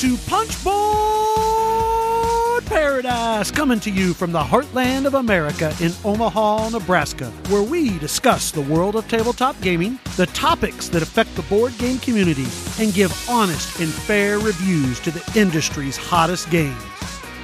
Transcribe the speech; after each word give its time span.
to 0.00 0.16
Punchboard 0.26 0.74
Paradise, 2.64 3.50
coming 3.50 3.78
to 3.80 3.90
you 3.90 4.14
from 4.14 4.32
the 4.32 4.42
heartland 4.42 5.04
of 5.04 5.12
America 5.12 5.74
in 5.78 5.92
Omaha, 6.06 6.70
Nebraska, 6.70 7.26
where 7.50 7.62
we 7.62 7.98
discuss 7.98 8.50
the 8.50 8.62
world 8.62 8.96
of 8.96 9.06
tabletop 9.08 9.60
gaming, 9.60 9.98
the 10.16 10.24
topics 10.28 10.88
that 10.88 11.02
affect 11.02 11.36
the 11.36 11.42
board 11.42 11.76
game 11.76 11.98
community, 11.98 12.46
and 12.78 12.94
give 12.94 13.12
honest 13.28 13.78
and 13.78 13.92
fair 13.92 14.38
reviews 14.38 15.00
to 15.00 15.10
the 15.10 15.22
industry's 15.38 15.98
hottest 15.98 16.48
games. 16.48 16.82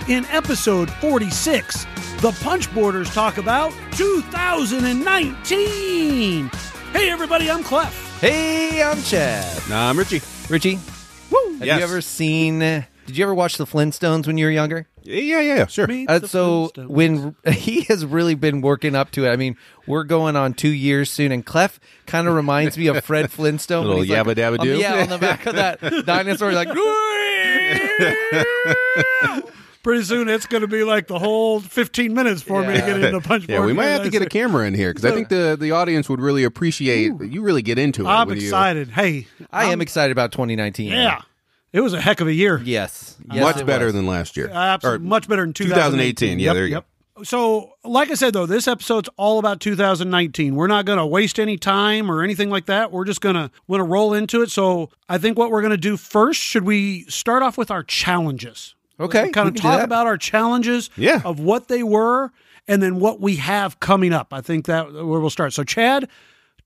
In 0.09 0.25
episode 0.27 0.91
46, 0.93 1.85
the 2.23 2.31
Punchboarders 2.41 3.13
talk 3.13 3.37
about 3.37 3.75
2019. 3.93 6.51
Hey, 6.95 7.11
everybody, 7.11 7.51
I'm 7.51 7.63
Clef. 7.63 8.19
Hey, 8.23 8.83
I'm 8.83 9.03
Chad. 9.03 9.69
Nah, 9.69 9.91
I'm 9.91 9.99
Richie. 9.99 10.23
Richie, 10.49 10.79
Woo! 11.31 11.53
have 11.59 11.67
Yes. 11.67 11.79
you 11.79 11.85
ever 11.85 12.01
seen? 12.01 12.59
Did 12.61 13.17
you 13.17 13.25
ever 13.25 13.35
watch 13.35 13.57
the 13.57 13.67
Flintstones 13.67 14.27
when 14.27 14.37
you 14.39 14.47
were 14.47 14.51
younger? 14.53 14.87
Yeah, 15.03 15.41
yeah, 15.41 15.55
yeah, 15.59 15.67
sure. 15.67 15.87
Uh, 16.09 16.21
so 16.27 16.73
when 16.77 17.37
he 17.53 17.83
has 17.83 18.05
really 18.05 18.35
been 18.35 18.61
working 18.61 18.97
up 18.97 19.13
to 19.13 19.25
it. 19.25 19.31
I 19.31 19.37
mean, 19.37 19.57
we're 19.87 20.03
going 20.03 20.35
on 20.35 20.53
two 20.55 20.71
years 20.71 21.09
soon, 21.11 21.31
and 21.31 21.47
Clef 21.47 21.79
kind 22.07 22.27
of 22.27 22.35
reminds 22.35 22.77
me 22.77 22.89
of 22.89 23.05
Fred 23.05 23.31
Flintstone. 23.31 23.87
when 23.87 23.99
Little 23.99 24.03
he's 24.03 24.11
like- 24.11 24.27
yabba 24.27 24.35
dabba 24.35 24.59
on 24.59 24.67
doo. 24.67 24.77
Yeah, 24.79 25.03
on 25.03 25.09
the 25.09 25.19
back 25.19 25.47
of 25.47 25.55
that 25.55 25.81
dinosaur, 26.07 26.53
like. 26.53 26.69
Pretty 29.87 30.03
soon 30.03 30.29
it's 30.29 30.47
going 30.47 30.63
to 30.63 30.67
be 30.67 30.83
like 30.83 31.07
the 31.07 31.17
whole 31.17 31.61
15 31.61 32.13
minutes 32.13 32.43
for 32.43 32.61
me 32.61 32.75
to 32.75 32.81
get 32.81 33.05
into 33.05 33.21
punch. 33.21 33.47
yeah, 33.49 33.65
we 33.65 33.73
might 33.73 33.85
have 33.87 34.03
to 34.03 34.11
get 34.11 34.21
a 34.21 34.27
camera 34.27 34.67
in 34.67 34.75
here 34.75 34.93
because 34.93 35.05
I 35.05 35.15
think 35.15 35.29
the, 35.29 35.57
the 35.57 35.71
audience 35.71 36.09
would 36.09 36.19
really 36.19 36.43
appreciate 36.43 37.17
that 37.21 37.29
you 37.29 37.41
really 37.43 37.63
get 37.63 37.79
into 37.79 38.03
it. 38.03 38.09
I'm 38.09 38.27
when 38.27 38.37
you- 38.37 38.43
excited. 38.43 38.89
Hey, 38.89 39.29
I 39.53 39.67
am 39.67 39.81
excited 39.81 40.11
about 40.11 40.33
2019. 40.33 40.91
yeah. 40.91 41.23
It 41.73 41.83
was 41.83 41.93
a 41.93 42.01
heck 42.01 42.21
of 42.21 42.27
a 42.27 42.33
year. 42.33 42.61
Yes. 42.65 43.17
Uh, 43.31 43.35
yes 43.35 43.43
much 43.45 43.65
better 43.65 43.85
was. 43.85 43.95
than 43.95 44.09
last 44.09 44.37
year. 44.37 44.49
Uh, 44.49 44.55
Absolutely. 44.55 45.07
Or 45.07 45.09
Much 45.09 45.29
better 45.29 45.43
than 45.43 45.53
2018. 45.53 46.31
2018. 46.31 46.39
Yeah, 46.41 46.47
Yep, 46.47 46.55
there 46.55 46.67
you 46.67 46.75
yep. 46.75 46.87
So, 47.23 47.75
like 47.85 48.11
I 48.11 48.15
said, 48.15 48.33
though, 48.33 48.47
this 48.47 48.67
episode's 48.67 49.09
all 49.17 49.39
about 49.39 49.61
2019. 49.61 50.57
We're 50.57 50.67
not 50.67 50.85
going 50.85 50.99
to 50.99 51.07
waste 51.07 51.39
any 51.39 51.59
time 51.59 52.11
or 52.11 52.25
anything 52.25 52.51
like 52.51 52.67
that. 52.67 52.91
We're 52.91 53.05
just 53.05 53.21
going 53.21 53.37
to 53.37 53.53
want 53.69 53.79
to 53.81 53.85
roll 53.85 54.15
into 54.15 54.43
it. 54.43 54.51
So, 54.51 54.91
I 55.09 55.19
think 55.19 55.39
what 55.39 55.53
we're 55.53 55.63
going 55.63 55.71
to 55.71 55.77
do 55.77 55.97
first, 55.97 56.41
should 56.41 56.65
we 56.65 57.05
start 57.05 57.45
off 57.45 57.57
with 57.57 57.71
our 57.71 57.85
challenges? 57.85 58.75
Okay, 58.99 59.31
kind 59.31 59.47
we 59.47 59.51
of 59.51 59.55
can 59.55 59.55
do 59.55 59.61
talk 59.77 59.83
about 59.83 60.07
our 60.07 60.17
challenges 60.19 60.91
Yeah. 60.97 61.21
of 61.25 61.39
what 61.41 61.69
they 61.69 61.83
were 61.83 62.31
and 62.69 62.83
then 62.83 62.99
what 62.99 63.21
we 63.21 63.37
have 63.37 63.79
coming 63.81 64.13
up. 64.13 64.33
I 64.33 64.41
think 64.41 64.67
that 64.67 64.93
where 64.93 65.21
we'll 65.21 65.31
start. 65.31 65.53
So, 65.53 65.63
Chad, 65.65 66.09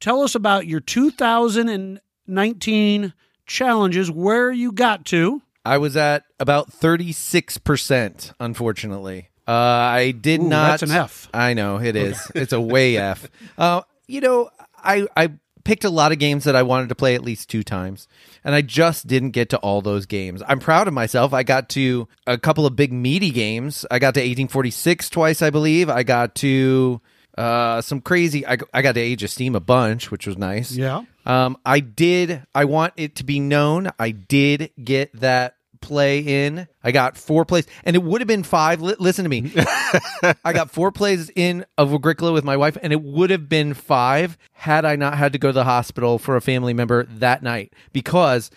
tell 0.01 0.23
us 0.23 0.35
about 0.35 0.67
your 0.67 0.81
2019 0.81 3.13
challenges, 3.47 4.11
where 4.11 4.51
you 4.51 4.73
got 4.73 5.05
to. 5.07 5.43
I 5.65 5.79
was 5.79 5.97
at 5.97 6.25
about 6.39 6.71
36%, 6.73 8.33
unfortunately. 8.41 9.29
Uh, 9.47 9.53
I 9.53 10.13
did 10.13 10.41
Ooh, 10.41 10.49
not. 10.49 10.81
that's 10.81 10.83
an 10.85 10.91
F. 10.93 11.29
I 11.35 11.55
know 11.55 11.79
it 11.81 11.97
is. 11.97 12.19
It's 12.35 12.53
a 12.53 12.61
way 12.61 12.97
F. 12.97 13.29
Uh, 13.59 13.83
you 14.07 14.21
know, 14.21 14.51
I 14.77 15.07
I 15.17 15.33
picked 15.65 15.85
a 15.85 15.91
lot 15.91 16.13
of 16.13 16.19
games 16.19 16.45
that 16.45 16.57
I 16.57 16.63
wanted 16.63 16.89
to 16.91 16.95
play 16.95 17.15
at 17.15 17.23
least 17.23 17.51
two 17.51 17.63
times, 17.63 18.07
and 18.45 18.55
I 18.55 18.63
just 18.63 19.07
didn't 19.07 19.31
get 19.31 19.51
to 19.51 19.59
all 19.59 19.83
those 19.83 20.07
games. 20.07 20.43
I'm 20.47 20.59
proud 20.61 20.89
of 20.89 20.95
myself. 20.95 21.33
I 21.33 21.43
got 21.43 21.69
to 21.71 22.09
a 22.27 22.39
couple 22.39 22.67
of 22.67 22.77
big 22.77 22.93
meaty 22.93 23.31
games. 23.31 23.85
I 23.91 23.99
got 23.99 24.15
to 24.15 24.21
1846 24.21 25.11
twice, 25.11 25.43
I 25.43 25.51
believe. 25.51 25.89
I 25.89 26.03
got 26.03 26.35
to 26.37 27.01
uh, 27.37 27.81
some 27.81 28.01
crazy. 28.01 28.47
I, 28.47 28.59
I 28.75 28.83
got 28.83 28.93
to 28.93 29.01
Age 29.01 29.23
of 29.23 29.31
Steam 29.31 29.55
a 29.55 29.61
bunch, 29.61 30.11
which 30.11 30.27
was 30.27 30.37
nice. 30.37 30.73
Yeah. 30.73 31.03
Um, 31.27 31.57
I 31.65 31.81
did. 31.81 32.43
I 32.55 32.65
want 32.65 32.95
it 32.97 33.17
to 33.17 33.25
be 33.25 33.41
known. 33.41 33.91
I 33.99 34.11
did 34.11 34.71
get 34.83 35.13
that 35.21 35.55
play 35.81 36.19
in. 36.21 36.67
I 36.85 36.93
got 36.93 37.17
four 37.17 37.45
plays, 37.45 37.67
and 37.85 37.97
it 37.97 38.03
would 38.03 38.21
have 38.21 38.29
been 38.29 38.43
five. 38.43 38.81
Li- 38.81 38.97
listen 38.99 39.25
to 39.25 39.29
me. 39.29 39.53
I 40.45 40.53
got 40.53 40.71
four 40.71 40.93
plays 40.93 41.31
in 41.35 41.65
of 41.79 41.93
Agricola 41.93 42.33
with 42.33 42.45
my 42.45 42.57
wife, 42.57 42.77
and 42.83 42.93
it 42.93 43.03
would 43.03 43.31
have 43.31 43.49
been 43.49 43.75
five 43.75 44.37
had 44.53 44.85
I 44.85 44.97
not 44.97 45.17
had 45.19 45.33
to 45.33 45.39
go 45.39 45.49
to 45.49 45.53
the 45.53 45.65
hospital 45.65 46.19
for 46.19 46.37
a 46.37 46.41
family 46.41 46.75
member 46.75 47.05
that 47.05 47.43
night 47.43 47.73
because 47.93 48.51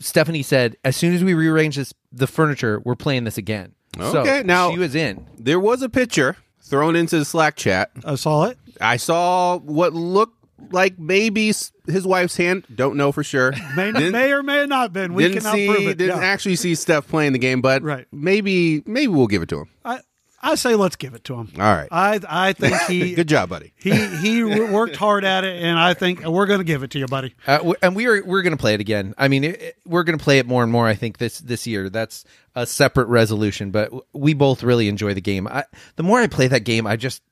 Stephanie 0.00 0.42
said 0.42 0.76
as 0.84 0.96
soon 0.96 1.14
as 1.14 1.22
we 1.22 1.34
rearrange 1.34 1.76
this 1.76 1.92
the 2.12 2.26
furniture, 2.26 2.80
we're 2.84 2.96
playing 2.96 3.24
this 3.24 3.38
again. 3.38 3.74
So 3.98 4.20
Okay, 4.20 4.42
now- 4.44 4.70
she 4.72 4.78
was 4.78 4.94
in. 4.94 5.26
There 5.38 5.60
was 5.60 5.82
a 5.82 5.88
picture 5.88 6.36
thrown 6.62 6.96
into 6.96 7.18
the 7.18 7.24
Slack 7.24 7.56
chat. 7.56 7.90
I 8.04 8.14
saw 8.14 8.44
it. 8.44 8.58
I 8.80 8.96
saw 8.96 9.58
what 9.58 9.92
looked 9.92 10.39
like 10.70 10.98
maybe 10.98 11.46
his 11.86 12.06
wife's 12.06 12.36
hand. 12.36 12.66
Don't 12.74 12.96
know 12.96 13.12
for 13.12 13.22
sure. 13.24 13.52
May, 13.76 13.92
Didn't- 13.92 14.12
may 14.12 14.32
or 14.32 14.42
may 14.42 14.66
not 14.66 14.82
have 14.82 14.92
been. 14.92 15.14
We 15.14 15.24
didn't 15.24 15.38
cannot 15.38 15.54
see, 15.54 15.66
prove 15.68 15.88
it. 15.88 15.98
didn't 15.98 16.18
Yeah. 16.18 16.24
actually 16.24 16.56
see 16.56 16.74
Steph 16.74 17.08
playing 17.08 17.32
the 17.32 17.38
game, 17.38 17.60
but 17.60 17.82
Right. 17.82 18.06
maybe 18.12 18.82
maybe 18.86 19.08
we'll 19.08 19.26
give 19.26 19.42
it 19.42 19.48
to 19.50 19.60
him. 19.60 19.68
I, 19.84 20.00
I 20.42 20.54
say 20.54 20.74
let's 20.74 20.96
give 20.96 21.12
it 21.14 21.22
to 21.24 21.34
him. 21.34 21.52
All 21.56 21.62
right. 21.62 21.88
I 21.92 22.18
I 22.26 22.52
think 22.54 22.74
he 22.82 23.14
Good 23.14 23.28
job, 23.28 23.50
buddy. 23.50 23.72
he 23.76 23.90
he 24.18 24.42
worked 24.44 24.96
hard 24.96 25.22
at 25.24 25.44
it, 25.44 25.62
and 25.62 25.78
I 25.78 25.92
think 25.94 26.24
we're 26.24 26.46
going 26.46 26.60
to 26.60 26.64
give 26.64 26.82
it 26.82 26.90
to 26.92 26.98
you, 26.98 27.06
buddy. 27.06 27.34
Uh, 27.46 27.74
and 27.82 27.94
we 27.94 28.06
are 28.06 28.24
we're 28.24 28.40
going 28.42 28.56
to 28.56 28.60
play 28.60 28.72
it 28.74 28.80
again. 28.80 29.14
I 29.18 29.28
mean, 29.28 29.44
it, 29.44 29.60
it- 29.60 29.76
we're 29.84 30.02
going 30.04 30.16
to 30.18 30.22
play 30.24 30.38
it 30.38 30.46
more 30.46 30.62
and 30.62 30.72
more. 30.72 30.86
I 30.86 30.94
think 30.94 31.18
this 31.18 31.40
this 31.40 31.66
year. 31.66 31.90
That's 31.90 32.24
a 32.54 32.66
separate 32.66 33.08
resolution, 33.08 33.70
but 33.70 33.92
we 34.14 34.32
both 34.34 34.62
really 34.62 34.88
enjoy 34.88 35.12
the 35.14 35.20
game. 35.20 35.46
I, 35.46 35.64
the 35.96 36.02
more 36.02 36.18
I 36.20 36.26
play 36.26 36.48
that 36.48 36.64
game, 36.64 36.86
I 36.86 36.96
just, 36.96 37.22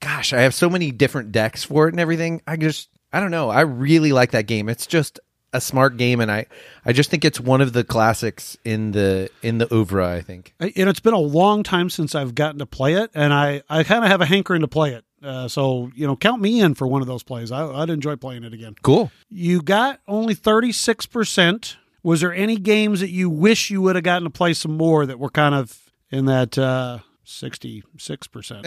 gosh, 0.00 0.32
I 0.32 0.40
have 0.42 0.54
so 0.54 0.68
many 0.70 0.90
different 0.90 1.32
decks 1.32 1.64
for 1.64 1.88
it 1.88 1.94
and 1.94 2.00
everything. 2.00 2.42
I 2.46 2.56
just, 2.56 2.88
I 3.12 3.20
don't 3.20 3.30
know. 3.30 3.50
I 3.50 3.62
really 3.62 4.12
like 4.12 4.32
that 4.32 4.46
game. 4.46 4.68
It's 4.68 4.86
just 4.86 5.20
a 5.52 5.60
smart 5.60 5.96
game, 5.96 6.20
and 6.20 6.30
I, 6.30 6.44
I 6.84 6.92
just 6.92 7.10
think 7.10 7.24
it's 7.24 7.40
one 7.40 7.60
of 7.62 7.72
the 7.72 7.82
classics 7.82 8.56
in 8.64 8.90
the 8.92 9.30
in 9.42 9.56
the 9.58 9.72
oeuvre. 9.72 10.06
I 10.06 10.20
think. 10.20 10.54
I- 10.60 10.72
And 10.76 10.88
it's 10.90 11.00
been 11.00 11.14
a 11.14 11.18
long 11.18 11.62
time 11.62 11.88
since 11.88 12.14
I've 12.14 12.34
gotten 12.34 12.58
to 12.58 12.66
play 12.66 12.94
it, 12.94 13.10
and 13.14 13.32
I 13.32 13.62
I 13.68 13.82
kind 13.82 14.04
of 14.04 14.10
have 14.10 14.20
a 14.20 14.26
hankering 14.26 14.60
to 14.60 14.68
play 14.68 14.92
it. 14.94 15.04
Uh, 15.22 15.48
so 15.48 15.90
you 15.96 16.06
know, 16.06 16.14
count 16.16 16.40
me 16.42 16.60
in 16.60 16.74
for 16.74 16.86
one 16.86 17.00
of 17.00 17.08
those 17.08 17.22
plays. 17.22 17.50
I, 17.50 17.66
I'd 17.66 17.90
enjoy 17.90 18.16
playing 18.16 18.44
it 18.44 18.52
again. 18.52 18.74
Cool. 18.82 19.10
You 19.30 19.62
got 19.62 20.00
only 20.06 20.34
thirty 20.34 20.70
six 20.70 21.06
percent. 21.06 21.76
Was 22.02 22.20
there 22.20 22.32
any 22.32 22.56
games 22.56 23.00
that 23.00 23.10
you 23.10 23.28
wish 23.30 23.70
you 23.70 23.80
would 23.82 23.96
have 23.96 24.04
gotten 24.04 24.24
to 24.24 24.30
play 24.30 24.52
some 24.52 24.76
more 24.76 25.06
that 25.06 25.18
were 25.18 25.30
kind 25.30 25.54
of 25.54 25.76
in 26.10 26.26
that 26.26 26.56
uh, 26.58 26.98
sixty 27.28 27.82
six 27.98 28.26
percent? 28.26 28.66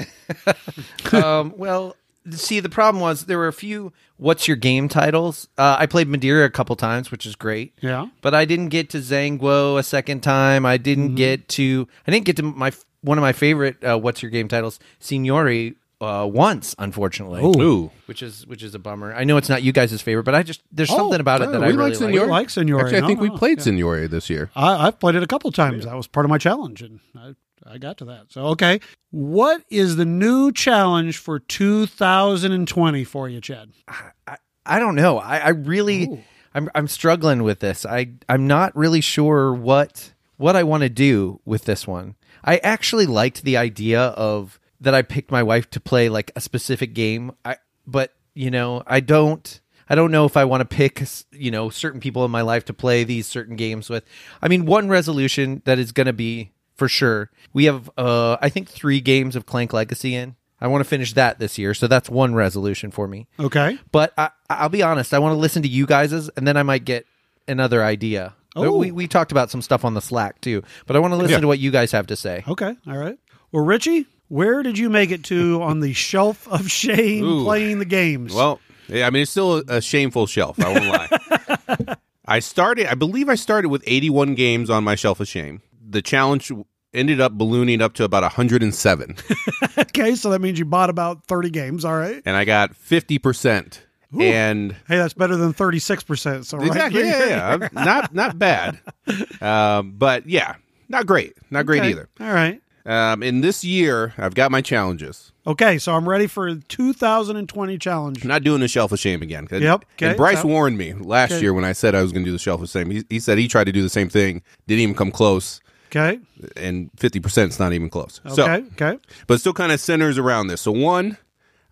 um, 1.14 1.54
well, 1.58 1.96
see, 2.32 2.60
the 2.60 2.70
problem 2.70 3.02
was 3.02 3.26
there 3.26 3.38
were 3.38 3.48
a 3.48 3.54
few 3.54 3.92
"What's 4.18 4.48
your 4.48 4.58
game?" 4.58 4.88
titles. 4.88 5.48
Uh, 5.58 5.76
I 5.80 5.86
played 5.86 6.08
Madeira 6.08 6.46
a 6.46 6.50
couple 6.50 6.76
times, 6.76 7.12
which 7.12 7.26
is 7.26 7.36
great. 7.36 7.74
Yeah. 7.82 8.08
but 8.22 8.34
I 8.34 8.46
didn't 8.46 8.70
get 8.70 8.90
to 8.92 9.00
Zhanguo 9.00 9.78
a 9.78 9.84
second 9.84 10.22
time. 10.22 10.66
I 10.66 10.78
didn't 10.78 11.16
get 11.16 11.48
to. 11.50 11.88
I 12.08 12.12
didn't 12.12 12.26
get 12.26 12.38
to 12.38 12.44
my 12.44 12.72
one 13.02 13.18
of 13.18 13.22
my 13.22 13.34
favorite 13.34 13.84
uh, 13.84 13.98
"What's 13.98 14.22
your 14.22 14.32
game?" 14.32 14.48
titles, 14.48 14.80
Signori, 15.00 15.76
uh, 16.00 16.28
once, 16.32 16.76
unfortunately. 16.80 17.42
Ooh. 17.44 17.92
Which 18.06 18.22
is 18.22 18.46
which 18.48 18.64
is 18.64 18.76
a 18.76 18.80
bummer. 18.80 19.14
I 19.14 19.24
know 19.24 19.38
it's 19.38 19.50
not 19.50 19.64
you 19.64 19.72
guys' 19.72 20.02
favorite, 20.02 20.24
but 20.24 20.36
I 20.36 20.44
just 20.44 20.62
there's 20.72 20.90
something 20.90 21.20
about 21.20 21.42
it 21.42 21.50
oh, 21.50 21.52
that 21.54 21.60
we 21.62 21.68
I 21.68 21.70
like 21.70 21.78
really 21.78 21.96
Signori. 21.96 22.20
like. 22.20 22.30
like 22.30 22.50
Signori. 22.50 22.84
Actually, 22.84 22.98
I 22.98 23.02
No, 23.02 23.08
think 23.08 23.22
we 23.22 23.30
played 23.32 23.60
yeah. 23.60 23.64
Signori 23.64 24.08
this 24.08 24.30
year. 24.30 24.52
I, 24.56 24.88
I've 24.88 25.00
played 25.00 25.16
it 25.16 25.24
a 25.24 25.28
couple 25.28 25.52
times. 25.52 25.86
That 25.86 25.96
was 25.96 26.08
part 26.08 26.26
of 26.26 26.30
my 26.30 26.38
challenge, 26.38 26.82
and 26.82 27.00
I, 27.16 27.36
I 27.66 27.78
got 27.78 27.98
to 28.00 28.06
that. 28.06 28.32
So, 28.32 28.46
okay. 28.48 28.80
What 29.12 29.64
is 29.70 29.96
the 29.96 30.06
new 30.06 30.52
challenge 30.52 31.18
for 31.18 31.40
2020 31.40 33.04
for 33.04 33.30
you, 33.30 33.42
Chad? 33.42 33.72
I, 33.88 34.38
I 34.66 34.80
don't 34.80 34.96
know. 34.96 35.18
I, 35.20 35.38
I 35.38 35.50
really 35.50 36.24
I'm 36.54 36.70
I'm 36.76 36.88
struggling 36.88 37.44
with 37.44 37.60
this. 37.60 37.86
I 37.86 38.12
I'm 38.28 38.48
not 38.48 38.76
really 38.76 39.02
sure 39.02 39.54
what 39.54 40.14
what 40.38 40.56
I 40.56 40.64
want 40.64 40.84
to 40.84 40.90
do 40.90 41.40
with 41.46 41.66
this 41.66 41.88
one. 41.88 42.16
I 42.44 42.58
actually 42.58 43.06
liked 43.06 43.44
the 43.44 43.58
idea 43.58 44.02
of 44.02 44.60
that 44.80 44.96
I 44.96 45.02
picked 45.02 45.32
my 45.32 45.44
wife 45.44 45.70
to 45.72 45.80
play 45.80 46.10
like 46.10 46.32
a 46.36 46.42
specific 46.42 46.94
game. 46.94 47.34
I 47.46 47.58
but 47.86 48.14
you 48.34 48.52
know, 48.52 48.84
I 48.88 49.00
don't 49.00 49.60
I 49.90 49.96
don't 49.96 50.12
know 50.12 50.26
if 50.26 50.38
I 50.38 50.46
want 50.46 50.62
to 50.62 50.76
pick, 50.76 51.04
you 51.32 51.52
know, 51.52 51.70
certain 51.70 52.00
people 52.00 52.24
in 52.24 52.32
my 52.32 52.42
life 52.42 52.66
to 52.66 52.74
play 52.74 53.04
these 53.04 53.28
certain 53.28 53.56
games 53.56 53.90
with. 53.90 54.06
I 54.42 54.48
mean, 54.48 54.66
one 54.66 54.90
resolution 54.90 55.62
that 55.66 55.80
is 55.80 55.92
going 55.92 56.08
to 56.08 56.14
be 56.14 56.52
for 56.82 56.88
sure. 56.90 57.30
We 57.54 57.66
have 57.66 57.92
uh 57.96 58.38
I 58.42 58.50
think 58.50 58.68
3 58.68 59.00
games 59.02 59.36
of 59.36 59.46
Clank 59.46 59.72
Legacy 59.72 60.16
in. 60.16 60.36
I 60.60 60.66
want 60.68 60.84
to 60.84 60.90
finish 60.90 61.14
that 61.14 61.38
this 61.38 61.60
year. 61.60 61.76
So 61.76 61.86
that's 61.86 62.10
one 62.10 62.34
resolution 62.34 62.90
for 62.90 63.08
me. 63.08 63.28
Okay. 63.40 63.78
But 63.92 64.14
I, 64.18 64.32
I'll 64.50 64.70
be 64.70 64.82
honest. 64.82 65.14
I 65.14 65.20
want 65.20 65.34
to 65.34 65.38
listen 65.40 65.62
to 65.62 65.68
you 65.68 65.86
guys's, 65.86 66.30
and 66.36 66.48
then 66.48 66.58
I 66.58 66.64
might 66.64 66.86
get 66.86 67.06
another 67.48 67.84
idea. 67.84 68.34
Oh. 68.56 68.78
We 68.80 68.92
we 68.92 69.08
talked 69.08 69.32
about 69.32 69.52
some 69.52 69.62
stuff 69.62 69.86
on 69.86 69.94
the 69.94 70.02
Slack 70.02 70.42
too, 70.42 70.64
but 70.88 70.96
I 70.96 71.00
want 71.00 71.12
to 71.14 71.18
listen 71.18 71.34
Yeah. 71.34 71.42
to 71.42 71.48
what 71.48 71.60
you 71.60 71.70
guys 71.70 71.92
have 71.92 72.08
to 72.08 72.16
say. 72.16 72.44
Okay. 72.48 72.76
All 72.88 72.98
right. 72.98 73.18
Well, 73.52 73.64
Richie, 73.64 74.08
where 74.28 74.64
did 74.64 74.78
you 74.80 74.90
make 74.90 75.12
it 75.12 75.24
to 75.26 75.62
on 75.70 75.82
the 75.82 75.94
shelf 75.94 76.48
of 76.48 76.70
shame 76.72 77.24
Ooh. 77.24 77.44
playing 77.44 77.78
the 77.78 77.86
games? 77.86 78.34
Well, 78.34 78.60
yeah, 78.88 79.06
I 79.06 79.12
mean, 79.12 79.22
it's 79.22 79.32
still 79.32 79.58
a, 79.60 79.64
a 79.78 79.82
shameful 79.82 80.26
shelf. 80.26 80.60
I 80.60 80.74
won't 80.74 80.88
lie. 80.88 81.96
I 82.26 82.40
started, 82.40 82.86
I 82.88 82.96
believe 82.96 83.30
I 83.30 83.36
started 83.36 83.70
with 83.70 83.84
81 83.86 84.36
games 84.36 84.70
on 84.70 84.84
my 84.84 84.96
shelf 84.96 85.20
of 85.20 85.28
shame. 85.28 85.62
The 85.90 86.02
challenge 86.02 86.52
ended 86.94 87.22
up 87.22 87.34
ballooning 87.38 87.82
up 87.82 87.94
to 87.96 88.04
about 88.04 88.24
107, 88.24 89.16
okay. 89.80 90.16
So 90.16 90.30
that 90.32 90.42
means 90.42 90.60
you 90.60 90.66
bought 90.66 90.90
about 90.90 91.24
30 91.26 91.50
games. 91.50 91.86
All 91.86 91.96
right. 91.98 92.22
and 92.26 92.36
I 92.36 92.46
got 92.46 92.74
50% 92.74 93.80
and 94.20 94.74
Hey, 94.88 94.98
that's 94.98 95.14
better 95.14 95.38
than 95.38 95.54
36%. 95.54 96.46
So 96.46 96.58
right 96.58 96.68
exactly, 96.68 97.02
yeah, 97.02 97.26
yeah, 97.26 97.58
yeah. 97.62 97.68
not 97.72 98.14
not 98.14 98.38
bad, 98.40 98.80
um, 99.42 99.94
but 99.98 100.28
yeah, 100.28 100.56
not 100.90 101.06
great, 101.08 101.34
not 101.50 101.66
great 101.66 101.80
Okay. 101.82 101.90
either. 101.92 102.10
All 102.20 102.34
right. 102.34 102.62
Um, 102.84 103.22
in 103.22 103.42
this 103.42 103.64
year, 103.64 104.12
I've 104.18 104.34
got 104.34 104.50
my 104.50 104.60
challenges. 104.62 105.32
Okay, 105.46 105.78
so 105.78 105.94
I'm 105.96 106.10
ready 106.10 106.26
for 106.26 106.56
2020 106.56 107.78
challenge. 107.78 108.24
I'm 108.24 108.28
not 108.28 108.42
doing 108.44 108.60
the 108.60 108.68
shelf 108.68 108.92
of 108.92 109.00
shame 109.00 109.22
again. 109.22 109.48
Yep, 109.52 109.86
okay, 109.96 110.08
And 110.10 110.18
Bryce 110.18 110.42
so- 110.42 110.48
warned 110.48 110.80
me 110.80 110.94
last 110.94 111.34
Okay. 111.34 111.42
year 111.42 111.54
when 111.54 111.64
I 111.64 111.74
said 111.74 111.94
I 111.94 112.02
was 112.02 112.12
going 112.12 112.26
to 112.26 112.28
do 112.30 112.32
the 112.34 112.40
shelf 112.40 112.60
of 112.60 112.70
shame. 112.70 112.90
He, 112.90 113.04
he 113.08 113.20
said 113.20 113.38
he 113.38 113.48
tried 113.48 113.66
to 113.66 113.72
do 113.72 113.84
the 113.84 113.90
same 113.90 114.10
thing, 114.10 114.42
didn't 114.68 114.82
even 114.82 114.96
come 114.96 115.12
close, 115.12 115.61
Okay. 115.94 116.20
and 116.56 116.90
fifty 116.98 117.20
percent 117.20 117.52
is 117.52 117.60
not 117.60 117.74
even 117.74 117.90
close. 117.90 118.22
Okay. 118.26 118.36
So, 118.36 118.46
okay. 118.46 118.98
but 119.28 119.34
it 119.36 119.40
still 119.40 119.54
kind 119.54 119.72
of 119.72 119.80
centers 119.80 120.18
around 120.18 120.48
this. 120.48 120.62
So 120.62 120.72
one, 120.72 121.18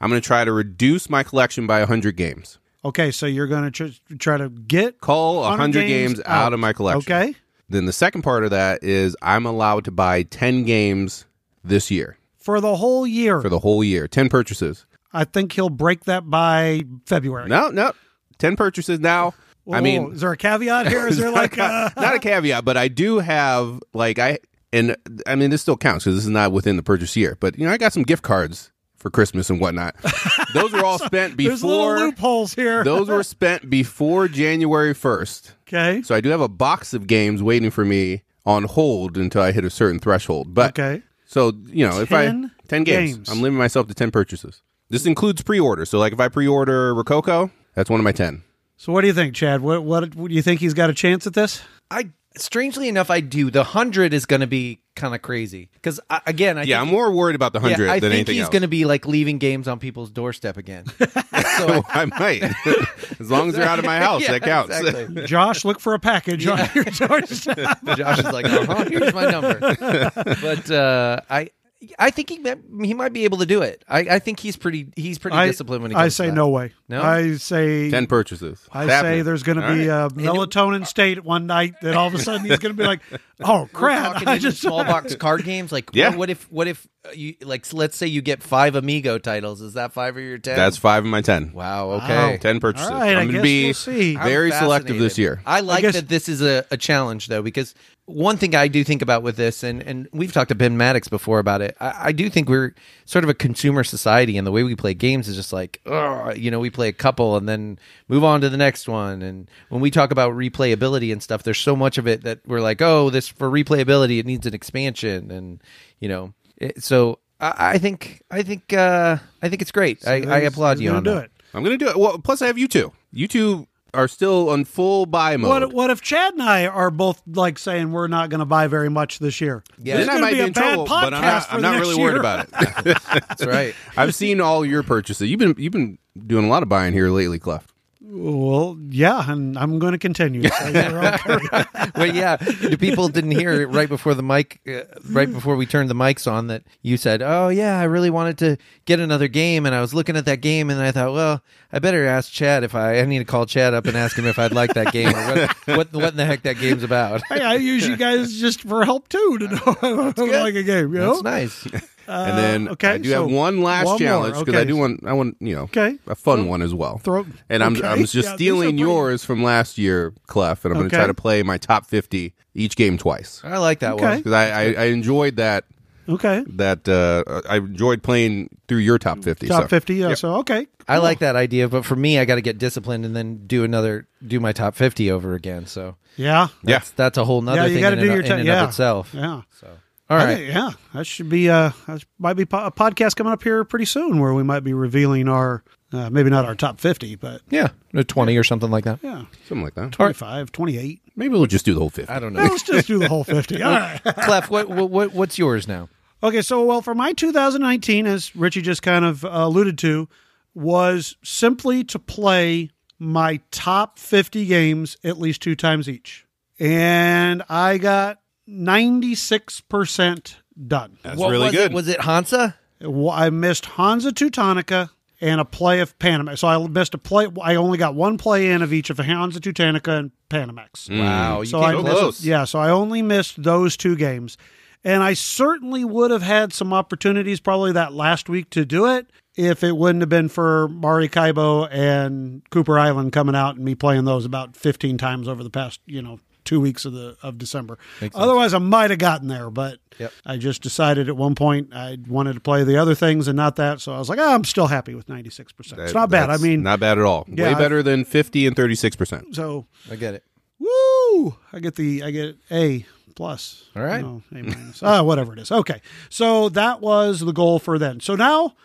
I'm 0.02 0.10
going 0.10 0.22
to 0.22 0.26
try 0.26 0.44
to 0.44 0.52
reduce 0.52 1.10
my 1.10 1.24
collection 1.24 1.66
by 1.68 1.84
hundred 1.86 2.18
games. 2.18 2.58
Okay, 2.84 3.12
so 3.12 3.26
you're 3.26 3.48
going 3.48 3.70
to 3.70 3.72
tr- 3.72 4.16
try 4.18 4.38
to 4.38 4.50
get 4.50 5.02
Call 5.02 5.42
100 5.42 5.58
hundred 5.60 5.88
games, 5.88 6.22
out 6.26 6.54
of 6.54 6.60
my 6.60 6.72
collection. 6.72 7.14
Okay. 7.14 7.36
Then 7.68 7.86
the 7.86 7.94
second 7.94 8.22
part 8.24 8.44
of 8.44 8.52
that 8.52 8.84
is 8.84 9.16
I'm 9.22 9.46
allowed 9.46 9.86
to 9.86 9.92
buy 9.92 10.24
ten 10.24 10.64
games 10.64 11.26
this 11.64 11.92
year 11.92 12.18
For 12.38 12.62
the 12.62 12.76
whole 12.78 13.06
year. 13.06 13.42
for 13.42 13.50
the 13.50 13.60
whole 13.60 13.84
year. 13.84 14.08
Ten 14.08 14.28
purchases. 14.30 14.86
I 15.14 15.24
think 15.24 15.54
he'll 15.54 15.70
break 15.70 16.06
that 16.06 16.30
by 16.30 16.84
February. 17.06 17.50
No, 17.50 17.70
no, 17.70 17.92
ten 18.38 18.56
purchases 18.56 19.00
now. 19.00 19.34
I 19.72 19.82
mean, 19.82 20.14
is 20.14 20.22
there 20.22 20.32
a 20.32 20.38
caveat 20.38 20.88
here? 20.88 21.08
Is 21.08 21.18
there 21.18 21.32
like 21.32 21.58
uh, 21.60 21.90
not 21.98 22.16
a 22.16 22.20
caveat, 22.20 22.66
but 22.66 22.78
I 22.78 22.88
do 22.88 23.20
have 23.20 23.80
like 23.94 24.20
I 24.20 24.40
and 24.74 24.96
I 25.28 25.36
mean 25.36 25.50
this 25.50 25.62
still 25.62 25.78
counts 25.78 26.06
because 26.06 26.16
this 26.18 26.26
is 26.26 26.30
not 26.32 26.52
within 26.52 26.76
the 26.78 26.84
purchase 26.84 27.16
year. 27.16 27.38
But 27.40 27.58
you 27.58 27.66
know 27.66 27.72
I 27.74 27.78
got 27.78 27.94
some 27.94 28.04
gift 28.04 28.24
cards 28.24 28.72
for 28.98 29.10
Christmas 29.10 29.50
and 29.50 29.62
whatnot. 29.62 29.96
those 30.54 30.72
were 30.74 30.84
all 30.84 31.00
spent 31.00 31.38
there's 31.38 31.64
little 31.64 31.86
before. 31.94 32.00
loopholes 32.00 32.54
here? 32.54 32.84
Those 32.84 33.08
were 33.10 33.24
spent 33.24 33.70
before 33.70 34.28
January 34.28 34.94
first. 34.94 35.54
okay. 35.68 36.02
So 36.02 36.16
I 36.16 36.22
do 36.22 36.30
have 36.30 36.42
a 36.42 36.50
box 36.50 36.94
of 36.94 37.08
games 37.08 37.42
waiting 37.44 37.72
for 37.72 37.86
me 37.86 38.24
on 38.46 38.64
hold 38.64 39.18
until 39.18 39.42
I 39.42 39.52
hit 39.52 39.64
a 39.66 39.70
certain 39.70 40.00
threshold. 40.00 40.54
But 40.54 40.78
Okay. 40.80 41.04
so 41.26 41.54
you 41.68 41.88
know 41.88 42.02
if 42.02 42.12
I 42.12 42.26
10 42.26 42.52
ten 42.68 42.84
games, 42.84 43.16
games. 43.18 43.30
I'm 43.30 43.42
limiting 43.42 43.60
myself 43.60 43.88
to 43.88 43.94
ten 43.94 44.10
purchases. 44.12 44.62
This 44.90 45.06
includes 45.06 45.44
pre-order. 45.44 45.86
So 45.86 46.00
like 46.00 46.14
if 46.14 46.20
I 46.20 46.28
pre-order 46.30 46.94
Rococo, 46.96 47.52
that's 47.76 47.90
one 47.90 48.00
of 48.00 48.04
my 48.04 48.12
ten. 48.12 48.42
So 48.80 48.94
what 48.94 49.02
do 49.02 49.08
you 49.08 49.14
think, 49.14 49.36
Chad? 49.36 49.60
What, 49.60 49.84
what 49.84 50.16
what 50.16 50.30
do 50.30 50.34
you 50.36 50.42
think 50.42 50.62
he's 50.62 50.74
got 50.74 50.90
a 50.90 50.94
chance 50.94 51.28
at 51.28 51.34
this? 51.34 51.62
I 51.92 52.12
strangely 52.38 52.88
enough, 52.88 53.10
I 53.10 53.20
do. 53.20 53.52
The 53.52 53.66
hundred 53.66 54.14
is 54.14 54.26
going 54.26 54.40
to 54.40 54.48
be 54.48 54.80
kind 54.96 55.14
of 55.14 55.22
crazy 55.22 55.70
because 55.74 56.00
again, 56.26 56.58
I 56.58 56.64
Yeah, 56.64 56.80
I'm 56.80 56.86
think, 56.86 56.94
more 56.94 57.12
worried 57.12 57.36
about 57.36 57.52
the 57.52 57.60
hundred 57.60 57.88
yeah, 57.88 57.92
I 57.92 58.00
than 58.00 58.12
think 58.12 58.20
anything 58.20 58.36
he's 58.36 58.44
else. 58.44 58.52
going 58.54 58.62
to 58.62 58.70
be 58.70 58.86
like 58.86 59.06
leaving 59.06 59.38
games 59.38 59.68
on 59.68 59.80
people's 59.80 60.12
doorstep 60.12 60.56
again. 60.56 60.86
so 60.98 61.84
I 61.90 62.06
might. 62.18 62.42
as 63.20 63.30
long 63.30 63.50
as 63.50 63.56
they're 63.56 63.68
out 63.68 63.80
of 63.80 63.86
my 63.86 63.98
house, 64.00 64.22
Yeah, 64.22 64.32
that 64.32 64.44
counts. 64.44 64.80
exactly. 64.80 65.26
Josh, 65.26 65.66
look 65.66 65.82
for 65.82 65.94
a 65.94 66.00
package 66.00 66.48
on 66.48 66.60
your 66.74 66.86
doorstep. 66.86 67.80
Josh 67.98 68.20
is 68.20 68.32
like, 68.32 68.46
uh-huh, 68.46 68.86
here's 68.86 69.14
my 69.14 69.30
number. 69.30 69.60
But 69.60 70.72
uh, 70.72 71.20
I, 71.30 71.50
I 71.98 72.12
think 72.12 72.30
he 72.30 72.40
might, 72.40 72.60
he 72.86 72.94
might 72.94 73.12
be 73.12 73.26
able 73.26 73.40
to 73.40 73.46
do 73.46 73.62
it. 73.62 73.84
I, 73.90 74.00
I 74.00 74.20
think 74.20 74.40
he's 74.40 74.56
pretty 74.56 74.88
he's 74.96 75.20
pretty 75.20 75.36
I, 75.36 75.48
disciplined 75.48 75.82
when 75.82 75.92
he 75.92 75.96
comes 75.96 76.02
I 76.04 76.08
to 76.08 76.12
say 76.12 76.28
that. 76.28 76.34
no 76.34 76.48
way. 76.48 76.72
No? 76.90 77.04
I 77.04 77.36
say 77.36 77.92
Ten 77.92 78.08
purchases. 78.08 78.60
I 78.72 78.84
It's 78.84 78.90
say 78.92 78.96
happening. 78.96 79.24
there's 79.24 79.44
going 79.44 79.60
to 79.62 79.68
be 79.74 79.88
right. 79.88 80.06
a 80.08 80.10
melatonin 80.10 80.88
state 80.88 81.24
one 81.24 81.46
night 81.46 81.76
that 81.82 81.96
all 81.96 82.08
of 82.08 82.16
a 82.16 82.18
sudden 82.20 82.48
he's 82.48 82.58
going 82.58 82.76
to 82.76 82.82
be 82.82 82.84
like, 82.88 83.02
"Oh 83.42 83.62
We're 83.62 83.68
crap!" 83.68 84.14
talking 84.14 84.28
I 84.28 84.40
just 84.40 84.60
small 84.60 84.84
box 84.84 85.16
card 85.20 85.44
games. 85.44 85.72
Like, 85.72 85.92
Yeah. 85.94 86.10
what, 86.10 86.18
what 86.18 86.30
if 86.32 86.52
what 86.52 86.68
if 86.68 86.88
uh, 87.06 87.12
you 87.14 87.36
like? 87.42 87.72
Let's 87.74 87.96
say 87.96 88.08
you 88.08 88.24
get 88.24 88.42
five 88.42 88.74
Amigo 88.76 89.20
titles. 89.20 89.62
Is 89.62 89.74
that 89.76 89.94
five 89.94 90.18
of 90.18 90.24
your 90.24 90.40
ten? 90.40 90.56
That's 90.56 90.78
five 90.78 91.04
of 91.06 91.10
my 91.12 91.22
ten. 91.22 91.54
wow. 91.54 91.92
Okay. 91.92 92.40
Ten 92.42 92.60
purchases. 92.60 92.90
All 92.90 92.98
right, 92.98 93.16
I 93.16 93.22
I'm 93.22 93.28
going 93.28 93.36
to 93.36 93.42
be 93.44 93.66
we'll 93.66 93.74
see. 93.76 94.16
Very 94.16 94.50
selective 94.52 94.98
this 94.98 95.20
year. 95.20 95.42
I 95.46 95.60
like 95.60 95.84
guess- 95.84 95.94
that 95.94 96.10
this 96.10 96.28
is 96.28 96.42
a, 96.42 96.66
a 96.72 96.78
challenge 96.78 97.28
though, 97.28 97.44
because 97.44 97.76
one 98.06 98.38
thing 98.38 98.56
I 98.56 98.68
do 98.70 98.84
think 98.84 99.04
about 99.04 99.22
with 99.22 99.36
this, 99.36 99.62
and, 99.62 99.84
and 99.84 100.08
we've 100.12 100.34
talked 100.34 100.50
to 100.50 100.56
Ben 100.56 100.76
Maddox 100.78 101.08
before 101.10 101.38
about 101.38 101.62
it. 101.62 101.78
I, 101.80 102.06
I 102.08 102.12
do 102.12 102.28
think 102.28 102.50
we're 102.50 102.74
sort 103.06 103.24
of 103.24 103.30
a 103.30 103.36
consumer 103.36 103.84
society, 103.84 104.36
and 104.36 104.48
the 104.48 104.52
way 104.52 104.64
we 104.64 104.76
play 104.76 104.96
games 104.96 105.28
is 105.28 105.36
just 105.36 105.54
like, 105.54 105.80
ugh, 105.86 106.36
you 106.36 106.50
know, 106.50 106.60
we 106.60 106.72
play 106.80 106.88
a 106.88 106.94
couple 106.94 107.36
and 107.36 107.48
then 107.48 107.78
move 108.08 108.24
on 108.24 108.42
to 108.42 108.50
the 108.50 108.58
next 108.58 108.88
one. 108.88 109.22
And 109.22 109.50
when 109.70 109.82
we 109.82 109.92
talk 109.92 110.12
about 110.12 110.34
replayability 110.34 111.12
and 111.12 111.22
stuff, 111.22 111.44
there's 111.44 111.60
so 111.60 111.76
much 111.76 111.98
of 111.98 112.08
it 112.08 112.24
that 112.24 112.40
we're 112.48 112.62
like, 112.62 112.82
oh, 112.82 113.10
this 113.10 113.28
for 113.28 113.50
replayability, 113.50 114.20
it 114.20 114.26
needs 114.26 114.46
an 114.48 114.54
expansion, 114.54 115.30
and 115.32 115.62
you 116.00 116.08
know, 116.10 116.34
it, 116.58 116.82
so. 116.84 117.20
I 117.42 117.76
I 117.76 117.78
think 117.78 118.22
I 118.30 118.44
think 118.44 118.74
uh, 118.74 119.18
I 119.42 119.50
think 119.50 119.62
it's 119.62 119.72
great. 119.72 120.06
I, 120.08 120.16
I 120.16 120.40
he's- 120.42 120.54
applaud 120.54 120.78
he's 120.78 120.84
you 120.84 120.90
gonna 120.90 120.98
on 120.98 121.04
do 121.04 121.14
that. 121.16 121.24
it. 121.26 121.32
I'm 121.54 121.64
going 121.64 121.80
to 121.80 121.84
do 121.86 121.90
it. 121.90 121.98
Well, 121.98 122.20
plus 122.20 122.42
I 122.42 122.48
have 122.48 122.58
you 122.58 122.68
two. 122.68 122.92
You 123.12 123.28
two 123.28 123.66
are 123.94 124.08
still 124.08 124.50
on 124.50 124.66
full 124.66 125.06
buy 125.08 125.36
mode. 125.38 125.50
What 125.50 125.74
what 125.74 125.90
if 125.90 126.02
Chad 126.02 126.34
and 126.34 126.44
I 126.44 126.68
are 126.68 126.92
both 126.92 127.24
like 127.26 127.58
saying 127.58 127.92
we're 127.92 128.08
not 128.08 128.30
going 128.30 128.40
to 128.40 128.46
buy 128.46 128.68
very 128.68 128.90
much 128.90 129.18
this 129.20 129.40
year? 129.42 129.64
Yeah. 129.78 129.96
this 129.98 130.02
is 130.02 130.08
then 130.10 130.18
I 130.18 130.22
might 130.22 130.30
be 130.32 130.36
be 130.36 130.42
a 130.42 130.46
in 130.48 130.54
bad 130.54 130.62
trouble, 130.76 130.86
podcast 130.86 131.02
but 131.02 131.14
I'm 131.14 131.22
not, 131.22 131.54
I'm 131.54 131.62
not 131.62 131.72
next 131.78 131.88
really 131.88 132.02
worried 132.04 132.18
about 132.18 132.46
it. 132.46 132.52
That's 133.30 133.46
right. 133.46 133.74
I've 133.98 134.14
seen 134.14 134.42
all 134.42 134.64
your 134.66 134.84
purchases. 134.84 135.30
You've 135.30 135.40
been 135.40 135.56
you've 135.58 135.74
been 135.74 135.98
doing 136.28 136.46
a 136.46 136.50
lot 136.50 136.64
of 136.64 136.70
buying 136.70 136.94
here 136.94 137.10
lately, 137.10 137.40
Clef. 137.40 137.66
Well, 138.12 138.76
yeah, 138.90 139.32
and 139.32 139.56
I'm 139.56 139.78
going 139.78 139.92
to 139.92 140.00
continue. 140.00 140.42
So 140.50 140.72
well, 141.96 142.08
yeah, 142.08 142.38
the 142.38 142.76
people 142.80 143.08
didn't 143.08 143.32
hear 143.32 143.62
it 143.62 143.68
right 143.68 143.88
before 143.88 144.16
the 144.16 144.24
mic, 144.24 144.60
uh, 144.68 144.82
right 145.12 145.32
before 145.32 145.56
we 145.56 145.68
turned 145.68 145.92
the 145.92 145.96
mics 145.96 146.30
on. 146.30 146.48
That 146.48 146.64
you 146.82 146.98
said, 146.98 147.22
"Oh 147.22 147.50
yeah, 147.50 147.80
I 147.80 147.84
really 147.84 148.10
wanted 148.10 148.40
to 148.40 148.58
get 148.86 149.00
another 149.00 149.28
game," 149.28 149.68
and 149.68 149.76
I 149.76 149.82
was 149.82 149.94
looking 149.94 150.18
at 150.18 150.26
that 150.26 150.42
game, 150.42 150.72
and 150.72 150.82
I 150.82 150.92
thought, 150.92 151.14
"Well, 151.14 151.44
I 151.72 151.78
better 151.78 152.08
ask 152.08 152.32
Chad 152.32 152.64
if 152.64 152.74
I, 152.74 153.00
I 153.00 153.06
need 153.06 153.20
to 153.20 153.26
call 153.26 153.46
Chad 153.46 153.76
up 153.76 153.86
and 153.86 153.96
ask 153.96 154.18
him 154.18 154.26
if 154.26 154.40
I'd 154.40 154.54
like 154.54 154.74
that 154.74 154.92
game 154.92 155.10
or 155.10 155.36
what, 155.36 155.50
what, 155.78 155.94
what 155.94 156.10
in 156.12 156.18
the 156.18 156.26
heck 156.26 156.42
that 156.44 156.58
game's 156.58 156.84
about." 156.84 157.22
hey, 157.30 157.42
I 157.42 157.56
use 157.56 157.88
you 157.88 157.96
guys 157.96 158.40
just 158.40 158.62
for 158.62 158.84
help 158.86 159.08
too 159.08 159.38
to 159.38 159.48
know 159.50 159.76
I 160.18 160.42
like 160.42 160.56
a 160.56 160.64
game. 160.64 160.94
You 160.96 161.00
know, 161.00 161.22
That's 161.22 161.64
nice. 161.64 161.68
And 162.10 162.38
then 162.38 162.68
Uh, 162.68 162.72
okay, 162.72 162.90
I 162.92 162.98
do 162.98 163.10
have 163.12 163.30
one 163.30 163.62
last 163.62 163.86
one 163.86 164.00
challenge 164.00 164.38
because 164.40 164.56
I 164.60 164.64
do 164.64 164.76
want 164.76 165.06
I 165.06 165.14
want 165.14 165.38
you 165.40 165.56
know 165.56 165.64
Okay. 165.64 165.98
a 166.08 166.16
fun 166.16 166.48
one 166.48 166.62
as 166.62 166.74
well. 166.74 166.98
Throw- 167.00 167.26
and 167.50 167.64
I'm 167.64 167.78
okay. 167.78 167.88
I'm 167.88 168.00
just 168.00 168.16
Yeah, 168.16 168.36
stealing 168.36 168.78
yours 168.78 169.24
from 169.24 169.44
last 169.44 169.78
year, 169.78 170.14
Clef, 170.28 170.66
and 170.66 170.74
I'm 170.74 170.80
going 170.80 170.90
to 170.90 170.96
try 170.96 171.08
to 171.08 171.14
play 171.14 171.44
my 171.44 171.58
top 171.58 171.86
fifty 171.86 172.34
each 172.56 172.76
game 172.76 172.98
twice 172.98 173.42
I 173.44 173.58
like 173.60 173.80
that 173.80 173.94
Okay. 173.94 174.04
one. 174.06 174.18
because 174.18 174.34
I, 174.34 174.50
I 174.50 174.64
I 174.74 174.86
enjoyed 174.86 175.36
that 175.38 175.66
Okay, 176.08 176.44
that 176.48 176.90
uh, 176.90 177.42
I 177.48 177.58
enjoyed 177.58 178.02
playing 178.02 178.50
through 178.68 178.80
your 178.80 178.98
top 178.98 179.24
fifty. 179.24 179.48
top 179.48 179.64
so. 179.64 179.68
fifty. 179.68 179.96
Yeah, 179.98 180.16
so 180.16 180.38
okay, 180.38 180.66
I 180.88 180.98
like 180.98 181.20
that 181.20 181.36
idea, 181.36 181.70
but 181.70 181.86
for 181.86 181.96
me, 181.96 182.18
I 182.18 182.26
got 182.26 182.36
to 182.36 182.42
get 182.42 182.58
disciplined 182.58 183.06
and 183.06 183.16
then 183.16 183.46
do 183.46 183.64
another, 183.64 184.08
do 184.26 184.40
my 184.40 184.52
top 184.52 184.74
fifty 184.74 185.12
over 185.12 185.36
again. 185.36 185.68
So 185.68 185.98
yeah, 186.18 186.48
Yeah. 186.64 186.80
that's, 186.80 186.90
that's 186.92 187.18
a 187.20 187.26
whole 187.26 187.44
nother 187.44 187.58
yeah. 187.62 187.68
thing 187.68 187.76
You 187.76 187.82
got 187.82 187.90
to 187.92 187.96
do 187.98 188.02
and, 188.02 188.12
your 188.12 188.22
in 188.24 188.28
time. 188.28 188.40
and 188.40 188.48
Yeah, 188.48 188.64
of 188.64 188.70
itself. 188.70 189.14
Yeah. 189.14 189.42
So 189.62 189.68
all 190.10 190.18
I 190.20 190.36
think- 190.36 190.50
yeah, 190.54 190.72
that 190.94 191.06
should 191.06 191.30
be 191.30 191.50
uh 191.50 191.72
that 191.88 192.04
might 192.18 192.34
be 192.34 192.46
po- 192.46 192.66
a 192.66 192.72
podcast 192.72 193.16
coming 193.16 193.32
up 193.34 193.44
here 193.44 193.64
pretty 193.64 193.86
soon 193.86 194.20
where 194.20 194.34
we 194.34 194.44
might 194.44 194.62
be 194.62 194.74
revealing 194.74 195.28
our 195.28 195.64
uh, 195.92 196.08
maybe 196.12 196.30
not 196.30 196.46
our 196.46 196.54
top 196.54 196.80
50, 196.80 197.16
but 197.16 197.42
yeah, 197.50 197.70
a 197.96 198.04
twenty 198.04 198.38
or 198.38 198.44
something 198.44 198.70
like 198.70 198.84
that. 198.84 199.00
yeah, 199.02 199.26
something 199.48 199.64
like 199.64 199.74
that. 199.74 199.92
25, 199.92 200.52
28. 200.52 201.02
Maybe 201.16 201.30
we'll 201.34 201.46
just 201.48 201.66
do 201.66 201.74
the 201.74 201.80
whole 201.80 201.90
fifty. 201.90 202.14
I 202.14 202.20
don't 202.20 202.34
know. 202.34 202.44
Let's 202.44 202.62
just 202.64 202.88
do 202.88 203.00
the 203.00 203.08
whole 203.08 203.24
50. 203.24 203.62
All 203.64 203.72
right. 203.72 204.00
Clef, 204.04 204.50
what, 204.52 204.70
what, 204.70 204.90
what 204.92 205.14
what's 205.14 205.38
yours 205.40 205.68
now? 205.68 205.90
Okay, 206.22 206.42
so 206.44 206.64
well, 206.64 206.82
for 206.82 206.94
my 206.94 207.14
2019, 207.14 208.06
as 208.06 208.36
Richie 208.36 208.62
just 208.62 208.82
kind 208.84 209.04
of 209.06 209.26
uh, 209.26 209.30
alluded 209.32 209.78
to, 209.80 210.08
was 210.54 211.16
simply 211.24 211.84
to 211.86 211.98
play 211.98 212.70
my 213.00 213.40
top 213.50 213.98
50 213.98 214.46
games 214.46 214.98
at 215.04 215.18
least 215.18 215.42
two 215.42 215.56
times 215.56 215.88
each. 215.90 216.26
And 216.60 217.42
I 217.50 217.78
got 217.78 218.20
96% 218.50 220.36
done. 220.68 220.98
That's 221.04 221.20
What 221.20 221.30
really 221.32 221.46
was 221.46 221.52
good. 221.56 221.72
It? 221.72 221.76
Was 221.76 221.88
it 221.88 222.02
Hansa? 222.02 222.56
I 222.82 223.30
missed 223.30 223.66
Hansa 223.66 224.12
Teutonica 224.12 224.90
and 225.22 225.42
a 225.42 225.46
play 225.46 225.82
of 225.82 225.98
Panama. 226.00 226.36
So 226.36 226.48
I 226.48 226.66
missed 226.68 226.94
a 226.94 226.98
play. 226.98 227.28
I 227.42 227.56
only 227.56 227.78
got 227.78 227.94
one 227.96 228.18
play 228.18 228.50
in 228.52 228.62
of 228.62 228.72
each 228.74 228.90
of 228.90 228.98
Hansa 228.98 229.40
Teutonica 229.40 230.00
and 230.00 230.12
Panamax. 230.30 230.88
Mm. 230.90 231.00
Wow, 231.00 231.42
you 231.42 231.48
So 231.48 231.60
came 231.60 231.68
I 231.70 231.72
so 231.74 231.84
missed, 231.84 231.98
close. 231.98 232.26
yeah, 232.26 232.46
so 232.46 232.60
I 232.60 232.70
only 232.70 233.02
missed 233.02 233.42
those 233.44 233.76
two 233.76 233.96
games. 233.96 234.38
And 234.82 235.04
I 235.04 235.14
certainly 235.14 235.84
would 235.84 236.10
have 236.12 236.22
had 236.22 236.54
some 236.54 236.72
opportunities 236.72 237.42
probably 237.42 237.74
that 237.74 237.92
last 237.94 238.30
week 238.30 238.50
to 238.52 238.64
do 238.64 238.86
it 238.86 239.08
if 239.36 239.62
it 239.62 239.76
wouldn't 239.76 240.02
have 240.02 240.10
been 240.10 240.30
for 240.30 240.70
Maracaibo 240.70 241.66
and 241.66 242.42
Cooper 242.50 242.80
Island 242.80 243.12
coming 243.12 243.36
out 243.36 243.58
and 243.58 243.66
me 243.66 243.76
playing 243.76 244.06
those 244.06 244.24
about 244.24 244.56
15 244.56 244.98
times 244.98 245.28
over 245.28 245.44
the 245.44 245.50
past, 245.50 245.82
you 245.86 246.02
know, 246.02 246.20
two 246.50 246.60
weeks 246.60 246.84
of 246.86 246.94
the 246.94 247.16
of 247.22 247.38
December. 247.38 247.78
Otherwise, 248.16 248.54
I 248.54 248.58
might 248.58 248.90
have 248.90 249.00
gotten 249.00 249.28
there, 249.28 249.50
but 249.50 249.78
Yep. 250.00 250.12
I 250.26 250.38
just 250.38 250.62
decided 250.62 251.08
at 251.10 251.16
one 251.18 251.36
point 251.36 251.74
I 251.74 251.98
wanted 252.08 252.34
to 252.34 252.40
play 252.40 252.64
the 252.64 252.78
other 252.78 252.96
things 252.96 253.28
and 253.28 253.36
not 253.36 253.58
that. 253.58 253.82
So 253.82 253.94
I 253.94 254.00
was 254.00 254.08
like, 254.10 254.18
oh, 254.18 254.34
I'm 254.34 254.46
still 254.46 254.68
happy 254.68 254.96
with 254.96 255.08
96%. 255.08 255.78
it's 255.78 255.94
not 255.94 256.10
bad. 256.10 256.30
I 256.30 256.38
mean, 256.38 256.64
not 256.64 256.80
bad 256.80 256.98
at 256.98 257.04
all. 257.04 257.26
Yeah, 257.28 257.50
Way 257.50 257.54
I- 257.56 257.58
better 257.60 257.84
than 257.84 258.06
fifty 258.06 258.48
and 258.48 258.56
thirty 258.56 258.76
six 258.76 258.96
percent. 258.96 259.36
so 259.36 259.68
I 259.92 259.96
get 259.96 260.14
it. 260.16 260.24
Woo! 260.60 261.36
I 261.54 261.60
get 261.60 261.76
the 261.76 262.04
I 262.04 262.12
get 262.12 262.38
A 262.52 262.86
plus. 263.16 263.66
All 263.76 263.84
right. 263.84 264.02
No, 264.02 264.22
A 264.32 264.36
minus. 264.42 264.82
ah, 264.84 265.04
whatever 265.04 265.34
it 265.34 265.40
is. 265.40 265.52
Okay. 265.52 265.82
So 266.10 266.50
that 266.50 266.82
was 266.82 267.20
the 267.20 267.34
goal 267.34 267.60
for 267.60 267.78
then. 267.78 268.00
So 268.00 268.16
now 268.16 268.56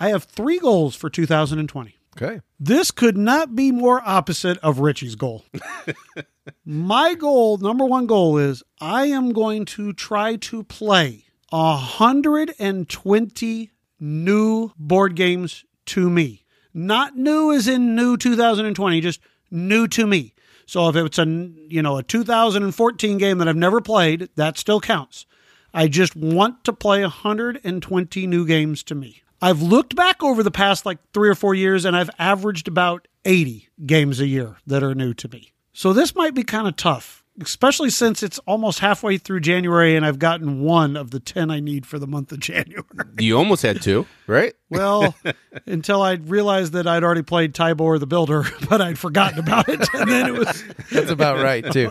I 0.00 0.08
have 0.08 0.24
three 0.24 0.58
goals 0.58 0.94
for 0.96 1.10
2020. 1.10 1.97
Okay. 2.20 2.40
This 2.58 2.90
could 2.90 3.16
not 3.16 3.54
be 3.54 3.70
more 3.70 4.02
opposite 4.04 4.58
of 4.58 4.80
Richie's 4.80 5.14
goal. 5.14 5.44
My 6.64 7.14
goal, 7.14 7.58
number 7.58 7.84
one 7.84 8.06
goal, 8.06 8.38
is 8.38 8.64
I 8.80 9.04
am 9.06 9.32
going 9.32 9.64
to 9.66 9.92
try 9.92 10.34
to 10.36 10.64
play 10.64 11.26
120 11.50 13.70
new 14.00 14.72
board 14.76 15.14
games 15.14 15.64
to 15.86 16.10
me. 16.10 16.44
Not 16.74 17.16
new 17.16 17.52
as 17.52 17.68
in 17.68 17.94
new 17.94 18.16
2020, 18.16 19.00
just 19.00 19.20
new 19.50 19.86
to 19.88 20.06
me. 20.06 20.34
So 20.66 20.88
if 20.88 20.96
it's 20.96 21.18
a 21.18 21.24
you 21.24 21.82
know 21.82 21.98
a 21.98 22.02
2014 22.02 23.18
game 23.18 23.38
that 23.38 23.48
I've 23.48 23.56
never 23.56 23.80
played, 23.80 24.28
that 24.36 24.58
still 24.58 24.80
counts. 24.80 25.26
I 25.72 25.88
just 25.88 26.16
want 26.16 26.64
to 26.64 26.72
play 26.72 27.02
120 27.02 28.26
new 28.26 28.46
games 28.46 28.82
to 28.84 28.94
me. 28.94 29.22
I've 29.40 29.62
looked 29.62 29.94
back 29.94 30.22
over 30.22 30.42
the 30.42 30.50
past 30.50 30.84
like 30.84 30.98
3 31.12 31.28
or 31.28 31.34
4 31.34 31.54
years 31.54 31.84
and 31.84 31.96
I've 31.96 32.10
averaged 32.18 32.68
about 32.68 33.06
80 33.24 33.68
games 33.86 34.20
a 34.20 34.26
year 34.26 34.56
that 34.66 34.82
are 34.82 34.94
new 34.94 35.14
to 35.14 35.28
me. 35.28 35.52
So 35.72 35.92
this 35.92 36.14
might 36.14 36.34
be 36.34 36.42
kind 36.42 36.66
of 36.66 36.74
tough, 36.74 37.22
especially 37.40 37.90
since 37.90 38.24
it's 38.24 38.40
almost 38.40 38.80
halfway 38.80 39.16
through 39.16 39.38
January 39.40 39.94
and 39.94 40.04
I've 40.04 40.18
gotten 40.18 40.60
one 40.62 40.96
of 40.96 41.12
the 41.12 41.20
10 41.20 41.52
I 41.52 41.60
need 41.60 41.86
for 41.86 42.00
the 42.00 42.06
month 42.08 42.32
of 42.32 42.40
January. 42.50 42.82
You 43.18 43.38
almost 43.38 43.62
had 43.62 43.80
two, 43.80 44.06
right? 44.26 44.54
Well, 44.70 45.14
until 45.64 46.02
I 46.02 46.12
realized 46.14 46.74
that 46.74 46.86
I'd 46.86 47.02
already 47.02 47.22
played 47.22 47.54
Tybor 47.54 47.98
the 47.98 48.06
Builder, 48.06 48.44
but 48.68 48.82
I'd 48.82 48.98
forgotten 48.98 49.38
about 49.38 49.66
it. 49.66 49.80
And 49.94 50.10
then 50.10 50.26
it 50.26 50.38
was 50.38 50.62
That's 50.92 51.10
about 51.10 51.42
right 51.42 51.64
too. 51.72 51.90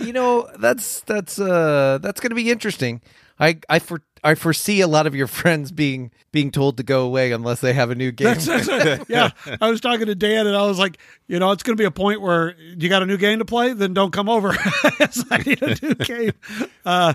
You 0.00 0.14
know, 0.14 0.48
that's 0.58 1.00
that's 1.02 1.38
uh 1.38 1.98
that's 2.00 2.22
going 2.22 2.30
to 2.30 2.34
be 2.34 2.50
interesting. 2.50 3.02
I 3.38 3.58
I 3.68 3.78
for 3.78 4.00
I 4.22 4.34
foresee 4.36 4.80
a 4.80 4.86
lot 4.88 5.06
of 5.06 5.14
your 5.14 5.26
friends 5.40 5.70
being 5.72 6.10
being 6.32 6.50
told 6.50 6.76
to 6.78 6.82
go 6.82 7.04
away 7.04 7.32
unless 7.32 7.60
they 7.60 7.72
have 7.72 7.90
a 7.90 7.94
new 7.94 8.10
game. 8.12 8.34
That's- 8.36 8.66
that's- 8.66 9.06
yeah, 9.08 9.30
I 9.60 9.70
was 9.70 9.80
talking 9.80 10.06
to 10.06 10.14
Dan, 10.14 10.46
and 10.46 10.56
I 10.56 10.66
was 10.66 10.78
like, 10.78 10.98
you 11.26 11.38
know, 11.38 11.50
it's 11.52 11.62
going 11.62 11.76
to 11.76 11.80
be 11.80 11.84
a 11.86 11.90
point 11.90 12.20
where 12.20 12.54
you 12.58 12.88
got 12.88 13.02
a 13.02 13.06
new 13.06 13.16
game 13.18 13.38
to 13.40 13.44
play, 13.44 13.72
then 13.72 13.92
don't 13.94 14.12
come 14.12 14.28
over. 14.28 14.50
I 14.56 15.42
need 15.44 15.62
a 15.62 15.76
new 15.86 15.94
game. 16.04 16.32
Uh, 16.84 17.14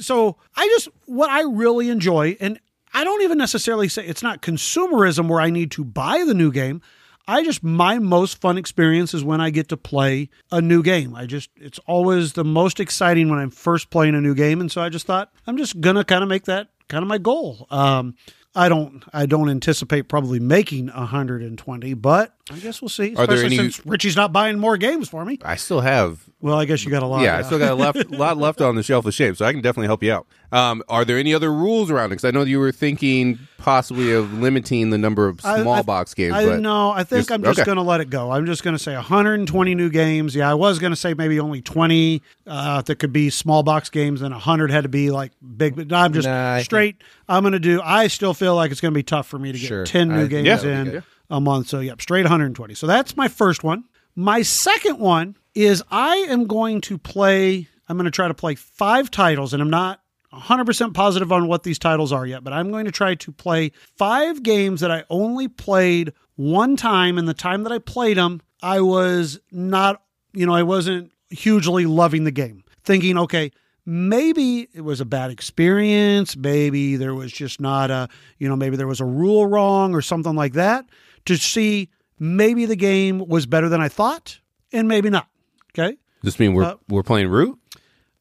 so 0.00 0.36
I 0.56 0.66
just 0.68 0.88
what 1.06 1.30
I 1.30 1.42
really 1.42 1.88
enjoy, 1.90 2.36
and 2.40 2.58
I 2.94 3.04
don't 3.04 3.22
even 3.22 3.38
necessarily 3.38 3.88
say 3.88 4.04
it's 4.06 4.22
not 4.22 4.42
consumerism 4.42 5.28
where 5.28 5.40
I 5.40 5.50
need 5.50 5.70
to 5.72 5.84
buy 5.84 6.24
the 6.26 6.34
new 6.34 6.52
game. 6.52 6.82
I 7.28 7.44
just 7.44 7.62
my 7.62 7.98
most 7.98 8.40
fun 8.40 8.58
experience 8.58 9.14
is 9.14 9.22
when 9.24 9.40
I 9.40 9.50
get 9.50 9.68
to 9.68 9.76
play 9.76 10.28
a 10.50 10.60
new 10.60 10.82
game. 10.82 11.14
I 11.14 11.26
just 11.26 11.50
it's 11.56 11.78
always 11.86 12.32
the 12.32 12.44
most 12.44 12.80
exciting 12.80 13.28
when 13.28 13.38
I'm 13.38 13.50
first 13.50 13.90
playing 13.90 14.14
a 14.14 14.20
new 14.20 14.34
game, 14.34 14.60
and 14.60 14.70
so 14.70 14.80
I 14.82 14.88
just 14.88 15.06
thought 15.06 15.32
I'm 15.46 15.56
just 15.56 15.80
gonna 15.80 16.04
kind 16.04 16.22
of 16.22 16.28
make 16.28 16.44
that 16.46 16.68
kind 16.88 17.02
of 17.02 17.08
my 17.08 17.18
goal. 17.18 17.66
Um, 17.70 18.14
I 18.54 18.68
don't 18.68 19.02
I 19.14 19.26
don't 19.26 19.48
anticipate 19.48 20.08
probably 20.08 20.38
making 20.40 20.88
120, 20.88 21.94
but 21.94 22.34
I 22.50 22.58
guess 22.58 22.82
we'll 22.82 22.88
see. 22.90 23.14
Are 23.14 23.26
there 23.26 23.44
any- 23.44 23.56
since 23.56 23.84
Richie's 23.86 24.16
not 24.16 24.32
buying 24.32 24.58
more 24.58 24.76
games 24.76 25.08
for 25.08 25.24
me? 25.24 25.38
I 25.44 25.56
still 25.56 25.80
have 25.80 26.28
Well, 26.42 26.58
I 26.58 26.64
guess 26.64 26.84
you 26.84 26.90
got 26.90 27.02
a 27.02 27.06
lot. 27.06 27.22
yeah, 27.22 27.38
I 27.38 27.42
still 27.42 27.58
got 27.58 27.70
a 27.70 27.74
left, 27.74 28.10
lot 28.10 28.36
left 28.36 28.60
on 28.60 28.74
the 28.74 28.82
shelf 28.82 29.06
of 29.06 29.14
shame, 29.14 29.34
so 29.36 29.46
I 29.46 29.52
can 29.52 29.62
definitely 29.62 29.86
help 29.86 30.02
you 30.02 30.12
out. 30.12 30.26
Um, 30.50 30.82
are 30.88 31.04
there 31.04 31.16
any 31.16 31.32
other 31.32 31.52
rules 31.52 31.88
around 31.90 32.06
it? 32.06 32.16
Because 32.16 32.24
I 32.24 32.30
know 32.32 32.42
you 32.42 32.58
were 32.58 32.72
thinking 32.72 33.38
possibly 33.58 34.12
of 34.12 34.32
limiting 34.34 34.90
the 34.90 34.98
number 34.98 35.28
of 35.28 35.40
I- 35.44 35.60
small 35.62 35.74
I- 35.74 35.82
box 35.82 36.14
games. 36.14 36.34
I 36.34 36.44
but 36.44 36.60
no, 36.60 36.90
I 36.90 37.04
think 37.04 37.20
just- 37.20 37.30
I'm 37.32 37.42
just 37.44 37.60
okay. 37.60 37.64
going 37.64 37.76
to 37.76 37.82
let 37.82 38.00
it 38.00 38.10
go. 38.10 38.32
I'm 38.32 38.44
just 38.44 38.64
going 38.64 38.76
to 38.76 38.82
say 38.82 38.92
120 38.94 39.74
new 39.76 39.88
games. 39.88 40.34
Yeah, 40.34 40.50
I 40.50 40.54
was 40.54 40.78
going 40.80 40.90
to 40.92 40.96
say 40.96 41.14
maybe 41.14 41.38
only 41.38 41.62
20 41.62 42.20
uh, 42.46 42.82
that 42.82 42.96
could 42.96 43.12
be 43.12 43.30
small 43.30 43.62
box 43.62 43.88
games, 43.88 44.20
and 44.20 44.32
100 44.34 44.70
had 44.72 44.82
to 44.82 44.88
be 44.88 45.10
like 45.12 45.30
big. 45.56 45.76
But 45.76 45.92
I'm 45.92 46.12
just 46.12 46.26
Nah, 46.26 46.54
I 46.54 46.56
think- 46.56 46.64
straight. 46.64 46.96
I'm 47.28 47.44
going 47.44 47.52
to 47.52 47.60
do. 47.60 47.80
I 47.82 48.08
still 48.08 48.34
feel 48.34 48.56
like 48.56 48.72
it's 48.72 48.80
going 48.80 48.92
to 48.92 48.98
be 48.98 49.04
tough 49.04 49.28
for 49.28 49.38
me 49.38 49.52
to 49.52 49.58
get 49.58 49.68
Sure. 49.68 49.84
10 49.86 50.08
new 50.08 50.28
think 50.28 50.30
games 50.30 50.46
that 50.62 50.64
would 50.64 50.72
be 50.74 50.80
in 50.80 50.90
good. 50.96 51.04
a 51.30 51.40
month. 51.40 51.68
So 51.68 51.78
yep, 51.78 52.02
straight 52.02 52.24
120. 52.24 52.74
So 52.74 52.88
that's 52.88 53.16
my 53.16 53.28
first 53.28 53.62
one. 53.62 53.84
My 54.16 54.42
second 54.42 54.98
one 54.98 55.36
is 55.54 55.82
I 55.90 56.16
am 56.28 56.46
going 56.46 56.80
to 56.82 56.98
play. 56.98 57.68
I'm 57.88 57.96
going 57.96 58.04
to 58.04 58.10
try 58.10 58.28
to 58.28 58.34
play 58.34 58.54
five 58.54 59.10
titles, 59.10 59.52
and 59.52 59.62
I'm 59.62 59.70
not 59.70 60.00
100% 60.32 60.94
positive 60.94 61.30
on 61.30 61.46
what 61.46 61.62
these 61.62 61.78
titles 61.78 62.12
are 62.12 62.26
yet, 62.26 62.42
but 62.42 62.52
I'm 62.52 62.70
going 62.70 62.86
to 62.86 62.92
try 62.92 63.14
to 63.16 63.32
play 63.32 63.72
five 63.96 64.42
games 64.42 64.80
that 64.80 64.90
I 64.90 65.04
only 65.10 65.48
played 65.48 66.12
one 66.36 66.76
time. 66.76 67.18
And 67.18 67.28
the 67.28 67.34
time 67.34 67.64
that 67.64 67.72
I 67.72 67.78
played 67.78 68.16
them, 68.16 68.40
I 68.62 68.80
was 68.80 69.38
not, 69.50 70.02
you 70.32 70.46
know, 70.46 70.54
I 70.54 70.62
wasn't 70.62 71.12
hugely 71.28 71.84
loving 71.84 72.24
the 72.24 72.30
game. 72.30 72.64
Thinking, 72.84 73.18
okay, 73.18 73.52
maybe 73.84 74.68
it 74.72 74.80
was 74.80 75.00
a 75.00 75.04
bad 75.04 75.30
experience. 75.30 76.34
Maybe 76.34 76.96
there 76.96 77.14
was 77.14 77.30
just 77.30 77.60
not 77.60 77.90
a, 77.90 78.08
you 78.38 78.48
know, 78.48 78.56
maybe 78.56 78.76
there 78.76 78.86
was 78.86 79.00
a 79.00 79.04
rule 79.04 79.46
wrong 79.46 79.94
or 79.94 80.00
something 80.00 80.34
like 80.34 80.54
that 80.54 80.86
to 81.26 81.36
see 81.36 81.90
maybe 82.18 82.64
the 82.64 82.76
game 82.76 83.18
was 83.18 83.44
better 83.44 83.68
than 83.68 83.80
I 83.80 83.88
thought 83.88 84.40
and 84.72 84.88
maybe 84.88 85.10
not. 85.10 85.28
Okay. 85.76 85.96
Does 86.22 86.34
this 86.34 86.38
mean 86.38 86.54
we're 86.54 86.64
Uh, 86.64 86.74
we're 86.88 87.02
playing 87.02 87.28
root? 87.28 87.58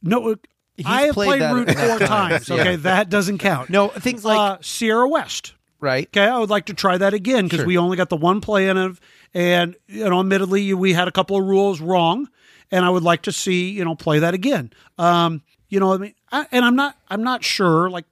No, 0.01 0.35
I 0.85 1.03
have 1.03 1.13
played 1.13 1.39
played, 1.39 1.53
Root 1.53 1.67
four 1.77 1.99
times, 1.99 2.07
times. 2.07 2.49
yeah. 2.49 2.55
Okay, 2.55 2.75
that 2.77 3.09
doesn't 3.09 3.37
count. 3.37 3.69
No, 3.69 3.89
things 3.89 4.25
like 4.25 4.37
uh, 4.39 4.57
Sierra 4.61 5.07
West. 5.07 5.53
right. 5.79 6.07
Okay, 6.07 6.25
I 6.25 6.39
would 6.39 6.49
like 6.49 6.65
to 6.67 6.73
try 6.73 6.97
that 6.97 7.13
again 7.13 7.45
because 7.45 7.59
Sure. 7.59 7.67
we 7.67 7.77
only 7.77 7.97
got 7.97 8.09
the 8.09 8.15
one 8.15 8.41
play 8.41 8.67
in 8.67 8.77
of, 8.77 8.99
and 9.33 9.75
you 9.87 10.09
know, 10.09 10.19
admittedly, 10.19 10.73
we 10.73 10.93
had 10.93 11.07
a 11.07 11.11
couple 11.11 11.37
of 11.37 11.43
rules 11.45 11.79
wrong, 11.81 12.27
and 12.71 12.83
I 12.83 12.89
would 12.89 13.03
like 13.03 13.21
to 13.23 13.31
see 13.31 13.69
you 13.69 13.85
know 13.85 13.93
play 13.95 14.17
that 14.19 14.33
again. 14.33 14.71
Um, 14.97 15.43
you 15.69 15.79
know, 15.79 15.93
I 15.93 15.97
mean, 15.97 16.13
I, 16.31 16.47
and 16.51 16.65
I'm 16.65 16.75
not, 16.75 16.97
I'm 17.09 17.23
not 17.23 17.43
sure. 17.43 17.89
Like, 17.89 18.05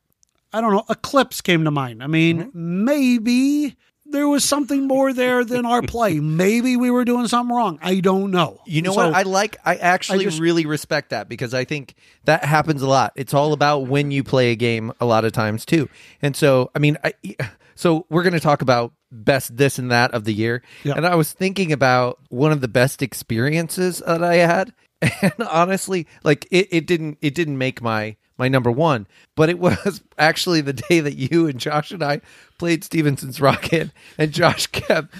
I 0.53 0.61
don't 0.61 0.71
know. 0.71 0.85
Eclipse 0.89 1.41
came 1.41 1.63
to 1.63 1.71
mind. 1.71 2.03
I 2.03 2.07
mean, 2.07 2.43
Mm-hmm. 2.43 2.85
maybe 2.85 3.75
there 4.11 4.27
was 4.27 4.43
something 4.43 4.87
more 4.87 5.13
there 5.13 5.43
than 5.45 5.65
our 5.65 5.81
play. 5.95 6.19
Maybe 6.19 6.75
we 6.77 6.89
were 6.91 7.05
doing 7.05 7.27
something 7.27 7.55
wrong. 7.55 7.79
I 7.81 7.99
don't 7.99 8.31
know. 8.31 8.61
You 8.65 8.81
know 8.81 8.91
So- 8.93 9.07
what? 9.07 9.13
I 9.15 9.21
like. 9.23 9.57
I 9.65 9.75
actually 9.75 10.21
I 10.25 10.29
just- 10.29 10.39
really 10.39 10.65
respect 10.65 11.09
that 11.11 11.29
because 11.29 11.53
I 11.53 11.65
think 11.65 11.95
that 12.25 12.43
happens 12.45 12.81
a 12.81 12.87
lot. 12.87 13.13
It's 13.15 13.33
all 13.33 13.53
about 13.53 13.87
when 13.87 14.11
you 14.11 14.23
play 14.23 14.51
a 14.51 14.55
game 14.55 14.91
a 14.99 15.05
lot 15.05 15.25
of 15.25 15.31
times 15.31 15.65
too. 15.65 15.89
And 16.21 16.35
so, 16.35 16.71
I 16.75 16.79
mean, 16.79 16.97
I, 17.03 17.13
so 17.75 18.05
we're 18.09 18.23
going 18.23 18.33
to 18.33 18.39
talk 18.39 18.61
about 18.61 18.93
best 19.11 19.55
this 19.57 19.79
and 19.79 19.89
that 19.91 20.11
of 20.13 20.23
the 20.25 20.33
year. 20.33 20.61
Yeah. 20.83 20.93
And 20.95 21.05
I 21.07 21.15
was 21.15 21.31
thinking 21.33 21.71
about 21.71 22.19
one 22.29 22.51
of 22.51 22.61
the 22.61 22.67
best 22.67 23.01
experiences 23.01 24.03
that 24.05 24.23
I 24.23 24.35
had, 24.35 24.73
and 25.01 25.33
honestly, 25.49 26.07
like 26.23 26.45
it, 26.51 26.67
it 26.71 26.85
didn't 26.87 27.17
it 27.21 27.33
didn't 27.35 27.57
make 27.57 27.81
my 27.81 28.17
my 28.39 28.47
number 28.47 28.71
one, 28.71 29.05
but 29.35 29.49
it 29.49 29.59
was 29.59 30.01
actually 30.17 30.61
the 30.61 30.73
day 30.73 31.01
that 31.01 31.15
you 31.15 31.47
and 31.47 31.59
Josh 31.59 31.91
and 31.91 32.01
I 32.01 32.21
played 32.57 32.83
Stephenson's 32.83 33.39
Rocket, 33.39 33.91
and 34.17 34.31
Josh 34.31 34.67
kept 34.71 35.13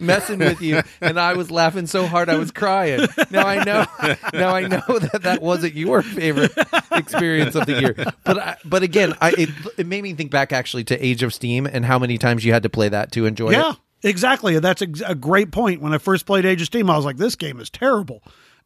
messing 0.00 0.38
with 0.38 0.62
you, 0.62 0.80
and 1.00 1.18
I 1.18 1.34
was 1.34 1.50
laughing 1.50 1.86
so 1.86 2.06
hard 2.06 2.28
I 2.28 2.36
was 2.36 2.50
crying. 2.50 3.06
Now 3.30 3.46
I 3.46 3.62
know, 3.64 3.84
now 4.32 4.54
I 4.54 4.68
know 4.68 4.80
that 4.98 5.20
that 5.24 5.42
wasn't 5.42 5.74
your 5.74 6.02
favorite 6.02 6.52
experience 6.92 7.54
of 7.54 7.66
the 7.66 7.80
year, 7.80 7.94
but 8.24 8.38
I, 8.38 8.56
but 8.64 8.82
again, 8.82 9.14
I 9.20 9.30
it, 9.36 9.50
it 9.76 9.86
made 9.86 10.02
me 10.02 10.14
think 10.14 10.30
back 10.30 10.52
actually 10.52 10.84
to 10.84 11.04
Age 11.04 11.22
of 11.22 11.34
Steam 11.34 11.66
and 11.66 11.84
how 11.84 11.98
many 11.98 12.16
times 12.18 12.44
you 12.44 12.52
had 12.52 12.62
to 12.62 12.70
play 12.70 12.88
that 12.88 13.12
to 13.12 13.26
enjoy 13.26 13.50
Yeah, 13.50 13.70
it. 13.72 13.76
Yeah, 14.02 14.10
exactly. 14.10 14.58
That's 14.58 14.82
ex- 14.82 15.02
a 15.04 15.14
great 15.14 15.50
point. 15.50 15.80
When 15.82 15.92
I 15.92 15.98
first 15.98 16.26
played 16.26 16.44
Age 16.44 16.60
of 16.60 16.66
Steam, 16.68 16.88
I 16.90 16.96
was 16.96 17.04
like, 17.04 17.16
"This 17.16 17.36
game 17.36 17.60
is 17.60 17.70
terrible," 17.70 18.22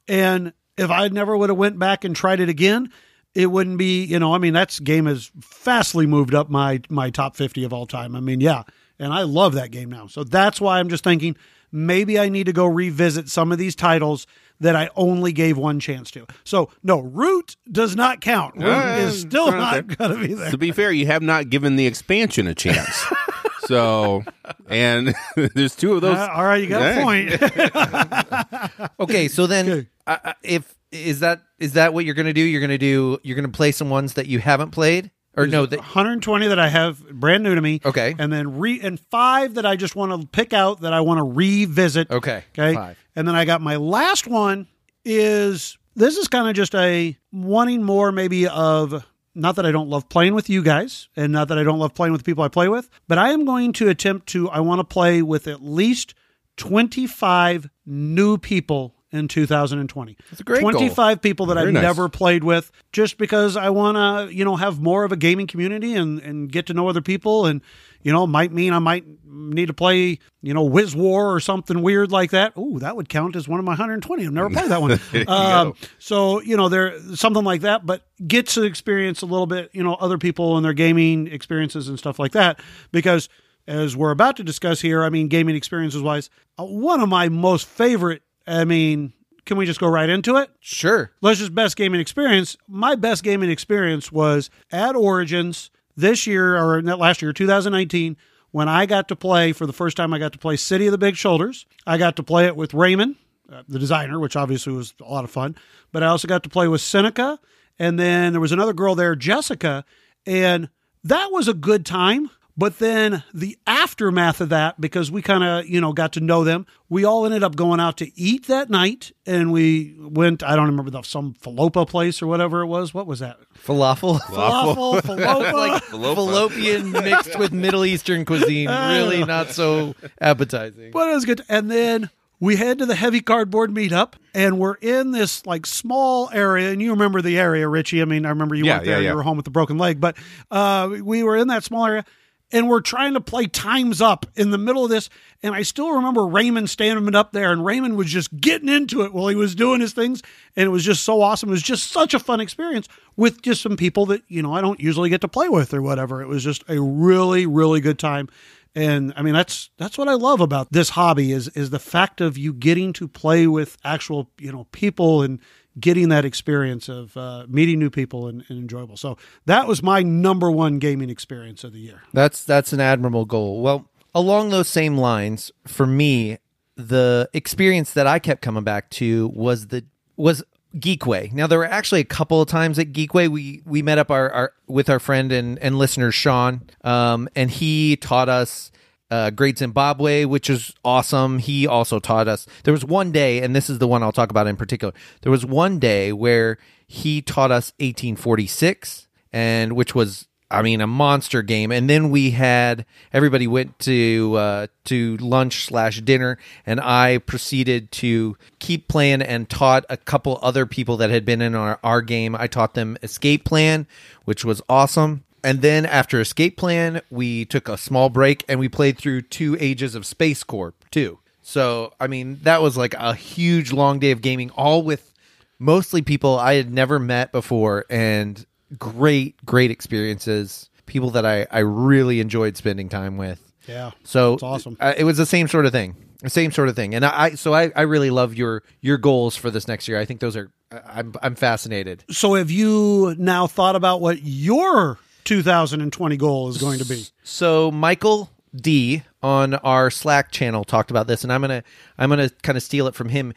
and 0.09 0.53
if 0.79 0.91
I 0.91 1.09
never 1.09 1.37
would 1.37 1.49
have 1.49 1.57
went 1.59 1.79
back 1.79 2.05
and 2.05 2.15
tried 2.15 2.41
it 2.41 2.49
again, 2.51 2.91
it 3.37 3.47
wouldn't 3.47 3.79
be. 3.79 4.05
You 4.05 4.19
know, 4.19 4.35
I 4.35 4.39
mean, 4.39 4.53
that's 4.55 4.81
game 4.81 5.07
has 5.07 5.31
fastly 5.41 6.07
moved 6.07 6.35
up 6.35 6.49
my 6.51 6.81
my 6.89 7.11
top 7.11 7.37
fifty 7.37 7.63
of 7.65 7.73
all 7.73 7.87
time. 7.87 8.17
I 8.17 8.21
mean, 8.21 8.41
yeah, 8.41 8.63
and 8.99 9.13
I 9.13 9.23
love 9.23 9.55
that 9.55 9.71
game 9.71 9.91
now. 9.91 10.07
So 10.07 10.25
that's 10.25 10.61
why 10.61 10.79
I'm 10.81 10.89
just 10.89 11.05
thinking 11.05 11.37
maybe 11.71 12.19
I 12.19 12.29
need 12.29 12.47
to 12.47 12.53
go 12.53 12.65
revisit 12.67 13.29
some 13.29 13.53
of 13.53 13.59
these 13.59 13.75
titles 13.77 14.27
that 14.61 14.75
I 14.75 14.89
only 14.97 15.33
gave 15.33 15.59
one 15.59 15.79
chance 15.81 16.11
to. 16.13 16.27
So 16.45 16.71
no, 16.83 17.01
Root 17.01 17.57
does 17.71 17.95
not 17.95 18.21
count. 18.23 18.55
Root 18.57 18.65
Yeah, 18.69 18.97
is 18.99 19.21
still 19.21 19.49
okay. 19.49 19.57
not 19.59 19.87
going 19.99 20.13
to 20.19 20.27
be 20.27 20.33
there. 20.33 20.51
To 20.51 20.57
be 20.59 20.73
fair, 20.73 20.91
you 20.93 21.07
have 21.07 21.23
not 21.23 21.51
given 21.51 21.77
the 21.77 21.87
expansion 21.87 22.47
a 22.47 22.55
chance. 22.55 23.05
so, 23.67 24.25
and 24.69 25.15
there's 25.55 25.77
two 25.77 25.93
of 25.95 26.01
those. 26.01 26.17
Uh, 26.17 26.31
all 26.33 26.45
right, 26.45 26.63
you 26.63 26.69
got 26.69 26.81
Yeah. 26.81 26.99
a 26.99 27.03
point. 27.03 28.91
Okay, 29.01 29.29
so 29.29 29.47
then 29.47 29.69
Okay. 29.71 29.89
uh, 30.07 30.17
uh, 30.25 30.33
if 30.43 30.75
is 30.93 31.21
that 31.21 31.43
is 31.59 31.73
that 31.75 31.93
what 31.95 32.05
you're 32.05 32.15
going 32.15 32.27
to 32.27 32.33
do? 32.33 32.41
You're 32.43 32.61
going 32.61 32.71
to 32.71 32.79
do 32.79 33.19
you're 33.23 33.37
going 33.37 33.51
to 33.51 33.57
play 33.57 33.73
some 33.73 33.91
ones 33.91 34.15
that 34.15 34.27
you 34.27 34.39
haven't 34.39 34.71
played 34.71 35.11
or 35.37 35.47
no? 35.47 35.67
That, 35.67 35.79
120 35.81 36.49
that 36.49 36.59
I 36.59 36.69
have 36.69 37.07
brand 37.11 37.43
new 37.43 37.55
to 37.55 37.61
me. 37.61 37.81
Okay. 37.85 38.15
And 38.19 38.33
then 38.33 38.59
re 38.59 38.81
and 38.83 38.99
five 38.99 39.55
that 39.55 39.67
I 39.67 39.77
just 39.77 39.97
want 39.97 40.21
to 40.21 40.27
pick 40.29 40.53
out 40.53 40.81
that 40.81 40.93
I 40.93 41.01
want 41.01 41.19
to 41.19 41.25
revisit. 41.25 42.11
Okay, 42.11 42.45
Okay. 42.57 42.75
five. 42.75 42.99
And 43.15 43.27
then 43.27 43.35
I 43.35 43.45
got 43.45 43.61
my 43.61 43.77
last 43.77 44.27
one 44.27 44.67
is 45.05 45.79
this 45.95 46.17
is 46.17 46.29
kind 46.29 46.49
of 46.49 46.55
just 46.55 46.75
a 46.75 47.17
wanting 47.33 47.83
more 47.83 48.13
maybe 48.13 48.47
of 48.47 49.05
not 49.35 49.57
that 49.57 49.67
I 49.67 49.73
don't 49.73 49.89
love 49.91 50.09
playing 50.09 50.35
with 50.35 50.49
you 50.49 50.63
guys 50.63 51.09
and 51.17 51.33
not 51.33 51.49
that 51.49 51.59
I 51.59 51.63
don't 51.63 51.79
love 51.79 51.95
playing 51.95 52.13
with 52.13 52.23
the 52.23 52.25
people 52.25 52.43
I 52.43 52.49
play 52.49 52.69
with, 52.69 52.89
but 53.07 53.19
I 53.19 53.31
am 53.31 53.45
going 53.45 53.73
to 53.75 53.89
attempt 53.89 54.29
to 54.29 54.49
I 54.51 54.61
want 54.61 54.81
to 54.81 54.85
play 54.85 55.21
with 55.23 55.47
at 55.47 55.63
least 55.63 56.15
25 56.57 57.69
new 57.85 58.39
people 58.39 58.95
in 59.17 59.29
2020. 59.29 60.17
That's 60.31 60.41
a 60.41 60.45
great 60.45 60.63
goal. 60.63 60.73
25 60.73 61.21
people 61.23 61.47
that 61.47 61.55
Very 61.55 61.69
I've 61.69 61.75
nice. 61.75 61.83
never 61.83 62.09
played 62.09 62.45
with 62.45 62.71
just 62.93 63.19
because 63.19 63.57
I 63.57 63.71
want 63.71 63.97
to, 63.97 64.35
you 64.35 64.45
know, 64.45 64.57
have 64.57 64.81
more 64.81 65.05
of 65.05 65.13
a 65.13 65.17
gaming 65.17 65.47
community 65.47 65.95
and, 65.95 66.21
and 66.21 66.51
get 66.51 66.67
to 66.67 66.75
know 66.75 66.89
other 66.89 67.01
people. 67.01 67.47
And, 67.47 67.61
you 68.03 68.13
know, 68.13 68.27
might 68.27 68.53
mean 68.53 68.73
I 68.73 68.79
might 68.79 69.05
need 69.25 69.67
to 69.67 69.75
play, 69.75 70.19
you 70.43 70.55
know, 70.55 70.63
Wiz-War 70.63 71.35
or 71.35 71.41
something 71.41 71.83
weird 71.83 72.13
like 72.13 72.31
that. 72.31 72.53
Oh, 72.57 72.79
that 72.79 72.97
would 72.97 73.09
count 73.09 73.37
as 73.37 73.49
one 73.49 73.59
of 73.59 73.65
my 73.65 73.73
120. 73.73 74.25
I've 74.25 74.33
never 74.33 74.51
played 74.51 74.71
that 74.71 74.81
one. 74.81 75.01
Um, 75.27 75.75
so, 75.99 76.41
you 76.41 76.57
know, 76.57 76.69
there 76.69 76.99
something 77.15 77.45
like 77.45 77.63
that, 77.63 77.85
but 77.85 78.03
get 78.27 78.47
to 78.49 78.63
experience 78.63 79.23
a 79.23 79.27
little 79.27 79.47
bit, 79.47 79.71
you 79.73 79.83
know, 79.83 79.95
other 79.95 80.19
people 80.19 80.57
and 80.57 80.65
their 80.65 80.73
gaming 80.73 81.27
experiences 81.27 81.89
and 81.89 81.99
stuff 81.99 82.19
like 82.19 82.33
that. 82.33 82.61
Because 82.93 83.29
as 83.67 83.97
we're 83.97 84.11
about 84.11 84.37
to 84.37 84.45
discuss 84.45 84.81
here, 84.81 85.03
I 85.03 85.11
mean, 85.11 85.29
gaming 85.29 85.57
experiences 85.57 86.03
wise, 86.03 86.31
uh, 86.59 86.65
one 86.65 87.01
of 87.01 87.09
my 87.09 87.29
most 87.29 87.67
favorite, 87.67 88.23
I 88.47 88.65
mean, 88.65 89.13
can 89.45 89.57
we 89.57 89.67
just 89.67 89.81
go 89.81 89.89
right 89.89 90.09
into 90.09 90.37
it? 90.37 90.51
Sure. 90.61 91.13
let's 91.21 91.39
just 91.39 91.55
best 91.55 91.77
gaming 91.77 92.01
experience. 92.01 92.57
My 92.69 92.95
best 92.95 93.23
gaming 93.23 93.51
experience 93.51 94.11
was 94.11 94.51
at 94.71 94.95
Origins 94.97 95.71
this 95.97 96.27
year 96.27 96.57
or 96.57 96.83
last 96.83 97.23
year, 97.23 97.33
2019, 97.33 98.17
when 98.51 98.69
I 98.69 98.87
got 98.87 99.09
to 99.09 99.17
play 99.17 99.53
for 99.53 99.67
the 99.67 99.73
first 99.73 99.97
time. 99.97 100.13
I 100.13 100.19
got 100.19 100.33
to 100.33 100.39
play 100.39 100.57
City 100.57 100.87
of 100.87 100.93
the 100.93 100.99
Big 100.99 101.17
Shoulders. 101.17 101.67
I 101.87 101.97
got 101.97 102.17
to 102.17 102.23
play 102.23 102.47
it 102.47 102.57
with 102.57 102.75
Raymond, 102.75 103.17
uh, 103.51 103.63
the 103.69 103.79
designer, 103.79 104.19
which 104.19 104.37
obviously 104.37 104.73
was 104.73 104.95
a 105.01 105.11
lot 105.11 105.25
of 105.25 105.31
fun. 105.31 105.57
But 105.93 106.03
I 106.03 106.07
also 106.07 106.29
got 106.29 106.43
to 106.43 106.49
play 106.49 106.69
with 106.69 106.81
Seneca, 106.81 107.39
and 107.79 107.99
then 107.99 108.33
there 108.33 108.41
was 108.41 108.53
another 108.53 108.73
girl 108.73 108.95
there, 108.95 109.15
Jessica, 109.15 109.85
and 110.27 110.69
that 111.05 111.31
was 111.31 111.49
a 111.49 111.55
good 111.55 111.87
time. 111.87 112.31
But 112.59 112.79
then 112.79 113.23
the 113.35 113.59
aftermath 113.67 114.41
of 114.41 114.49
that, 114.49 114.81
because 114.81 115.11
we 115.11 115.21
kind 115.21 115.45
of, 115.45 115.69
you 115.69 115.79
know, 115.81 115.93
got 115.93 116.13
to 116.15 116.21
know 116.21 116.43
them, 116.43 116.65
we 116.89 117.05
all 117.05 117.27
ended 117.27 117.43
up 117.45 117.55
going 117.55 117.81
out 117.81 117.99
to 117.99 118.11
eat 118.19 118.47
that 118.47 118.71
night. 118.71 119.13
And 119.27 119.53
we 119.53 119.95
went, 119.99 120.43
I 120.43 120.57
don't 120.57 120.67
remember, 120.67 120.91
the, 120.91 121.03
some 121.03 121.35
falopa 121.35 121.87
place 121.87 122.23
or 122.23 122.27
whatever 122.27 122.63
it 122.63 122.67
was. 122.67 122.95
What 122.95 123.07
was 123.07 123.19
that? 123.21 123.37
Falafel. 123.63 124.21
Falafel, 124.21 125.01
falopa. 125.03 125.53
like 125.53 125.83
Fallopa. 125.85 126.15
fallopian 126.15 126.93
mixed 126.93 127.39
with 127.39 127.53
Middle 127.53 127.85
Eastern 127.85 128.25
cuisine. 128.25 128.69
Really 128.97 129.25
not 129.25 129.51
so 129.51 129.95
appetizing. 130.21 130.93
but 130.93 131.11
it 131.11 131.15
was 131.15 131.25
good. 131.27 131.43
And 131.49 131.71
then 131.71 132.09
we 132.41 132.57
head 132.57 132.79
to 132.79 132.87
the 132.87 132.95
heavy 132.95 133.21
cardboard 133.21 133.71
meetup, 133.71 134.15
and 134.35 134.59
we're 134.59 134.75
in 134.81 135.11
this 135.11 135.45
like 135.47 135.67
small 135.67 136.31
area. 136.33 136.71
And 136.71 136.81
you 136.81 136.91
remember 136.91 137.21
the 137.23 137.39
area, 137.39 137.69
Richie? 137.69 138.01
I 138.01 138.05
mean, 138.07 138.25
I 138.27 138.31
remember 138.31 138.55
you 138.55 138.65
Yeah, 138.65 138.75
weren't 138.77 138.85
there; 138.87 138.95
yeah, 138.97 139.05
yeah. 139.05 139.11
you 139.11 139.17
were 139.17 139.23
home 139.23 139.37
with 139.37 139.45
the 139.45 139.51
broken 139.51 139.77
leg. 139.79 140.01
But 140.01 140.17
uh, 140.51 140.91
we 141.03 141.23
were 141.23 141.37
in 141.37 141.49
that 141.49 141.65
small 141.65 141.87
area, 141.87 142.05
and 142.53 142.69
we're 142.69 142.81
trying 142.81 143.15
to 143.15 143.21
play 143.21 143.47
times 143.47 144.01
up 144.01 144.27
in 144.37 144.51
the 144.51 144.59
middle 144.59 144.85
of 144.85 144.91
this. 144.91 145.09
And 145.43 145.55
I 145.55 145.63
still 145.63 145.93
remember 145.93 146.27
Raymond 146.27 146.71
standing 146.71 147.15
up 147.15 147.33
there, 147.33 147.53
and 147.53 147.65
Raymond 147.65 147.97
was 147.97 148.09
just 148.09 148.41
getting 148.41 148.69
into 148.69 149.03
it 149.03 149.13
while 149.13 149.29
he 149.29 149.35
was 149.35 149.55
doing 149.55 149.81
his 149.81 149.93
things, 149.93 150.23
and 150.55 150.67
it 150.67 150.71
was 150.71 150.85
just 150.85 151.05
so 151.05 151.21
awesome. 151.23 151.49
It 151.49 151.53
was 151.53 151.63
just 151.63 151.91
such 151.91 152.15
a 152.15 152.19
fun 152.19 152.41
experience 152.41 152.89
with 153.17 153.43
just 153.43 153.63
some 153.63 153.77
people 153.77 154.07
that 154.07 154.23
you 154.29 154.43
know 154.43 154.55
I 154.55 154.61
don't 154.61 154.81
usually 154.81 155.11
get 155.11 155.21
to 155.23 155.29
play 155.29 155.49
with 155.49 155.75
or 155.75 155.83
whatever. 155.83 156.23
It 156.23 156.29
was 156.29 156.45
just 156.45 156.65
a 156.69 156.81
really, 156.81 157.47
really 157.47 157.81
good 157.81 157.99
time. 157.99 158.29
And 158.75 159.15
I 159.17 159.23
mean 159.23 159.33
that's 159.33 159.71
that's 159.79 159.97
what 159.97 160.07
I 160.07 160.15
love 160.15 160.41
about 160.41 160.71
this 160.71 160.91
hobby 160.91 161.33
is 161.33 161.49
is 161.49 161.71
the 161.71 161.79
fact 161.79 162.21
of 162.21 162.37
you 162.37 162.53
getting 162.53 162.93
to 162.95 163.09
play 163.09 163.47
with 163.47 163.79
actual 163.83 164.31
you 164.39 164.53
know 164.53 164.65
people 164.71 165.23
and 165.23 165.41
getting 165.79 166.09
that 166.09 166.25
experience 166.25 166.89
of 166.89 167.17
uh, 167.17 167.47
meeting 167.49 167.79
new 167.79 167.91
people 167.91 168.29
and, 168.29 168.45
and 168.49 168.59
enjoyable. 168.59 168.97
So 168.97 169.17
that 169.47 169.67
was 169.67 169.83
my 169.83 170.03
number 170.03 170.51
one 170.51 170.79
gaming 170.79 171.11
experience 171.11 171.65
of 171.65 171.73
the 171.73 171.81
year. 171.81 172.03
That's 172.13 172.45
that's 172.45 172.73
an 172.73 172.81
admirable 172.81 173.25
goal. 173.25 173.61
Well, 173.61 173.89
along 174.15 174.51
those 174.51 174.69
same 174.69 174.97
lines, 174.97 175.53
for 175.67 175.87
me, 175.87 176.39
the 176.77 177.29
experience 177.33 177.93
that 177.93 178.07
I 178.07 178.19
kept 178.19 178.43
coming 178.43 178.65
back 178.65 178.91
to 178.91 179.29
was 179.29 179.69
the 179.69 179.85
was 180.17 180.43
Geekway. 180.77 181.33
Now 181.33 181.47
there 181.47 181.59
were 181.59 181.65
actually 181.65 182.01
a 182.01 182.05
couple 182.05 182.41
of 182.41 182.49
times 182.49 182.79
at 182.79 182.93
Geekway 182.93 183.29
we 183.29 183.63
we 183.65 183.83
met 183.83 183.99
up 183.99 184.11
our, 184.11 184.31
our 184.31 184.53
with 184.67 184.91
our 184.91 184.99
friend 184.99 185.33
and 185.33 185.59
and 185.59 185.79
listener 185.79 186.11
Sean, 186.13 186.63
um, 186.85 187.29
and 187.35 187.51
he 187.51 187.97
taught 187.97 188.29
us 188.29 188.71
uh, 189.11 189.31
Great 189.31 189.59
Zimbabwe, 189.59 190.25
which 190.25 190.51
is 190.51 190.75
awesome. 190.85 191.39
He 191.39 191.67
also 191.67 191.99
taught 191.99 192.29
us. 192.29 192.47
There 192.65 192.73
was 192.73 192.85
one 192.85 193.13
day, 193.13 193.43
and 193.43 193.55
this 193.55 193.71
is 193.71 193.79
the 193.79 193.89
one 193.89 194.03
I'll 194.03 194.13
talk 194.13 194.31
about 194.31 194.47
in 194.47 194.57
particular. 194.57 194.93
There 195.23 195.33
was 195.33 195.47
one 195.47 195.79
day 195.79 196.13
where 196.13 196.59
he 196.87 197.23
taught 197.23 197.51
us 197.51 197.73
1846, 197.79 199.09
and 199.33 199.75
which 199.75 199.95
was 199.95 200.27
I 200.51 200.63
mean, 200.63 200.81
a 200.81 200.87
monster 200.87 201.43
game. 201.43 201.73
And 201.73 201.91
then 201.91 202.11
we 202.11 202.31
had 202.31 202.87
everybody 203.13 203.47
went 203.47 203.79
to 203.81 204.35
uh, 204.37 204.67
to 204.85 205.17
lunch 205.17 205.65
slash 205.65 206.01
dinner, 206.01 206.39
and 206.65 206.81
I 206.81 207.19
proceeded 207.19 207.91
to 207.93 208.37
keep 208.61 208.87
playing 208.87 209.23
and 209.23 209.49
taught 209.49 209.85
a 209.91 209.97
couple 209.97 210.39
other 210.43 210.65
people 210.65 210.97
that 210.99 211.11
had 211.11 211.25
been 211.25 211.43
in 211.43 211.55
our, 211.55 211.81
our 211.83 212.01
game. 212.01 212.37
I 212.37 212.47
taught 212.47 212.75
them 212.75 212.97
Escape 213.03 213.45
Plan, 213.45 213.87
which 214.25 214.45
was 214.45 214.63
awesome. 214.69 215.25
And 215.47 215.63
then 215.63 215.87
after 215.87 216.21
Escape 216.21 216.57
Plan, 216.57 217.03
we 217.09 217.45
took 217.45 217.69
a 217.69 217.79
small 217.79 218.09
break 218.09 218.45
and 218.49 218.59
we 218.59 218.69
played 218.69 218.99
through 218.99 219.23
two 219.23 219.57
Ages 219.61 219.95
of 219.95 220.03
SpaceCorp 220.03 220.73
too. 220.91 221.21
So 221.41 221.95
I 222.01 222.09
mean, 222.09 222.41
that 222.43 222.61
was 222.63 222.77
like 222.77 222.95
a 222.95 223.15
huge 223.15 223.73
long 223.73 224.01
day 224.01 224.11
of 224.11 224.21
gaming, 224.23 224.51
all 224.51 224.83
with 224.83 225.13
mostly 225.61 226.03
people 226.03 226.37
I 226.37 226.55
had 226.55 226.73
never 226.73 226.99
met 226.99 227.31
before 227.31 227.85
and 227.89 228.45
great, 228.77 229.37
great 229.47 229.71
experiences. 229.71 230.69
People 230.87 231.11
that 231.11 231.25
I, 231.25 231.47
I 231.53 231.61
really 231.61 232.19
enjoyed 232.19 232.57
spending 232.57 232.89
time 232.89 233.17
with. 233.17 233.41
Yeah. 233.69 233.93
So 234.03 234.35
It's 234.35 234.43
awesome. 234.43 234.77
uh, 234.81 234.95
it 234.97 235.05
was 235.05 235.17
the 235.17 235.27
same 235.27 235.47
sort 235.47 235.65
of 235.65 235.71
thing. 235.71 235.95
The 236.23 236.31
same 236.31 236.51
sort 236.51 236.69
of 236.69 236.75
thing. 236.75 236.93
And 236.93 237.05
I, 237.05 237.23
I 237.23 237.31
so 237.37 237.55
I, 237.55 237.71
I 237.77 237.83
really 237.83 238.11
love 238.11 238.35
your 238.35 238.65
your 238.81 238.99
goals 238.99 239.37
for 239.37 239.51
this 239.53 239.69
next 239.69 239.87
year. 239.87 240.01
I 240.01 240.05
think 240.05 240.19
those 240.19 240.37
are 240.37 240.51
I'm 240.73 241.15
I'm 241.23 241.37
fascinated. 241.37 242.05
So 242.11 242.35
have 242.35 242.51
you 242.51 243.15
now 243.17 243.47
thought 243.47 243.77
about 243.77 244.01
what 244.01 244.23
your 244.25 244.99
2020 245.27 246.17
goal 246.17 246.49
is 246.49 246.57
going 246.57 246.79
to 246.79 246.87
be? 246.87 247.05
So 247.23 247.71
Michael 247.71 248.31
D 248.55 249.03
on 249.23 249.55
our 249.55 249.91
Slack 249.91 250.31
channel 250.31 250.65
talked 250.65 250.91
about 250.91 251.07
this, 251.07 251.25
and 251.25 251.33
I'm 251.33 251.43
gonna 251.43 251.63
I'm 251.99 252.09
gonna 252.09 252.31
kind 252.43 252.57
of 252.57 252.63
steal 252.63 252.87
it 252.87 252.95
from 252.95 253.11
him. 253.11 253.35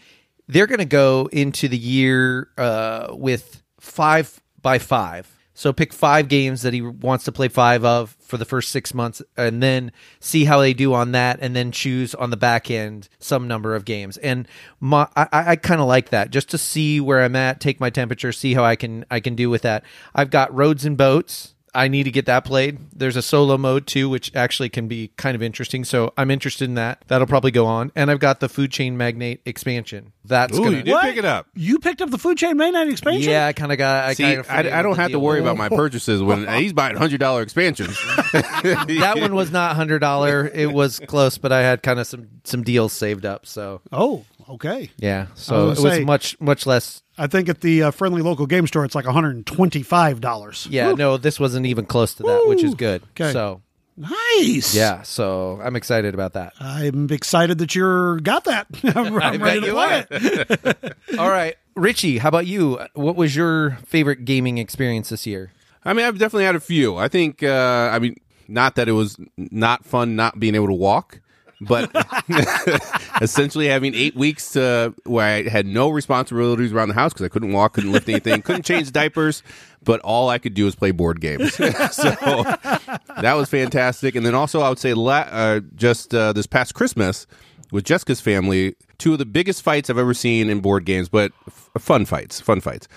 They're 0.47 0.67
gonna 0.67 0.85
go 0.85 1.27
into 1.31 1.67
the 1.67 1.77
year 1.77 2.49
uh, 2.57 3.07
with 3.11 3.61
five 3.79 4.41
by 4.61 4.79
five. 4.79 5.35
So 5.53 5.73
pick 5.73 5.91
five 5.91 6.29
games 6.29 6.61
that 6.61 6.73
he 6.73 6.81
wants 6.81 7.25
to 7.25 7.33
play 7.33 7.49
five 7.49 7.83
of 7.83 8.15
for 8.21 8.37
the 8.37 8.45
first 8.45 8.71
six 8.71 8.93
months, 8.93 9.21
and 9.35 9.61
then 9.61 9.91
see 10.21 10.45
how 10.45 10.61
they 10.61 10.73
do 10.73 10.93
on 10.93 11.11
that, 11.11 11.39
and 11.41 11.53
then 11.53 11.73
choose 11.73 12.15
on 12.15 12.29
the 12.29 12.37
back 12.37 12.71
end 12.71 13.09
some 13.19 13.47
number 13.47 13.75
of 13.75 13.83
games. 13.83 14.15
And 14.17 14.47
my, 14.79 15.07
I, 15.17 15.27
I 15.31 15.55
kind 15.57 15.81
of 15.81 15.87
like 15.87 16.11
that, 16.11 16.29
just 16.29 16.49
to 16.51 16.57
see 16.57 17.01
where 17.01 17.21
I'm 17.21 17.35
at, 17.35 17.59
take 17.59 17.81
my 17.81 17.89
temperature, 17.89 18.31
see 18.31 18.53
how 18.53 18.63
I 18.63 18.77
can 18.77 19.03
I 19.11 19.19
can 19.19 19.35
do 19.35 19.49
with 19.49 19.63
that. 19.63 19.83
I've 20.15 20.29
got 20.29 20.55
roads 20.55 20.85
and 20.85 20.95
boats. 20.95 21.55
I 21.73 21.87
need 21.87 22.03
to 22.03 22.11
get 22.11 22.25
that 22.25 22.45
played. 22.45 22.79
There's 22.93 23.15
a 23.15 23.21
solo 23.21 23.57
mode 23.57 23.87
too, 23.87 24.09
which 24.09 24.35
actually 24.35 24.69
can 24.69 24.87
be 24.87 25.11
kind 25.17 25.35
of 25.35 25.43
interesting. 25.43 25.83
So 25.83 26.13
I'm 26.17 26.31
interested 26.31 26.65
in 26.65 26.75
that. 26.75 27.03
That'll 27.07 27.27
probably 27.27 27.51
go 27.51 27.65
on. 27.65 27.91
And 27.95 28.09
I've 28.09 28.19
got 28.19 28.39
the 28.39 28.49
food 28.49 28.71
chain 28.71 28.97
magnate 28.97 29.41
expansion. 29.45 30.13
That's 30.25 30.57
Ooh, 30.57 30.63
gonna. 30.63 30.77
you 30.77 30.83
did 30.83 31.01
pick 31.01 31.17
it 31.17 31.25
up. 31.25 31.47
You 31.55 31.79
picked 31.79 32.01
up 32.01 32.11
the 32.11 32.19
Food 32.19 32.37
Chain 32.37 32.55
Magnate 32.55 32.87
expansion? 32.89 33.31
Yeah, 33.31 33.47
I 33.47 33.53
kind 33.53 33.71
of 33.71 33.79
got. 33.79 34.05
I 34.09 34.13
See, 34.13 34.35
kind 34.35 34.45
I, 34.47 34.79
I 34.79 34.81
don't 34.83 34.95
have 34.97 35.09
to 35.11 35.19
worry 35.19 35.39
about 35.39 35.57
my 35.57 35.69
purchases 35.69 36.21
when 36.21 36.47
uh, 36.47 36.57
he's 36.59 36.71
buying 36.71 36.95
hundred 36.95 37.19
dollar 37.19 37.41
expansions. 37.41 37.97
that 38.33 39.15
one 39.17 39.33
was 39.33 39.51
not 39.51 39.75
hundred 39.75 39.99
dollar. 39.99 40.47
It 40.47 40.71
was 40.71 40.99
close, 41.07 41.39
but 41.39 41.51
I 41.51 41.61
had 41.61 41.81
kind 41.81 41.99
of 41.99 42.05
some 42.05 42.27
some 42.43 42.63
deals 42.63 42.93
saved 42.93 43.25
up. 43.25 43.47
So 43.47 43.81
Oh, 43.91 44.23
okay. 44.49 44.89
yeah, 44.97 45.27
so 45.35 45.67
was 45.67 45.79
it 45.79 45.81
gonna 45.83 45.89
was 45.89 45.97
say- 45.99 46.03
much 46.05 46.39
much 46.41 46.65
less. 46.65 47.01
I 47.17 47.27
think 47.27 47.49
at 47.49 47.61
the 47.61 47.83
uh, 47.83 47.91
friendly 47.91 48.21
local 48.21 48.45
game 48.45 48.65
store, 48.65 48.85
it's 48.85 48.95
like 48.95 49.03
$125. 49.03 50.67
Yeah, 50.69 50.93
no, 50.93 51.17
this 51.17 51.39
wasn't 51.39 51.65
even 51.65 51.85
close 51.85 52.13
to 52.15 52.23
that, 52.23 52.43
which 52.47 52.63
is 52.63 52.75
good. 52.75 53.03
Okay. 53.11 53.31
So 53.33 53.61
Nice. 53.97 54.73
yeah, 54.73 55.01
so 55.01 55.59
I'm 55.61 55.75
excited 55.75 56.13
about 56.13 56.33
that. 56.33 56.53
I'm 56.59 57.11
excited 57.11 57.57
that 57.57 57.75
you're 57.75 58.19
got 58.21 58.45
that. 58.45 58.67
I'm, 58.83 59.13
I'm 59.21 59.39
bet 59.39 59.41
ready 59.41 59.59
to 59.61 59.65
you 59.67 59.73
play 59.73 59.99
are. 59.99 60.07
it. 60.09 60.93
All 61.19 61.29
right, 61.29 61.55
Richie, 61.75 62.19
how 62.19 62.29
about 62.29 62.47
you? 62.47 62.79
What 62.93 63.17
was 63.17 63.35
your 63.35 63.71
favorite 63.85 64.23
gaming 64.23 64.57
experience 64.57 65.09
this 65.09 65.27
year? 65.27 65.51
I 65.83 65.93
mean, 65.93 66.05
I've 66.05 66.17
definitely 66.17 66.45
had 66.45 66.55
a 66.55 66.59
few. 66.61 66.95
I 66.97 67.07
think, 67.09 67.43
uh, 67.43 67.89
I 67.91 67.99
mean, 67.99 68.15
not 68.47 68.75
that 68.75 68.87
it 68.87 68.93
was 68.93 69.17
not 69.37 69.85
fun 69.85 70.15
not 70.15 70.39
being 70.39 70.55
able 70.55 70.67
to 70.67 70.73
walk, 70.73 71.19
but 71.61 71.91
essentially 73.21 73.67
having 73.67 73.93
eight 73.95 74.15
weeks 74.15 74.55
uh, 74.55 74.91
where 75.05 75.25
I 75.25 75.49
had 75.49 75.65
no 75.65 75.89
responsibilities 75.89 76.71
around 76.71 76.89
the 76.89 76.93
house 76.93 77.13
because 77.13 77.25
I 77.25 77.29
couldn't 77.29 77.51
walk, 77.51 77.73
couldn't 77.73 77.91
lift 77.91 78.07
anything, 78.09 78.41
couldn't 78.41 78.63
change 78.63 78.91
diapers, 78.91 79.43
but 79.83 79.99
all 80.01 80.29
I 80.29 80.37
could 80.37 80.53
do 80.53 80.65
was 80.65 80.75
play 80.75 80.91
board 80.91 81.21
games. 81.21 81.53
so 81.55 81.63
that 81.63 83.33
was 83.35 83.49
fantastic. 83.49 84.15
And 84.15 84.25
then 84.25 84.35
also, 84.35 84.61
I 84.61 84.69
would 84.69 84.79
say 84.79 84.93
la- 84.93 85.27
uh, 85.29 85.59
just 85.75 86.13
uh, 86.13 86.33
this 86.33 86.47
past 86.47 86.73
Christmas 86.73 87.27
with 87.71 87.83
Jessica's 87.83 88.21
family, 88.21 88.75
two 88.97 89.13
of 89.13 89.19
the 89.19 89.25
biggest 89.25 89.61
fights 89.61 89.89
I've 89.89 89.97
ever 89.97 90.13
seen 90.13 90.49
in 90.49 90.59
board 90.59 90.85
games, 90.85 91.09
but 91.09 91.31
f- 91.47 91.69
fun 91.77 92.05
fights, 92.05 92.39
fun 92.41 92.61
fights. 92.61 92.87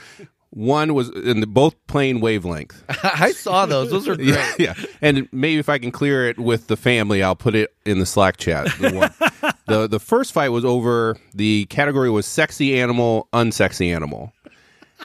One 0.54 0.92
was 0.92 1.08
in 1.08 1.40
the, 1.40 1.46
both 1.46 1.74
plane 1.86 2.20
wavelength. 2.20 2.84
I 3.02 3.32
saw 3.32 3.64
those. 3.64 3.90
Those 3.90 4.06
are 4.06 4.16
great. 4.16 4.28
Yeah, 4.28 4.52
yeah. 4.58 4.74
And 5.00 5.26
maybe 5.32 5.58
if 5.58 5.70
I 5.70 5.78
can 5.78 5.90
clear 5.90 6.28
it 6.28 6.38
with 6.38 6.66
the 6.66 6.76
family, 6.76 7.22
I'll 7.22 7.34
put 7.34 7.54
it 7.54 7.74
in 7.86 8.00
the 8.00 8.04
Slack 8.04 8.36
chat. 8.36 8.66
The 8.78 8.92
one. 8.92 9.52
the 9.66 9.86
the 9.86 9.98
first 9.98 10.32
fight 10.32 10.50
was 10.50 10.62
over. 10.64 11.16
The 11.32 11.64
category 11.66 12.10
was 12.10 12.26
sexy 12.26 12.78
animal, 12.78 13.28
unsexy 13.32 13.94
animal, 13.94 14.34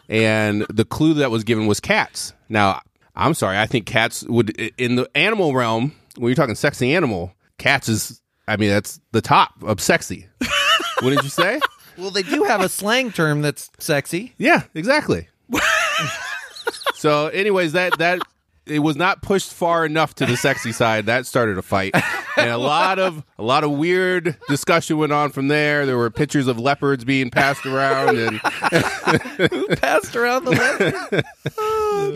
and 0.09 0.65
the 0.69 0.83
clue 0.83 1.13
that 1.13 1.31
was 1.31 1.45
given 1.45 1.65
was 1.65 1.79
cats. 1.79 2.33
Now, 2.49 2.81
I'm 3.15 3.33
sorry, 3.33 3.57
I 3.57 3.67
think 3.67 3.85
cats 3.85 4.23
would 4.23 4.49
in 4.77 4.95
the 4.95 5.09
animal 5.15 5.53
realm. 5.53 5.93
When 6.17 6.29
you're 6.29 6.35
talking 6.35 6.55
sexy 6.55 6.93
animal, 6.93 7.31
cats 7.57 7.87
is. 7.87 8.21
I 8.49 8.57
mean, 8.57 8.69
that's 8.69 8.99
the 9.13 9.21
top 9.21 9.53
of 9.63 9.79
sexy. 9.79 10.27
Wouldn't 11.01 11.23
you 11.23 11.29
say? 11.29 11.61
Well, 11.97 12.11
they 12.11 12.23
do 12.23 12.43
have 12.43 12.61
a 12.61 12.69
slang 12.69 13.11
term 13.11 13.41
that's 13.41 13.69
sexy. 13.79 14.33
Yeah, 14.37 14.63
exactly. 14.73 15.27
So, 16.95 17.27
anyways, 17.27 17.73
that 17.73 17.97
that 17.99 18.19
it 18.65 18.79
was 18.79 18.97
not 18.97 19.21
pushed 19.21 19.53
far 19.53 19.85
enough 19.85 20.13
to 20.15 20.25
the 20.25 20.35
sexy 20.35 20.71
side. 20.71 21.05
That 21.05 21.25
started 21.25 21.57
a 21.57 21.61
fight, 21.61 21.95
and 22.37 22.49
a 22.49 22.57
lot 22.57 22.99
of 22.99 23.23
a 23.37 23.43
lot 23.43 23.63
of 23.63 23.71
weird 23.71 24.37
discussion 24.49 24.97
went 24.97 25.13
on 25.13 25.31
from 25.31 25.47
there. 25.47 25.85
There 25.85 25.97
were 25.97 26.09
pictures 26.09 26.47
of 26.47 26.59
leopards 26.59 27.05
being 27.05 27.29
passed 27.29 27.65
around, 27.65 28.17
and 28.17 28.37
who 28.39 29.75
Passed 29.77 30.15
around 30.15 30.45
the 30.45 30.51
leopard. 30.51 31.25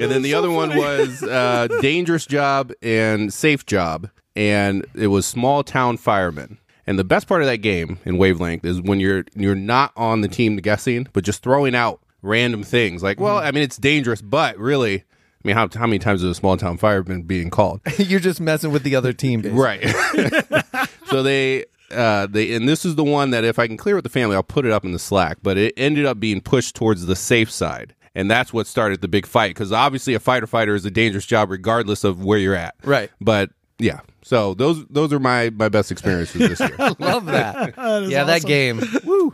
and 0.02 0.12
then 0.12 0.22
the 0.22 0.34
other 0.34 0.52
one 0.52 0.76
was 0.76 1.24
uh, 1.24 1.68
dangerous 1.80 2.26
job 2.26 2.72
and 2.82 3.34
safe 3.34 3.66
job, 3.66 4.10
and 4.36 4.86
it 4.96 5.08
was 5.08 5.26
small 5.26 5.64
town 5.64 5.98
firemen. 5.98 6.58
And 6.88 6.98
the 7.00 7.04
best 7.04 7.28
part 7.28 7.42
of 7.42 7.48
that 7.48 7.58
game 7.58 8.00
in 8.04 8.18
wavelength 8.18 8.66
is 8.66 8.82
when 8.82 9.00
you're 9.00 9.24
you're 9.36 9.56
not 9.56 9.94
on 9.96 10.22
the 10.22 10.28
team 10.28 10.58
guessing, 10.58 11.08
but 11.14 11.24
just 11.24 11.44
throwing 11.44 11.76
out 11.76 12.02
random 12.22 12.64
things 12.64 13.04
like, 13.04 13.20
well, 13.20 13.38
I 13.38 13.52
mean, 13.52 13.64
it's 13.64 13.78
dangerous, 13.78 14.22
but 14.22 14.58
really, 14.58 15.04
I 15.44 15.48
mean, 15.48 15.56
how 15.56 15.68
how 15.74 15.88
many 15.88 16.00
times 16.00 16.24
is 16.24 16.32
a 16.32 16.36
small 16.36 16.58
town 16.58 16.78
fireman 16.78 17.24
being 17.24 17.50
called? 17.50 17.82
You're 17.98 18.20
just 18.20 18.40
messing 18.40 18.72
with 18.72 18.84
the 18.84 18.96
other 18.96 19.14
team. 19.14 19.42
basically. 19.42 19.62
right. 19.62 20.90
so 21.08 21.24
they 21.24 21.66
uh, 21.92 22.28
they 22.28 22.54
and 22.54 22.70
this 22.70 22.86
is 22.86 22.96
the 22.96 23.04
one 23.04 23.32
that 23.32 23.44
if 23.44 23.58
I 23.58 23.68
can 23.68 23.78
clear 23.78 23.96
with 23.96 24.04
the 24.04 24.10
family, 24.10 24.36
I'll 24.36 24.44
put 24.44 24.66
it 24.66 24.72
up 24.72 24.86
in 24.86 24.92
the 24.92 25.00
Slack. 25.00 25.40
But 25.42 25.58
it 25.58 25.74
ended 25.78 26.06
up 26.06 26.20
being 26.20 26.42
pushed 26.42 26.76
towards 26.76 27.06
the 27.06 27.16
safe 27.16 27.50
side. 27.52 27.96
And 28.14 28.30
that's 28.30 28.52
what 28.52 28.68
started 28.68 29.00
the 29.00 29.08
big 29.08 29.26
fight 29.26 29.52
because 29.52 29.72
obviously 29.72 30.14
a 30.16 30.20
fighter 30.20 30.46
fighter 30.46 30.76
is 30.76 30.86
a 30.86 30.92
dangerous 30.92 31.26
job 31.26 31.50
regardless 31.50 32.04
of 32.04 32.24
where 32.24 32.38
you're 32.38 32.56
at. 32.56 32.76
Right. 32.84 33.10
But 33.22 33.52
yeah, 33.80 34.02
so 34.22 34.54
those 34.54 34.86
those 34.88 35.12
are 35.12 35.20
my 35.20 35.50
my 35.52 35.70
best 35.70 35.92
experiences 35.92 36.40
this 36.40 36.60
year. 36.60 36.76
Love 37.00 37.26
that, 37.26 37.74
yeah, 38.10 38.24
that 38.26 38.44
game. 38.44 38.82
Woo. 39.04 39.34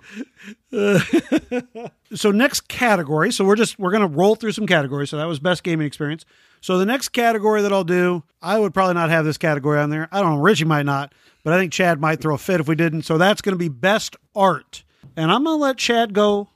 So 2.13 2.31
next 2.31 2.67
category. 2.69 3.31
So 3.31 3.43
we're 3.43 3.55
just 3.55 3.77
we're 3.77 3.91
gonna 3.91 4.07
roll 4.07 4.36
through 4.36 4.53
some 4.53 4.65
categories. 4.65 5.10
So 5.10 5.17
that 5.17 5.27
was 5.27 5.39
best 5.39 5.63
gaming 5.63 5.86
experience. 5.86 6.25
So 6.62 6.77
the 6.77 6.86
next 6.86 7.10
category 7.10 7.62
that 7.62 7.73
I'll 7.73 7.83
do, 7.83 8.23
I 8.41 8.57
would 8.57 8.73
probably 8.73 8.93
not 8.95 9.10
have 9.10 9.25
this 9.25 9.38
category 9.38 9.79
on 9.79 9.89
there. 9.89 10.07
I 10.12 10.21
don't 10.21 10.36
know. 10.36 10.41
Richie 10.41 10.65
might 10.65 10.86
not, 10.86 11.13
but 11.43 11.53
I 11.53 11.60
think 11.60 11.73
Chad 11.73 11.99
might 11.99 12.21
throw 12.21 12.36
a 12.36 12.38
fit 12.38 12.62
if 12.62 12.67
we 12.67 12.75
didn't. 12.75 13.03
So 13.03 13.17
that's 13.17 13.41
gonna 13.41 13.57
be 13.57 13.69
best 13.69 14.15
art, 14.36 14.83
and 15.15 15.31
I'm 15.31 15.43
gonna 15.43 15.57
let 15.57 15.77
Chad 15.77 16.13
go 16.13 16.49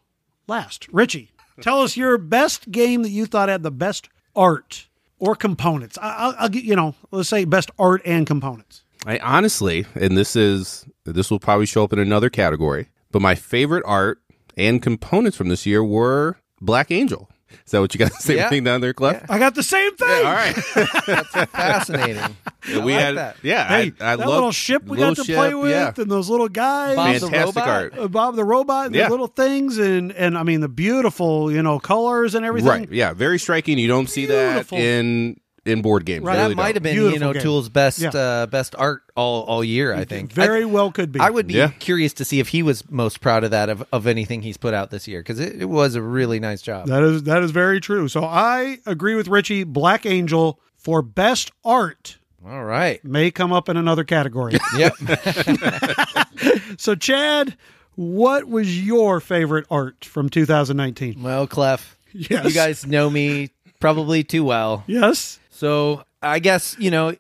last. 0.48 0.88
Richie, 0.94 1.32
tell 1.60 1.82
us 1.82 1.98
your 1.98 2.18
best 2.18 2.72
game 2.72 3.04
that 3.04 3.10
you 3.10 3.26
thought 3.26 3.50
had 3.50 3.64
the 3.64 3.72
best 3.72 4.08
art 4.36 4.88
or 5.20 5.36
components. 5.36 5.98
I, 6.02 6.16
I'll, 6.16 6.36
I'll 6.40 6.50
get 6.50 6.64
you 6.64 6.78
know, 6.78 6.96
let's 7.12 7.28
say 7.30 7.44
best 7.44 7.72
art 7.78 8.02
and 8.06 8.26
components. 8.26 8.84
I 9.06 9.20
honestly, 9.20 9.86
and 9.96 10.18
this 10.18 10.38
is 10.38 10.86
this 11.04 11.30
will 11.30 11.40
probably 11.40 11.66
show 11.66 11.84
up 11.84 11.92
in 11.92 12.00
another 12.00 12.30
category, 12.30 12.88
but 13.12 13.22
my 13.22 13.36
favorite 13.36 13.84
art 13.86 14.20
and 14.58 14.82
components 14.82 15.38
from 15.38 15.50
this 15.50 15.66
year 15.66 15.84
were 15.84 16.38
Black 16.60 16.92
Angel. 16.92 17.30
Is 17.66 17.72
that 17.72 17.82
what 17.82 17.94
you 17.94 17.98
got 17.98 18.12
to 18.14 18.22
say 18.22 18.38
Yeah. 18.38 18.50
thing 18.50 18.64
down 18.64 18.80
there, 18.80 18.94
Clef? 18.94 19.26
I 19.30 19.38
got 19.38 19.56
the 19.56 19.64
same 19.64 19.94
thing. 19.98 20.26
All 20.26 20.32
right. 20.32 20.56
That's 21.06 21.52
fascinating. 21.52 22.36
we 22.70 22.80
like 22.94 22.94
had 22.94 23.18
that. 23.18 23.36
yeah. 23.44 23.68
Hey, 23.68 23.92
I, 24.00 24.14
I 24.14 24.16
that 24.16 24.26
little 24.28 24.52
ship 24.54 24.84
we 24.86 24.98
little 24.98 25.16
got 25.16 25.22
to 25.22 25.26
ship, 25.26 25.36
play 25.36 25.54
with, 25.54 25.72
Yeah. 25.72 25.92
and 25.98 26.10
those 26.10 26.30
little 26.30 26.48
guys, 26.48 26.96
Bob 26.96 27.16
the 27.20 27.28
robot? 27.38 27.68
art. 27.68 27.98
uh, 27.98 28.08
Bob 28.08 28.36
the 28.38 28.46
robot, 28.46 28.86
and 28.88 28.96
Yeah. 28.96 29.06
the 29.06 29.12
little 29.12 29.28
things, 29.28 29.78
and 29.78 30.14
and 30.14 30.38
I 30.38 30.44
mean 30.44 30.62
the 30.62 30.70
beautiful, 30.70 31.52
you 31.52 31.62
know, 31.62 31.78
colors 31.80 32.36
and 32.36 32.46
everything. 32.46 32.70
Right. 32.70 32.92
Yeah. 32.92 33.14
Very 33.14 33.38
striking. 33.38 33.78
You 33.78 33.90
don't 33.90 34.08
see 34.10 34.28
Beautiful. 34.28 34.78
that 34.78 34.84
in 34.84 35.38
in 35.66 35.82
board 35.82 36.06
games. 36.06 36.24
Right. 36.26 36.42
You 36.42 36.50
that 36.50 36.56
might 36.56 36.76
have 36.76 36.84
been 36.84 36.96
Beautiful 36.96 37.14
you 37.14 37.20
know 37.20 37.34
game. 37.34 37.42
Tool's 37.44 37.70
best 37.70 38.00
Yeah. 38.00 38.10
uh, 38.10 38.46
best 38.48 38.76
art 38.78 39.04
all 39.16 39.44
all 39.44 39.64
year. 39.64 39.94
I 39.94 40.06
think 40.06 40.32
Very 40.34 40.64
I, 40.64 40.66
well 40.66 40.92
could 40.92 41.12
be. 41.12 41.20
I 41.20 41.30
would 41.30 41.46
be 41.48 41.54
Yeah. 41.54 41.70
curious 41.80 42.14
to 42.14 42.26
see 42.26 42.40
if 42.40 42.48
he 42.50 42.64
was 42.64 42.90
most 42.90 43.22
proud 43.22 43.44
of 43.44 43.52
that 43.52 43.70
of, 43.70 43.84
of 43.94 44.08
anything 44.08 44.42
he's 44.42 44.58
put 44.58 44.74
out 44.74 44.90
this 44.90 45.08
year 45.08 45.20
because 45.22 45.40
it, 45.40 45.62
it 45.62 45.66
was 45.70 45.94
a 45.96 46.02
really 46.02 46.40
nice 46.40 46.62
job. 46.62 46.88
That 46.88 47.04
is 47.04 47.24
that 47.24 47.44
is 47.44 47.52
very 47.52 47.80
true. 47.80 48.08
So 48.08 48.24
I 48.24 48.80
agree 48.86 49.16
with 49.16 49.28
Richie. 49.28 49.64
Black 49.64 50.06
Angel 50.06 50.60
for 50.78 51.02
best 51.04 51.52
art 51.64 52.18
all 52.44 52.64
right. 52.64 53.04
may 53.06 53.30
come 53.30 53.54
up 53.54 53.70
in 53.70 53.78
another 53.78 54.04
category. 54.04 54.58
Yep. 54.78 54.94
so 56.78 56.96
Chad, 56.96 57.56
what 57.96 58.48
was 58.48 58.84
your 58.84 59.20
favorite 59.20 59.66
art 59.70 60.06
from 60.06 60.30
2019? 60.30 61.22
well, 61.22 61.46
Clef, 61.48 61.98
Yes. 62.14 62.46
you 62.46 62.52
guys 62.52 62.86
know 62.86 63.10
me 63.10 63.52
probably 63.80 64.24
too 64.24 64.44
well, 64.44 64.84
Yes. 64.88 65.40
So 65.62 66.04
I 66.22 66.40
guess 66.40 66.76
you 66.80 66.90
know. 66.92 67.16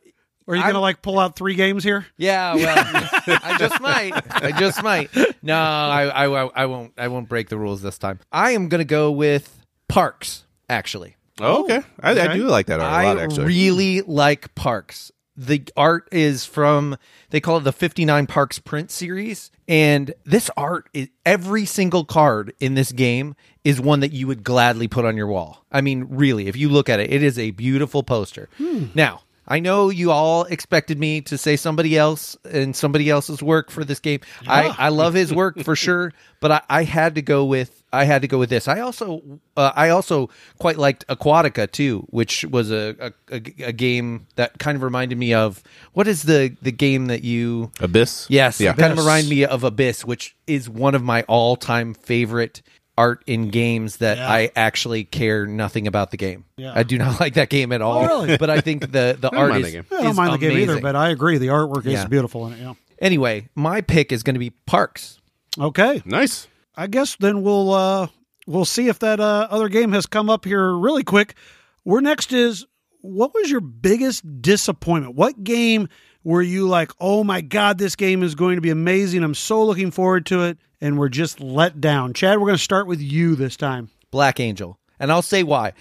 Are 0.47 0.55
you 0.55 0.61
I'm- 0.63 0.71
gonna 0.71 0.81
like 0.81 1.01
pull 1.03 1.19
out 1.19 1.35
three 1.35 1.53
games 1.55 1.83
here? 1.83 2.05
Yeah, 2.17 2.55
well, 2.55 2.75
I 3.43 3.55
just 3.59 3.79
might. 3.79 4.11
I 4.43 4.51
just 4.59 4.83
might. 4.83 5.09
No, 5.43 5.55
I, 5.55 6.25
I, 6.25 6.25
I 6.25 6.65
won't. 6.65 6.93
I 6.97 7.07
won't 7.07 7.29
break 7.29 7.47
the 7.47 7.57
rules 7.57 7.81
this 7.81 7.97
time. 7.99 8.19
I 8.31 8.51
am 8.51 8.67
going 8.67 8.79
to 8.79 8.85
go 8.85 9.11
with 9.11 9.63
Parks. 9.87 10.43
Actually, 10.67 11.15
Oh, 11.39 11.63
okay. 11.65 11.81
I, 12.01 12.11
Okay. 12.13 12.27
I 12.27 12.35
do 12.35 12.47
like 12.47 12.65
that 12.65 12.79
art 12.79 12.91
a 12.91 12.95
I 12.95 13.03
lot. 13.05 13.19
Actually. 13.19 13.43
I 13.43 13.47
really 13.47 14.01
like 14.01 14.53
Parks. 14.55 15.11
The 15.41 15.63
art 15.75 16.07
is 16.11 16.45
from 16.45 16.97
they 17.31 17.39
call 17.39 17.57
it 17.57 17.63
the 17.63 17.71
59 17.71 18.27
Parks 18.27 18.59
print 18.59 18.91
series 18.91 19.49
and 19.67 20.13
this 20.23 20.51
art 20.55 20.87
is 20.93 21.09
every 21.25 21.65
single 21.65 22.05
card 22.05 22.53
in 22.59 22.75
this 22.75 22.91
game 22.91 23.35
is 23.63 23.81
one 23.81 24.01
that 24.01 24.11
you 24.11 24.27
would 24.27 24.43
gladly 24.43 24.87
put 24.87 25.03
on 25.03 25.17
your 25.17 25.25
wall. 25.25 25.65
I 25.71 25.81
mean, 25.81 26.05
really, 26.09 26.47
if 26.47 26.55
you 26.55 26.69
look 26.69 26.89
at 26.89 26.99
it, 26.99 27.11
it 27.11 27.23
is 27.23 27.39
a 27.39 27.51
beautiful 27.51 28.03
poster. 28.03 28.49
Hmm. 28.57 28.87
Now, 28.93 29.21
I 29.47 29.59
know 29.59 29.89
you 29.89 30.11
all 30.11 30.43
expected 30.45 30.99
me 30.99 31.21
to 31.21 31.37
say 31.37 31.55
somebody 31.55 31.97
else 31.97 32.37
and 32.49 32.75
somebody 32.75 33.09
else's 33.09 33.41
work 33.41 33.71
for 33.71 33.83
this 33.83 33.99
game. 33.99 34.21
I, 34.47 34.73
I 34.77 34.89
love 34.89 35.13
his 35.13 35.33
work 35.33 35.59
for 35.63 35.75
sure, 35.85 36.13
but 36.39 36.51
I, 36.51 36.61
I 36.69 36.83
had 36.83 37.15
to 37.15 37.21
go 37.21 37.43
with 37.45 37.77
I 37.93 38.05
had 38.05 38.21
to 38.21 38.27
go 38.29 38.37
with 38.37 38.49
this. 38.49 38.67
I 38.69 38.79
also 38.79 39.21
uh, 39.57 39.71
I 39.75 39.89
also 39.89 40.29
quite 40.59 40.77
liked 40.77 41.05
Aquatica 41.07 41.69
too, 41.69 42.05
which 42.09 42.45
was 42.45 42.71
a, 42.71 42.95
a, 42.99 43.11
a, 43.35 43.41
a 43.67 43.71
game 43.73 44.27
that 44.35 44.57
kind 44.59 44.75
of 44.77 44.83
reminded 44.83 45.17
me 45.17 45.33
of 45.33 45.61
what 45.93 46.07
is 46.07 46.23
the 46.23 46.55
the 46.61 46.71
game 46.71 47.07
that 47.07 47.23
you 47.23 47.71
Abyss. 47.81 48.27
Yes, 48.29 48.61
Yeah. 48.61 48.71
it 48.71 48.77
kind 48.77 48.93
of 48.93 48.99
Abyss. 48.99 49.05
reminded 49.05 49.29
me 49.29 49.45
of 49.45 49.63
Abyss, 49.63 50.05
which 50.05 50.35
is 50.47 50.69
one 50.69 50.95
of 50.95 51.03
my 51.03 51.23
all 51.23 51.55
time 51.57 51.93
favorite 51.93 52.61
art 53.01 53.23
in 53.27 53.49
games 53.49 53.97
that 53.97 54.17
Yeah. 54.17 54.31
I 54.31 54.51
actually 54.55 55.03
care 55.03 55.45
nothing 55.45 55.87
about 55.87 56.11
the 56.11 56.17
game. 56.17 56.45
Yeah. 56.57 56.73
I 56.75 56.83
do 56.83 56.97
not 56.97 57.19
like 57.23 57.33
that 57.35 57.49
game 57.49 57.71
at 57.71 57.81
all. 57.81 58.05
really? 58.05 58.37
But 58.37 58.49
I 58.49 58.61
think 58.61 58.81
the 58.81 59.17
the 59.19 59.29
don't 59.31 59.35
art 59.35 59.49
mind 59.51 59.65
is, 59.65 59.71
the 59.71 59.77
game. 59.77 59.85
I 59.91 59.95
don't 60.01 60.11
is 60.11 60.17
mind 60.17 60.33
the 60.33 60.37
game 60.37 60.57
either, 60.57 60.79
but 60.81 60.95
I 60.95 61.09
agree 61.09 61.37
the 61.37 61.47
artwork 61.47 61.85
is 61.85 61.93
Yeah. 61.93 62.05
beautiful 62.07 62.47
in 62.47 62.53
it. 62.53 62.59
Yeah. 62.59 62.73
anyway, 62.99 63.49
my 63.55 63.81
pick 63.81 64.11
is 64.11 64.23
going 64.23 64.35
to 64.35 64.39
be 64.39 64.51
Parks. 64.65 65.19
Okay. 65.59 66.01
Nice. 66.05 66.47
I 66.75 66.87
guess 66.87 67.15
then 67.17 67.41
we'll 67.43 67.73
uh 67.73 68.07
we'll 68.47 68.65
see 68.65 68.87
if 68.87 68.99
that 68.99 69.19
uh, 69.19 69.47
other 69.51 69.69
game 69.69 69.91
has 69.91 70.05
come 70.05 70.29
up 70.29 70.45
here 70.45 70.71
really 70.75 71.03
quick. 71.03 71.35
Where 71.83 72.01
next 72.01 72.31
is 72.33 72.65
what 73.01 73.33
was 73.33 73.49
your 73.51 73.61
biggest 73.61 74.41
disappointment? 74.41 75.15
What 75.15 75.43
game 75.43 75.89
were 76.23 76.41
you 76.41 76.67
like, 76.67 76.91
"Oh 76.99 77.23
my 77.23 77.41
god, 77.41 77.77
this 77.77 77.95
game 77.95 78.23
is 78.23 78.35
going 78.35 78.55
to 78.55 78.61
be 78.61 78.69
amazing. 78.69 79.23
I'm 79.23 79.35
so 79.35 79.63
looking 79.63 79.91
forward 79.91 80.25
to 80.27 80.43
it." 80.43 80.57
And 80.79 80.97
we're 80.97 81.09
just 81.09 81.39
let 81.39 81.79
down. 81.79 82.13
Chad, 82.13 82.39
we're 82.39 82.47
going 82.47 82.57
to 82.57 82.63
start 82.63 82.87
with 82.87 82.99
you 82.99 83.35
this 83.35 83.55
time. 83.55 83.89
Black 84.09 84.39
Angel. 84.39 84.79
And 84.99 85.11
I'll 85.11 85.21
say 85.21 85.43
why. 85.43 85.73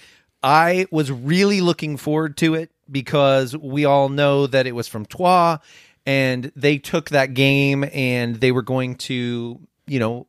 I 0.43 0.85
was 0.91 1.11
really 1.11 1.61
looking 1.61 1.97
forward 1.97 2.37
to 2.37 2.55
it 2.55 2.71
because 2.89 3.55
we 3.55 3.85
all 3.85 4.09
know 4.09 4.47
that 4.47 4.67
it 4.67 4.73
was 4.73 4.87
from 4.87 5.05
Troyes 5.05 5.59
and 6.05 6.51
they 6.55 6.77
took 6.77 7.09
that 7.09 7.33
game 7.33 7.85
and 7.93 8.35
they 8.37 8.51
were 8.51 8.63
going 8.63 8.95
to, 8.95 9.59
you 9.87 9.99
know, 9.99 10.27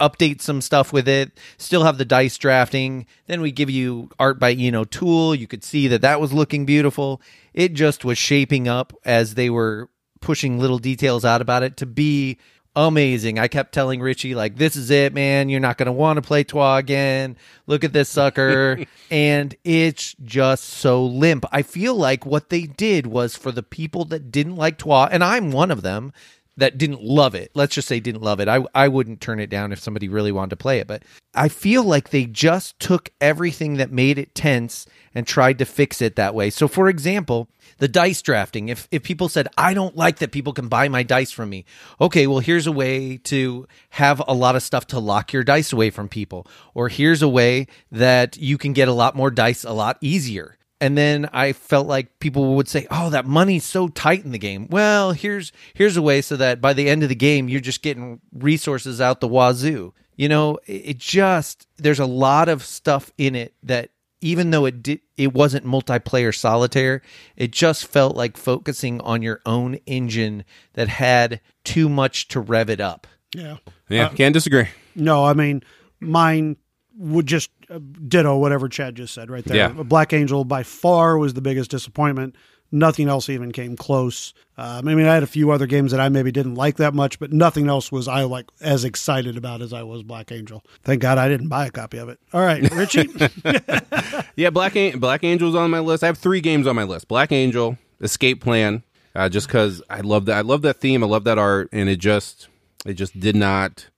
update 0.00 0.40
some 0.40 0.60
stuff 0.60 0.92
with 0.92 1.08
it, 1.08 1.32
still 1.56 1.84
have 1.84 1.98
the 1.98 2.04
dice 2.04 2.36
drafting. 2.38 3.06
Then 3.26 3.40
we 3.40 3.52
give 3.52 3.70
you 3.70 4.10
art 4.18 4.38
by, 4.38 4.50
you 4.50 4.70
know, 4.70 4.84
Tool. 4.84 5.34
You 5.34 5.46
could 5.46 5.64
see 5.64 5.88
that 5.88 6.02
that 6.02 6.20
was 6.20 6.32
looking 6.32 6.66
beautiful. 6.66 7.20
It 7.54 7.74
just 7.74 8.04
was 8.04 8.18
shaping 8.18 8.68
up 8.68 8.92
as 9.04 9.34
they 9.34 9.50
were 9.50 9.88
pushing 10.20 10.58
little 10.58 10.78
details 10.78 11.24
out 11.24 11.40
about 11.40 11.62
it 11.62 11.76
to 11.78 11.86
be 11.86 12.38
amazing. 12.86 13.38
I 13.38 13.48
kept 13.48 13.72
telling 13.72 14.00
Richie, 14.00 14.34
like, 14.34 14.56
this 14.56 14.76
is 14.76 14.90
it, 14.90 15.12
man. 15.12 15.48
You're 15.48 15.60
not 15.60 15.78
going 15.78 15.86
to 15.86 15.92
want 15.92 16.16
to 16.16 16.22
play 16.22 16.44
Troyes 16.44 16.80
again. 16.80 17.36
Look 17.66 17.84
at 17.84 17.92
this 17.92 18.08
sucker. 18.08 18.84
and 19.10 19.54
it's 19.64 20.14
just 20.22 20.64
so 20.64 21.04
limp. 21.04 21.44
I 21.50 21.62
feel 21.62 21.94
like 21.94 22.24
what 22.24 22.50
they 22.50 22.62
did 22.62 23.06
was 23.06 23.36
for 23.36 23.50
the 23.50 23.62
people 23.62 24.04
that 24.06 24.30
didn't 24.30 24.56
like 24.56 24.78
Troyes, 24.78 25.08
and 25.10 25.24
I'm 25.24 25.50
one 25.50 25.70
of 25.70 25.82
them, 25.82 26.12
that 26.58 26.76
didn't 26.76 27.02
love 27.02 27.34
it. 27.34 27.50
Let's 27.54 27.74
just 27.74 27.88
say 27.88 28.00
didn't 28.00 28.22
love 28.22 28.40
it. 28.40 28.48
I 28.48 28.64
I 28.74 28.88
wouldn't 28.88 29.20
turn 29.20 29.40
it 29.40 29.50
down 29.50 29.72
if 29.72 29.80
somebody 29.80 30.08
really 30.08 30.32
wanted 30.32 30.50
to 30.50 30.56
play 30.56 30.78
it, 30.78 30.86
but 30.86 31.02
I 31.34 31.48
feel 31.48 31.82
like 31.84 32.10
they 32.10 32.26
just 32.26 32.78
took 32.78 33.10
everything 33.20 33.74
that 33.74 33.92
made 33.92 34.18
it 34.18 34.34
tense 34.34 34.86
and 35.14 35.26
tried 35.26 35.58
to 35.58 35.64
fix 35.64 36.02
it 36.02 36.16
that 36.16 36.34
way. 36.34 36.50
So 36.50 36.68
for 36.68 36.88
example, 36.88 37.48
the 37.78 37.88
dice 37.88 38.20
drafting. 38.20 38.68
If 38.68 38.88
if 38.90 39.02
people 39.02 39.28
said, 39.28 39.48
"I 39.56 39.72
don't 39.72 39.96
like 39.96 40.18
that 40.18 40.32
people 40.32 40.52
can 40.52 40.68
buy 40.68 40.88
my 40.88 41.02
dice 41.02 41.30
from 41.30 41.48
me." 41.48 41.64
Okay, 42.00 42.26
well 42.26 42.40
here's 42.40 42.66
a 42.66 42.72
way 42.72 43.16
to 43.24 43.66
have 43.90 44.22
a 44.26 44.34
lot 44.34 44.56
of 44.56 44.62
stuff 44.62 44.86
to 44.88 44.98
lock 44.98 45.32
your 45.32 45.44
dice 45.44 45.72
away 45.72 45.90
from 45.90 46.08
people. 46.08 46.46
Or 46.74 46.88
here's 46.88 47.22
a 47.22 47.28
way 47.28 47.68
that 47.92 48.36
you 48.36 48.58
can 48.58 48.72
get 48.72 48.88
a 48.88 48.92
lot 48.92 49.16
more 49.16 49.30
dice 49.30 49.64
a 49.64 49.72
lot 49.72 49.96
easier 50.00 50.57
and 50.80 50.96
then 50.96 51.28
I 51.32 51.52
felt 51.52 51.86
like 51.86 52.18
people 52.20 52.54
would 52.56 52.68
say, 52.68 52.86
"Oh, 52.90 53.10
that 53.10 53.26
money's 53.26 53.64
so 53.64 53.88
tight 53.88 54.24
in 54.24 54.32
the 54.32 54.38
game." 54.38 54.68
Well, 54.70 55.12
here's 55.12 55.52
here's 55.74 55.96
a 55.96 56.02
way 56.02 56.22
so 56.22 56.36
that 56.36 56.60
by 56.60 56.72
the 56.72 56.88
end 56.88 57.02
of 57.02 57.08
the 57.08 57.14
game, 57.14 57.48
you're 57.48 57.60
just 57.60 57.82
getting 57.82 58.20
resources 58.32 59.00
out 59.00 59.20
the 59.20 59.28
wazoo. 59.28 59.92
You 60.16 60.28
know, 60.28 60.58
it 60.66 60.98
just 60.98 61.66
there's 61.76 62.00
a 62.00 62.06
lot 62.06 62.48
of 62.48 62.64
stuff 62.64 63.12
in 63.18 63.34
it 63.34 63.54
that 63.62 63.90
even 64.20 64.50
though 64.50 64.64
it 64.66 64.82
did 64.82 65.00
it 65.16 65.32
wasn't 65.32 65.64
multiplayer 65.64 66.34
solitaire, 66.34 67.02
it 67.36 67.52
just 67.52 67.86
felt 67.86 68.16
like 68.16 68.36
focusing 68.36 69.00
on 69.00 69.22
your 69.22 69.40
own 69.46 69.76
engine 69.86 70.44
that 70.74 70.88
had 70.88 71.40
too 71.64 71.88
much 71.88 72.28
to 72.28 72.40
rev 72.40 72.70
it 72.70 72.80
up. 72.80 73.06
Yeah. 73.34 73.58
Yeah, 73.88 74.06
uh, 74.06 74.08
can't 74.10 74.32
disagree. 74.32 74.68
No, 74.94 75.24
I 75.24 75.34
mean 75.34 75.62
mine 76.00 76.56
would 76.98 77.26
just 77.26 77.50
uh, 77.70 77.78
ditto 78.06 78.36
whatever 78.36 78.68
Chad 78.68 78.96
just 78.96 79.14
said 79.14 79.30
right 79.30 79.44
there. 79.44 79.56
Yeah. 79.56 79.68
Black 79.68 80.12
Angel 80.12 80.44
by 80.44 80.62
far 80.62 81.16
was 81.16 81.34
the 81.34 81.40
biggest 81.40 81.70
disappointment. 81.70 82.34
Nothing 82.70 83.08
else 83.08 83.30
even 83.30 83.50
came 83.50 83.76
close. 83.76 84.34
Um, 84.58 84.88
I 84.88 84.94
mean, 84.94 85.06
I 85.06 85.14
had 85.14 85.22
a 85.22 85.26
few 85.28 85.50
other 85.52 85.66
games 85.66 85.90
that 85.92 86.00
I 86.00 86.10
maybe 86.10 86.30
didn't 86.30 86.56
like 86.56 86.76
that 86.76 86.92
much, 86.92 87.18
but 87.18 87.32
nothing 87.32 87.66
else 87.68 87.90
was 87.90 88.08
I 88.08 88.24
like 88.24 88.44
as 88.60 88.84
excited 88.84 89.38
about 89.38 89.62
as 89.62 89.72
I 89.72 89.84
was 89.84 90.02
Black 90.02 90.30
Angel. 90.30 90.62
Thank 90.82 91.00
God 91.00 91.16
I 91.16 91.28
didn't 91.28 91.48
buy 91.48 91.66
a 91.66 91.70
copy 91.70 91.96
of 91.96 92.10
it. 92.10 92.18
All 92.34 92.42
right, 92.42 92.62
Richie. 92.74 93.08
Yeah, 94.36 94.50
Black 94.50 94.76
An- 94.76 95.00
Black 95.00 95.24
Angel's 95.24 95.56
on 95.56 95.68
my 95.70 95.80
list. 95.80 96.04
I 96.04 96.06
have 96.06 96.18
three 96.18 96.40
games 96.40 96.68
on 96.68 96.76
my 96.76 96.84
list: 96.84 97.08
Black 97.08 97.32
Angel, 97.32 97.76
Escape 98.00 98.40
Plan. 98.40 98.84
Uh, 99.16 99.28
just 99.28 99.48
because 99.48 99.82
I 99.90 100.00
love 100.00 100.26
that, 100.26 100.36
I 100.36 100.42
love 100.42 100.62
that 100.62 100.76
theme, 100.76 101.02
I 101.02 101.06
love 101.08 101.24
that 101.24 101.38
art, 101.38 101.68
and 101.72 101.88
it 101.88 101.98
just, 101.98 102.46
it 102.86 102.94
just 102.94 103.18
did 103.18 103.34
not. 103.34 103.88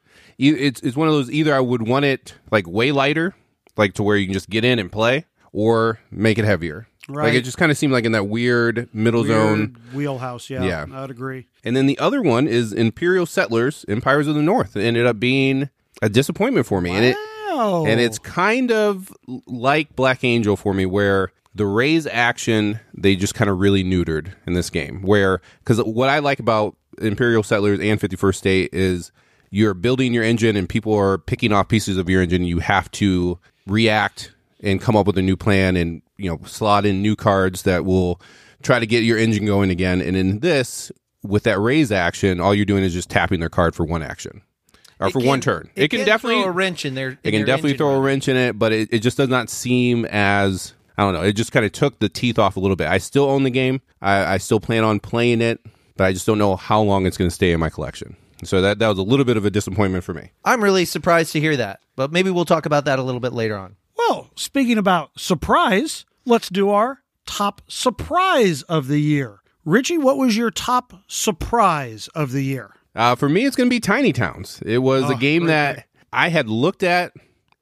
It's 0.48 0.81
it's 0.81 0.96
one 0.96 1.09
of 1.09 1.14
those 1.14 1.31
either 1.31 1.55
I 1.55 1.61
would 1.61 1.87
want 1.87 2.05
it 2.05 2.35
like 2.50 2.66
way 2.66 2.92
lighter, 2.92 3.35
like 3.76 3.94
to 3.94 4.03
where 4.03 4.16
you 4.16 4.26
can 4.26 4.33
just 4.33 4.48
get 4.50 4.64
in 4.64 4.79
and 4.79 4.90
play, 4.90 5.26
or 5.53 6.00
make 6.11 6.38
it 6.38 6.44
heavier. 6.44 6.87
Right. 7.09 7.24
Like 7.26 7.35
it 7.35 7.42
just 7.42 7.59
kind 7.59 7.72
of 7.72 7.79
seemed 7.79 7.92
like 7.92 8.05
in 8.05 8.12
that 8.12 8.29
weird 8.29 8.88
middle 8.94 9.24
zone. 9.24 9.76
Wheelhouse. 9.92 10.48
Yeah, 10.48 10.62
Yeah. 10.62 10.87
I 10.92 11.00
would 11.00 11.11
agree. 11.11 11.48
And 11.64 11.76
then 11.76 11.87
the 11.87 11.98
other 11.98 12.22
one 12.22 12.46
is 12.46 12.72
Imperial 12.72 13.26
Settlers, 13.26 13.85
Empires 13.88 14.29
of 14.29 14.35
the 14.35 14.42
North. 14.42 14.76
It 14.76 14.85
ended 14.85 15.07
up 15.07 15.18
being 15.18 15.70
a 16.03 16.09
disappointment 16.09 16.66
for 16.66 16.81
me, 16.81 16.90
and 16.90 17.05
it 17.05 17.16
and 17.87 18.00
it's 18.00 18.18
kind 18.18 18.70
of 18.72 19.12
like 19.46 19.94
Black 19.96 20.24
Angel 20.24 20.57
for 20.57 20.72
me, 20.72 20.87
where 20.87 21.33
the 21.55 21.66
raise 21.66 22.07
action 22.07 22.79
they 22.94 23.16
just 23.16 23.35
kind 23.35 23.50
of 23.50 23.59
really 23.59 23.83
neutered 23.85 24.33
in 24.46 24.53
this 24.55 24.70
game. 24.70 25.03
Where 25.03 25.40
because 25.59 25.79
what 25.83 26.09
I 26.09 26.20
like 26.20 26.38
about 26.38 26.76
Imperial 26.98 27.42
Settlers 27.42 27.81
and 27.81 28.00
Fifty 28.00 28.16
First 28.16 28.38
State 28.38 28.70
is 28.72 29.11
you're 29.50 29.74
building 29.74 30.14
your 30.14 30.24
engine 30.24 30.56
and 30.56 30.68
people 30.68 30.94
are 30.94 31.18
picking 31.18 31.52
off 31.52 31.68
pieces 31.68 31.96
of 31.96 32.08
your 32.08 32.22
engine. 32.22 32.44
You 32.44 32.60
have 32.60 32.90
to 32.92 33.38
react 33.66 34.32
and 34.62 34.80
come 34.80 34.96
up 34.96 35.06
with 35.06 35.18
a 35.18 35.22
new 35.22 35.36
plan 35.36 35.76
and 35.76 36.02
you 36.16 36.30
know 36.30 36.38
slot 36.44 36.86
in 36.86 37.02
new 37.02 37.16
cards 37.16 37.62
that 37.62 37.84
will 37.84 38.20
try 38.62 38.78
to 38.78 38.86
get 38.86 39.02
your 39.04 39.18
engine 39.18 39.46
going 39.46 39.70
again. 39.70 40.00
And 40.00 40.16
in 40.16 40.40
this, 40.40 40.92
with 41.22 41.44
that 41.44 41.58
raise 41.58 41.90
action, 41.90 42.40
all 42.40 42.54
you're 42.54 42.64
doing 42.66 42.84
is 42.84 42.92
just 42.92 43.10
tapping 43.10 43.40
their 43.40 43.48
card 43.48 43.74
for 43.74 43.84
one 43.84 44.02
action 44.02 44.42
or 45.00 45.08
It 45.08 45.12
for 45.12 45.20
can- 45.20 45.28
one 45.28 45.40
turn. 45.40 45.70
It, 45.74 45.88
can, 45.88 46.04
definitely 46.04 46.42
throw 46.42 46.50
a 46.50 46.52
wrench 46.52 46.84
in 46.84 46.94
there. 46.94 47.18
it 47.22 47.30
can 47.30 47.44
definitely 47.46 47.76
throw 47.76 47.94
a 47.94 48.00
wrench 48.00 48.28
in 48.28 48.36
it, 48.36 48.58
but 48.58 48.72
it, 48.72 48.88
it 48.92 48.98
just 49.00 49.16
does 49.16 49.28
not 49.28 49.48
seem 49.50 50.04
as 50.06 50.74
I 50.98 51.02
don't 51.04 51.14
know. 51.14 51.22
It 51.22 51.32
just 51.32 51.52
kind 51.52 51.64
of 51.64 51.72
took 51.72 51.98
the 51.98 52.10
teeth 52.10 52.38
off 52.38 52.56
a 52.56 52.60
little 52.60 52.76
bit. 52.76 52.86
I 52.88 52.98
still 52.98 53.24
own 53.24 53.42
the 53.44 53.50
game. 53.50 53.80
I, 54.02 54.34
I 54.34 54.38
still 54.38 54.60
plan 54.60 54.84
on 54.84 55.00
playing 55.00 55.40
it, 55.40 55.60
but 55.96 56.04
I 56.04 56.12
just 56.12 56.26
don't 56.26 56.36
know 56.36 56.56
how 56.56 56.82
long 56.82 57.06
it's 57.06 57.16
going 57.16 57.30
to 57.30 57.34
stay 57.34 57.52
in 57.52 57.60
my 57.60 57.70
collection. 57.70 58.16
So 58.44 58.61
that 58.62 58.79
that 58.79 58.88
was 58.88 58.98
a 58.98 59.03
little 59.03 59.24
bit 59.24 59.37
of 59.37 59.44
a 59.44 59.50
disappointment 59.50 60.05
for 60.05 60.14
me. 60.14 60.31
I'm 60.44 60.62
really 60.62 60.85
surprised 60.85 61.33
to 61.33 61.40
hear 61.40 61.57
that, 61.57 61.81
but 61.96 62.11
maybe 62.12 62.31
we'll 62.31 62.44
talk 62.44 62.66
about 62.66 62.85
that 62.87 62.98
a 62.98 63.03
little 63.03 63.20
bit 63.20 63.33
later 63.33 63.57
on. 63.57 63.76
Well, 63.96 64.31
speaking 64.35 64.79
about 64.79 65.11
surprise, 65.18 66.05
let's 66.24 66.48
do 66.48 66.70
our 66.70 67.03
top 67.26 67.61
surprise 67.68 68.62
of 68.62 68.88
the 68.88 69.00
year. 69.00 69.40
Richie, 69.64 69.98
what 69.98 70.16
was 70.16 70.37
your 70.37 70.50
top 70.50 70.94
surprise 71.07 72.09
of 72.14 72.33
the 72.33 72.42
year? 72.42 72.74
Uh, 72.94 73.14
for 73.14 73.29
me, 73.29 73.44
it's 73.44 73.57
going 73.57 73.68
to 73.68 73.74
be 73.74 73.79
Tiny 73.81 74.12
Towns. 74.12 74.61
It 74.66 74.79
was 74.79 75.05
a 75.05 75.14
Oh, 75.14 75.16
game 75.16 75.42
great 75.42 75.48
that 75.53 75.87
I 76.12 76.29
had 76.29 76.48
looked 76.48 76.83
at 76.83 77.12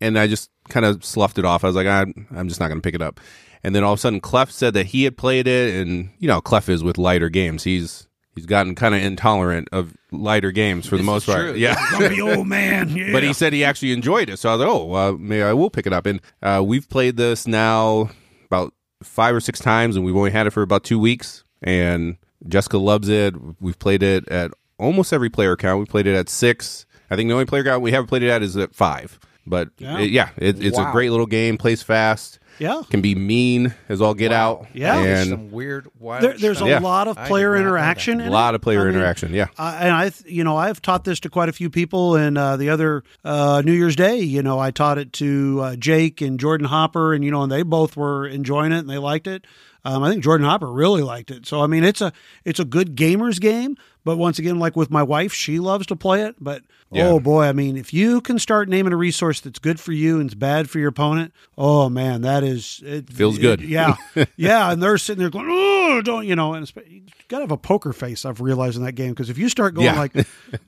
and 0.01 0.19
I 0.19 0.27
just 0.27 0.49
kind 0.69 0.87
of 0.87 1.05
sloughed 1.05 1.39
it 1.39 1.45
off. 1.45 1.65
I 1.65 1.67
was 1.67 1.77
like, 1.77 1.87
I'm, 1.87 2.27
I'm 2.35 2.49
just 2.49 2.61
not 2.61 2.69
going 2.69 2.79
to 2.81 2.87
pick 2.87 2.95
it 2.95 3.03
up. 3.03 3.21
And 3.65 3.75
then 3.75 3.83
all 3.85 3.93
of 3.93 3.99
a 3.99 4.01
sudden, 4.01 4.21
Clef 4.21 4.51
said 4.51 4.73
that 4.75 4.87
he 4.87 5.03
had 5.05 5.17
played 5.17 5.49
it, 5.49 5.75
and 5.75 6.11
you 6.21 6.29
know, 6.29 6.35
how 6.35 6.41
Clef 6.41 6.69
is 6.69 6.85
with 6.85 6.97
lighter 6.97 7.29
games. 7.29 7.65
He's 7.65 8.07
he's 8.39 8.47
gotten 8.47 8.75
kind 8.75 8.95
of 8.95 9.03
intolerant 9.03 9.69
of 9.73 9.93
lighter 10.13 10.51
games 10.53 10.87
for 10.87 10.97
the 10.97 11.03
most 11.03 11.27
part. 11.27 11.41
true. 11.41 11.55
Yeah. 11.55 11.77
Grumpy 11.97 12.21
old 12.21 12.47
man. 12.47 12.89
Yeah. 12.97 13.09
But 13.13 13.23
he 13.23 13.33
said 13.33 13.53
he 13.53 13.65
actually 13.65 13.93
enjoyed 13.93 14.29
it. 14.31 14.39
So 14.39 14.49
I 14.49 14.53
was 14.55 14.61
like, 14.61 14.69
oh, 14.71 14.85
well, 14.85 15.19
maybe 15.19 15.43
I 15.43 15.53
will 15.53 15.71
pick 15.71 15.87
it 15.87 15.93
up. 15.93 16.07
And 16.07 16.21
uh, 16.43 16.63
we've 16.65 16.89
played 16.89 17.17
this 17.17 17.47
now 17.47 18.11
about 18.47 18.73
five 19.03 19.35
or 19.35 19.41
six 19.41 19.59
times, 19.61 19.97
and 19.97 20.05
we've 20.05 20.17
only 20.17 20.31
had 20.31 20.47
it 20.47 20.51
for 20.51 20.63
about 20.63 20.85
two 20.85 20.99
weeks. 20.99 21.45
And 21.63 22.17
Jessica 22.49 22.79
loves 22.79 23.09
it. 23.09 23.35
We've 23.61 23.79
played 23.79 24.03
it 24.03 24.29
at 24.29 24.53
almost 24.79 25.13
every 25.13 25.31
player 25.31 25.57
count. 25.57 25.81
We 25.81 25.87
played 25.87 26.07
it 26.07 26.15
at 26.15 26.29
six. 26.29 26.87
I 27.11 27.17
think 27.17 27.29
the 27.29 27.33
only 27.35 27.47
player 27.47 27.65
count 27.65 27.83
we 27.83 27.91
haven't 27.93 28.07
played 28.09 28.23
it 28.23 28.31
at 28.31 28.43
is 28.43 28.57
at 28.57 28.75
five. 28.75 29.19
But 29.47 29.71
Yeah. 29.79 29.99
it- 29.99 30.11
yeah, 30.11 30.29
it, 30.37 30.63
it's 30.63 30.79
a 30.79 30.91
great 30.93 31.11
little 31.11 31.27
game. 31.27 31.57
Plays 31.59 31.83
fast. 31.83 32.38
Yeah. 32.59 32.83
Can 32.91 33.01
be 33.01 33.15
mean 33.15 33.75
as 33.89 34.01
all 34.01 34.15
get 34.15 34.33
out. 34.33 34.67
Yeah. 34.73 35.03
There's 35.03 35.21
and 35.21 35.31
some 35.31 35.51
weird, 35.51 35.89
wild. 35.99 36.23
There, 36.23 36.39
there's 36.39 36.61
a. 36.61 36.67
Yeah. 36.67 36.81
lot 36.81 37.09
of 37.09 37.17
player 37.17 37.51
not 37.51 37.59
know 37.59 37.63
that. 37.63 37.69
interaction. 37.69 38.21
a 38.21 38.31
lot 38.31 38.55
it. 38.55 38.57
of 38.57 38.63
player 38.63 38.83
I 38.83 38.85
mean, 38.85 38.95
interaction. 38.95 39.33
Yeah. 39.33 39.49
Uh, 39.57 39.77
and 39.81 39.93
I, 39.93 40.11
you 40.27 40.45
know, 40.45 40.57
I've 40.57 40.83
taught 40.83 41.05
this 41.05 41.21
to 41.21 41.31
quite 41.31 41.49
a 41.49 41.53
few 41.53 41.71
people. 41.71 42.17
And 42.17 42.37
uh, 42.37 42.57
the 42.57 42.71
other 42.71 43.05
uh, 43.25 43.63
New 43.65 43.73
Year's 43.73 43.97
Day, 43.97 44.19
you 44.19 44.43
know, 44.43 44.59
I 44.59 44.71
taught 44.71 44.99
it 44.99 45.13
to 45.15 45.61
uh, 45.63 45.77
Jake 45.77 46.21
and 46.21 46.39
Jordan 46.39 46.67
Hopper, 46.67 47.15
and 47.15 47.25
you 47.25 47.31
know, 47.31 47.43
and 47.43 47.53
they 47.53 47.63
both 47.63 47.97
were 47.97 48.27
enjoying 48.27 48.73
it 48.73 48.79
and 48.79 48.91
they 48.91 48.99
liked 48.99 49.27
it. 49.27 49.47
Um, 49.85 50.03
I 50.03 50.11
think 50.11 50.25
Jordan 50.25 50.47
Hopper 50.47 50.71
really 50.71 51.03
liked 51.03 51.31
it. 51.31 51.47
So 51.47 51.63
I 51.63 51.67
mean, 51.67 51.85
it's 51.85 52.01
a 52.01 52.13
it's 52.45 52.61
a 52.61 52.65
good 52.65 52.97
gamers 52.97 53.41
game. 53.41 53.77
But 54.09 54.17
once 54.17 54.39
again, 54.39 54.59
like 54.59 54.75
with 54.75 54.91
my 54.91 55.03
wife, 55.03 55.35
she 55.35 55.59
loves 55.59 55.85
to 55.89 55.95
play 55.97 56.23
it. 56.23 56.37
But 56.41 56.63
Yeah. 56.91 57.09
oh 57.09 57.21
boy, 57.21 57.45
I 57.45 57.53
mean, 57.53 57.77
if 57.77 57.93
you 57.93 58.23
can 58.23 58.39
start 58.39 58.67
naming 58.67 58.95
a 58.95 58.97
resource 58.97 59.39
that's 59.43 59.59
good 59.59 59.79
for 59.79 59.93
you 59.93 60.19
and 60.19 60.31
it's 60.31 60.35
bad 60.35 60.71
for 60.71 60.79
your 60.79 60.89
opponent, 60.89 61.35
oh 61.59 61.91
man, 61.91 62.23
that 62.23 62.43
is 62.43 62.81
it 62.87 63.13
Feels 63.13 63.37
it- 63.37 63.43
good. 63.43 63.61
yeah, 63.61 63.97
yeah, 64.39 64.73
and 64.73 64.83
they're 64.83 64.97
sitting 64.97 65.21
there 65.21 65.29
going, 65.29 65.47
oh, 65.51 66.01
don't 66.03 66.27
you 66.27 66.35
know? 66.35 66.55
And 66.55 66.63
it's, 66.63 66.73
you 66.89 67.03
got 67.29 67.41
to 67.41 67.43
have 67.43 67.51
a 67.51 67.59
poker 67.59 67.93
face. 67.93 68.25
I've 68.25 68.41
realized 68.41 68.79
in 68.79 68.85
that 68.85 68.93
game 68.93 69.11
because 69.11 69.29
if 69.29 69.37
you 69.37 69.51
start 69.51 69.75
going 69.75 69.85
Yeah. 69.85 69.99
like, 69.99 70.15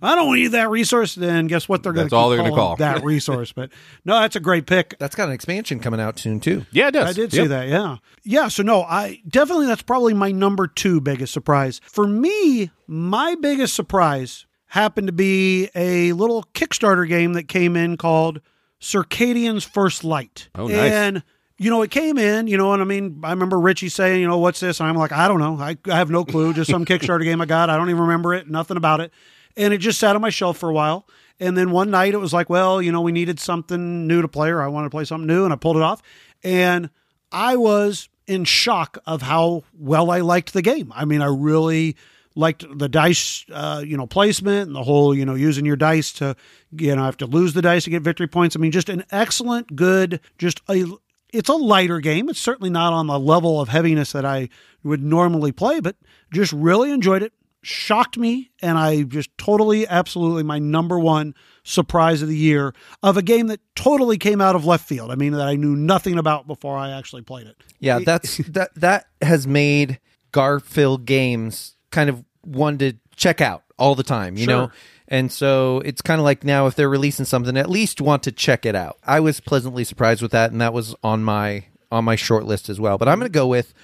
I 0.02 0.14
don't 0.14 0.34
need 0.34 0.48
that 0.48 0.68
resource, 0.68 1.14
then 1.14 1.46
guess 1.46 1.66
what? 1.66 1.82
They're 1.82 1.94
going 1.94 2.04
That's 2.08 2.10
to 2.12 2.16
all 2.16 2.28
they're 2.28 2.36
gonna 2.36 2.50
call. 2.54 2.76
that 2.76 3.02
resource. 3.02 3.52
But 3.52 3.70
no, 4.04 4.20
that's 4.20 4.36
a 4.36 4.40
great 4.40 4.66
pick. 4.66 4.98
That's 4.98 5.14
got 5.16 5.28
an 5.28 5.34
expansion 5.34 5.80
coming 5.80 5.98
out 6.00 6.18
soon 6.18 6.40
too. 6.40 6.66
Yeah, 6.72 6.88
it 6.88 6.90
does. 6.90 7.08
I 7.08 7.12
did 7.14 7.32
Yep. 7.32 7.42
see 7.44 7.46
that. 7.48 7.68
Yeah. 7.68 7.96
Yeah. 8.22 8.48
So, 8.48 8.62
no, 8.62 8.82
I 8.82 9.22
definitely, 9.26 9.66
that's 9.68 9.80
probably 9.80 10.12
my 10.12 10.30
number 10.30 10.66
two 10.66 11.00
biggest 11.00 11.32
surprise. 11.32 11.80
For 11.84 12.06
me, 12.06 12.70
my 12.86 13.29
biggest 13.34 13.74
surprise 13.74 14.46
happened 14.66 15.08
to 15.08 15.12
be 15.12 15.68
a 15.74 16.12
little 16.12 16.44
Kickstarter 16.54 17.08
game 17.08 17.32
that 17.34 17.48
came 17.48 17.76
in 17.76 17.96
called 17.96 18.40
Circadians 18.80 19.66
First 19.66 20.04
Light. 20.04 20.48
Oh, 20.54 20.66
nice. 20.68 20.92
And, 20.92 21.22
you 21.58 21.70
know, 21.70 21.82
it 21.82 21.90
came 21.90 22.16
in, 22.18 22.46
you 22.46 22.56
know, 22.56 22.72
and 22.72 22.80
I 22.80 22.84
mean, 22.84 23.20
I 23.22 23.30
remember 23.30 23.58
Richie 23.58 23.88
saying, 23.88 24.20
you 24.20 24.28
know, 24.28 24.38
what's 24.38 24.60
this? 24.60 24.80
And 24.80 24.88
I'm 24.88 24.96
like, 24.96 25.12
I 25.12 25.28
don't 25.28 25.40
know. 25.40 25.58
I, 25.58 25.76
I 25.86 25.96
have 25.96 26.10
no 26.10 26.24
clue. 26.24 26.54
Just 26.54 26.70
some 26.70 26.84
Kickstarter 26.86 27.24
game 27.24 27.40
I 27.40 27.46
got. 27.46 27.68
I 27.68 27.76
don't 27.76 27.90
even 27.90 28.02
remember 28.02 28.32
it. 28.32 28.48
Nothing 28.48 28.76
about 28.76 29.00
it. 29.00 29.12
And 29.56 29.74
it 29.74 29.78
just 29.78 29.98
sat 29.98 30.14
on 30.14 30.22
my 30.22 30.30
shelf 30.30 30.56
for 30.56 30.70
a 30.70 30.72
while. 30.72 31.06
And 31.40 31.56
then 31.56 31.70
one 31.70 31.90
night 31.90 32.14
it 32.14 32.18
was 32.18 32.32
like, 32.32 32.48
well, 32.48 32.80
you 32.80 32.92
know, 32.92 33.00
we 33.00 33.12
needed 33.12 33.40
something 33.40 34.06
new 34.06 34.22
to 34.22 34.28
play, 34.28 34.50
or 34.50 34.62
I 34.62 34.68
wanted 34.68 34.86
to 34.86 34.90
play 34.90 35.04
something 35.04 35.26
new, 35.26 35.44
and 35.44 35.52
I 35.52 35.56
pulled 35.56 35.76
it 35.76 35.82
off. 35.82 36.02
And 36.44 36.90
I 37.32 37.56
was 37.56 38.08
in 38.26 38.44
shock 38.44 38.98
of 39.06 39.22
how 39.22 39.64
well 39.72 40.10
I 40.10 40.20
liked 40.20 40.52
the 40.52 40.62
game. 40.62 40.92
I 40.94 41.04
mean, 41.04 41.22
I 41.22 41.26
really 41.26 41.96
liked 42.34 42.64
the 42.78 42.88
dice, 42.88 43.44
uh, 43.52 43.82
you 43.84 43.96
know, 43.96 44.06
placement 44.06 44.68
and 44.68 44.74
the 44.74 44.82
whole, 44.82 45.14
you 45.14 45.24
know, 45.24 45.34
using 45.34 45.64
your 45.64 45.76
dice 45.76 46.12
to, 46.12 46.36
you 46.72 46.94
know, 46.94 47.04
have 47.04 47.16
to 47.18 47.26
lose 47.26 47.54
the 47.54 47.62
dice 47.62 47.84
to 47.84 47.90
get 47.90 48.02
victory 48.02 48.26
points. 48.26 48.56
I 48.56 48.58
mean, 48.58 48.72
just 48.72 48.88
an 48.88 49.04
excellent, 49.10 49.74
good, 49.76 50.20
just 50.38 50.60
a. 50.68 50.84
It's 51.32 51.48
a 51.48 51.54
lighter 51.54 52.00
game. 52.00 52.28
It's 52.28 52.40
certainly 52.40 52.70
not 52.70 52.92
on 52.92 53.06
the 53.06 53.16
level 53.16 53.60
of 53.60 53.68
heaviness 53.68 54.10
that 54.10 54.24
I 54.24 54.48
would 54.82 55.00
normally 55.00 55.52
play, 55.52 55.78
but 55.78 55.94
just 56.32 56.52
really 56.52 56.90
enjoyed 56.90 57.22
it. 57.22 57.32
Shocked 57.62 58.18
me, 58.18 58.50
and 58.60 58.76
I 58.76 59.02
just 59.02 59.30
totally, 59.38 59.86
absolutely 59.86 60.42
my 60.42 60.58
number 60.58 60.98
one 60.98 61.36
surprise 61.62 62.20
of 62.20 62.26
the 62.26 62.36
year 62.36 62.74
of 63.02 63.16
a 63.16 63.22
game 63.22 63.46
that 63.46 63.60
totally 63.76 64.18
came 64.18 64.40
out 64.40 64.56
of 64.56 64.64
left 64.64 64.88
field. 64.88 65.12
I 65.12 65.14
mean, 65.14 65.32
that 65.34 65.46
I 65.46 65.54
knew 65.54 65.76
nothing 65.76 66.18
about 66.18 66.48
before 66.48 66.76
I 66.76 66.90
actually 66.90 67.22
played 67.22 67.46
it. 67.46 67.56
Yeah, 67.78 67.98
that's 68.04 68.38
that 68.48 68.74
that 68.74 69.06
has 69.22 69.46
made 69.46 70.00
Garfield 70.32 71.04
Games 71.04 71.76
kind 71.90 72.10
of 72.10 72.24
one 72.42 72.78
to 72.78 72.94
check 73.16 73.40
out 73.40 73.62
all 73.78 73.94
the 73.94 74.02
time, 74.02 74.36
you 74.36 74.46
know? 74.46 74.70
And 75.08 75.30
so 75.32 75.80
it's 75.84 76.02
kind 76.02 76.20
of 76.20 76.24
like 76.24 76.44
now 76.44 76.66
if 76.68 76.76
they're 76.76 76.88
releasing 76.88 77.24
something, 77.24 77.56
at 77.56 77.68
least 77.68 78.00
want 78.00 78.22
to 78.22 78.32
check 78.32 78.64
it 78.64 78.76
out. 78.76 78.98
I 79.04 79.20
was 79.20 79.40
pleasantly 79.40 79.82
surprised 79.84 80.22
with 80.22 80.30
that, 80.30 80.52
and 80.52 80.60
that 80.60 80.72
was 80.72 80.94
on 81.02 81.24
my 81.24 81.64
on 81.90 82.04
my 82.04 82.14
short 82.14 82.44
list 82.44 82.68
as 82.68 82.78
well. 82.78 82.96
But 82.96 83.08
I'm 83.08 83.18
going 83.18 83.30
to 83.30 83.36
go 83.36 83.48
with 83.48 83.74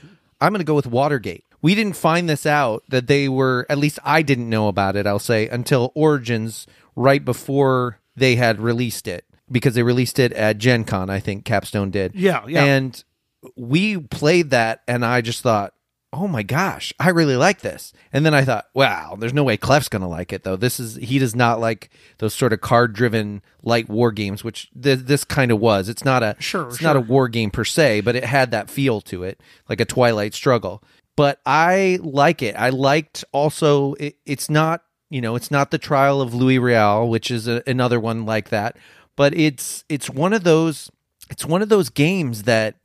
I'm 0.41 0.53
going 0.53 0.61
to 0.61 0.65
go 0.65 0.75
with 0.75 0.87
Watergate. 0.87 1.45
We 1.63 1.75
didn't 1.75 1.97
find 1.97 2.29
this 2.29 2.47
out 2.47 2.85
that 2.91 3.09
they 3.09 3.29
were 3.29 3.67
at 3.69 3.79
least 3.79 3.99
I 4.05 4.23
didn't 4.23 4.49
know 4.49 4.69
about 4.69 4.95
it. 4.95 5.07
I'll 5.07 5.19
say 5.19 5.49
until 5.49 5.91
Origins 5.95 6.67
right 6.95 7.25
before 7.25 7.99
they 8.15 8.37
had 8.37 8.61
released 8.61 9.09
it 9.09 9.25
because 9.51 9.75
they 9.75 9.83
released 9.83 10.19
it 10.19 10.33
at 10.33 10.59
Gen 10.59 10.85
Con. 10.85 11.11
I 11.11 11.19
think 11.19 11.45
Capstone 11.45 11.91
did. 11.91 12.15
Yeah, 12.15 12.45
yeah. 12.47 12.65
And 12.65 13.05
we 13.57 13.99
played 13.99 14.51
that, 14.51 14.83
and 14.89 15.05
I 15.05 15.21
just 15.21 15.43
thought, 15.43 15.75
oh 16.17 16.27
my 16.27 16.43
gosh, 16.43 16.93
I 16.99 17.11
really 17.11 17.37
like 17.37 17.61
this. 17.61 17.93
And 18.13 18.25
then 18.25 18.35
I 18.35 18.45
thought, 18.45 18.67
wow, 18.73 19.17
there's 19.19 19.35
no 19.35 19.45
way 19.45 19.57
Clef's 19.59 19.89
going 19.91 20.03
to 20.03 20.09
like 20.09 20.33
it 20.33 20.45
though. 20.45 20.57
This 20.57 20.81
is 20.81 20.97
he 20.97 21.19
does 21.19 21.37
not 21.37 21.61
like 21.61 21.91
those 22.19 22.33
sort 22.33 22.53
of 22.55 22.63
card 22.63 22.95
driven 22.95 23.43
light 23.63 23.89
war 23.89 24.11
games, 24.13 24.43
which 24.43 24.71
th- 24.81 25.01
this 25.01 25.25
kind 25.25 25.51
of 25.53 25.61
was. 25.61 25.89
It's 25.89 26.05
not 26.05 26.23
a 26.23 26.35
Sure, 26.39 26.69
it's 26.69 26.81
not 26.81 26.97
a 26.97 27.01
war 27.01 27.29
game 27.29 27.51
per 27.51 27.65
se, 27.65 28.01
but 28.01 28.17
it 28.17 28.25
had 28.25 28.51
that 28.51 28.71
feel 28.71 29.01
to 29.03 29.23
it, 29.23 29.41
like 29.69 29.81
a 29.81 29.85
Twilight 29.85 30.33
Struggle. 30.33 30.83
But 31.17 31.41
I 31.45 31.99
like 32.03 32.43
it. 32.43 32.55
I 32.57 32.71
liked 32.71 33.25
also 33.33 33.95
it, 33.95 34.17
it's 34.25 34.49
not 34.49 34.83
you 35.11 35.21
know 35.21 35.37
it's 35.37 35.51
not 35.51 35.71
the 35.71 35.79
trial 35.79 36.21
of 36.23 36.35
Louis 36.35 36.59
Riel, 36.59 37.09
which 37.09 37.31
is 37.31 37.47
a, 37.47 37.63
another 37.67 38.01
one 38.01 38.25
like 38.25 38.49
that. 38.49 38.77
But 39.17 39.35
it's 39.35 39.85
it's 39.89 40.09
one 40.09 40.33
of 40.33 40.45
those 40.45 40.91
it's 41.31 41.45
one 41.45 41.63
of 41.63 41.69
those 41.69 41.91
games 41.91 42.45
that 42.45 42.77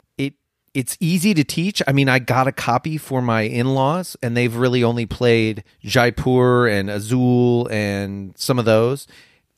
it's 0.74 0.98
easy 1.00 1.34
to 1.34 1.44
teach. 1.44 1.82
I 1.88 1.92
mean, 1.92 2.08
I 2.08 2.20
got 2.20 2.48
a 2.48 2.52
copy 2.52 2.98
for 2.98 3.22
my 3.22 3.42
in-laws 3.42 4.16
and 4.22 4.36
they've 4.38 4.56
really 4.56 4.84
only 4.84 5.06
played 5.06 5.64
Jaipur 5.84 6.68
and 6.68 6.90
Azul 6.90 7.68
and 7.70 8.38
some 8.38 8.58
of 8.58 8.66
those. 8.66 9.08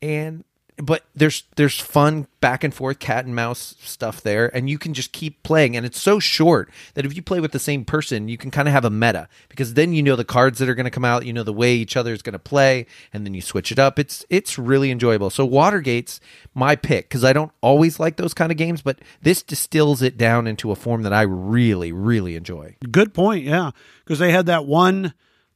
And 0.01 0.43
but 0.77 1.05
there's 1.15 1.43
there's 1.55 1.79
fun 1.79 2.27
back 2.39 2.63
and 2.63 2.73
forth 2.73 2.99
cat 2.99 3.25
and 3.25 3.35
mouse 3.35 3.75
stuff 3.79 4.21
there 4.21 4.53
and 4.55 4.69
you 4.69 4.77
can 4.77 4.93
just 4.93 5.11
keep 5.11 5.41
playing 5.43 5.75
and 5.77 5.85
it's 5.85 5.99
so 6.01 6.19
short 6.19 6.69
that 6.95 7.05
if 7.05 7.15
you 7.15 7.21
play 7.21 7.39
with 7.39 7.51
the 7.51 7.59
same 7.59 7.85
person 7.85 8.27
you 8.27 8.37
can 8.37 8.51
kind 8.51 8.67
of 8.67 8.73
have 8.73 8.85
a 8.85 8.89
meta 8.89 9.27
because 9.49 9.75
then 9.75 9.93
you 9.93 10.01
know 10.01 10.15
the 10.15 10.25
cards 10.25 10.59
that 10.59 10.67
are 10.67 10.75
going 10.75 10.85
to 10.85 10.91
come 10.91 11.05
out 11.05 11.25
you 11.25 11.33
know 11.33 11.43
the 11.43 11.53
way 11.53 11.73
each 11.73 11.95
other 11.95 12.11
is 12.11 12.21
going 12.21 12.33
to 12.33 12.39
play 12.39 12.85
and 13.11 13.25
then 13.25 13.33
you 13.33 13.41
switch 13.41 13.71
it 13.71 13.79
up. 13.79 13.99
It's 13.99 14.25
it's 14.29 14.57
really 14.57 14.91
enjoyable. 14.91 15.29
So 15.29 15.45
watergate's 15.45 16.19
my 16.55 16.75
pick 16.75 17.09
because 17.09 17.23
i 17.23 17.33
don't 17.33 17.51
always 17.61 17.99
like 17.99 18.15
those 18.17 18.33
kind 18.33 18.51
of 18.51 18.57
games 18.57 18.83
but 18.83 18.99
this 19.23 19.41
distills 19.41 20.03
it 20.03 20.17
down 20.17 20.45
into 20.45 20.69
a 20.69 20.75
form 20.75 21.01
that 21.03 21.13
i 21.13 21.21
really 21.21 21.91
really 21.91 22.35
enjoy. 22.35 22.75
Good 22.91 23.13
point. 23.13 23.43
Yeah, 23.43 23.71
because 24.03 24.19
they 24.19 24.31
had 24.31 24.45
that 24.47 24.65
one 24.65 25.13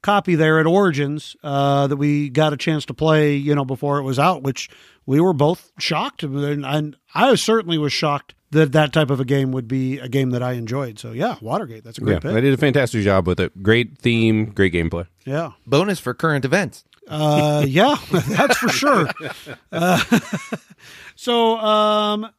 copy 0.07 0.35
there 0.35 0.57
at 0.59 0.65
Origins 0.65 1.35
uh, 1.43 1.85
that 1.87 1.97
we 1.97 2.29
got 2.29 2.53
a 2.53 2.57
chance 2.57 2.85
to 2.85 2.93
play, 2.93 3.35
you 3.35 3.53
know, 3.53 3.65
before 3.65 3.97
it 3.99 4.03
was 4.03 4.17
out, 4.17 4.41
which 4.41 4.69
we 5.05 5.19
were 5.19 5.33
both 5.33 5.71
shocked, 5.79 6.23
and, 6.23 6.65
and 6.65 6.95
I 7.13 7.35
certainly 7.35 7.77
was 7.77 7.91
shocked 7.91 8.33
that 8.51 8.71
that 8.71 8.93
type 8.93 9.09
of 9.09 9.19
a 9.19 9.25
game 9.25 9.51
would 9.51 9.67
be 9.67 9.99
a 9.99 10.07
game 10.07 10.29
that 10.29 10.41
I 10.41 10.53
enjoyed. 10.53 10.97
So 10.97 11.11
yeah, 11.11 11.35
Watergate, 11.41 11.83
that's 11.83 11.97
a 11.97 12.01
great 12.01 12.13
Yeah, 12.13 12.19
pick. 12.19 12.31
they 12.33 12.41
did 12.41 12.53
a 12.53 12.57
fantastic 12.57 13.03
job 13.03 13.27
with 13.27 13.39
it. 13.41 13.61
Great 13.61 13.97
theme, 13.97 14.45
great 14.51 14.71
gameplay. 14.73 15.07
Yeah, 15.25 15.51
bonus 15.65 15.99
for 15.99 16.13
current 16.13 16.45
events 16.45 16.85
uh, 17.09 17.65
yeah, 17.67 17.95
that's 18.11 18.57
for 18.57 18.69
sure. 18.69 19.09
Uh, 19.71 20.01
so 21.15 21.57
um, 21.57 22.29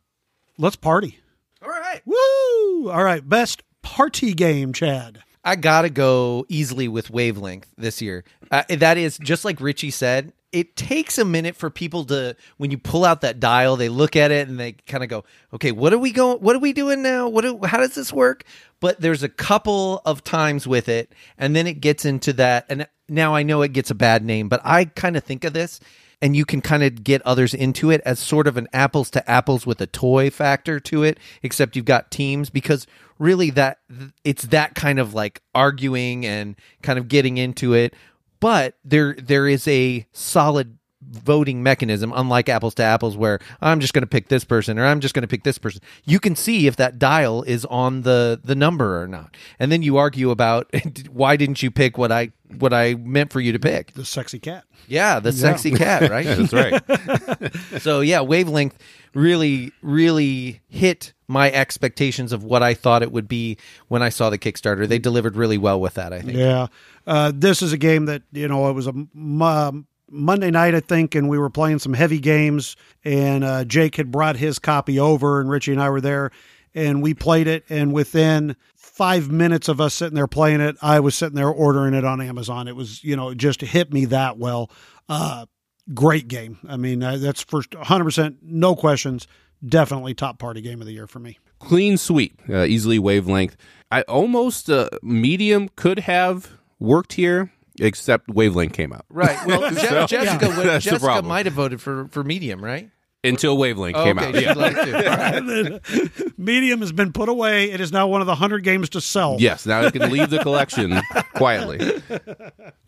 let's 0.56 0.76
party. 0.76 1.18
all 1.62 1.68
right 1.68 2.00
Woo! 2.06 2.90
All 2.90 3.04
right, 3.04 3.26
best 3.28 3.62
party 3.82 4.32
game, 4.32 4.72
Chad. 4.72 5.22
I 5.48 5.56
gotta 5.56 5.88
go 5.88 6.44
easily 6.50 6.88
with 6.88 7.08
wavelength 7.08 7.72
this 7.78 8.02
year. 8.02 8.22
Uh, 8.50 8.64
that 8.68 8.98
is 8.98 9.16
just 9.16 9.46
like 9.46 9.62
Richie 9.62 9.90
said. 9.90 10.34
It 10.52 10.76
takes 10.76 11.16
a 11.16 11.24
minute 11.24 11.56
for 11.56 11.70
people 11.70 12.04
to 12.06 12.36
when 12.58 12.70
you 12.70 12.76
pull 12.76 13.02
out 13.02 13.22
that 13.22 13.40
dial, 13.40 13.76
they 13.76 13.88
look 13.88 14.14
at 14.14 14.30
it 14.30 14.46
and 14.46 14.60
they 14.60 14.72
kind 14.72 15.02
of 15.02 15.08
go, 15.08 15.24
"Okay, 15.54 15.72
what 15.72 15.94
are 15.94 15.98
we 15.98 16.12
going? 16.12 16.40
What 16.40 16.54
are 16.54 16.58
we 16.58 16.74
doing 16.74 17.02
now? 17.02 17.30
What? 17.30 17.44
Do, 17.44 17.60
how 17.64 17.78
does 17.78 17.94
this 17.94 18.12
work?" 18.12 18.44
But 18.78 19.00
there's 19.00 19.22
a 19.22 19.28
couple 19.30 20.02
of 20.04 20.22
times 20.22 20.66
with 20.66 20.86
it, 20.86 21.14
and 21.38 21.56
then 21.56 21.66
it 21.66 21.80
gets 21.80 22.04
into 22.04 22.34
that. 22.34 22.66
And 22.68 22.86
now 23.08 23.34
I 23.34 23.42
know 23.42 23.62
it 23.62 23.72
gets 23.72 23.90
a 23.90 23.94
bad 23.94 24.22
name, 24.26 24.50
but 24.50 24.60
I 24.64 24.84
kind 24.84 25.16
of 25.16 25.24
think 25.24 25.44
of 25.44 25.54
this 25.54 25.80
and 26.20 26.34
you 26.34 26.44
can 26.44 26.60
kind 26.60 26.82
of 26.82 27.04
get 27.04 27.22
others 27.22 27.54
into 27.54 27.90
it 27.90 28.00
as 28.04 28.18
sort 28.18 28.46
of 28.46 28.56
an 28.56 28.68
apples 28.72 29.10
to 29.10 29.30
apples 29.30 29.66
with 29.66 29.80
a 29.80 29.86
toy 29.86 30.30
factor 30.30 30.80
to 30.80 31.02
it 31.02 31.18
except 31.42 31.76
you've 31.76 31.84
got 31.84 32.10
teams 32.10 32.50
because 32.50 32.86
really 33.18 33.50
that 33.50 33.78
it's 34.24 34.44
that 34.44 34.74
kind 34.74 34.98
of 34.98 35.14
like 35.14 35.42
arguing 35.54 36.24
and 36.26 36.56
kind 36.82 36.98
of 36.98 37.08
getting 37.08 37.38
into 37.38 37.74
it. 37.74 37.94
But 38.40 38.76
there 38.84 39.14
there 39.14 39.48
is 39.48 39.66
a 39.66 40.06
solid 40.12 40.77
voting 41.00 41.62
mechanism 41.62 42.12
unlike 42.16 42.48
apples 42.48 42.74
to 42.74 42.82
apples 42.82 43.16
where 43.16 43.38
i'm 43.60 43.78
just 43.78 43.92
going 43.94 44.02
to 44.02 44.06
pick 44.08 44.28
this 44.28 44.44
person 44.44 44.78
or 44.78 44.84
i'm 44.84 44.98
just 45.00 45.14
going 45.14 45.22
to 45.22 45.28
pick 45.28 45.44
this 45.44 45.56
person 45.56 45.80
you 46.04 46.18
can 46.18 46.34
see 46.34 46.66
if 46.66 46.74
that 46.76 46.98
dial 46.98 47.42
is 47.44 47.64
on 47.66 48.02
the 48.02 48.40
the 48.42 48.54
number 48.56 49.00
or 49.00 49.06
not 49.06 49.36
and 49.60 49.70
then 49.70 49.80
you 49.82 49.96
argue 49.96 50.30
about 50.30 50.68
why 51.12 51.36
didn't 51.36 51.62
you 51.62 51.70
pick 51.70 51.96
what 51.96 52.10
i 52.10 52.30
what 52.58 52.72
i 52.74 52.94
meant 52.94 53.32
for 53.32 53.40
you 53.40 53.52
to 53.52 53.58
pick 53.60 53.92
The 53.92 54.04
sexy 54.04 54.38
cat. 54.40 54.64
yeah, 54.88 55.20
the 55.20 55.32
sexy 55.32 55.70
cat, 55.70 56.10
right? 56.10 56.24
That's 56.50 56.52
right. 56.52 57.54
so 57.82 58.00
yeah, 58.00 58.20
wavelength 58.22 58.76
really, 59.14 59.70
really 59.82 60.60
hit 60.68 61.12
my 61.26 61.50
expectations 61.52 62.32
of 62.32 62.44
what 62.44 62.62
I 62.62 62.72
thought 62.74 63.02
it 63.02 63.12
would 63.12 63.28
be 63.28 63.58
when 63.88 64.02
I 64.02 64.08
saw 64.08 64.30
the 64.30 64.38
Kickstarter. 64.38 64.88
They 64.88 64.98
delivered 64.98 65.36
really 65.36 65.58
well 65.58 65.78
with 65.80 65.94
that. 65.94 66.12
I 66.14 66.20
think. 66.20 66.38
Yeah. 66.38 66.68
Uh, 67.06 67.32
this 67.34 67.60
is 67.60 67.72
a 67.72 67.76
game 67.78 68.06
that, 68.06 68.22
you 68.32 68.48
know, 68.48 68.68
it 68.70 68.72
was 68.72 68.86
a 68.86 68.90
m- 68.90 69.42
um, 69.42 69.86
Monday 70.10 70.50
night, 70.50 70.74
I 70.74 70.80
think, 70.80 71.14
and 71.14 71.28
we 71.28 71.38
were 71.38 71.50
playing 71.50 71.78
some 71.78 71.94
heavy 71.94 72.18
games, 72.18 72.76
and 73.04 73.44
uh, 73.44 73.64
Jake 73.64 73.96
had 73.96 74.10
brought 74.10 74.36
his 74.36 74.58
copy 74.58 74.98
over, 74.98 75.40
and 75.40 75.50
Richie 75.50 75.72
and 75.72 75.82
I 75.82 75.90
were 75.90 76.00
there, 76.00 76.30
and 76.74 77.02
we 77.02 77.14
played 77.14 77.46
it. 77.46 77.64
And 77.68 77.92
within 77.92 78.56
five 78.74 79.30
minutes 79.30 79.68
of 79.68 79.80
us 79.80 79.94
sitting 79.94 80.14
there 80.14 80.26
playing 80.26 80.60
it, 80.60 80.76
I 80.82 81.00
was 81.00 81.14
sitting 81.14 81.36
there 81.36 81.48
ordering 81.48 81.94
it 81.94 82.04
on 82.04 82.20
Amazon. 82.20 82.68
It 82.68 82.76
was, 82.76 83.02
you 83.04 83.16
know, 83.16 83.30
it 83.30 83.38
just 83.38 83.60
hit 83.60 83.92
me 83.92 84.06
that 84.06 84.38
well. 84.38 84.70
Uh, 85.08 85.46
great 85.94 86.28
game. 86.28 86.58
I 86.68 86.76
mean, 86.76 87.02
uh, 87.02 87.16
that's 87.18 87.42
first 87.42 87.70
100%, 87.70 88.36
no 88.42 88.76
questions. 88.76 89.26
Definitely 89.66 90.14
top 90.14 90.38
party 90.38 90.60
game 90.60 90.80
of 90.80 90.86
the 90.86 90.92
year 90.92 91.06
for 91.06 91.18
me. 91.18 91.38
Clean 91.58 91.96
sweep, 91.96 92.40
uh, 92.48 92.64
easily 92.64 92.98
wavelength. 92.98 93.56
I 93.90 94.02
almost 94.02 94.70
uh, 94.70 94.88
medium 95.02 95.68
could 95.74 96.00
have 96.00 96.52
worked 96.78 97.14
here, 97.14 97.52
except 97.80 98.28
wavelength 98.28 98.72
came 98.72 98.92
out. 98.92 99.04
Right. 99.08 99.38
Well, 99.46 99.70
Je- 99.70 99.76
So- 99.76 100.06
Jessica, 100.06 100.48
would- 100.48 100.66
That's 100.66 100.84
the 100.84 100.90
Jessica 100.92 100.98
problem. 101.04 101.26
might 101.28 101.46
have 101.46 101.54
voted 101.54 101.80
for 101.80 102.08
for 102.08 102.22
medium, 102.24 102.62
right? 102.64 102.90
Until 103.24 103.58
wavelength 103.58 103.96
Oh, 103.96 104.04
came 104.04 104.16
okay, 104.18 104.28
out. 104.28 104.34
she'd 104.36 104.42
Yeah. 104.44 104.52
like 104.52 104.74
to. 104.76 105.10
All 105.10 106.20
right. 106.30 106.38
Medium 106.38 106.80
has 106.80 106.92
been 106.92 107.12
put 107.12 107.28
away. 107.28 107.70
It 107.72 107.80
is 107.80 107.90
now 107.90 108.06
one 108.06 108.20
of 108.20 108.28
the 108.28 108.32
100 108.32 108.62
games 108.62 108.88
to 108.90 109.00
sell. 109.00 109.36
Yes, 109.40 109.66
now 109.66 109.80
it 109.82 109.92
can 109.92 110.08
leave 110.12 110.30
the 110.30 110.38
collection 110.38 111.00
quietly. 111.34 112.00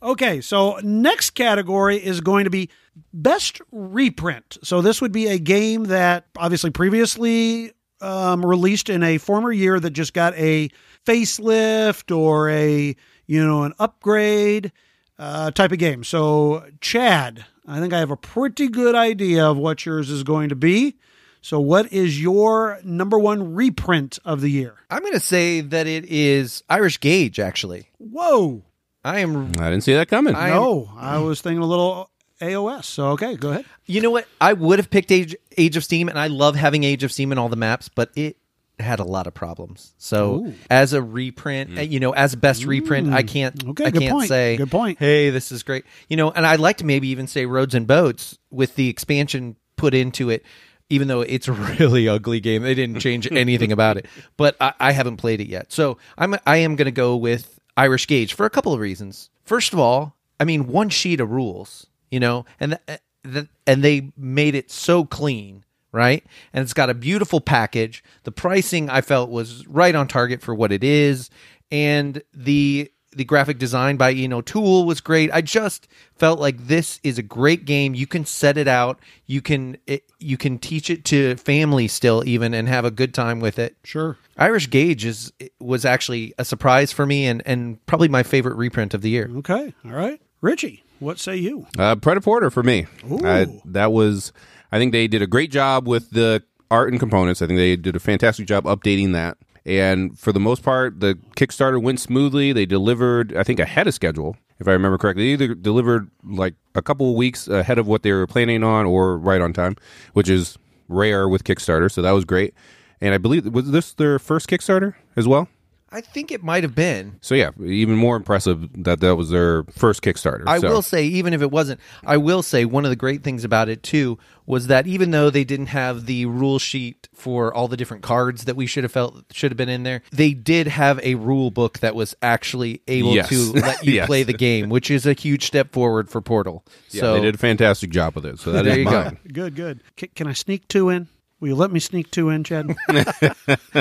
Okay, 0.01 0.41
so 0.41 0.79
next 0.85 1.31
category 1.31 1.97
is 1.97 2.21
going 2.21 2.45
to 2.45 2.51
be 2.51 2.71
best 3.13 3.61
reprint. 3.73 4.57
So 4.63 4.81
this 4.81 5.01
would 5.03 5.11
be 5.13 5.27
a 5.27 5.39
game 5.39 5.85
that 5.87 6.27
obviously 6.39 6.71
previously 6.71 7.73
um, 8.01 8.47
released 8.47 8.89
in 8.89 9.03
a 9.03 9.19
former 9.19 9.51
year 9.51 9.81
that 9.81 9.91
just 9.91 10.15
got 10.15 10.33
a 10.35 10.71
facelift 11.05 12.17
or 12.17 12.49
a 12.51 12.95
you 13.31 13.47
know 13.47 13.63
an 13.63 13.73
upgrade 13.79 14.73
uh, 15.19 15.53
type 15.53 15.71
of 15.71 15.79
game. 15.79 16.03
So 16.03 16.65
Chad, 16.81 17.45
I 17.67 17.79
think 17.79 17.93
I 17.93 18.01
have 18.01 18.11
a 18.11 18.17
pretty 18.17 18.67
good 18.69 18.97
idea 18.97 19.47
of 19.47 19.57
what 19.57 19.87
yours 19.87 20.11
is 20.11 20.25
going 20.25 20.49
to 20.49 20.57
be. 20.57 20.97
So 21.41 21.61
what 21.61 21.93
is 21.93 22.21
your 22.21 22.81
number 22.83 23.19
one 23.19 23.55
reprint 23.55 24.19
of 24.25 24.41
the 24.41 24.51
year? 24.51 24.75
I'm 24.91 25.01
going 25.01 25.13
to 25.13 25.21
say 25.21 25.61
that 25.61 25.87
it 25.87 26.05
is 26.07 26.65
Irish 26.69 26.99
Gauge. 26.99 27.39
Actually, 27.39 27.89
Whoa! 27.99 28.63
I 29.05 29.21
am. 29.21 29.51
I 29.59 29.71
didn't 29.71 29.83
see 29.83 29.95
that 29.95 30.09
coming. 30.09 30.35
I- 30.35 30.51
No, 30.51 30.91
I 30.97 31.19
was 31.19 31.41
thinking 31.41 31.63
a 31.63 31.67
little 31.67 32.11
AOS. 32.41 32.85
So 32.85 33.11
okay, 33.11 33.37
go 33.37 33.51
ahead. 33.51 33.65
You 33.87 34.01
know 34.01 34.11
what? 34.11 34.27
I 34.41 34.55
would 34.55 34.79
have 34.81 34.91
picked 34.91 35.13
Age 35.13 35.37
Age 35.57 35.77
of 35.77 35.85
Steam, 35.85 36.09
and 36.09 36.19
I 36.19 36.27
love 36.27 36.57
having 36.57 36.83
Age 36.83 37.05
of 37.05 37.13
Steam 37.13 37.31
in 37.31 37.39
all 37.39 37.49
the 37.49 37.57
maps, 37.57 37.89
but 37.89 38.11
it 38.17 38.37
had 38.81 39.01
a 39.01 39.05
lot 39.05 39.27
of 39.27 39.35
problems. 39.35 39.95
So 39.99 40.53
as 40.71 40.93
a 40.93 41.03
reprint, 41.03 41.79
uh, 41.79 41.83
you 41.83 42.01
know, 42.01 42.13
as 42.13 42.35
a 42.35 42.37
best 42.37 42.65
reprint, 42.65 43.13
I 43.13 43.23
can't. 43.23 43.57
Mm. 43.65 43.71
Okay, 43.71 43.85
I 43.85 43.91
good 43.91 44.03
can't 44.03 44.13
point. 44.13 44.29
say. 44.29 44.57
Good 44.57 44.71
point. 44.71 44.99
Hey, 44.99 45.31
this 45.31 45.53
is 45.53 45.63
great. 45.63 45.85
You 46.09 46.17
know, 46.17 46.31
and 46.31 46.47
I'd 46.47 46.61
like 46.61 46.79
to 46.79 46.85
maybe 46.85 47.09
even 47.09 47.27
say 47.27 47.47
Roads 47.47 47.75
and 47.75 47.87
Boats 47.87 48.39
with 48.51 48.75
the 48.77 48.89
expansion 48.89 49.57
put 49.77 49.95
into 49.95 50.31
it. 50.31 50.45
Even 50.93 51.07
though 51.07 51.21
it's 51.21 51.47
a 51.47 51.53
really 51.81 52.09
ugly 52.09 52.41
game, 52.41 52.63
they 52.63 52.75
didn't 52.75 52.99
change 53.01 53.27
anything 53.31 53.71
about 53.71 53.97
it. 53.97 54.07
But 54.37 54.57
I, 54.61 54.73
I 54.81 54.93
haven't 54.93 55.19
played 55.19 55.41
it 55.41 55.47
yet, 55.49 55.73
so 55.73 55.99
I'm 56.19 56.35
I 56.47 56.57
am 56.59 56.75
going 56.75 56.87
to 56.87 56.91
go 56.93 57.17
with 57.17 57.61
Irish 57.77 58.07
Gauge 58.09 58.35
for 58.35 58.45
a 58.45 58.51
couple 58.51 58.73
of 58.73 58.81
reasons. 58.81 59.31
First 59.45 59.73
of 59.73 59.79
all, 59.79 60.17
I 60.41 60.45
mean 60.45 60.67
one 60.67 60.89
sheet 60.89 61.21
of 61.21 61.31
rules, 61.31 61.87
you 62.11 62.19
know, 62.19 62.45
and 62.59 62.79
th- 62.89 63.01
th- 63.25 63.47
and 63.69 63.85
they 63.85 64.11
made 64.17 64.57
it 64.57 64.71
so 64.71 65.05
clean, 65.05 65.65
right? 65.93 66.25
And 66.53 66.63
it's 66.63 66.75
got 66.75 66.91
a 66.91 66.95
beautiful 66.95 67.41
package. 67.41 68.03
The 68.25 68.33
pricing 68.33 68.89
I 68.91 69.01
felt 69.01 69.31
was 69.31 69.67
right 69.67 69.95
on 69.95 70.09
target 70.09 70.43
for 70.43 70.55
what 70.55 70.73
it 70.73 70.85
is, 70.85 71.31
and 71.71 72.23
the 72.33 72.91
the 73.13 73.25
graphic 73.25 73.59
design 73.59 73.97
by 73.97 74.13
Ian 74.13 74.33
O'Toole 74.33 74.87
was 74.87 75.01
great. 75.01 75.33
I 75.33 75.41
just 75.41 75.89
felt 76.15 76.39
like 76.39 76.69
this 76.69 77.01
is 77.03 77.19
a 77.19 77.25
great 77.25 77.65
game. 77.65 77.93
You 77.93 78.07
can 78.07 78.25
set 78.25 78.57
it 78.57 78.69
out. 78.69 79.01
You 79.27 79.43
can 79.43 79.79
it, 79.87 80.05
you 80.21 80.37
can 80.37 80.59
teach 80.59 80.91
it 80.91 81.05
to 81.07 81.35
family 81.37 81.89
still 81.89 82.23
even 82.25 82.55
and 82.55 82.69
have 82.69 82.85
a 82.85 82.91
good 82.93 83.13
time 83.13 83.41
with 83.41 83.59
it. 83.59 83.77
Sure. 83.83 84.17
Irish 84.37 84.71
Gauge 84.71 85.05
is 85.05 85.33
was 85.59 85.85
actually 85.85 86.35
a 86.39 86.45
surprise 86.45 86.93
for 86.93 87.05
me 87.05 87.27
and 87.27 87.43
and 87.45 87.85
probably 87.87 88.09
my 88.09 88.23
favorite 88.23 88.57
reprint 88.57 88.95
of 88.95 89.03
the 89.03 89.11
year. 89.11 89.29
Okay. 89.39 89.75
All 89.85 89.91
right. 89.91 90.21
Richie, 90.41 90.85
what 91.01 91.19
say 91.19 91.37
you? 91.37 91.67
Uh, 91.77 91.97
Prêt-à-Porter 91.97 92.51
for 92.51 92.63
me. 92.63 92.87
Ooh. 93.11 93.19
Uh, 93.19 93.45
that 93.67 93.93
was, 93.93 94.33
I 94.73 94.79
think 94.79 94.93
they 94.93 95.09
did 95.09 95.23
a 95.23 95.27
great 95.27 95.51
job 95.51 95.87
with 95.89 96.11
the 96.11 96.43
art 96.71 96.91
and 96.91 97.01
components. 97.01 97.43
I 97.43 97.47
think 97.47 97.59
they 97.59 97.77
did 97.77 97.97
a 97.97 98.01
fantastic 98.01 98.47
job 98.47 98.65
updating 98.65 99.13
that. 99.13 99.39
And 99.67 100.19
for 100.19 100.33
the 100.33 100.41
most 100.41 100.63
part, 100.63 101.01
the 101.01 101.19
Kickstarter 101.37 101.83
went 101.83 102.01
smoothly. 102.01 102.53
They 102.53 102.67
delivered, 102.67 103.37
I 103.37 103.43
think, 103.43 103.61
ahead 103.61 103.87
of 103.87 103.95
schedule, 103.95 104.37
if 104.59 104.69
I 104.69 104.73
remember 104.73 104.97
correctly. 104.97 105.35
They 105.37 105.45
either 105.45 105.55
delivered 105.55 106.11
like 106.25 106.55
a 106.75 106.83
couple 106.83 107.15
weeks 107.15 107.47
ahead 107.49 107.79
of 107.79 107.87
what 107.87 108.03
they 108.03 108.13
were 108.13 108.27
planning 108.27 108.63
on 108.63 108.87
or 108.87 109.19
right 109.19 109.41
on 109.41 109.53
time, 109.53 109.77
which 110.13 110.29
is 110.29 110.57
rare 110.89 111.29
with 111.29 111.45
Kickstarter. 111.45 111.91
So 111.91 112.01
that 112.03 112.13
was 112.13 112.25
great. 112.25 112.55
And 113.01 113.15
I 113.15 113.19
believe, 113.19 113.47
was 113.47 113.71
this 113.71 113.93
their 113.93 114.19
first 114.19 114.49
Kickstarter 114.49 114.95
as 115.17 115.29
well? 115.29 115.49
I 115.93 116.01
think 116.01 116.31
it 116.31 116.43
might 116.45 116.63
have 116.63 116.75
been. 116.77 117.17
So 117.21 117.35
yeah, 117.35 117.51
even 117.61 117.97
more 117.97 118.15
impressive 118.17 118.69
that 118.85 119.01
that 119.01 119.17
was 119.17 119.31
their 119.31 119.65
first 119.65 120.03
Kickstarter. 120.03 120.45
I 120.47 120.61
So- 120.61 120.69
will 120.69 120.83
say, 120.83 121.05
even 121.07 121.33
if 121.35 121.43
it 121.43 121.51
wasn't, 121.51 121.81
I 122.07 122.17
will 122.17 122.43
say 122.43 122.65
one 122.65 122.85
of 122.85 122.91
the 122.91 122.97
great 122.97 123.25
things 123.25 123.43
about 123.43 123.69
it 123.69 123.83
too 123.83 124.17
was 124.47 124.69
that 124.69 124.87
even 124.87 125.11
though 125.11 125.31
they 125.31 125.43
didn't 125.43 125.67
have 125.67 126.07
the 126.07 126.27
rule 126.27 126.59
sheet 126.61 127.09
for 127.13 127.53
all 127.53 127.67
the 127.69 127.77
different 127.77 128.03
cards 128.05 128.45
that 128.45 128.55
we 128.57 128.67
should 128.67 128.85
have 128.85 128.93
felt 128.93 129.25
should 129.33 129.51
have 129.51 129.57
been 129.57 129.69
in 129.69 129.83
there, 129.83 130.03
they 130.13 130.33
did 130.33 130.69
have 130.69 131.01
a 131.03 131.17
rule 131.17 131.51
book 131.51 131.81
that 131.81 131.95
was 131.97 132.15
actually 132.23 132.83
able 132.87 133.15
Yes. 133.15 133.29
to 133.31 133.53
let 133.53 133.85
you 133.85 133.95
Yes. 133.95 134.07
play 134.07 134.23
the 134.23 134.33
game, 134.33 134.69
which 134.69 134.91
is 134.93 135.07
a 135.07 135.13
huge 135.13 135.45
step 135.47 135.73
forward 135.73 136.09
for 136.09 136.21
Portal. 136.21 136.65
Yeah, 136.91 137.01
so 137.01 137.15
they 137.15 137.21
did 137.23 137.35
a 137.35 137.39
fantastic 137.39 137.91
job 137.91 138.15
with 138.15 138.27
it. 138.27 138.39
So 138.39 138.53
that 138.53 138.63
There 138.65 138.73
is 138.73 138.79
you 138.79 138.85
go. 138.85 139.11
Good, 139.33 139.57
good. 139.57 139.81
C- 139.99 140.07
can 140.15 140.27
I 140.29 140.35
sneak 140.35 140.69
two 140.69 140.89
in? 140.89 141.09
Will 141.41 141.49
you 141.49 141.55
let 141.57 141.73
me 141.73 141.81
sneak 141.81 142.11
two 142.11 142.29
in, 142.29 142.45
Chad? 142.45 142.67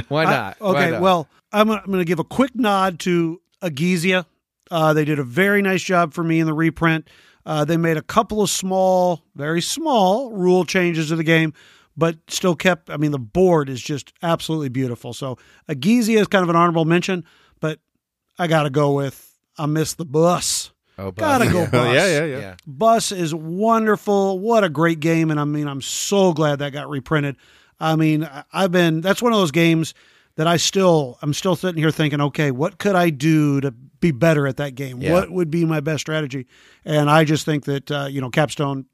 why 0.08 0.24
I- 0.24 0.26
not? 0.26 0.56
Why 0.60 0.70
okay, 0.70 0.92
not? 0.92 1.02
well, 1.02 1.28
I'm 1.52 1.68
gonna, 1.68 1.82
I'm 1.82 1.88
going 1.88 2.00
to 2.00 2.06
give 2.06 2.20
a 2.20 2.24
quick 2.24 2.56
nod 2.56 3.00
to 3.02 3.42
Egizia. 3.62 4.26
Uh, 4.72 4.94
they 4.94 5.06
did 5.06 5.20
a 5.20 5.24
very 5.24 5.62
nice 5.62 5.82
job 5.82 6.14
for 6.14 6.24
me 6.24 6.40
in 6.40 6.46
the 6.46 6.54
reprint. 6.54 7.08
Uh, 7.46 7.66
they 7.66 7.78
made 7.78 7.98
a 7.98 8.02
couple 8.02 8.42
of 8.44 8.50
small, 8.50 9.24
very 9.36 9.62
small 9.62 10.32
rule 10.32 10.64
changes 10.66 11.08
to 11.10 11.16
the 11.16 11.24
game, 11.24 11.54
but 11.98 12.18
still 12.28 12.56
kept. 12.56 12.90
I 12.90 12.98
mean, 12.98 13.12
the 13.12 13.18
board 13.20 13.70
is 13.70 13.82
just 13.82 14.14
absolutely 14.22 14.70
beautiful. 14.70 15.14
So 15.14 15.38
Egizia 15.68 16.20
is 16.20 16.28
kind 16.28 16.44
of 16.44 16.50
an 16.50 16.56
honorable 16.56 16.86
mention, 16.86 17.24
but 17.60 17.80
I 18.38 18.46
got 18.48 18.64
to 18.64 18.70
go 18.70 18.94
with 18.94 19.26
I 19.58 19.66
miss 19.66 19.94
the 19.96 20.06
bus. 20.06 20.72
oh, 21.00 21.12
but- 21.12 21.22
Gotta 21.22 21.52
go 21.52 21.66
bus. 21.72 21.94
yeah, 21.96 22.08
yeah, 22.08 22.26
yeah. 22.26 22.40
yeah. 22.40 22.56
Bus 22.68 23.12
is 23.12 23.34
wonderful. 23.36 24.38
What 24.40 24.64
a 24.64 24.70
great 24.70 25.00
game. 25.00 25.32
And 25.32 25.40
I 25.40 25.46
mean, 25.46 25.68
I'm 25.68 25.82
so 25.82 26.34
glad 26.34 26.60
that 26.60 26.72
got 26.74 26.90
reprinted. 26.90 27.36
I 27.80 27.96
mean, 27.96 28.30
I've 28.54 28.72
been, 28.72 29.02
that's 29.02 29.22
one 29.22 29.34
of 29.34 29.40
those 29.40 29.52
games 29.52 29.94
that 30.40 30.48
I 30.48 30.56
still, 30.56 31.18
I'm 31.22 31.34
still 31.34 31.58
sitting 31.58 31.82
here 31.84 31.92
thinking, 31.92 32.22
okay, 32.22 32.50
what 32.50 32.78
could 32.78 32.96
I 32.96 33.10
do 33.10 33.60
to 33.60 33.72
be 33.72 34.12
better 34.12 34.48
at 34.48 34.56
that 34.56 34.74
game? 34.74 35.02
Yeah. 35.02 35.12
What 35.12 35.30
would 35.30 35.52
be 35.52 35.66
my 35.66 35.82
best 35.82 36.00
strategy? 36.00 36.48
And 36.86 37.10
I 37.10 37.26
just 37.26 37.44
think 37.44 37.66
that, 37.66 37.92
uh, 37.92 38.08
you 38.10 38.22
know, 38.22 38.30
Capstone, 38.30 38.86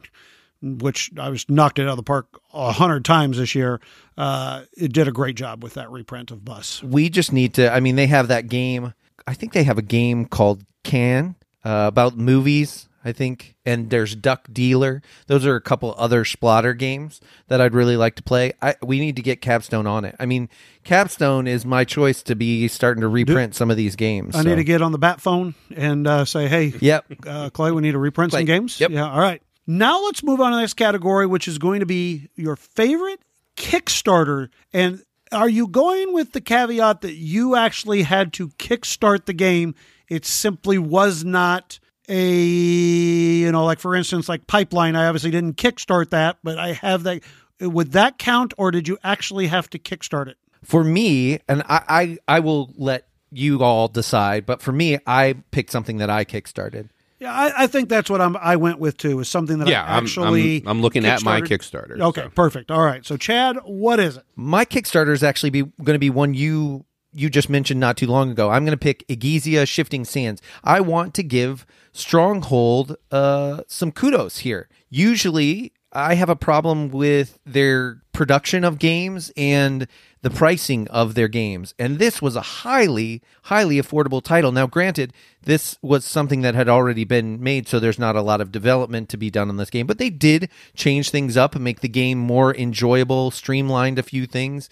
which 0.63 1.11
I 1.19 1.29
was 1.29 1.47
knocked 1.47 1.77
it 1.77 1.83
out 1.83 1.89
of 1.89 1.97
the 1.97 2.03
park 2.03 2.25
a 2.51 2.71
hundred 2.71 3.05
times 3.05 3.37
this 3.37 3.53
year, 3.53 3.79
uh, 4.17 4.63
it 4.75 4.91
did 4.91 5.07
a 5.07 5.11
great 5.11 5.35
job 5.35 5.61
with 5.61 5.75
that 5.75 5.91
reprint 5.91 6.31
of 6.31 6.43
Bus. 6.43 6.81
we 6.81 7.09
just 7.09 7.31
need 7.31 7.53
to 7.53 7.71
i 7.71 7.79
mean 7.79 7.95
they 7.95 8.07
have 8.07 8.29
that 8.29 8.47
game 8.47 8.95
i 9.27 9.35
think 9.35 9.53
they 9.53 9.65
have 9.65 9.77
a 9.77 9.83
game 9.83 10.25
called 10.25 10.65
Cannes 10.83 11.35
uh, 11.63 11.85
about 11.87 12.17
movies 12.17 12.89
i 13.05 13.11
think 13.11 13.55
and 13.65 13.89
there's 13.89 14.15
duck 14.15 14.47
dealer 14.51 15.01
those 15.27 15.45
are 15.45 15.55
a 15.55 15.61
couple 15.61 15.95
other 15.97 16.23
Splotter 16.25 16.77
games 16.77 17.21
that 17.47 17.61
i'd 17.61 17.73
really 17.73 17.95
like 17.95 18.15
to 18.15 18.23
play 18.23 18.51
I, 18.61 18.75
we 18.81 18.99
need 18.99 19.15
to 19.15 19.21
get 19.21 19.41
capstone 19.41 19.87
on 19.87 20.03
it 20.03 20.15
i 20.19 20.25
mean 20.25 20.49
capstone 20.83 21.47
is 21.47 21.65
my 21.65 21.85
choice 21.85 22.21
to 22.23 22.35
be 22.35 22.67
starting 22.67 23.01
to 23.01 23.07
reprint 23.07 23.55
some 23.55 23.71
of 23.71 23.77
these 23.77 23.95
games 23.95 24.35
I 24.35 24.43
so- 24.43 24.49
need 24.49 24.55
to 24.55 24.63
get 24.63 24.81
on 24.81 24.91
the 24.91 24.97
bat 24.97 25.21
phone 25.21 25.55
and 25.75 26.07
uh, 26.07 26.25
say, 26.25 26.47
hey, 26.47 26.73
yep 26.81 27.05
uh, 27.25 27.49
Clay, 27.51 27.71
we 27.71 27.81
need 27.81 27.91
to 27.93 27.99
reprint 27.99 28.31
Clay. 28.31 28.41
some 28.41 28.45
games. 28.45 28.79
Yep. 28.79 28.91
Yeah. 28.91 29.09
All 29.09 29.19
right. 29.19 29.41
Now 29.67 30.03
let's 30.03 30.23
move 30.23 30.41
on 30.41 30.51
to 30.51 30.57
the 30.57 30.61
next 30.61 30.73
category, 30.75 31.25
which 31.25 31.47
is 31.47 31.57
going 31.57 31.79
to 31.79 31.85
be 31.85 32.29
your 32.35 32.55
favorite 32.55 33.19
Kickstarter. 33.55 34.49
And 34.73 35.01
are 35.31 35.49
you 35.49 35.67
going 35.67 36.13
with 36.13 36.33
the 36.33 36.41
caveat 36.41 37.01
that 37.01 37.13
you 37.15 37.55
actually 37.55 38.03
had 38.03 38.33
to 38.33 38.49
kickstart 38.49 39.25
the 39.25 39.33
game? 39.33 39.75
It 40.07 40.25
simply 40.25 40.77
was 40.77 41.23
not 41.23 41.79
a, 42.07 42.35
you 42.35 43.51
know, 43.51 43.65
like 43.65 43.79
for 43.79 43.95
instance, 43.95 44.29
like 44.29 44.47
Pipeline. 44.47 44.95
I 44.95 45.07
obviously 45.07 45.31
didn't 45.31 45.57
kickstart 45.57 46.09
that, 46.11 46.37
but 46.43 46.57
I 46.57 46.73
have 46.73 47.03
that. 47.03 47.23
Would 47.61 47.93
that 47.93 48.17
count, 48.17 48.53
or 48.57 48.71
did 48.71 48.87
you 48.87 48.97
actually 49.03 49.47
have 49.47 49.69
to 49.69 49.79
kickstart 49.79 50.27
it? 50.27 50.37
for 50.65 50.83
me 50.83 51.39
and 51.47 51.63
I, 51.69 52.17
I 52.27 52.35
i 52.37 52.39
will 52.39 52.73
let 52.75 53.07
you 53.31 53.63
all 53.63 53.87
decide 53.87 54.45
but 54.45 54.61
for 54.61 54.71
me 54.71 54.97
i 55.05 55.35
picked 55.51 55.71
something 55.71 55.97
that 55.97 56.09
i 56.09 56.25
kickstarted 56.25 56.89
Yeah, 57.19 57.31
I, 57.31 57.63
I 57.63 57.67
think 57.67 57.87
that's 57.87 58.09
what 58.09 58.19
I'm. 58.19 58.35
I 58.35 58.57
went 58.57 58.77
with 58.77 58.97
too. 58.97 59.21
Is 59.21 59.29
something 59.29 59.59
that 59.59 59.69
Yeah, 59.69 59.85
I 59.85 59.95
I'm, 59.95 60.03
actually. 60.03 60.61
I'm, 60.61 60.67
I'm 60.67 60.81
looking 60.81 61.05
at 61.05 61.23
my. 61.23 61.39
Kickstarter. 61.39 61.97
Okay, 61.97 62.23
so. 62.23 62.29
perfect. 62.29 62.69
All 62.69 62.83
right. 62.83 63.05
So, 63.05 63.15
Chad, 63.15 63.55
what 63.63 64.01
is 64.01 64.17
it? 64.17 64.23
my 64.35 64.65
Kickstarter 64.65 65.13
is 65.13 65.23
actually 65.23 65.49
be 65.49 65.61
going 65.61 65.95
to 65.95 65.99
be 65.99 66.09
one 66.09 66.33
you 66.33 66.83
you 67.16 67.30
just 67.30 67.49
mentioned 67.49 67.80
not 67.80 67.97
too 67.97 68.07
long 68.07 68.32
ago. 68.32 68.49
I'm 68.49 68.66
going 68.66 68.78
to 68.78 68.78
pick 68.78 69.07
Egizia 69.07 69.68
Shifting 69.68 70.05
Sands. 70.05 70.41
I 70.63 70.82
want 70.82 71.13
to 71.16 71.24
give 71.24 71.66
Stronghold 71.93 72.97
uh, 73.11 73.61
some 73.68 73.91
kudos 73.91 74.39
here. 74.39 74.68
Usually, 74.89 75.72
I 75.93 76.16
have 76.16 76.30
a 76.30 76.36
problem 76.36 76.89
with 76.89 77.39
their 77.45 78.01
production 78.11 78.66
of 78.66 78.80
games 78.80 79.32
and 79.38 79.88
the 80.22 80.30
pricing 80.30 80.88
of 80.89 81.16
their 81.16 81.28
games. 81.30 81.74
And 81.80 81.99
this 81.99 82.22
was 82.22 82.36
a 82.36 82.41
highly, 82.41 83.22
highly 83.43 83.80
affordable 83.82 84.22
title. 84.22 84.51
Now, 84.51 84.68
granted, 84.68 85.13
this 85.43 85.78
was 85.82 86.03
something 86.03 86.41
that 86.41 86.55
had 86.55 86.68
already 86.68 87.05
been 87.05 87.41
made, 87.41 87.68
so 87.68 87.80
there's 87.80 87.99
not 87.99 88.16
a 88.16 88.22
lot 88.22 88.41
of 88.41 88.51
development 88.51 89.07
to 89.09 89.18
be 89.18 89.30
done 89.30 89.49
on 89.49 89.57
this 89.57 89.70
game, 89.70 89.88
but 89.88 89.99
they 89.99 90.09
did 90.09 90.49
change 90.76 91.11
things 91.11 91.38
up 91.38 91.55
and 91.55 91.63
make 91.63 91.80
the 91.80 91.88
game 91.88 92.18
more 92.18 92.53
enjoyable, 92.55 93.32
streamlined 93.32 93.99
a 93.99 94.03
few 94.03 94.26
things, 94.26 94.68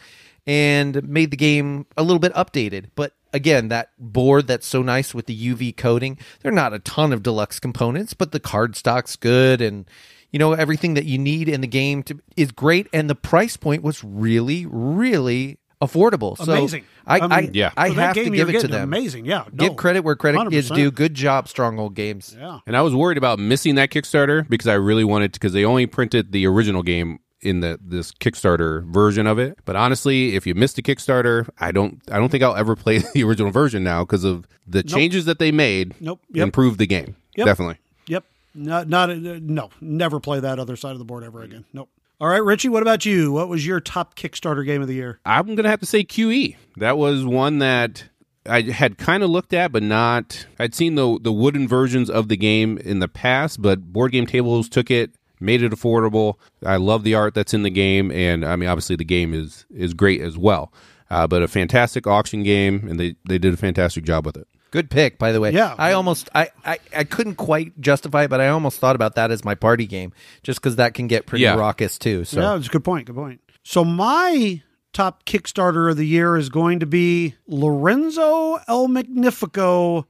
and 0.45 1.07
made 1.07 1.31
the 1.31 1.37
game 1.37 1.85
a 1.97 2.03
little 2.03 2.19
bit 2.19 2.33
updated. 2.33 2.87
But 2.95 3.13
again, 3.31 3.69
that 3.69 3.89
board 3.97 4.47
that's 4.47 4.67
so 4.67 4.81
nice 4.81 5.13
with 5.13 5.25
the 5.25 5.53
UV 5.53 5.75
coating, 5.77 6.17
there 6.41 6.51
are 6.51 6.55
not 6.55 6.73
a 6.73 6.79
ton 6.79 7.13
of 7.13 7.23
deluxe 7.23 7.59
components, 7.59 8.13
but 8.13 8.31
the 8.31 8.39
cardstock's 8.39 9.15
good 9.15 9.61
and 9.61 9.85
you 10.31 10.39
know 10.39 10.53
everything 10.53 10.95
that 10.95 11.05
you 11.05 11.17
need 11.19 11.47
in 11.47 11.61
the 11.61 11.67
game 11.67 12.01
to, 12.03 12.19
is 12.35 12.51
great 12.51 12.87
and 12.91 13.07
the 13.09 13.15
price 13.15 13.55
point 13.55 13.83
was 13.83 14.03
really 14.03 14.65
really 14.65 15.59
affordable 15.79 16.35
so 16.37 16.51
Amazing. 16.53 16.85
i 17.05 17.19
I 17.19 17.25
i, 17.25 17.49
Yeah. 17.53 17.71
I 17.77 17.89
For 17.89 18.01
have 18.01 18.15
to 18.15 18.29
give 18.29 18.49
it 18.49 18.61
to 18.61 18.67
them 18.67 18.83
Amazing. 18.83 19.25
Yeah. 19.25 19.43
give 19.55 19.75
credit 19.75 20.03
where 20.03 20.15
credit 20.15 20.51
is 20.53 20.71
100%. 20.71 20.75
due 20.75 20.91
good 20.91 21.13
job 21.13 21.47
stronghold 21.49 21.93
games 21.93 22.35
Yeah. 22.39 22.59
And 22.65 22.75
I 22.75 22.81
was 22.81 22.95
worried 22.95 23.17
about 23.19 23.37
missing 23.37 23.75
that 23.75 23.89
Kickstarter 23.91 24.47
because 24.49 24.65
I 24.67 24.73
really 24.75 25.03
wanted 25.03 25.33
to, 25.33 25.39
because 25.39 25.53
they 25.53 25.65
only 25.65 25.85
printed 25.85 26.31
the 26.31 26.47
original 26.47 26.81
game 26.83 27.19
in 27.43 27.59
the 27.59 27.79
this 27.81 28.11
Kickstarter 28.11 28.83
version 28.85 29.27
of 29.27 29.37
it. 29.39 29.59
But 29.65 29.75
honestly, 29.75 30.35
if 30.35 30.47
you 30.47 30.55
missed 30.55 30.77
a 30.77 30.81
Kickstarter, 30.81 31.47
I 31.59 31.71
don't 31.71 32.01
I 32.11 32.17
don't 32.17 32.29
think 32.29 32.43
I'll 32.43 32.55
ever 32.55 32.75
play 32.75 32.97
the 33.13 33.23
original 33.23 33.51
version 33.51 33.83
now 33.83 34.03
because 34.03 34.23
of 34.23 34.47
the 34.67 34.83
changes 34.83 35.25
that 35.25 35.39
they 35.39 35.51
made. 35.51 35.99
Nope. 36.01 36.21
Yep. 36.31 36.43
Improved 36.43 36.79
the 36.79 36.87
game. 36.87 37.15
Yep. 37.35 37.45
Definitely. 37.45 37.77
Yep. 38.07 38.23
Not. 38.55 38.87
Not. 38.87 39.09
Uh, 39.09 39.15
no. 39.41 39.69
Never 39.81 40.19
play 40.19 40.39
that 40.39 40.59
other 40.59 40.75
side 40.75 40.91
of 40.93 40.99
the 40.99 41.05
board 41.05 41.23
ever 41.23 41.41
again. 41.41 41.65
Nope. 41.73 41.89
All 42.21 42.27
right, 42.29 42.43
Richie. 42.43 42.69
What 42.69 42.83
about 42.83 43.05
you? 43.05 43.31
What 43.33 43.49
was 43.49 43.65
your 43.65 43.79
top 43.79 44.15
Kickstarter 44.15 44.65
game 44.65 44.81
of 44.81 44.87
the 44.87 44.93
year? 44.93 45.19
I'm 45.25 45.55
gonna 45.55 45.69
have 45.69 45.81
to 45.81 45.85
say 45.85 46.03
QE. 46.03 46.55
That 46.77 46.97
was 46.97 47.25
one 47.25 47.59
that 47.59 48.05
I 48.45 48.61
had 48.61 48.97
kind 48.97 49.23
of 49.23 49.29
looked 49.29 49.53
at, 49.53 49.71
but 49.71 49.83
not. 49.83 50.45
I'd 50.59 50.75
seen 50.75 50.95
the 50.95 51.19
the 51.21 51.33
wooden 51.33 51.67
versions 51.67 52.09
of 52.09 52.29
the 52.29 52.37
game 52.37 52.77
in 52.77 52.99
the 52.99 53.07
past, 53.07 53.61
but 53.61 53.91
board 53.91 54.11
game 54.11 54.25
tables 54.25 54.69
took 54.69 54.91
it, 54.91 55.11
made 55.39 55.61
it 55.63 55.71
affordable. 55.71 56.35
I 56.65 56.75
love 56.77 57.03
the 57.03 57.15
art 57.15 57.33
that's 57.33 57.53
in 57.53 57.63
the 57.63 57.69
game, 57.69 58.11
and 58.11 58.45
I 58.45 58.55
mean, 58.55 58.69
obviously 58.69 58.95
the 58.95 59.05
game 59.05 59.33
is 59.33 59.65
is 59.73 59.93
great 59.93 60.21
as 60.21 60.37
well. 60.37 60.71
Uh, 61.09 61.27
but 61.27 61.41
a 61.43 61.47
fantastic 61.47 62.07
auction 62.07 62.43
game, 62.43 62.87
and 62.89 62.99
they 62.99 63.15
they 63.27 63.37
did 63.37 63.53
a 63.53 63.57
fantastic 63.57 64.03
job 64.03 64.25
with 64.25 64.35
it. 64.37 64.47
good 64.71 64.89
pick 64.89 65.19
by 65.19 65.31
the 65.31 65.39
way 65.39 65.51
Yeah. 65.51 65.75
i 65.77 65.91
almost 65.91 66.29
I, 66.33 66.49
I 66.65 66.79
i 66.95 67.03
couldn't 67.03 67.35
quite 67.35 67.79
justify 67.79 68.23
it 68.23 68.29
but 68.31 68.41
i 68.41 68.47
almost 68.47 68.79
thought 68.79 68.95
about 68.95 69.13
that 69.15 69.29
as 69.29 69.45
my 69.45 69.53
party 69.53 69.85
game 69.85 70.11
just 70.41 70.59
because 70.59 70.77
that 70.77 70.95
can 70.95 71.05
get 71.07 71.27
pretty 71.27 71.43
Yeah. 71.43 71.53
raucous 71.55 71.99
too 71.99 72.25
so 72.25 72.41
Yeah, 72.41 72.55
it's 72.57 72.65
a 72.65 72.71
good 72.71 72.83
point. 72.83 73.05
Good 73.05 73.15
point. 73.15 73.39
So 73.63 73.85
my 73.85 74.63
top 74.91 75.25
Kickstarter 75.25 75.91
of 75.91 75.97
the 75.97 76.07
year 76.07 76.37
is 76.37 76.49
going 76.49 76.79
to 76.79 76.87
be 76.87 77.35
Lorenzo 77.47 78.57
El 78.67 78.87
Magnifico, 78.87 80.07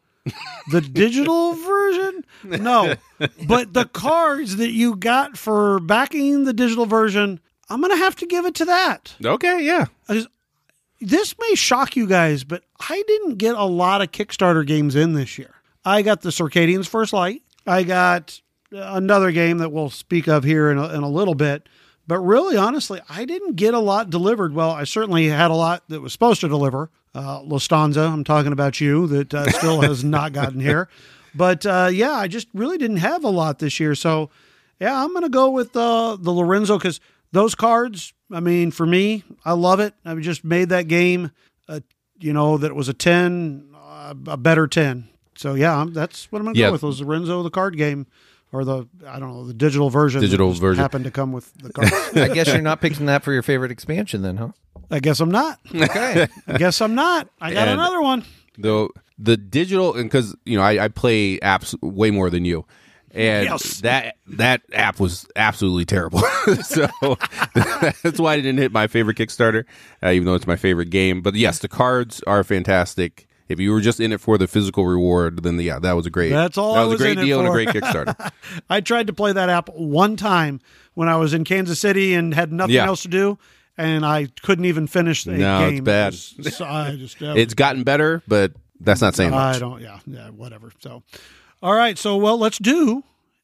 the 0.72 0.82
digital 0.82 1.54
version. 1.54 2.26
No, 2.44 2.96
but 3.48 3.74
the 3.74 3.86
cards 3.86 4.58
that 4.58 4.72
you 4.72 4.96
got 4.96 5.38
for 5.38 5.80
backing 5.80 6.46
the 6.46 6.54
digital 6.54 6.86
version, 6.86 7.40
I'm 7.70 7.82
going 7.82 7.92
to 7.92 7.98
have 7.98 8.16
to 8.18 8.26
give 8.26 8.46
it 8.46 8.56
to 8.56 8.66
that. 8.66 9.16
Okay, 9.24 9.64
yeah, 9.64 9.86
just, 10.10 10.28
this 11.02 11.36
may 11.40 11.56
shock 11.56 11.96
you 11.96 12.08
guys, 12.08 12.44
but 12.44 12.64
I 12.90 13.04
didn't 13.08 13.38
get 13.38 13.56
a 13.56 13.66
lot 13.66 14.02
of 14.02 14.12
Kickstarter 14.12 14.66
games 14.66 14.96
in 14.96 15.14
this 15.14 15.38
year. 15.38 15.56
I 15.86 16.02
got 16.02 16.22
the 16.22 16.30
Circadians 16.30 16.88
First 16.88 17.14
Light. 17.14 17.42
I 17.68 17.84
got 17.84 18.40
another 18.72 19.32
game 19.32 19.60
that 19.60 19.72
we'll 19.72 19.90
speak 19.90 20.28
of 20.28 20.44
here 20.44 20.72
in 20.72 20.78
a, 20.78 20.90
in 20.94 21.04
a 21.04 21.10
little 21.10 21.36
bit. 21.36 21.68
But 22.08 22.20
really, 22.20 22.58
honestly, 22.58 23.00
I 23.10 23.26
didn't 23.26 23.56
get 23.56 23.74
a 23.74 23.80
lot 23.80 24.10
delivered. 24.10 24.54
Well, 24.54 24.72
I 24.72 24.84
certainly 24.84 25.28
had 25.28 25.52
a 25.52 25.56
lot 25.56 25.84
that 25.88 26.02
was 26.02 26.12
supposed 26.12 26.42
to 26.42 26.50
deliver. 26.50 26.90
Uh, 27.16 27.42
Lustanza, 27.42 28.12
I'm 28.12 28.24
talking 28.24 28.52
about 28.52 28.82
you, 28.82 29.08
that 29.08 29.34
uh, 29.34 29.50
still 29.52 29.82
has 29.82 30.04
not 30.04 30.34
gotten 30.34 30.60
here. 30.60 30.90
But 31.36 31.66
uh, 31.66 31.90
yeah, 31.92 32.14
I 32.14 32.28
just 32.28 32.48
really 32.54 32.78
didn't 32.78 32.98
have 32.98 33.24
a 33.24 33.30
lot 33.30 33.60
this 33.60 33.80
year. 33.80 33.96
So 33.96 34.30
yeah, 34.80 35.02
I'm 35.04 35.10
going 35.12 35.24
to 35.24 35.30
go 35.30 35.50
with 35.52 35.76
uh, 35.76 36.18
the 36.20 36.32
Lorenzo 36.32 36.78
because 36.78 37.00
those 37.32 37.56
cards, 37.56 38.14
I 38.32 38.40
mean, 38.40 38.72
for 38.72 38.86
me, 38.86 39.24
I 39.46 39.54
love 39.54 39.80
it. 39.80 39.94
I 40.06 40.14
just 40.16 40.44
made 40.44 40.70
that 40.70 40.88
game, 40.88 41.32
uh, 41.68 41.80
you 42.20 42.34
know, 42.34 42.58
that 42.58 42.68
it 42.68 42.76
was 42.76 42.90
a 42.90 42.94
10, 42.94 43.70
uh, 43.76 44.14
a 44.28 44.38
better 44.38 44.68
10. 44.68 45.08
So 45.36 45.56
yeah, 45.56 45.76
I'm, 45.76 45.94
that's 45.94 46.32
what 46.32 46.40
I'm 46.40 46.46
going 46.46 46.56
to 46.56 46.60
Yeah. 46.62 46.68
go 46.68 46.74
with 46.74 46.84
was 46.84 47.02
Lorenzo, 47.02 47.44
the 47.44 47.50
card 47.50 47.78
game. 47.78 48.08
Or 48.52 48.64
the 48.64 48.88
I 49.08 49.18
don't 49.18 49.30
know 49.34 49.48
the 49.48 49.54
digital 49.56 49.90
version. 49.90 50.22
Digital 50.22 50.52
version. 50.52 50.80
happened 50.80 51.06
to 51.06 51.12
come 51.12 51.32
with 51.32 51.52
the 51.56 51.74
cards. 51.74 51.92
I 52.16 52.28
guess 52.28 52.46
you're 52.46 52.62
not 52.62 52.82
picking 52.82 53.08
that 53.08 53.24
for 53.24 53.34
your 53.34 53.42
favorite 53.42 53.72
expansion, 53.72 54.22
then, 54.22 54.38
huh? 54.38 54.50
I 54.94 55.00
guess 55.00 55.20
I'm 55.20 55.32
not. 55.32 55.60
Okay. 55.74 56.28
I 56.48 56.58
guess 56.58 56.80
I'm 56.82 56.94
not. 56.96 57.28
I 57.42 57.52
got 57.52 57.68
And- 57.68 57.80
another 57.80 58.02
one. 58.02 58.24
the 58.58 58.88
the 59.18 59.36
digital 59.38 59.94
and 59.96 60.04
because 60.06 60.36
you 60.46 60.58
know 60.58 60.64
I, 60.64 60.86
I 60.86 60.88
play 60.88 61.38
apps 61.40 61.76
way 61.82 62.12
more 62.12 62.30
than 62.30 62.46
you 62.46 62.66
and 63.12 63.46
Yes. 63.46 63.82
that 63.82 64.16
that 64.28 64.62
app 64.74 65.00
was 65.00 65.28
absolutely 65.36 65.86
terrible 65.86 66.20
so 66.64 66.88
that's 67.54 68.20
why 68.20 68.34
i 68.34 68.36
didn't 68.38 68.58
hit 68.58 68.72
my 68.72 68.88
favorite 68.88 69.16
kickstarter 69.18 69.66
uh, 70.04 70.10
even 70.10 70.26
though 70.26 70.34
it's 70.34 70.48
my 70.48 70.56
favorite 70.56 70.90
game 70.90 71.22
but 71.22 71.36
yes 71.36 71.60
the 71.60 71.68
cards 71.68 72.24
are 72.26 72.44
fantastic 72.44 73.28
if 73.50 73.60
you 73.60 73.72
were 73.72 73.82
just 73.82 74.00
in 74.00 74.12
it 74.12 74.20
for 74.20 74.38
the 74.40 74.48
physical 74.48 74.86
reward 74.88 75.44
then 75.44 75.60
yeah 75.60 75.78
that 75.78 75.94
was 75.94 76.08
a 76.08 76.10
great 76.10 76.30
That's 76.32 76.58
all 76.58 76.74
that 76.74 76.82
I 76.82 76.86
was, 76.86 76.94
was 76.94 77.02
a 77.02 77.04
great 77.04 77.18
in 77.20 77.24
it 77.24 77.26
deal 77.28 77.40
and 77.40 77.48
a 77.48 77.52
for. 77.52 77.54
great 77.54 77.68
kickstarter 77.70 78.32
I 78.70 78.82
tried 78.82 79.08
to 79.08 79.14
play 79.14 79.32
that 79.32 79.48
app 79.50 79.70
one 79.70 80.16
time 80.16 80.60
when 80.96 81.08
I 81.08 81.18
was 81.18 81.34
in 81.36 81.44
Kansas 81.44 81.80
City 81.80 82.16
and 82.16 82.34
had 82.34 82.52
nothing 82.52 82.76
Yeah. 82.76 82.86
else 82.88 83.02
to 83.04 83.08
do, 83.08 83.38
and 83.78 84.06
I 84.06 84.28
couldn't 84.42 84.66
even 84.66 84.88
finish 84.88 85.24
the 85.24 85.34
No, 85.34 85.66
it's 85.68 85.76
game. 85.76 85.84
bad. 85.84 86.14
It 86.14 86.34
was- 86.38 86.56
so 86.56 86.66
I 86.66 86.96
just 86.96 87.22
uh, 87.22 87.34
it's 87.38 87.54
gotten 87.54 87.84
better 87.84 88.22
but 88.28 88.54
that's 88.80 89.02
not 89.02 89.16
saying 89.16 89.32
much. 89.32 89.56
I 89.56 89.60
don't. 89.60 89.82
Yeah, 89.82 90.00
yeah, 90.06 90.30
whatever. 90.30 90.72
So, 90.80 91.04
all 91.62 91.74
right. 91.74 91.98
So, 91.98 92.18
well, 92.18 92.38
let's 92.38 92.58
do 92.58 93.04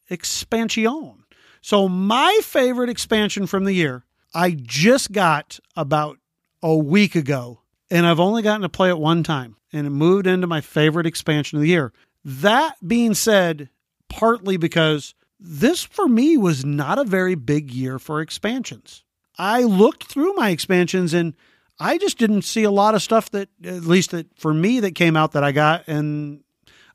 expansion. 0.10 1.24
So, 1.62 1.88
my 1.88 2.40
favorite 2.44 2.90
expansion 2.90 3.48
from 3.48 3.64
the 3.66 3.74
year, 3.74 4.04
I 4.34 4.52
just 4.52 5.12
got 5.12 5.60
about 5.76 6.18
a 6.62 6.76
week 6.76 7.16
ago, 7.16 7.62
and 7.90 8.06
I've 8.06 8.20
only 8.20 8.42
gotten 8.42 8.62
to 8.62 8.70
play 8.70 8.90
it 8.90 8.98
one 8.98 9.24
time, 9.24 9.56
and 9.72 9.88
it 9.88 9.92
moved 9.92 10.28
into 10.28 10.48
my 10.48 10.62
favorite 10.62 11.06
expansion 11.06 11.58
of 11.58 11.62
the 11.62 11.70
year. 11.70 11.94
That 12.26 12.76
being 12.86 13.14
said, 13.14 13.70
partly 14.10 14.58
because 14.58 15.16
this 15.40 15.84
for 15.84 16.08
me 16.08 16.36
was 16.38 16.66
not 16.66 17.00
a 17.00 17.04
very 17.06 17.36
big 17.36 17.72
year 17.72 17.98
for 17.98 18.20
expansions. 18.20 19.04
I 19.40 19.64
looked 19.64 20.04
through 20.04 20.34
my 20.34 20.50
expansions 20.50 21.14
and 21.14 21.34
I 21.80 21.98
just 21.98 22.18
didn't 22.18 22.42
see 22.42 22.64
a 22.64 22.72
lot 22.72 22.94
of 22.94 23.02
stuff 23.02 23.32
that, 23.32 23.48
at 23.64 23.86
least 23.86 24.12
that 24.12 24.28
for 24.38 24.54
me, 24.54 24.82
that 24.82 24.96
came 24.96 25.16
out 25.16 25.32
that 25.32 25.46
I 25.46 25.54
got. 25.54 25.88
And 25.88 26.44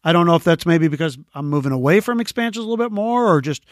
I 0.05 0.13
don't 0.13 0.27
know 0.27 0.35
if 0.37 0.45
that's 0.45 0.67
maybe 0.67 0.89
because 0.89 1.17
I'm 1.35 1.49
moving 1.49 1.73
away 1.73 2.01
from 2.01 2.21
expansions 2.21 2.65
a 2.65 2.69
little 2.69 2.85
bit 2.85 2.93
more 2.93 3.27
or 3.27 3.41
just 3.41 3.65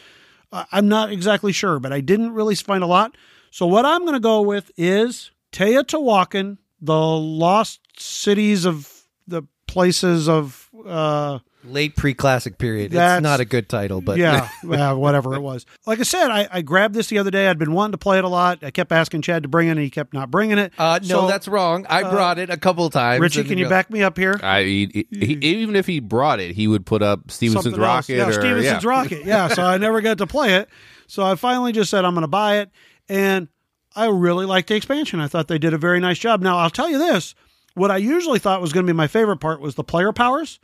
I'm 0.51 0.87
not 0.87 1.11
exactly 1.11 1.51
sure, 1.51 1.79
but 1.79 1.93
I 1.93 2.01
didn't 2.01 2.33
really 2.33 2.55
find 2.55 2.83
a 2.83 2.87
lot. 2.87 3.15
So 3.51 3.67
what 3.67 3.85
I'm 3.85 4.01
going 4.01 4.13
to 4.13 4.19
go 4.19 4.41
with 4.41 4.71
is 4.75 5.31
Teotihuacan, 5.51 6.57
the 6.81 6.99
lost 6.99 7.79
cities 7.97 8.65
of 8.65 8.91
the 9.27 9.43
places 9.67 10.27
of 10.27 10.69
uh 10.85 11.39
Late 11.65 11.95
pre-classic 11.95 12.57
period. 12.57 12.91
That's- 12.91 13.19
it's 13.19 13.23
not 13.23 13.39
a 13.39 13.45
good 13.45 13.69
title, 13.69 14.01
but 14.01 14.17
yeah, 14.17 14.49
yeah, 14.67 14.91
whatever 14.93 15.33
it 15.33 15.41
was. 15.41 15.65
Like 15.85 15.99
I 15.99 16.03
said, 16.03 16.29
I, 16.29 16.47
I 16.51 16.61
grabbed 16.61 16.93
this 16.93 17.07
the 17.07 17.17
other 17.19 17.31
day. 17.31 17.47
I'd 17.47 17.57
been 17.57 17.71
wanting 17.73 17.93
to 17.93 17.97
play 17.97 18.17
it 18.17 18.23
a 18.23 18.27
lot. 18.27 18.63
I 18.63 18.71
kept 18.71 18.91
asking 18.91 19.21
Chad 19.21 19.43
to 19.43 19.49
bring 19.49 19.67
it, 19.67 19.71
and 19.71 19.79
he 19.79 19.89
kept 19.89 20.13
not 20.13 20.29
bringing 20.29 20.57
it. 20.57 20.73
Uh, 20.77 20.99
no, 21.03 21.07
So, 21.07 21.27
that's 21.27 21.47
wrong. 21.47 21.85
I 21.89 22.01
brought 22.09 22.37
it 22.39 22.49
a 22.49 22.57
couple 22.57 22.89
times. 22.89 23.21
Richie. 23.21 23.43
Can 23.43 23.57
you 23.57 23.65
go- 23.65 23.69
back 23.69 23.89
me 23.89 24.03
up 24.03 24.17
here? 24.17 24.39
I 24.43 24.63
he, 24.63 25.07
he, 25.09 25.33
even 25.41 25.75
if 25.75 25.87
he 25.87 25.99
brought 25.99 26.39
it, 26.39 26.55
he 26.55 26.67
would 26.67 26.85
put 26.85 27.01
up 27.01 27.31
Stephenson's 27.31 27.77
Rocket 27.77 28.15
Yeah, 28.17 28.27
or 28.27 28.33
Stephenson's 28.33 28.83
yeah. 28.83 28.89
Rocket. 28.89 29.25
Yeah, 29.25 29.47
so 29.47 29.63
I 29.63 29.77
never 29.77 30.01
got 30.01 30.17
to 30.17 30.27
play 30.27 30.55
it. 30.55 30.69
So 31.07 31.23
I 31.23 31.35
finally 31.35 31.71
just 31.71 31.89
said 31.89 32.05
I'm 32.05 32.13
going 32.13 32.23
to 32.23 32.27
buy 32.27 32.57
it, 32.57 32.71
and 33.07 33.47
I 33.95 34.07
really 34.07 34.45
liked 34.45 34.69
the 34.69 34.75
expansion. 34.75 35.19
I 35.19 35.27
thought 35.27 35.47
they 35.47 35.59
did 35.59 35.73
a 35.73 35.77
very 35.77 35.99
nice 35.99 36.17
job. 36.19 36.41
Now 36.41 36.57
I'll 36.57 36.69
tell 36.69 36.89
you 36.89 36.97
this: 36.97 37.35
what 37.75 37.91
I 37.91 37.97
usually 37.97 38.39
thought 38.39 38.61
was 38.61 38.73
going 38.73 38.85
to 38.85 38.91
be 38.93 38.95
my 38.97 39.07
favorite 39.07 39.37
part 39.37 39.61
was 39.61 39.75
the 39.75 39.83
player 39.83 40.11
powers. 40.11 40.59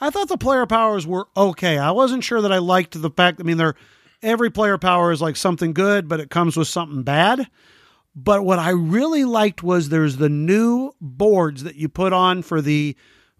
I 0.00 0.10
thought 0.10 0.28
the 0.28 0.36
player 0.36 0.66
powers 0.66 1.06
were 1.06 1.28
okay. 1.36 1.78
I 1.78 1.90
wasn't 1.92 2.24
sure 2.24 2.40
that 2.40 2.52
I 2.52 2.58
liked 2.58 3.00
the 3.00 3.10
fact. 3.10 3.40
I 3.40 3.44
mean, 3.44 3.56
they're 3.56 3.74
every 4.22 4.50
player 4.50 4.78
power 4.78 5.12
is 5.12 5.22
like 5.22 5.36
something 5.36 5.72
good, 5.72 6.08
but 6.08 6.20
it 6.20 6.30
comes 6.30 6.56
with 6.56 6.68
something 6.68 7.02
bad. 7.02 7.48
But 8.16 8.44
what 8.44 8.58
I 8.58 8.70
really 8.70 9.24
liked 9.24 9.62
was 9.62 9.88
there's 9.88 10.16
the 10.16 10.28
new 10.28 10.92
boards 11.00 11.64
that 11.64 11.76
you 11.76 11.88
put 11.88 12.12
on 12.12 12.42
for 12.42 12.60
the 12.60 12.96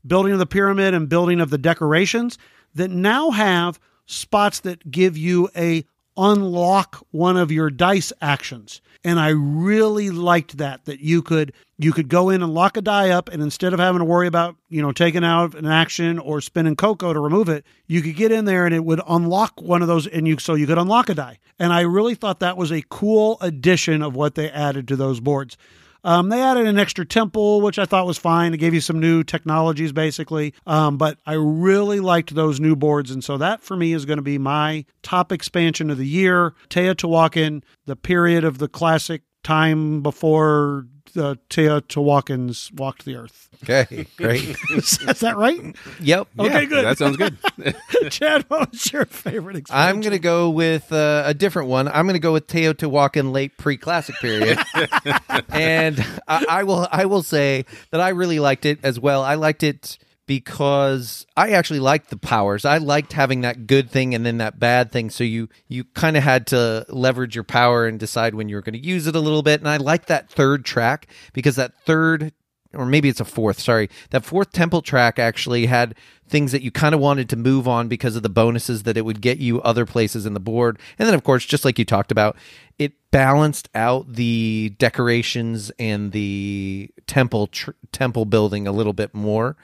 building 0.06 0.32
of 0.32 0.38
the 0.38 0.46
pyramid 0.46 0.94
and 0.94 1.08
building 1.08 1.40
of 1.40 1.50
the 1.50 1.58
decorations 1.58 2.38
that 2.74 2.90
now 2.90 3.30
have 3.30 3.78
spots 4.06 4.60
that 4.60 4.90
give 4.90 5.16
you 5.16 5.48
a 5.56 5.84
unlock 6.16 7.04
one 7.10 7.36
of 7.36 7.50
your 7.50 7.70
dice 7.70 8.12
actions. 8.20 8.80
And 9.04 9.20
I 9.20 9.28
really 9.28 10.10
liked 10.10 10.56
that 10.56 10.86
that 10.86 11.00
you 11.00 11.20
could 11.20 11.52
you 11.76 11.92
could 11.92 12.08
go 12.08 12.30
in 12.30 12.42
and 12.42 12.54
lock 12.54 12.76
a 12.76 12.80
die 12.80 13.10
up 13.10 13.28
and 13.28 13.42
instead 13.42 13.72
of 13.72 13.80
having 13.80 13.98
to 13.98 14.04
worry 14.04 14.26
about, 14.26 14.56
you 14.68 14.80
know, 14.80 14.92
taking 14.92 15.24
out 15.24 15.54
an 15.54 15.66
action 15.66 16.18
or 16.18 16.40
spinning 16.40 16.76
cocoa 16.76 17.12
to 17.12 17.20
remove 17.20 17.48
it, 17.48 17.64
you 17.86 18.00
could 18.00 18.16
get 18.16 18.32
in 18.32 18.44
there 18.44 18.64
and 18.64 18.74
it 18.74 18.84
would 18.84 19.00
unlock 19.06 19.60
one 19.60 19.82
of 19.82 19.88
those 19.88 20.06
and 20.06 20.26
you 20.26 20.38
so 20.38 20.54
you 20.54 20.66
could 20.66 20.78
unlock 20.78 21.08
a 21.08 21.14
die. 21.14 21.38
And 21.58 21.72
I 21.72 21.80
really 21.82 22.14
thought 22.14 22.40
that 22.40 22.56
was 22.56 22.72
a 22.72 22.84
cool 22.88 23.36
addition 23.40 24.02
of 24.02 24.14
what 24.16 24.36
they 24.36 24.50
added 24.50 24.88
to 24.88 24.96
those 24.96 25.20
boards. 25.20 25.56
Um, 26.04 26.28
they 26.28 26.40
added 26.42 26.66
an 26.66 26.78
extra 26.78 27.04
temple, 27.04 27.60
which 27.62 27.78
I 27.78 27.86
thought 27.86 28.06
was 28.06 28.18
fine. 28.18 28.54
It 28.54 28.58
gave 28.58 28.74
you 28.74 28.80
some 28.80 29.00
new 29.00 29.24
technologies, 29.24 29.92
basically. 29.92 30.54
Um, 30.66 30.98
but 30.98 31.18
I 31.26 31.32
really 31.32 32.00
liked 32.00 32.34
those 32.34 32.60
new 32.60 32.76
boards. 32.76 33.10
And 33.10 33.24
so 33.24 33.38
that 33.38 33.62
for 33.62 33.76
me 33.76 33.92
is 33.92 34.04
going 34.04 34.18
to 34.18 34.22
be 34.22 34.38
my 34.38 34.84
top 35.02 35.32
expansion 35.32 35.90
of 35.90 35.98
the 35.98 36.06
year. 36.06 36.54
Teotihuacan, 36.68 37.62
the 37.86 37.96
period 37.96 38.44
of 38.44 38.58
the 38.58 38.68
classic 38.68 39.22
time 39.42 40.02
before 40.02 40.86
the 41.14 41.38
Teotihuacans 41.48 42.72
walked 42.72 43.04
the 43.04 43.16
earth. 43.16 43.48
Okay, 43.62 44.06
great. 44.16 44.56
is 44.70 44.98
that 44.98 45.36
right? 45.36 45.74
yep. 46.00 46.28
Okay, 46.38 46.52
Yeah, 46.52 46.64
good. 46.64 46.84
That 46.84 46.98
sounds 46.98 47.16
good. 47.16 47.38
Chad, 48.10 48.44
what 48.48 48.70
was 48.70 48.92
your 48.92 49.06
favorite 49.06 49.56
expansion? 49.56 49.88
I'm 49.88 50.00
going 50.02 50.12
to 50.12 50.18
go 50.18 50.50
with 50.50 50.92
uh, 50.92 51.22
a 51.24 51.32
different 51.32 51.68
one. 51.68 51.88
I'm 51.88 52.04
going 52.06 52.14
to 52.14 52.20
go 52.20 52.32
with 52.32 52.46
Teotihuacan 52.46 53.32
late 53.32 53.56
pre-classic 53.56 54.16
period, 54.16 54.58
and 55.48 56.04
I, 56.28 56.44
I 56.48 56.62
will 56.64 56.86
I 56.90 57.06
will 57.06 57.22
say 57.22 57.64
that 57.90 58.00
I 58.00 58.10
really 58.10 58.40
liked 58.40 58.66
it 58.66 58.80
as 58.82 59.00
well. 59.00 59.22
I 59.22 59.36
liked 59.36 59.62
it 59.62 59.98
because 60.26 61.26
I 61.36 61.50
actually 61.50 61.80
liked 61.80 62.10
the 62.10 62.16
powers. 62.16 62.64
I 62.64 62.78
liked 62.78 63.12
having 63.12 63.42
that 63.42 63.66
good 63.66 63.90
thing 63.90 64.14
and 64.14 64.24
then 64.24 64.38
that 64.38 64.58
bad 64.58 64.90
thing. 64.90 65.10
So 65.10 65.24
you 65.24 65.48
you 65.68 65.84
kind 65.84 66.16
of 66.16 66.22
had 66.22 66.46
to 66.48 66.86
leverage 66.88 67.34
your 67.34 67.44
power 67.44 67.86
and 67.86 67.98
decide 67.98 68.34
when 68.34 68.48
you 68.48 68.56
were 68.56 68.62
going 68.62 68.80
to 68.80 68.84
use 68.84 69.06
it 69.06 69.16
a 69.16 69.20
little 69.20 69.42
bit. 69.42 69.60
And 69.60 69.68
I 69.68 69.76
liked 69.76 70.08
that 70.08 70.30
third 70.30 70.64
track 70.64 71.08
because 71.32 71.56
that 71.56 71.74
third 71.84 72.32
or 72.76 72.86
maybe 72.86 73.08
it's 73.08 73.20
a 73.20 73.24
fourth, 73.24 73.60
sorry. 73.60 73.88
That 74.10 74.24
fourth 74.24 74.52
temple 74.52 74.82
track 74.82 75.18
actually 75.18 75.66
had 75.66 75.94
things 76.28 76.52
that 76.52 76.62
you 76.62 76.70
kind 76.70 76.94
of 76.94 77.00
wanted 77.00 77.28
to 77.28 77.36
move 77.36 77.68
on 77.68 77.88
because 77.88 78.16
of 78.16 78.22
the 78.22 78.28
bonuses 78.28 78.84
that 78.84 78.96
it 78.96 79.04
would 79.04 79.20
get 79.20 79.38
you 79.38 79.60
other 79.62 79.84
places 79.84 80.26
in 80.26 80.34
the 80.34 80.40
board. 80.40 80.78
And 80.98 81.06
then, 81.06 81.14
of 81.14 81.22
course, 81.24 81.44
just 81.44 81.64
like 81.64 81.78
you 81.78 81.84
talked 81.84 82.10
about, 82.10 82.36
it 82.78 82.92
balanced 83.10 83.68
out 83.74 84.14
the 84.14 84.74
decorations 84.78 85.70
and 85.78 86.12
the 86.12 86.90
temple 87.06 87.48
tr- 87.48 87.72
temple 87.92 88.24
building 88.24 88.66
a 88.66 88.72
little 88.72 88.92
bit 88.92 89.14
more, 89.14 89.56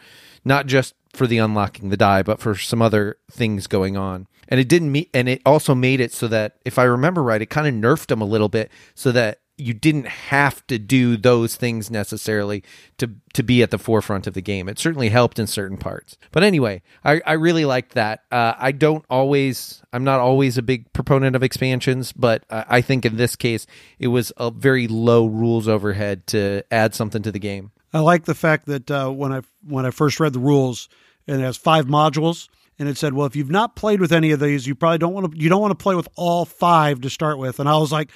not 0.45 0.67
just 0.67 0.95
for 1.13 1.27
the 1.27 1.39
unlocking 1.39 1.89
the 1.89 1.97
die, 1.97 2.23
but 2.23 2.41
for 2.41 2.55
some 2.55 2.81
other 2.83 3.17
things 3.31 3.67
going 3.67 3.97
on. 3.97 4.27
And 4.49 4.61
it 4.61 4.69
didn't 4.69 4.93
meet, 4.93 5.11
and 5.15 5.29
it 5.29 5.43
also 5.47 5.75
made 5.75 6.01
it 6.01 6.13
so 6.13 6.27
that, 6.29 6.57
if 6.65 6.79
I 6.79 6.85
remember 6.85 7.23
right, 7.23 7.41
it 7.41 7.51
kind 7.51 7.69
of 7.69 7.75
nerfed 7.75 8.09
them 8.09 8.21
a 8.21 8.27
little 8.27 8.49
bit 8.49 8.71
so 8.95 9.13
that 9.13 9.41
you 9.61 9.75
didn't 9.75 10.07
have 10.07 10.67
to 10.69 10.79
do 10.79 11.17
those 11.17 11.57
things 11.57 11.91
necessarily 11.91 12.63
to 12.99 13.11
to 13.35 13.43
be 13.43 13.63
at 13.63 13.71
the 13.71 13.79
forefront 13.79 14.27
of 14.27 14.35
the 14.35 14.41
game. 14.41 14.69
It 14.69 14.79
certainly 14.79 15.09
helped 15.09 15.39
in 15.39 15.47
certain 15.47 15.77
parts. 15.77 16.19
But 16.33 16.43
anyway, 16.43 16.83
I, 17.05 17.21
I 17.25 17.33
really 17.35 17.65
liked 17.65 17.95
that. 17.95 18.25
Uh, 18.33 18.55
I 18.59 18.73
don't 18.73 19.05
always, 19.09 19.83
I'm 19.93 20.03
not 20.03 20.19
always 20.19 20.59
a 20.59 20.63
big 20.63 20.93
proponent 20.93 21.37
of 21.37 21.43
expansions, 21.43 22.13
but 22.13 22.45
I 22.51 22.81
I 22.81 22.83
think 22.83 23.05
in 23.05 23.17
this 23.17 23.37
case, 23.37 23.67
it 23.99 24.09
was 24.09 24.33
a 24.39 24.51
very 24.51 24.89
low 24.89 25.27
rules 25.27 25.69
overhead 25.69 26.27
to 26.29 26.65
add 26.71 26.95
something 26.95 27.23
to 27.23 27.31
the 27.31 27.39
game. 27.39 27.73
I 27.93 27.99
like 27.99 28.25
the 28.25 28.35
fact 28.35 28.67
that 28.67 28.91
uh, 28.91 29.11
when 29.11 29.33
I 29.33 29.43
when 29.67 29.85
I 29.85 29.91
first 29.91 30.19
read 30.19 30.33
the 30.33 30.39
rules, 30.39 30.89
and 31.27 31.41
it 31.41 31.45
has 31.45 31.57
five 31.57 31.87
modules, 31.87 32.49
and 32.79 32.89
it 32.89 32.97
said, 32.97 33.13
"Well, 33.13 33.27
if 33.27 33.37
you've 33.37 33.51
not 33.51 33.77
played 33.77 34.01
with 34.01 34.13
any 34.13 34.31
of 34.31 34.41
these, 34.41 34.67
you 34.67 34.75
probably 34.75 34.99
don't 34.99 35.13
want 35.13 35.33
to 35.33 35.39
you 35.39 35.49
don't 35.49 35.61
want 35.61 35.73
to 35.73 35.83
play 35.83 35.95
with 35.95 36.09
all 36.17 36.45
five 36.47 37.03
to 37.03 37.11
start 37.11 37.39
with." 37.39 37.61
And 37.61 37.69
I 37.69 37.77
was 37.77 37.93
like, 37.93 38.11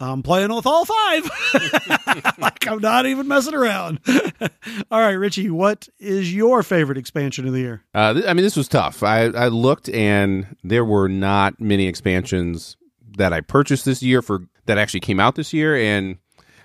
I'm 0.00 0.22
playing 0.22 0.54
with 0.54 0.66
all 0.66 0.86
five. 0.86 1.30
like 2.38 2.66
I'm 2.66 2.78
not 2.78 3.04
even 3.06 3.28
messing 3.28 3.54
around. 3.54 4.00
all 4.90 5.00
right, 5.00 5.12
Richie, 5.12 5.50
what 5.50 5.88
is 5.98 6.34
your 6.34 6.62
favorite 6.62 6.96
expansion 6.96 7.46
of 7.46 7.52
the 7.52 7.60
year? 7.60 7.84
Uh, 7.94 8.14
th- 8.14 8.24
I 8.26 8.32
mean, 8.32 8.42
this 8.42 8.56
was 8.56 8.66
tough. 8.66 9.02
I, 9.02 9.24
I 9.26 9.48
looked 9.48 9.90
and 9.90 10.56
there 10.64 10.84
were 10.84 11.08
not 11.08 11.60
many 11.60 11.86
expansions 11.86 12.78
that 13.18 13.32
I 13.32 13.42
purchased 13.42 13.84
this 13.84 14.02
year 14.02 14.22
for 14.22 14.46
that 14.66 14.78
actually 14.78 15.00
came 15.00 15.20
out 15.20 15.34
this 15.34 15.52
year, 15.52 15.76
and 15.76 16.16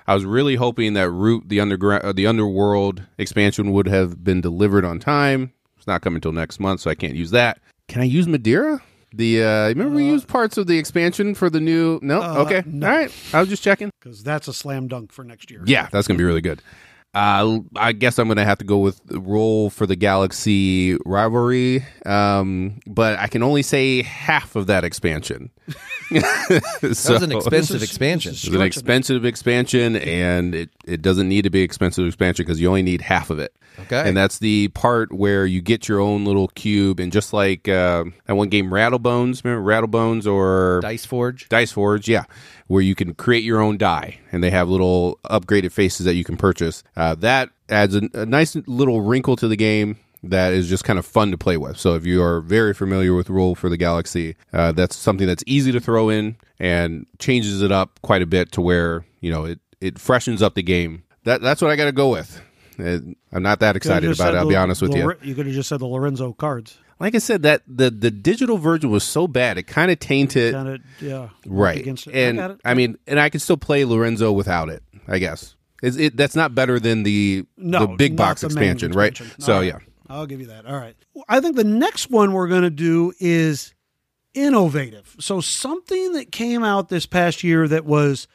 I 0.07 0.13
was 0.13 0.25
really 0.25 0.55
hoping 0.55 0.93
that 0.93 1.09
Root 1.09 1.49
the 1.49 1.59
underground 1.59 2.03
uh, 2.03 2.13
the 2.13 2.27
Underworld 2.27 3.03
expansion 3.17 3.71
would 3.71 3.87
have 3.87 4.23
been 4.23 4.41
delivered 4.41 4.85
on 4.85 4.99
time. 4.99 5.51
It's 5.77 5.87
not 5.87 6.01
coming 6.01 6.17
until 6.17 6.31
next 6.31 6.59
month, 6.59 6.81
so 6.81 6.89
I 6.89 6.95
can't 6.95 7.15
use 7.15 7.31
that. 7.31 7.59
Can 7.87 8.01
I 8.01 8.05
use 8.05 8.27
Madeira? 8.27 8.81
The 9.15 9.43
uh, 9.43 9.67
remember 9.69 9.95
we 9.95 10.05
used 10.05 10.27
parts 10.27 10.57
of 10.57 10.67
the 10.67 10.77
expansion 10.77 11.35
for 11.35 11.49
the 11.49 11.59
new. 11.59 11.99
No, 12.01 12.21
Uh, 12.21 12.43
okay, 12.45 12.63
no. 12.65 12.87
all 12.87 12.93
right. 12.97 13.11
I 13.33 13.39
was 13.39 13.49
just 13.49 13.63
checking. 13.63 13.89
Because 14.01 14.23
that's 14.23 14.47
a 14.47 14.53
slam 14.53 14.87
dunk 14.87 15.11
for 15.11 15.23
next 15.23 15.49
year. 15.49 15.61
Yeah, 15.65 15.87
that's 15.91 16.07
gonna 16.07 16.17
be 16.17 16.23
really 16.23 16.41
good. 16.41 16.61
Uh, 17.13 17.59
I 17.77 17.93
guess 17.93 18.19
I'm 18.19 18.27
gonna 18.27 18.43
have 18.43 18.57
to 18.57 18.65
go 18.65 18.79
with 18.79 18.99
the 19.05 19.21
roll 19.21 19.69
for 19.69 19.85
the 19.87 19.95
Galaxy 19.95 20.97
rivalry, 21.05 21.85
um, 22.05 22.79
but 22.85 23.17
I 23.17 23.27
can 23.27 23.41
only 23.41 23.61
say 23.61 24.01
half 24.01 24.57
of 24.57 24.67
that 24.67 24.83
expansion. 24.83 25.49
That 26.09 26.81
was 26.81 27.09
an 27.09 27.31
expensive 27.31 27.77
is- 27.77 27.83
expansion. 27.83 28.31
this 28.31 28.45
It's 28.45 28.55
an 28.55 28.61
expensive 28.61 29.25
expansion, 29.25 29.95
and 29.95 30.53
it, 30.53 30.69
it 30.85 31.01
doesn't 31.01 31.27
need 31.27 31.43
to 31.43 31.49
be 31.49 31.61
expensive 31.61 32.05
expansion 32.05 32.45
because 32.45 32.59
you 32.61 32.67
only 32.67 32.83
need 32.83 33.01
half 33.01 33.29
of 33.29 33.39
it. 33.39 33.55
Okay. 33.79 34.07
And 34.07 34.15
that's 34.15 34.39
the 34.39 34.69
part 34.69 35.11
where 35.11 35.45
you 35.45 35.61
get 35.61 35.89
your 35.89 35.99
own 35.99 36.25
little 36.25 36.47
cube, 36.49 36.99
and 36.99 37.11
just 37.11 37.33
like 37.33 37.67
uh, 37.67 38.05
that 38.25 38.35
one 38.35 38.49
game, 38.49 38.69
Rattlebones, 38.69 39.43
remember 39.43 39.67
Rattlebones 39.67 40.31
or 40.31 40.79
Dice 40.81 41.05
Forge. 41.05 41.49
Dice 41.49 41.71
Forge, 41.71 42.07
yeah, 42.07 42.23
where 42.67 42.81
you 42.81 42.95
can 42.95 43.13
create 43.13 43.43
your 43.43 43.59
own 43.59 43.77
die, 43.77 44.19
and 44.31 44.43
they 44.43 44.51
have 44.51 44.69
little 44.69 45.19
upgraded 45.25 45.71
faces 45.71 46.05
that 46.05 46.15
you 46.15 46.23
can 46.23 46.37
purchase. 46.37 46.83
Uh, 46.95 47.15
that 47.15 47.49
adds 47.67 47.95
a, 47.95 48.07
a 48.13 48.25
nice 48.25 48.55
little 48.67 49.01
wrinkle 49.01 49.35
to 49.35 49.47
the 49.47 49.57
game 49.57 49.97
that 50.29 50.53
is 50.53 50.67
just 50.69 50.83
kind 50.83 50.99
of 50.99 51.05
fun 51.05 51.31
to 51.31 51.37
play 51.37 51.57
with. 51.57 51.77
So 51.77 51.95
if 51.95 52.05
you 52.05 52.21
are 52.23 52.41
very 52.41 52.73
familiar 52.73 53.13
with 53.13 53.29
Roll 53.29 53.55
for 53.55 53.69
the 53.69 53.77
Galaxy, 53.77 54.35
uh, 54.53 54.71
that's 54.71 54.95
something 54.95 55.27
that's 55.27 55.43
easy 55.47 55.71
to 55.71 55.79
throw 55.79 56.09
in 56.09 56.37
and 56.59 57.05
changes 57.19 57.61
it 57.61 57.71
up 57.71 57.99
quite 58.01 58.21
a 58.21 58.25
bit 58.25 58.51
to 58.53 58.61
where 58.61 59.05
you 59.21 59.31
know 59.31 59.45
it 59.45 59.59
it 59.81 59.99
freshens 59.99 60.41
up 60.41 60.55
the 60.55 60.63
game. 60.63 61.03
That 61.23 61.41
that's 61.41 61.61
what 61.61 61.71
I 61.71 61.75
got 61.75 61.85
to 61.85 61.91
go 61.91 62.09
with. 62.09 62.41
I'm 62.77 63.15
not 63.31 63.59
that 63.61 63.75
excited 63.75 64.11
about 64.11 64.33
it. 64.33 64.37
I'll 64.37 64.47
be 64.47 64.55
honest 64.55 64.81
with 64.81 64.93
you. 64.93 65.03
you. 65.03 65.17
You 65.21 65.35
could 65.35 65.45
have 65.45 65.55
just 65.55 65.69
said 65.69 65.79
the 65.79 65.87
Lorenzo 65.87 66.33
cards. 66.33 66.77
Like 66.99 67.13
I 67.13 67.17
said, 67.19 67.43
that 67.43 67.61
the 67.67 67.89
the 67.89 68.11
digital 68.11 68.57
version 68.57 68.89
was 68.89 69.03
so 69.03 69.27
bad, 69.27 69.57
it 69.57 69.63
kind 69.63 69.91
of 69.91 69.99
tainted 69.99 70.53
Kind 70.53 70.69
of, 70.69 70.81
yeah. 71.01 71.29
right 71.45 71.79
Against 71.79 72.07
it. 72.07 72.15
and 72.15 72.41
I. 72.41 72.55
I, 72.63 72.73
mean 72.73 72.97
and 73.05 73.19
i 73.19 73.29
can 73.29 73.39
still 73.41 73.57
play 73.57 73.83
lorenzo 73.83 74.31
without 74.31 74.69
it 74.69 74.81
i 75.07 75.19
guess 75.19 75.55
is 75.83 75.97
it 75.97 76.15
that's 76.15 76.35
not 76.37 76.55
better 76.55 76.79
than 76.79 77.03
the 77.03 77.45
no, 77.57 77.85
the 77.85 77.95
big 77.95 78.15
box 78.15 78.41
the 78.41 78.49
main 78.49 78.71
expansion, 78.71 78.91
right 78.93 79.11
expansion. 79.11 79.41
so 79.41 79.59
yeah 79.59 79.79
I'll 80.09 80.25
give 80.25 80.39
you 80.39 80.47
that. 80.47 80.65
All 80.65 80.77
right. 80.77 80.95
I 81.27 81.39
think 81.39 81.55
the 81.55 81.63
next 81.63 82.09
one 82.09 82.33
we're 82.33 82.47
going 82.47 82.63
to 82.63 82.69
do 82.69 83.13
is 83.19 83.73
innovative. 84.33 85.15
So 85.19 85.41
something 85.41 86.13
that 86.13 86.31
came 86.31 86.63
out 86.63 86.89
this 86.89 87.05
past 87.05 87.43
year 87.43 87.67
that 87.67 87.85
was 87.85 88.27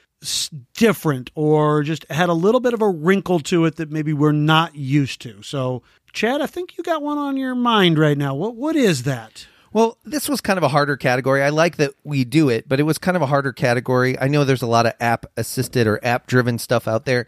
different 0.75 1.31
or 1.35 1.83
just 1.83 2.11
had 2.11 2.29
a 2.29 2.35
little 2.35 2.61
bit 2.61 2.75
of 2.75 2.83
a 2.83 2.89
wrinkle 2.89 3.41
to 3.41 3.65
it 3.65 3.77
that 3.77 3.91
maybe 3.91 4.13
we're 4.13 4.33
not 4.33 4.75
used 4.75 5.21
to. 5.23 5.43
So, 5.43 5.83
Chad, 6.13 6.41
I 6.41 6.47
think 6.47 6.77
you 6.77 6.85
got 6.85 7.03
one 7.03 7.19
on 7.19 7.37
your 7.37 7.55
mind 7.55 7.99
right 7.99 8.19
now. 8.19 8.35
What 8.35 8.57
what 8.57 8.77
is 8.77 9.05
that? 9.05 9.47
Well, 9.73 9.99
this 10.05 10.29
was 10.29 10.41
kind 10.41 10.59
of 10.59 10.65
a 10.65 10.69
harder 10.69 10.97
category. 10.97 11.43
I 11.43 11.51
like 11.51 11.77
that 11.77 11.95
we 12.03 12.25
do 12.25 12.49
it, 12.49 12.69
but 12.69 12.81
it 12.81 12.83
was 12.83 12.99
kind 12.99 13.17
of 13.17 13.23
a 13.23 13.27
harder 13.27 13.53
category. 13.53 14.19
I 14.19 14.27
know 14.27 14.43
there's 14.43 14.63
a 14.63 14.67
lot 14.67 14.87
of 14.87 14.95
app 14.99 15.27
assisted 15.37 15.87
or 15.87 16.05
app 16.05 16.27
driven 16.27 16.59
stuff 16.59 16.89
out 16.89 17.05
there. 17.05 17.27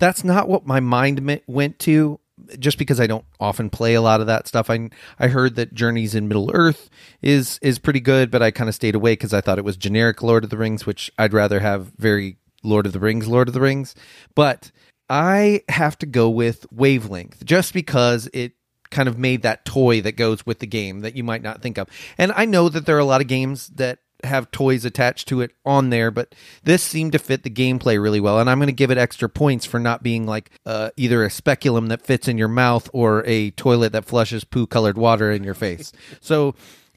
That's 0.00 0.24
not 0.24 0.48
what 0.48 0.66
my 0.66 0.80
mind 0.80 1.40
went 1.46 1.78
to 1.80 2.18
just 2.58 2.78
because 2.78 3.00
I 3.00 3.06
don't 3.06 3.24
often 3.38 3.70
play 3.70 3.94
a 3.94 4.00
lot 4.00 4.20
of 4.20 4.26
that 4.26 4.48
stuff. 4.48 4.68
I 4.70 4.90
I 5.18 5.28
heard 5.28 5.56
that 5.56 5.74
Journeys 5.74 6.14
in 6.14 6.28
Middle 6.28 6.50
Earth 6.54 6.90
is 7.22 7.58
is 7.62 7.78
pretty 7.78 8.00
good, 8.00 8.30
but 8.30 8.42
I 8.42 8.50
kind 8.50 8.68
of 8.68 8.74
stayed 8.74 8.94
away 8.94 9.16
cuz 9.16 9.32
I 9.32 9.40
thought 9.40 9.58
it 9.58 9.64
was 9.64 9.76
generic 9.76 10.22
Lord 10.22 10.44
of 10.44 10.50
the 10.50 10.58
Rings, 10.58 10.86
which 10.86 11.10
I'd 11.18 11.32
rather 11.32 11.60
have 11.60 11.92
very 11.98 12.38
Lord 12.62 12.86
of 12.86 12.92
the 12.92 13.00
Rings, 13.00 13.28
Lord 13.28 13.48
of 13.48 13.54
the 13.54 13.60
Rings. 13.60 13.94
But 14.34 14.72
I 15.08 15.62
have 15.68 15.98
to 15.98 16.06
go 16.06 16.30
with 16.30 16.66
Wavelength 16.72 17.44
just 17.44 17.74
because 17.74 18.28
it 18.32 18.52
kind 18.90 19.08
of 19.08 19.18
made 19.18 19.42
that 19.42 19.64
toy 19.64 20.00
that 20.00 20.16
goes 20.16 20.46
with 20.46 20.60
the 20.60 20.66
game 20.66 21.00
that 21.00 21.16
you 21.16 21.24
might 21.24 21.42
not 21.42 21.60
think 21.60 21.78
of. 21.78 21.88
And 22.16 22.32
I 22.36 22.44
know 22.44 22.68
that 22.68 22.86
there 22.86 22.96
are 22.96 23.00
a 23.00 23.04
lot 23.04 23.20
of 23.20 23.26
games 23.26 23.68
that 23.74 23.98
have 24.24 24.50
toys 24.50 24.84
attached 24.84 25.28
to 25.28 25.40
it 25.40 25.52
on 25.64 25.90
there, 25.90 26.10
but 26.10 26.34
this 26.62 26.82
seemed 26.82 27.12
to 27.12 27.18
fit 27.18 27.42
the 27.42 27.50
gameplay 27.50 28.00
really 28.00 28.20
well. 28.20 28.38
And 28.38 28.48
I'm 28.48 28.58
going 28.58 28.66
to 28.66 28.72
give 28.72 28.90
it 28.90 28.98
extra 28.98 29.28
points 29.28 29.66
for 29.66 29.78
not 29.78 30.02
being 30.02 30.26
like 30.26 30.50
uh, 30.66 30.90
either 30.96 31.24
a 31.24 31.30
speculum 31.30 31.88
that 31.88 32.02
fits 32.02 32.28
in 32.28 32.38
your 32.38 32.48
mouth 32.48 32.88
or 32.92 33.24
a 33.26 33.50
toilet 33.52 33.92
that 33.92 34.04
flushes 34.04 34.44
poo 34.44 34.66
colored 34.66 34.98
water 34.98 35.30
in 35.30 35.44
your 35.44 35.54
face. 35.54 35.92
so 36.20 36.54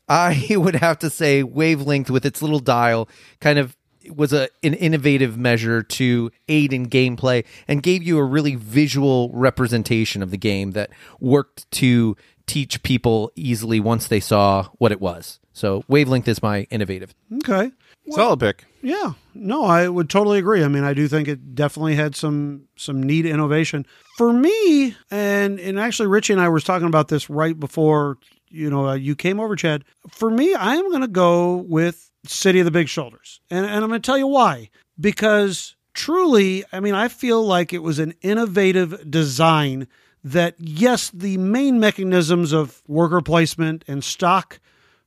I 0.07 0.47
would 0.51 0.75
have 0.75 0.99
to 0.99 1.09
say 1.09 1.43
Wavelength 1.43 2.09
with 2.09 2.25
its 2.25 2.41
little 2.41 2.59
dial 2.59 3.09
kind 3.39 3.59
of 3.59 3.75
was 4.15 4.31
a 4.31 4.47
an 4.63 4.73
innovative 4.73 5.37
measure 5.37 5.83
to 5.83 6.31
aid 6.47 6.71
in 6.71 6.87
gameplay 6.87 7.43
and 7.67 7.83
gave 7.83 8.03
you 8.03 8.17
a 8.17 8.23
really 8.23 8.55
visual 8.55 9.29
representation 9.33 10.23
of 10.23 10.31
the 10.31 10.37
game 10.37 10.71
that 10.71 10.89
worked 11.19 11.69
to 11.71 12.15
teach 12.47 12.81
people 12.81 13.31
easily 13.35 13.79
once 13.79 14.07
they 14.07 14.19
saw 14.19 14.67
what 14.77 14.91
it 14.91 14.99
was. 14.99 15.39
So 15.53 15.83
wavelength 15.87 16.27
is 16.27 16.41
my 16.41 16.67
innovative. 16.69 17.13
Okay. 17.37 17.71
solid 18.11 18.39
pick 18.39 18.65
Yeah, 18.81 19.13
no, 19.33 19.65
I 19.65 19.87
would 19.87 20.09
totally 20.09 20.39
agree. 20.39 20.63
I 20.63 20.67
mean, 20.67 20.83
I 20.83 20.93
do 20.93 21.07
think 21.07 21.27
it 21.27 21.55
definitely 21.55 21.95
had 21.95 22.15
some 22.15 22.63
some 22.75 23.03
neat 23.03 23.25
innovation 23.25 23.85
for 24.17 24.31
me. 24.31 24.95
And 25.11 25.59
and 25.59 25.79
actually, 25.79 26.07
Richie 26.07 26.33
and 26.33 26.41
I 26.41 26.49
were 26.49 26.59
talking 26.59 26.87
about 26.87 27.07
this 27.07 27.29
right 27.29 27.59
before 27.59 28.17
you 28.49 28.69
know 28.69 28.89
uh, 28.89 28.93
you 28.95 29.15
came 29.15 29.39
over, 29.39 29.55
Chad. 29.55 29.83
For 30.09 30.29
me, 30.29 30.53
I 30.55 30.75
am 30.75 30.89
going 30.89 31.01
to 31.01 31.07
go 31.07 31.55
with 31.55 32.09
City 32.25 32.59
of 32.59 32.65
the 32.65 32.71
Big 32.71 32.87
Shoulders, 32.87 33.41
and 33.49 33.65
and 33.65 33.75
I'm 33.75 33.89
going 33.89 34.01
to 34.01 34.05
tell 34.05 34.17
you 34.17 34.27
why. 34.27 34.69
Because 34.99 35.75
truly, 35.93 36.63
I 36.71 36.79
mean, 36.79 36.93
I 36.93 37.07
feel 37.07 37.43
like 37.43 37.73
it 37.73 37.83
was 37.83 37.99
an 37.99 38.13
innovative 38.21 39.09
design. 39.09 39.87
That 40.33 40.55
yes, 40.59 41.09
the 41.13 41.37
main 41.37 41.79
mechanisms 41.79 42.51
of 42.51 42.83
worker 42.85 43.21
placement 43.21 43.85
and 43.87 44.03
stock 44.03 44.59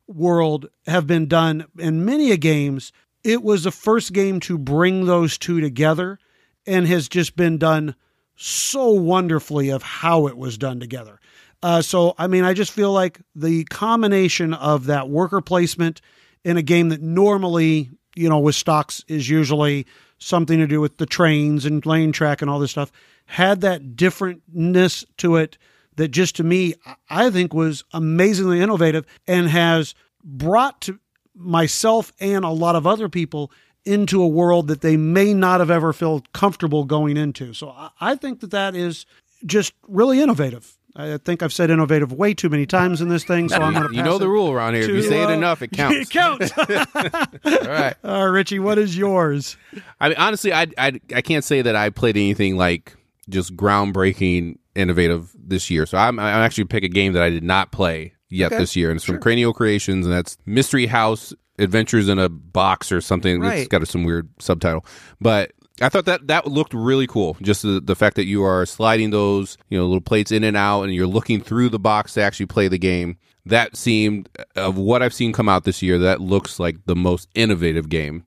world 0.07 0.71
have 0.87 1.07
been 1.07 1.27
done 1.27 1.67
in 1.79 2.07
many 2.07 2.31
a 2.31 2.39
games. 2.39 2.91
It 3.23 3.43
was 3.43 3.65
the 3.65 3.71
first 3.71 4.15
game 4.15 4.41
to 4.41 4.57
bring 4.57 5.05
those 5.05 5.37
two 5.37 5.61
together 5.61 6.19
and 6.67 6.87
has 6.87 7.07
just 7.07 7.37
been 7.37 7.59
done 7.59 7.95
so 8.35 8.91
wonderfully 8.93 9.69
of 9.69 9.83
how 9.83 10.27
it 10.27 10.39
was 10.39 10.57
done 10.57 10.81
together. 10.81 11.21
Uh, 11.63 11.83
so, 11.83 12.15
I 12.17 12.27
mean, 12.27 12.45
I 12.45 12.55
just 12.55 12.73
feel 12.73 12.93
like 12.93 13.21
the 13.35 13.65
combination 13.65 14.55
of 14.55 14.87
that 14.87 15.11
worker 15.11 15.43
placement 15.43 16.01
in 16.45 16.57
a 16.57 16.63
game 16.63 16.89
that 16.89 17.03
normally, 17.03 17.91
you 18.17 18.31
know, 18.31 18.39
with 18.39 18.55
stocks 18.55 19.05
is 19.07 19.29
usually 19.29 19.87
something 20.17 20.59
to 20.59 20.67
do 20.67 20.81
with 20.81 20.97
the 20.97 21.05
trains 21.07 21.67
and 21.67 21.85
lane 21.85 22.13
track 22.13 22.41
and 22.41 22.51
all 22.51 22.59
this 22.59 22.71
stuff, 22.71 22.91
had 23.31 23.61
that 23.61 23.95
differentness 23.95 25.05
to 25.19 25.37
it 25.37 25.57
that 25.95 26.09
just 26.09 26.35
to 26.37 26.43
me, 26.43 26.75
I 27.09 27.31
think 27.31 27.55
was 27.55 27.85
amazingly 27.93 28.61
innovative 28.61 29.07
and 29.29 29.49
has 29.49 29.95
brought 30.25 30.81
to 30.83 30.99
myself 31.35 32.13
and 32.19 32.45
a 32.45 32.51
lot 32.51 32.75
of 32.75 32.89
other 32.89 33.09
people 33.09 33.53
into 33.85 34.21
a 34.21 34.27
world 34.27 34.67
that 34.67 34.81
they 34.81 34.97
may 34.97 35.33
not 35.33 35.61
have 35.61 35.71
ever 35.71 35.93
felt 35.93 36.33
comfortable 36.33 36.85
going 36.85 37.17
into. 37.17 37.55
So 37.55 37.73
I- 38.01 38.17
think 38.17 38.41
that 38.41 38.51
that 38.51 38.75
is 38.75 39.07
just 39.47 39.73
really 39.87 40.21
innovative. 40.21 40.77
I 40.97 41.17
think 41.19 41.41
I've 41.41 41.53
said 41.53 41.71
innovative 41.71 42.13
way 42.13 42.35
too 42.35 42.49
many 42.49 42.67
times 42.67 43.01
in 43.01 43.09
this 43.09 43.23
thing, 43.23 43.49
so 43.49 43.57
I'm 43.57 43.73
going 43.75 43.89
to 43.89 43.95
you 43.95 44.03
know 44.03 44.19
the 44.19 44.29
rule 44.29 44.51
around 44.51 44.75
here 44.75 44.83
if 44.83 44.89
you 44.89 44.97
to, 44.97 45.03
say 45.09 45.23
it 45.23 45.29
uh, 45.31 45.35
enough 45.35 45.63
it 45.63 45.71
counts 45.71 45.97
It 46.01 46.11
counts. 46.11 46.51
All 47.45 47.71
right. 47.71 47.95
uh, 48.05 48.25
Richie, 48.27 48.59
what 48.59 48.77
is 48.77 48.99
yours? 48.99 49.57
I 50.01 50.09
mean, 50.09 50.19
honestly, 50.19 50.53
I, 50.53 50.67
I 50.77 51.01
I 51.15 51.23
can't 51.23 51.45
say 51.45 51.63
that 51.63 51.77
I 51.77 51.91
played 51.91 52.17
anything 52.17 52.57
like 52.57 52.97
just 53.31 53.57
groundbreaking, 53.57 54.59
innovative 54.75 55.35
this 55.39 55.71
year. 55.71 55.87
So 55.87 55.99
I'm 55.99 56.19
I'm 56.19 56.43
actually 56.43 56.65
pick 56.65 56.85
a 56.85 56.89
game 56.89 57.13
that 57.15 57.23
I 57.23 57.31
did 57.31 57.45
not 57.45 57.73
play 57.73 58.15
yet 58.29 58.51
this 58.51 58.77
year, 58.77 58.91
and 58.91 58.97
it's 58.97 59.05
from 59.05 59.19
Cranio 59.19 59.55
Creations, 59.55 60.07
and 60.07 60.15
that's 60.15 60.37
Mystery 60.47 60.87
House 60.87 61.33
Adventures 61.59 62.09
in 62.09 62.19
a 62.19 62.29
Box 62.29 62.93
or 62.93 63.01
something. 63.01 63.43
It's 63.45 63.69
got 63.69 63.87
some 63.89 64.05
weird 64.05 64.29
subtitle, 64.39 64.85
but. 65.21 65.53
I 65.83 65.89
thought 65.89 66.05
that 66.05 66.27
that 66.27 66.47
looked 66.47 66.75
really 66.75 67.07
cool. 67.07 67.39
Just 67.41 67.63
the, 67.63 67.81
the 67.81 67.97
fact 67.97 68.17
that 68.17 68.27
you 68.27 68.43
are 68.45 68.67
sliding 68.67 69.09
those, 69.09 69.57
you 69.71 69.79
know, 69.79 69.87
little 69.87 70.03
plates 70.03 70.31
in 70.31 70.45
and 70.45 70.55
out, 70.55 70.83
and 70.83 70.95
you're 70.95 71.07
looking 71.07 71.41
through 71.41 71.71
the 71.71 71.79
box 71.79 72.13
to 72.15 72.21
actually 72.21 72.45
play 72.45 72.69
the 72.69 72.77
game. 72.77 73.17
That 73.47 73.79
seemed, 73.79 74.29
of 74.57 74.77
what 74.77 75.03
I've 75.03 75.15
seen 75.15 75.33
come 75.33 75.49
out 75.49 75.65
this 75.65 75.81
year, 75.81 75.99
that 76.01 76.21
looks 76.21 76.61
like 76.61 76.85
the 76.85 76.95
most 76.95 77.29
innovative 77.35 77.89
game. 77.89 78.27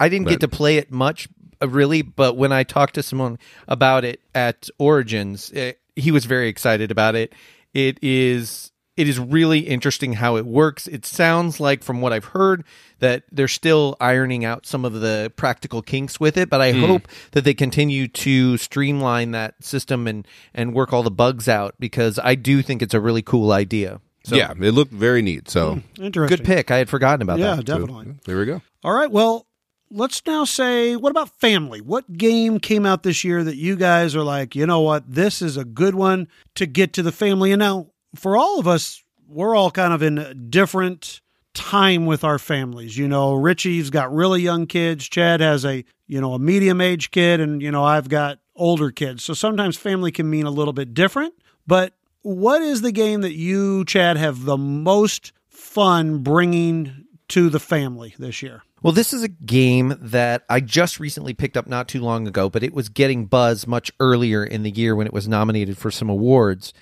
I 0.00 0.08
didn't 0.08 0.26
get 0.26 0.40
to 0.40 0.48
play 0.48 0.76
it 0.76 0.90
much, 0.90 1.28
Uh, 1.62 1.68
really, 1.68 2.02
but 2.02 2.36
when 2.36 2.52
I 2.52 2.64
talked 2.64 2.94
to 2.94 3.02
someone 3.02 3.38
about 3.68 4.04
it 4.04 4.20
at 4.34 4.68
Origins, 4.78 5.52
eh, 5.54 5.72
he 5.96 6.10
was 6.10 6.24
very 6.24 6.48
excited 6.48 6.90
about 6.90 7.14
it. 7.14 7.32
It 7.72 7.98
is 8.02 8.72
it 8.96 9.08
is 9.08 9.18
really 9.18 9.60
interesting 9.60 10.12
how 10.12 10.36
it 10.36 10.44
works. 10.44 10.86
It 10.86 11.06
sounds 11.06 11.58
like, 11.58 11.82
from 11.82 12.02
what 12.02 12.12
I've 12.12 12.26
heard, 12.26 12.64
that 12.98 13.24
they're 13.32 13.48
still 13.48 13.96
ironing 14.00 14.44
out 14.44 14.66
some 14.66 14.84
of 14.84 15.00
the 15.00 15.32
practical 15.34 15.80
kinks 15.80 16.20
with 16.20 16.36
it. 16.36 16.50
But 16.50 16.60
I 16.60 16.72
hmm. 16.72 16.80
hope 16.80 17.08
that 17.30 17.44
they 17.44 17.54
continue 17.54 18.06
to 18.08 18.58
streamline 18.58 19.30
that 19.30 19.54
system 19.64 20.06
and 20.06 20.26
and 20.52 20.74
work 20.74 20.92
all 20.92 21.02
the 21.02 21.10
bugs 21.10 21.48
out 21.48 21.74
because 21.78 22.18
I 22.22 22.34
do 22.34 22.60
think 22.62 22.82
it's 22.82 22.94
a 22.94 23.00
really 23.00 23.22
cool 23.22 23.52
idea. 23.52 24.00
So 24.24 24.36
yeah, 24.36 24.52
it 24.52 24.70
looked 24.72 24.92
very 24.92 25.22
neat. 25.22 25.48
So 25.48 25.76
hmm, 25.76 26.02
Interesting. 26.02 26.36
good 26.36 26.46
pick. 26.46 26.70
I 26.70 26.76
had 26.76 26.88
forgotten 26.88 27.22
about 27.22 27.38
Yeah, 27.38 27.56
that. 27.56 27.68
Yeah, 27.68 27.78
definitely. 27.78 28.14
there 28.26 28.38
we 28.38 28.44
go. 28.44 28.62
All 28.84 28.92
right. 28.92 29.10
Well, 29.10 29.46
let's 29.92 30.22
now 30.26 30.44
say, 30.44 30.96
what 30.96 31.10
about 31.10 31.28
family? 31.38 31.80
What 31.80 32.16
game 32.16 32.58
came 32.58 32.86
out 32.86 33.02
this 33.02 33.24
year 33.24 33.44
that 33.44 33.56
you 33.56 33.76
guys 33.76 34.16
are 34.16 34.22
like, 34.22 34.56
you 34.56 34.66
know 34.66 34.80
what, 34.80 35.04
this 35.12 35.42
is 35.42 35.56
a 35.56 35.64
good 35.64 35.94
one 35.94 36.28
to 36.54 36.66
get 36.66 36.94
to 36.94 37.02
the 37.02 37.12
family? 37.12 37.52
And 37.52 37.60
now, 37.60 37.90
for 38.14 38.36
all 38.36 38.58
of 38.58 38.66
us, 38.66 39.04
we're 39.28 39.54
all 39.54 39.70
kind 39.70 39.92
of 39.92 40.02
in 40.02 40.48
different 40.50 41.20
time 41.54 42.06
with 42.06 42.24
our 42.24 42.38
families. 42.38 42.96
You 42.96 43.06
know, 43.06 43.34
Richie's 43.34 43.90
got 43.90 44.12
really 44.12 44.40
young 44.40 44.66
kids. 44.66 45.08
Chad 45.08 45.40
has 45.40 45.64
a, 45.64 45.84
you 46.06 46.20
know, 46.20 46.32
a 46.32 46.38
medium 46.38 46.80
age 46.80 47.10
kid, 47.10 47.40
and, 47.40 47.60
you 47.60 47.70
know, 47.70 47.84
I've 47.84 48.08
got 48.08 48.38
older 48.56 48.90
kids. 48.90 49.22
So 49.22 49.34
sometimes 49.34 49.76
family 49.76 50.10
can 50.10 50.28
mean 50.28 50.46
a 50.46 50.50
little 50.50 50.72
bit 50.72 50.94
different. 50.94 51.34
But 51.66 51.94
what 52.22 52.62
is 52.62 52.80
the 52.80 52.92
game 52.92 53.20
that 53.20 53.34
you, 53.34 53.84
Chad, 53.84 54.16
have 54.16 54.44
the 54.44 54.56
most 54.56 55.32
fun 55.48 56.18
bringing 56.18 57.06
to 57.28 57.50
the 57.50 57.60
family 57.60 58.14
this 58.18 58.42
year? 58.42 58.62
Well, 58.82 58.92
this 58.92 59.12
is 59.12 59.22
a 59.22 59.28
game 59.28 59.94
that 60.00 60.42
I 60.48 60.58
just 60.58 60.98
recently 60.98 61.34
picked 61.34 61.56
up 61.56 61.68
not 61.68 61.86
too 61.86 62.00
long 62.00 62.26
ago, 62.26 62.50
but 62.50 62.64
it 62.64 62.74
was 62.74 62.88
getting 62.88 63.26
buzz 63.26 63.64
much 63.64 63.92
earlier 64.00 64.42
in 64.42 64.64
the 64.64 64.72
year 64.72 64.96
when 64.96 65.06
it 65.06 65.12
was 65.12 65.28
nominated 65.28 65.78
for 65.78 65.92
some 65.92 66.10
awards. 66.10 66.74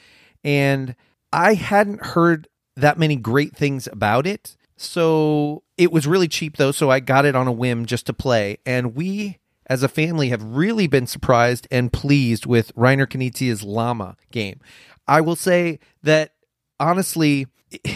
And 0.42 0.96
I 1.30 1.54
hadn't 1.54 2.06
heard 2.06 2.48
that 2.74 2.98
many 2.98 3.16
great 3.16 3.54
things 3.54 3.86
about 3.86 4.26
it. 4.26 4.56
So 4.78 5.62
it 5.76 5.92
was 5.92 6.06
really 6.06 6.28
cheap, 6.28 6.56
though. 6.56 6.72
So 6.72 6.90
I 6.90 7.00
got 7.00 7.26
it 7.26 7.36
on 7.36 7.46
a 7.46 7.52
whim 7.52 7.84
just 7.84 8.06
to 8.06 8.14
play. 8.14 8.56
And 8.64 8.94
we, 8.94 9.36
as 9.66 9.82
a 9.82 9.88
family, 9.88 10.30
have 10.30 10.42
really 10.42 10.86
been 10.86 11.06
surprised 11.06 11.68
and 11.70 11.92
pleased 11.92 12.46
with 12.46 12.74
Reiner 12.74 13.06
Knizia's 13.06 13.62
Llama 13.62 14.16
game. 14.30 14.60
I 15.06 15.20
will 15.20 15.36
say 15.36 15.80
that 16.02 16.32
honestly, 16.78 17.46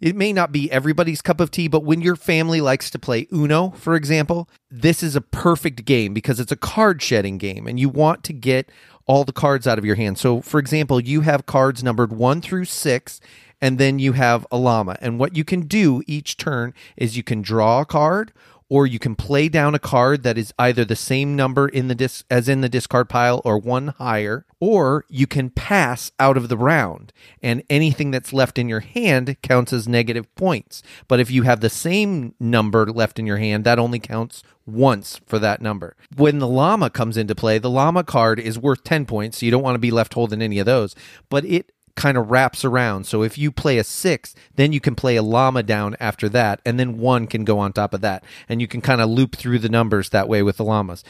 it 0.00 0.16
may 0.16 0.32
not 0.32 0.52
be 0.52 0.70
everybody's 0.70 1.22
cup 1.22 1.40
of 1.40 1.50
tea, 1.50 1.68
but 1.68 1.84
when 1.84 2.00
your 2.00 2.16
family 2.16 2.60
likes 2.60 2.90
to 2.90 2.98
play 2.98 3.26
Uno, 3.32 3.70
for 3.70 3.94
example, 3.94 4.48
this 4.70 5.02
is 5.02 5.14
a 5.14 5.20
perfect 5.20 5.84
game 5.84 6.14
because 6.14 6.40
it's 6.40 6.52
a 6.52 6.56
card 6.56 7.02
shedding 7.02 7.38
game 7.38 7.66
and 7.66 7.78
you 7.78 7.88
want 7.88 8.24
to 8.24 8.32
get 8.32 8.70
all 9.06 9.24
the 9.24 9.32
cards 9.32 9.66
out 9.66 9.78
of 9.78 9.84
your 9.84 9.96
hand. 9.96 10.18
So, 10.18 10.40
for 10.40 10.58
example, 10.58 11.00
you 11.00 11.22
have 11.22 11.44
cards 11.44 11.82
numbered 11.82 12.12
one 12.12 12.40
through 12.40 12.66
six, 12.66 13.20
and 13.60 13.76
then 13.76 13.98
you 13.98 14.12
have 14.12 14.46
a 14.50 14.56
llama. 14.56 14.96
And 15.00 15.18
what 15.18 15.36
you 15.36 15.44
can 15.44 15.62
do 15.62 16.02
each 16.06 16.36
turn 16.36 16.72
is 16.96 17.16
you 17.16 17.22
can 17.22 17.42
draw 17.42 17.80
a 17.80 17.84
card 17.84 18.32
or 18.70 18.86
you 18.86 18.98
can 18.98 19.14
play 19.14 19.48
down 19.48 19.74
a 19.74 19.78
card 19.78 20.22
that 20.22 20.38
is 20.38 20.54
either 20.58 20.84
the 20.84 20.96
same 20.96 21.36
number 21.36 21.68
in 21.68 21.88
the 21.88 22.24
as 22.30 22.48
in 22.48 22.62
the 22.62 22.68
discard 22.68 23.08
pile 23.08 23.42
or 23.44 23.58
one 23.58 23.88
higher 23.88 24.46
or 24.60 25.04
you 25.08 25.26
can 25.26 25.50
pass 25.50 26.12
out 26.18 26.36
of 26.36 26.48
the 26.48 26.56
round 26.56 27.12
and 27.42 27.62
anything 27.68 28.10
that's 28.10 28.32
left 28.32 28.58
in 28.58 28.68
your 28.68 28.80
hand 28.80 29.36
counts 29.42 29.72
as 29.72 29.88
negative 29.88 30.32
points. 30.36 30.82
But 31.08 31.20
if 31.20 31.30
you 31.30 31.42
have 31.42 31.60
the 31.60 31.68
same 31.68 32.34
number 32.38 32.86
left 32.86 33.18
in 33.18 33.26
your 33.26 33.38
hand 33.38 33.64
that 33.64 33.78
only 33.78 33.98
counts 33.98 34.42
once 34.66 35.20
for 35.26 35.38
that 35.40 35.60
number. 35.60 35.96
When 36.16 36.38
the 36.38 36.46
llama 36.46 36.90
comes 36.90 37.16
into 37.16 37.34
play 37.34 37.58
the 37.58 37.70
llama 37.70 38.04
card 38.04 38.38
is 38.38 38.58
worth 38.58 38.84
10 38.84 39.04
points 39.04 39.38
so 39.38 39.46
you 39.46 39.52
don't 39.52 39.62
want 39.62 39.74
to 39.74 39.80
be 39.80 39.90
left 39.90 40.14
holding 40.14 40.40
any 40.40 40.60
of 40.60 40.66
those. 40.66 40.94
But 41.28 41.44
it 41.44 41.72
kind 41.94 42.16
of 42.16 42.30
wraps 42.30 42.64
around. 42.64 43.04
So 43.06 43.22
if 43.22 43.36
you 43.38 43.50
play 43.50 43.78
a 43.78 43.84
six, 43.84 44.34
then 44.54 44.72
you 44.72 44.80
can 44.80 44.94
play 44.94 45.16
a 45.16 45.22
llama 45.22 45.62
down 45.62 45.96
after 46.00 46.28
that, 46.30 46.60
and 46.64 46.78
then 46.78 46.98
one 46.98 47.26
can 47.26 47.44
go 47.44 47.58
on 47.58 47.72
top 47.72 47.94
of 47.94 48.00
that. 48.00 48.24
And 48.48 48.60
you 48.60 48.68
can 48.68 48.80
kind 48.80 49.00
of 49.00 49.08
loop 49.08 49.36
through 49.36 49.58
the 49.60 49.68
numbers 49.68 50.10
that 50.10 50.28
way 50.28 50.42
with 50.42 50.56
the 50.56 50.64
llamas. 50.64 51.04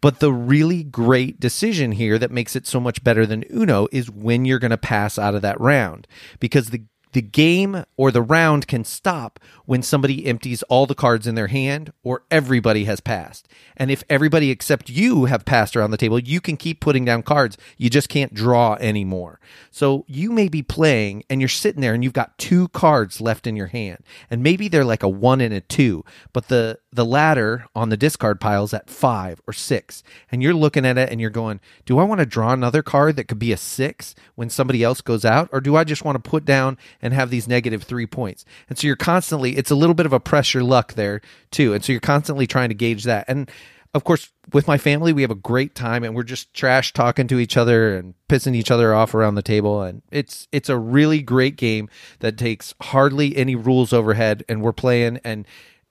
But 0.00 0.20
the 0.20 0.32
really 0.32 0.82
great 0.84 1.40
decision 1.40 1.92
here 1.92 2.18
that 2.18 2.30
makes 2.30 2.54
it 2.54 2.66
so 2.66 2.78
much 2.78 3.02
better 3.02 3.24
than 3.24 3.44
Uno 3.50 3.88
is 3.90 4.10
when 4.10 4.44
you're 4.44 4.58
going 4.58 4.70
to 4.70 4.76
pass 4.76 5.18
out 5.18 5.34
of 5.34 5.42
that 5.42 5.58
round. 5.60 6.06
Because 6.40 6.70
the 6.70 6.82
the 7.14 7.22
game 7.22 7.84
or 7.96 8.10
the 8.10 8.20
round 8.22 8.66
can 8.66 8.84
stop 8.84 9.40
when 9.66 9.82
somebody 9.82 10.26
empties 10.26 10.62
all 10.64 10.84
the 10.84 10.94
cards 10.96 11.26
in 11.26 11.36
their 11.36 11.46
hand 11.46 11.92
or 12.02 12.24
everybody 12.30 12.84
has 12.84 13.00
passed. 13.00 13.48
And 13.76 13.90
if 13.90 14.02
everybody 14.10 14.50
except 14.50 14.90
you 14.90 15.26
have 15.26 15.44
passed 15.44 15.76
around 15.76 15.92
the 15.92 15.96
table, 15.96 16.18
you 16.18 16.40
can 16.40 16.56
keep 16.56 16.80
putting 16.80 17.04
down 17.04 17.22
cards. 17.22 17.56
You 17.78 17.88
just 17.88 18.08
can't 18.08 18.34
draw 18.34 18.74
anymore. 18.74 19.40
So 19.70 20.04
you 20.08 20.32
may 20.32 20.48
be 20.48 20.62
playing 20.62 21.22
and 21.30 21.40
you're 21.40 21.48
sitting 21.48 21.80
there 21.80 21.94
and 21.94 22.02
you've 22.02 22.12
got 22.12 22.36
two 22.36 22.68
cards 22.68 23.20
left 23.20 23.46
in 23.46 23.54
your 23.54 23.68
hand. 23.68 23.98
And 24.28 24.42
maybe 24.42 24.66
they're 24.66 24.84
like 24.84 25.04
a 25.04 25.08
one 25.08 25.40
and 25.40 25.54
a 25.54 25.60
two, 25.60 26.04
but 26.32 26.48
the 26.48 26.80
the 26.94 27.04
ladder 27.04 27.66
on 27.74 27.88
the 27.88 27.96
discard 27.96 28.40
pile 28.40 28.62
is 28.62 28.72
at 28.72 28.88
five 28.88 29.40
or 29.48 29.52
six. 29.52 30.04
And 30.30 30.42
you're 30.42 30.54
looking 30.54 30.86
at 30.86 30.96
it 30.96 31.10
and 31.10 31.20
you're 31.20 31.28
going, 31.28 31.60
Do 31.84 31.98
I 31.98 32.04
want 32.04 32.20
to 32.20 32.26
draw 32.26 32.52
another 32.52 32.82
card 32.82 33.16
that 33.16 33.26
could 33.26 33.40
be 33.40 33.52
a 33.52 33.56
six 33.56 34.14
when 34.36 34.48
somebody 34.48 34.84
else 34.84 35.00
goes 35.00 35.24
out? 35.24 35.48
Or 35.52 35.60
do 35.60 35.74
I 35.74 35.82
just 35.82 36.04
want 36.04 36.22
to 36.22 36.30
put 36.30 36.44
down 36.44 36.78
and 37.02 37.12
have 37.12 37.30
these 37.30 37.48
negative 37.48 37.82
three 37.82 38.06
points? 38.06 38.44
And 38.68 38.78
so 38.78 38.86
you're 38.86 38.96
constantly, 38.96 39.56
it's 39.56 39.72
a 39.72 39.76
little 39.76 39.94
bit 39.94 40.06
of 40.06 40.12
a 40.12 40.20
pressure 40.20 40.62
luck 40.62 40.94
there 40.94 41.20
too. 41.50 41.74
And 41.74 41.84
so 41.84 41.92
you're 41.92 42.00
constantly 42.00 42.46
trying 42.46 42.68
to 42.68 42.76
gauge 42.76 43.02
that. 43.04 43.24
And 43.26 43.50
of 43.92 44.02
course, 44.02 44.30
with 44.52 44.66
my 44.66 44.76
family, 44.78 45.12
we 45.12 45.22
have 45.22 45.30
a 45.30 45.36
great 45.36 45.74
time 45.74 46.04
and 46.04 46.14
we're 46.14 46.24
just 46.24 46.52
trash 46.54 46.92
talking 46.92 47.28
to 47.28 47.38
each 47.38 47.56
other 47.56 47.96
and 47.96 48.14
pissing 48.28 48.54
each 48.54 48.70
other 48.70 48.94
off 48.94 49.14
around 49.14 49.36
the 49.36 49.42
table. 49.42 49.82
And 49.82 50.02
it's 50.10 50.48
it's 50.52 50.68
a 50.68 50.78
really 50.78 51.22
great 51.22 51.56
game 51.56 51.88
that 52.18 52.36
takes 52.36 52.74
hardly 52.82 53.36
any 53.36 53.54
rules 53.54 53.92
overhead, 53.92 54.44
and 54.48 54.62
we're 54.62 54.72
playing, 54.72 55.20
and 55.24 55.46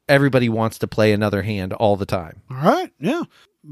everybody 0.08 0.50
wants 0.50 0.80
to 0.80 0.88
play 0.88 1.14
another 1.14 1.42
hand 1.42 1.74
all 1.74 1.96
the 1.96 2.06
time. 2.06 2.42
All 2.50 2.58
right. 2.58 2.92
Yeah. 3.00 3.24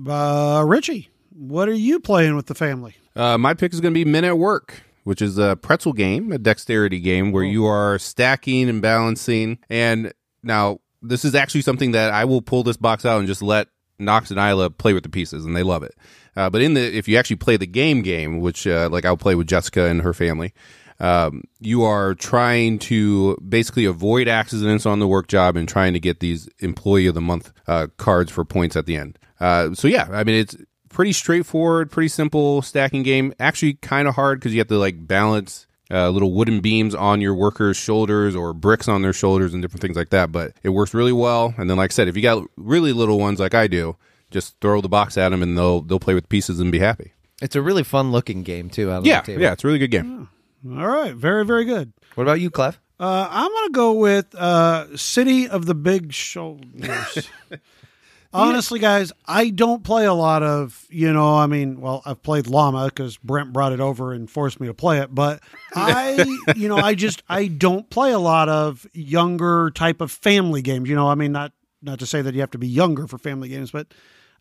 Uh, 0.07 0.63
Richie, 0.65 1.09
what 1.31 1.67
are 1.67 1.73
you 1.73 1.99
playing 1.99 2.35
with 2.35 2.47
the 2.47 2.55
family? 2.55 2.95
Uh, 3.15 3.37
my 3.37 3.53
pick 3.53 3.73
is 3.73 3.81
going 3.81 3.93
to 3.93 3.97
be 3.97 4.09
Men 4.09 4.25
at 4.25 4.37
Work, 4.37 4.83
which 5.03 5.21
is 5.21 5.37
a 5.37 5.55
pretzel 5.55 5.93
game, 5.93 6.31
a 6.31 6.37
dexterity 6.37 6.99
game 6.99 7.31
where 7.31 7.43
you 7.43 7.65
are 7.65 7.99
stacking 7.99 8.69
and 8.69 8.81
balancing. 8.81 9.59
And 9.69 10.13
now, 10.43 10.79
this 11.01 11.25
is 11.25 11.35
actually 11.35 11.61
something 11.61 11.91
that 11.91 12.13
I 12.13 12.25
will 12.25 12.41
pull 12.41 12.63
this 12.63 12.77
box 12.77 13.05
out 13.05 13.19
and 13.19 13.27
just 13.27 13.41
let 13.41 13.67
Knox 13.99 14.31
and 14.31 14.39
Isla 14.39 14.69
play 14.69 14.93
with 14.93 15.03
the 15.03 15.09
pieces, 15.09 15.45
and 15.45 15.55
they 15.55 15.63
love 15.63 15.83
it. 15.83 15.95
Uh, 16.35 16.49
but 16.49 16.61
in 16.61 16.73
the 16.73 16.97
if 16.97 17.07
you 17.07 17.17
actually 17.17 17.35
play 17.35 17.57
the 17.57 17.67
game 17.67 18.01
game, 18.01 18.39
which 18.39 18.65
uh, 18.65 18.89
like 18.91 19.05
I'll 19.05 19.17
play 19.17 19.35
with 19.35 19.47
Jessica 19.47 19.85
and 19.85 20.01
her 20.01 20.13
family, 20.13 20.53
um, 21.01 21.43
you 21.59 21.83
are 21.83 22.13
trying 22.15 22.79
to 22.79 23.35
basically 23.47 23.85
avoid 23.85 24.27
accidents 24.29 24.85
on 24.85 24.99
the 24.99 25.07
work 25.07 25.27
job 25.27 25.57
and 25.57 25.67
trying 25.67 25.93
to 25.93 25.99
get 25.99 26.19
these 26.21 26.47
employee 26.59 27.07
of 27.07 27.15
the 27.15 27.21
month 27.21 27.51
uh, 27.67 27.87
cards 27.97 28.31
for 28.31 28.45
points 28.45 28.75
at 28.77 28.85
the 28.85 28.95
end. 28.95 29.19
Uh, 29.39 29.73
so 29.73 29.87
yeah, 29.87 30.07
I 30.11 30.23
mean 30.23 30.35
it's 30.35 30.55
pretty 30.89 31.11
straightforward, 31.13 31.89
pretty 31.91 32.07
simple 32.09 32.61
stacking 32.61 33.01
game. 33.03 33.33
Actually, 33.39 33.73
kind 33.75 34.07
of 34.07 34.15
hard 34.15 34.39
because 34.39 34.53
you 34.53 34.59
have 34.59 34.67
to 34.67 34.77
like 34.77 35.07
balance 35.07 35.65
uh, 35.89 36.09
little 36.09 36.31
wooden 36.33 36.59
beams 36.61 36.93
on 36.95 37.19
your 37.19 37.33
workers' 37.33 37.75
shoulders 37.77 38.35
or 38.35 38.53
bricks 38.53 38.87
on 38.87 39.01
their 39.01 39.11
shoulders 39.13 39.53
and 39.53 39.61
different 39.61 39.81
things 39.81 39.97
like 39.97 40.09
that. 40.11 40.31
But 40.31 40.53
it 40.63 40.69
works 40.69 40.93
really 40.93 41.11
well. 41.11 41.53
And 41.57 41.69
then, 41.69 41.77
like 41.77 41.91
I 41.91 41.93
said, 41.93 42.07
if 42.07 42.15
you 42.15 42.21
got 42.21 42.43
really 42.55 42.93
little 42.93 43.19
ones 43.19 43.39
like 43.39 43.53
I 43.55 43.67
do, 43.67 43.97
just 44.29 44.55
throw 44.61 44.79
the 44.81 44.87
box 44.87 45.17
at 45.17 45.29
them 45.29 45.41
and 45.41 45.57
they'll 45.57 45.81
they'll 45.81 45.99
play 45.99 46.13
with 46.13 46.29
pieces 46.29 46.59
and 46.59 46.71
be 46.71 46.79
happy. 46.79 47.13
It's 47.41 47.55
a 47.55 47.61
really 47.61 47.83
fun 47.83 48.11
looking 48.11 48.43
game 48.43 48.69
too. 48.69 48.91
Out 48.91 48.97
on 48.99 49.05
Yeah, 49.05 49.21
the 49.21 49.25
table. 49.27 49.41
yeah, 49.41 49.53
it's 49.53 49.63
a 49.63 49.67
really 49.67 49.79
good 49.79 49.91
game. 49.91 50.29
All 50.65 50.87
right. 50.87 51.13
Very, 51.15 51.45
very 51.45 51.65
good. 51.65 51.93
What 52.15 52.23
about 52.23 52.39
you, 52.39 52.49
Clef? 52.49 52.79
Uh, 52.99 53.27
I'm 53.31 53.49
going 53.51 53.67
to 53.67 53.73
go 53.73 53.93
with 53.93 54.35
uh, 54.35 54.95
City 54.95 55.47
of 55.47 55.65
the 55.65 55.73
Big 55.73 56.13
Shoulders. 56.13 57.29
Honestly, 58.33 58.79
guys, 58.79 59.11
I 59.25 59.49
don't 59.49 59.83
play 59.83 60.05
a 60.05 60.13
lot 60.13 60.41
of, 60.41 60.85
you 60.89 61.11
know, 61.11 61.35
I 61.35 61.47
mean, 61.47 61.81
well, 61.81 62.01
I've 62.05 62.23
played 62.23 62.47
Llama 62.47 62.85
because 62.85 63.17
Brent 63.17 63.51
brought 63.51 63.73
it 63.73 63.81
over 63.81 64.13
and 64.13 64.29
forced 64.29 64.61
me 64.61 64.67
to 64.67 64.73
play 64.73 64.99
it, 64.99 65.13
but 65.13 65.41
I, 65.75 66.37
you 66.55 66.69
know, 66.69 66.77
I 66.77 66.95
just, 66.95 67.23
I 67.27 67.47
don't 67.47 67.89
play 67.89 68.11
a 68.13 68.19
lot 68.19 68.47
of 68.47 68.87
younger 68.93 69.69
type 69.71 69.99
of 69.99 70.11
family 70.11 70.61
games. 70.61 70.87
You 70.87 70.95
know, 70.95 71.09
I 71.09 71.15
mean, 71.15 71.33
not, 71.33 71.51
not 71.81 71.99
to 71.99 72.05
say 72.05 72.21
that 72.21 72.33
you 72.33 72.39
have 72.39 72.51
to 72.51 72.57
be 72.57 72.67
younger 72.67 73.05
for 73.05 73.17
family 73.17 73.49
games, 73.49 73.71
but 73.71 73.87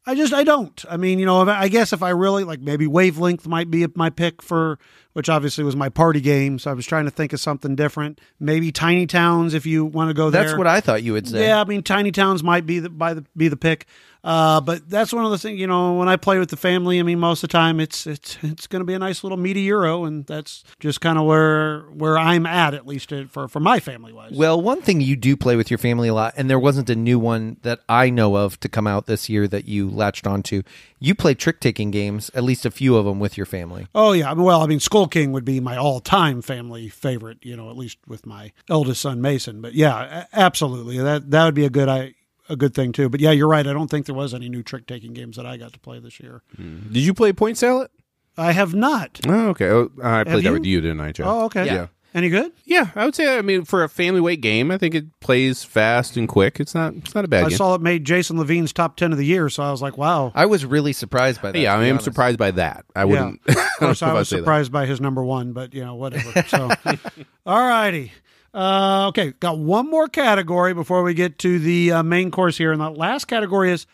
I 0.07 0.15
just, 0.15 0.33
I 0.33 0.45
don't. 0.45 0.83
I 0.89 0.97
mean, 0.97 1.19
you 1.19 1.27
know, 1.27 1.43
I 1.49 1.69
guess 1.69 1.93
if 1.93 2.03
I 2.03 2.11
really, 2.11 2.43
like 2.43 2.61
maybe 2.61 2.87
Wavelength 2.87 3.47
might 3.47 3.71
be 3.71 3.87
my 3.95 4.09
pick 4.09 4.43
for, 4.43 4.79
which 5.13 5.29
obviously 5.29 5.63
was 5.63 5.77
my 5.77 5.91
party 5.91 6.21
game. 6.21 6.59
So 6.59 6.71
I 6.71 6.75
was 6.75 6.87
trying 6.87 7.05
to 7.05 7.11
think 7.11 7.33
of 7.33 7.41
something 7.41 7.77
different. 7.77 8.21
Maybe 8.39 8.73
Tiny 8.73 9.07
Towns 9.07 9.53
if 9.53 9.67
you 9.67 9.85
want 9.85 10.09
to 10.09 10.15
go 10.15 10.31
there. 10.31 10.45
That's 10.45 10.57
what 10.57 10.67
I 10.67 10.81
thought 10.81 11.03
you 11.03 11.13
would 11.13 11.29
say. 11.29 11.47
Yeah, 11.47 11.61
I 11.61 11.65
mean, 11.65 11.83
tiny 11.83 12.13
towns 12.13 12.43
might 12.43 12.65
be 12.65 12.79
the 12.79 12.89
by 12.89 13.15
the 13.15 13.25
be 13.37 13.49
the 13.49 13.57
pick, 13.57 13.87
uh, 14.23 14.61
but 14.61 14.89
that's 14.89 15.13
one 15.13 15.25
of 15.25 15.31
the 15.31 15.39
things. 15.39 15.59
You 15.59 15.67
know, 15.67 15.95
when 15.95 16.09
I 16.09 16.17
play 16.17 16.39
with 16.39 16.51
the 16.51 16.57
family, 16.57 16.99
I 16.99 17.03
mean, 17.03 17.19
most 17.19 17.43
of 17.43 17.49
the 17.49 17.53
time 17.53 17.81
it's 17.81 18.07
it's 18.07 18.39
it's 18.43 18.67
going 18.67 18.81
to 18.81 18.85
be 18.85 18.95
a 18.95 18.99
nice 18.99 19.23
little 19.25 19.39
meaty 19.39 19.63
euro, 19.63 20.05
and 20.05 20.27
that's 20.27 20.65
just 20.79 21.01
kind 21.01 21.19
of 21.19 21.25
where 21.25 21.83
where 21.93 22.19
I'm 22.19 22.47
at, 22.47 22.75
at 22.75 22.87
least 22.87 23.13
uh, 23.13 23.25
for 23.29 23.49
for 23.49 23.61
my 23.61 23.81
family 23.81 24.13
wise. 24.13 24.33
Well, 24.33 24.61
one 24.61 24.83
thing 24.83 25.01
you 25.01 25.17
do 25.17 25.37
play 25.37 25.57
with 25.57 25.71
your 25.71 25.79
family 25.79 26.09
a 26.09 26.15
lot, 26.15 26.35
and 26.37 26.51
there 26.51 26.59
wasn't 26.59 26.91
a 26.91 26.97
new 26.97 27.19
one 27.19 27.57
that 27.63 27.81
I 27.89 28.11
know 28.11 28.37
of 28.37 28.61
to 28.61 28.69
come 28.69 28.87
out 28.87 29.07
this 29.07 29.29
year 29.29 29.49
that 29.49 29.67
you 29.67 29.89
latched 29.89 30.27
onto. 30.27 30.63
You 30.99 31.15
play 31.15 31.35
trick 31.35 31.61
taking 31.61 31.91
games, 31.91 32.31
at 32.35 32.45
least 32.45 32.67
a 32.67 32.71
few 32.71 32.97
of 32.97 33.07
them 33.07 33.21
with 33.21 33.37
your 33.37 33.47
family. 33.47 33.87
oh 33.95 34.13
yeah, 34.13 34.33
well, 34.35 34.61
I 34.63 34.67
mean, 34.67 34.81
Skull 34.81 35.09
King 35.09 35.33
would 35.33 35.45
be 35.45 35.61
my 35.61 35.77
all-time 35.77 36.43
family 36.43 36.89
favorite. 36.89 37.39
You 37.43 37.57
know, 37.57 37.71
at 37.71 37.77
least 37.77 37.99
with 38.07 38.27
my 38.27 38.53
eldest 38.69 39.01
son 39.01 39.21
Mason. 39.21 39.61
But 39.61 39.75
yeah, 39.75 40.27
absolutely, 40.33 40.99
that 40.99 41.31
that 41.31 41.45
would 41.47 41.55
be 41.55 41.65
a 41.65 41.71
good 41.71 41.89
I 41.89 42.15
a 42.51 42.57
good 42.57 42.75
thing 42.75 42.93
too. 42.93 43.09
But 43.09 43.21
yeah, 43.21 43.31
you're 43.31 43.49
right. 43.49 43.67
I 43.67 43.73
don't 43.73 43.89
think 43.91 44.07
there 44.07 44.15
was 44.15 44.35
any 44.35 44.49
new 44.49 44.63
trick 44.63 44.87
taking 44.87 45.13
games 45.15 45.37
that 45.37 45.47
I 45.47 45.57
got 45.57 45.73
to 45.73 45.79
play 45.79 45.99
this 46.01 46.21
year. 46.21 46.43
Mm-hmm. 46.59 46.93
Did 46.93 47.01
you 47.01 47.15
play 47.15 47.33
Point 47.33 47.57
Salad? 47.57 47.91
I 48.37 48.53
have 48.53 48.75
not. 48.75 49.21
Oh, 49.27 49.49
okay. 49.51 49.69
Oh, 49.69 49.91
I 50.03 50.25
played 50.25 50.37
that 50.39 50.43
you? 50.45 50.53
with 50.53 50.65
you, 50.67 50.81
didn't 50.81 51.01
I, 51.01 51.13
Joe? 51.13 51.25
Oh, 51.27 51.45
okay. 51.47 51.67
Yeah. 51.67 51.87
Any 52.13 52.29
good? 52.29 52.51
Yeah, 52.65 52.89
I 52.97 53.05
would 53.05 53.15
say. 53.15 53.39
I 53.39 53.41
mean, 53.43 53.65
for 53.65 53.85
a 53.85 53.89
family 53.89 54.21
weight 54.21 54.41
game, 54.41 54.73
I 54.73 54.79
think 54.79 54.97
it 54.97 55.05
plays 55.21 55.63
fast 55.63 56.17
and 56.17 56.29
quick. 56.29 56.59
It's 56.59 56.75
not. 56.75 56.93
It's 56.95 57.15
not 57.15 57.25
a 57.25 57.29
bad 57.29 57.45
I 57.45 57.49
game. 57.51 57.57
saw 57.59 57.75
it 57.77 57.81
made 57.81 58.05
Jason 58.05 58.37
Levine's 58.37 58.73
top 58.73 58.97
ten 58.97 59.13
of 59.13 59.19
the 59.19 59.25
year, 59.25 59.49
so 59.49 59.63
I 59.63 59.71
was 59.71 59.81
like, 59.81 59.97
wow. 59.97 60.33
I 60.35 60.47
was 60.47 60.65
really 60.65 60.93
surprised 60.93 61.41
by 61.41 61.53
that. 61.53 61.59
yeah, 61.61 61.73
I 61.73 61.85
am 61.85 61.91
honest. 61.95 62.05
surprised 62.05 62.37
by 62.39 62.51
that. 62.53 62.85
I 62.97 63.01
Yeah. 63.01 63.05
wouldn't. 63.05 63.41
Of 63.49 63.87
course, 63.87 64.03
I 64.03 64.11
I'd 64.11 64.15
was 64.15 64.29
say 64.29 64.37
that. 64.37 64.43
surprised 64.43 64.73
by 64.73 64.87
his 64.87 65.01
number 65.01 65.23
one, 65.25 65.53
but 65.53 65.73
you 65.73 65.85
know, 65.85 65.95
whatever. 65.95 66.43
So, 66.49 66.69
all 67.47 67.69
righty. 67.69 68.13
Uh, 68.53 69.07
okay, 69.09 69.33
got 69.39 69.59
one 69.59 69.89
more 69.89 70.09
category 70.09 70.75
before 70.75 71.03
we 71.03 71.15
get 71.15 71.39
to 71.39 71.59
the 71.59 71.93
uh, 71.93 72.03
main 72.03 72.31
course 72.31 72.59
here, 72.59 72.73
and 72.73 72.81
the 72.81 72.91
last 72.91 73.27
category 73.27 73.71
is 73.71 73.87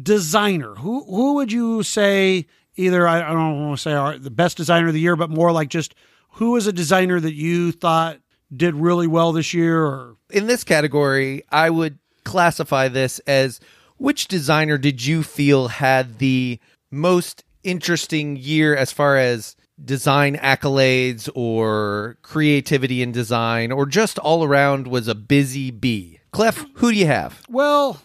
designer. 0.00 0.74
Who 0.76 1.04
who 1.04 1.34
would 1.34 1.52
you 1.52 1.82
say 1.82 2.46
either? 2.74 3.06
I, 3.06 3.18
I 3.18 3.32
don't 3.32 3.60
want 3.60 3.78
to 3.78 3.82
say 3.82 3.92
are 3.92 4.18
the 4.18 4.30
best 4.30 4.56
designer 4.56 4.88
of 4.88 4.94
the 4.94 5.00
year, 5.00 5.14
but 5.14 5.30
more 5.30 5.52
like 5.52 5.68
just 5.68 5.94
who 6.30 6.56
is 6.56 6.66
a 6.66 6.72
designer 6.72 7.20
that 7.20 7.34
you 7.34 7.70
thought 7.70 8.18
did 8.54 8.74
really 8.74 9.06
well 9.06 9.32
this 9.32 9.54
year, 9.54 9.84
or 9.84 10.16
in 10.30 10.46
this 10.46 10.64
category, 10.64 11.44
I 11.50 11.70
would 11.70 11.98
classify 12.24 12.88
this 12.88 13.20
as 13.20 13.60
which 13.98 14.26
designer 14.26 14.78
did 14.78 15.04
you 15.04 15.22
feel 15.22 15.68
had 15.68 16.18
the 16.18 16.58
most 16.90 17.44
interesting 17.62 18.36
year 18.36 18.74
as 18.74 18.90
far 18.90 19.16
as 19.16 19.54
design 19.84 20.36
accolades 20.36 21.28
or 21.34 22.16
creativity 22.22 23.02
in 23.02 23.12
design 23.12 23.72
or 23.72 23.86
just 23.86 24.18
all 24.18 24.44
around 24.44 24.86
was 24.86 25.08
a 25.08 25.14
busy 25.14 25.70
bee? 25.70 26.20
Clef, 26.32 26.64
who 26.74 26.92
do 26.92 26.98
you 26.98 27.06
have? 27.06 27.42
Well, 27.48 28.00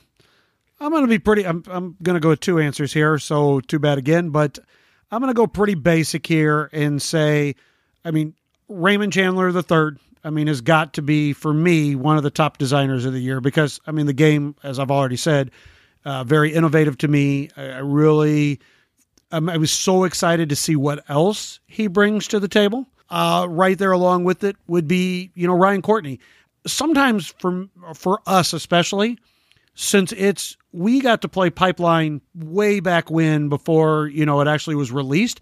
I'm 0.80 0.92
going 0.92 1.04
to 1.04 1.08
be 1.08 1.20
pretty. 1.20 1.46
I'm 1.46 1.64
I'm 1.68 1.96
going 2.04 2.16
to 2.16 2.20
go 2.20 2.30
with 2.30 2.40
two 2.40 2.60
answers 2.60 2.94
here. 2.94 3.18
So 3.18 3.60
too 3.62 3.80
bad 3.80 3.98
again, 3.98 4.30
but 4.30 4.60
I'm 5.12 5.22
going 5.22 5.34
to 5.34 5.38
go 5.38 5.48
pretty 5.48 5.76
basic 5.76 6.28
here 6.28 6.70
and 6.74 7.02
say, 7.02 7.56
I 8.04 8.12
mean, 8.12 8.34
Raymond 8.68 9.14
Chandler 9.14 9.52
the 9.52 9.64
third. 9.64 10.00
I 10.24 10.30
mean, 10.30 10.48
has 10.48 10.60
got 10.62 10.94
to 10.94 11.02
be 11.02 11.32
for 11.32 11.54
me 11.54 11.96
one 11.96 12.18
of 12.18 12.24
the 12.24 12.30
top 12.30 12.58
designers 12.58 13.06
of 13.06 13.14
the 13.14 13.20
year 13.20 13.40
because 13.40 13.80
I 13.88 13.92
mean 13.92 14.08
the 14.08 14.14
game, 14.14 14.56
as 14.62 14.78
I've 14.78 14.92
already 14.92 15.16
said, 15.16 15.52
uh, 16.04 16.26
very 16.26 16.54
innovative 16.54 16.98
to 17.00 17.08
me. 17.08 17.50
I, 17.56 17.64
I 17.70 17.78
really, 17.78 18.60
um, 19.32 19.50
I 19.50 19.58
was 19.58 19.72
so 19.72 20.04
excited 20.04 20.50
to 20.50 20.56
see 20.56 20.76
what 20.76 21.04
else 21.10 21.60
he 21.68 21.88
brings 21.88 22.28
to 22.30 22.40
the 22.40 22.48
table. 22.48 22.88
Uh, 23.10 23.48
right 23.50 23.78
there 23.78 23.92
along 23.92 24.26
with 24.26 24.44
it 24.44 24.58
would 24.68 24.88
be 24.88 25.32
you 25.34 25.48
know 25.48 25.54
Ryan 25.54 25.82
Courtney. 25.82 26.20
Sometimes 26.66 27.34
for 27.40 27.68
for 27.94 28.20
us 28.26 28.54
especially, 28.54 29.18
since 29.76 30.12
it's 30.12 30.58
we 30.74 31.00
got 31.00 31.22
to 31.22 31.30
play 31.30 31.50
Pipeline 31.50 32.22
way 32.36 32.80
back 32.80 33.10
when 33.10 33.48
before 33.50 34.08
you 34.08 34.26
know 34.26 34.42
it 34.42 34.48
actually 34.48 34.76
was 34.76 34.92
released. 34.92 35.40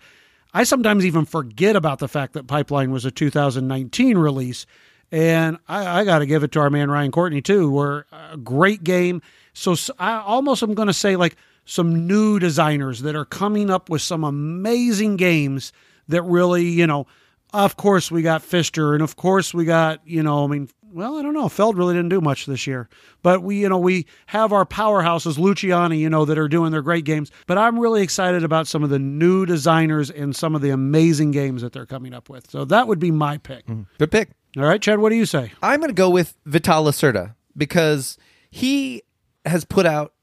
I 0.54 0.64
sometimes 0.64 1.06
even 1.06 1.26
forget 1.26 1.76
about 1.76 2.00
the 2.00 2.08
fact 2.08 2.34
that 2.34 2.48
Pipeline 2.48 2.92
was 2.92 3.04
a 3.04 3.12
2019 3.12 4.18
release, 4.18 4.66
and 5.12 5.58
I, 5.68 6.02
I 6.02 6.06
got 6.06 6.20
to 6.20 6.26
give 6.26 6.44
it 6.44 6.52
to 6.54 6.60
our 6.60 6.70
man 6.70 6.90
Ryan 6.92 7.12
Courtney 7.12 7.42
too. 7.42 7.72
We're 7.72 8.06
a 8.12 8.38
great 8.38 8.84
game. 8.84 9.22
So 9.54 9.76
I 9.98 10.20
almost 10.20 10.62
am 10.62 10.76
going 10.76 10.88
to 10.88 10.94
say 10.94 11.16
like 11.16 11.36
some 11.66 12.07
new 12.07 12.39
designers 12.39 13.01
that 13.01 13.16
are 13.16 13.26
coming 13.26 13.70
up 13.70 13.89
with 13.89 14.01
some 14.01 14.24
amazing 14.24 15.18
games 15.18 15.74
that 16.07 16.22
really 16.24 16.66
you 16.66 16.88
know. 16.88 17.07
Of 17.53 17.78
course, 17.78 18.11
we 18.11 18.22
got 18.22 18.41
Pfister, 18.41 18.93
and 18.93 19.01
of 19.01 19.16
course, 19.16 19.53
we 19.53 19.66
got 19.66 20.01
you 20.05 20.22
know. 20.24 20.43
I 20.43 20.47
mean, 20.47 20.70
well, 20.95 21.18
I 21.18 21.22
don't 21.22 21.34
know. 21.34 21.49
Feld 21.49 21.78
really 21.78 21.93
didn't 21.93 22.09
do 22.09 22.22
much 22.22 22.45
this 22.45 22.66
year, 22.66 22.88
but 23.22 23.43
we, 23.43 23.57
you 23.57 23.68
know, 23.68 23.78
we 23.78 24.05
have 24.28 24.53
our 24.53 24.66
powerhouses, 24.66 25.38
Luciani, 25.38 25.99
you 25.99 26.09
know, 26.09 26.24
that 26.24 26.38
are 26.38 26.47
doing 26.47 26.72
their 26.72 26.82
great 26.82 27.03
games. 27.03 27.32
But 27.47 27.57
I'm 27.57 27.78
really 27.78 28.01
excited 28.01 28.45
about 28.45 28.66
some 28.66 28.82
of 28.82 28.89
the 28.89 28.97
new 28.97 29.45
designers 29.45 30.09
and 30.09 30.34
some 30.34 30.55
of 30.55 30.61
the 30.61 30.70
amazing 30.70 31.32
games 31.32 31.61
that 31.63 31.74
they're 31.74 31.86
coming 31.86 32.13
up 32.13 32.30
with. 32.30 32.49
So 32.49 32.63
that 32.66 32.88
would 32.88 32.99
be 32.99 33.11
my 33.11 33.38
pick. 33.38 33.68
Mm-hmm. 33.68 33.84
Good 33.99 34.11
pick. 34.11 34.30
All 34.57 34.63
right, 34.63 34.82
Chad, 34.82 34.99
what 34.99 35.09
do 35.09 35.16
you 35.16 35.26
say? 35.26 35.51
I'm 35.61 35.82
going 35.82 35.89
to 35.89 35.93
go 35.93 36.09
with 36.09 36.34
Vital 36.45 36.86
Lacerda 36.86 37.36
because 37.57 38.18
he 38.49 39.03
has 39.45 39.66
put 39.66 39.86
out, 39.86 40.13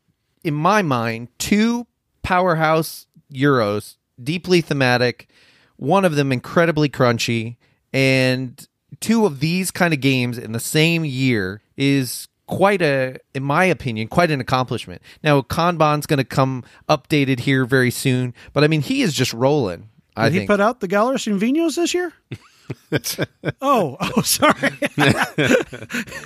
in 0.45 0.55
my 0.55 0.83
mind, 0.83 1.29
two 1.39 1.87
powerhouse 2.23 3.07
Euros, 3.33 3.97
deeply 4.23 4.61
thematic, 4.61 5.29
one 5.77 6.05
of 6.05 6.15
them 6.15 6.33
incredibly 6.33 6.89
crunchy, 6.89 7.57
and 7.93 8.67
two 9.01 9.27
of 9.27 9.41
these 9.41 9.71
kind 9.71 9.95
of 9.95 10.01
games 10.01 10.39
in 10.39 10.53
the 10.53 10.61
same 10.61 11.05
year 11.05 11.63
is 11.77 12.29
quite 12.47 12.83
a 12.83 13.17
in 13.35 13.43
my 13.43 13.65
opinion 13.65 14.07
quite 14.09 14.31
an 14.31 14.41
accomplishment 14.41 15.01
now 15.25 15.41
kanban's 15.41 16.05
going 16.05 16.19
to 16.19 16.25
come 16.25 16.63
updated 16.87 17.41
here 17.41 17.65
very 17.65 17.91
soon 17.91 18.35
but 18.53 18.63
i 18.63 18.69
mean 18.69 18.83
he 18.83 19.01
is 19.01 19.15
just 19.15 19.33
rolling 19.33 19.89
i 20.17 20.25
Did 20.25 20.33
he 20.33 20.39
think 20.41 20.51
put 20.51 20.61
out 20.61 20.81
the 20.81 20.89
Gallerist 20.89 21.29
and 21.29 21.41
Vinhos 21.41 21.77
this 21.77 21.95
year? 21.95 22.13
oh, 23.63 23.97
oh, 24.01 24.23
sorry. 24.23 24.71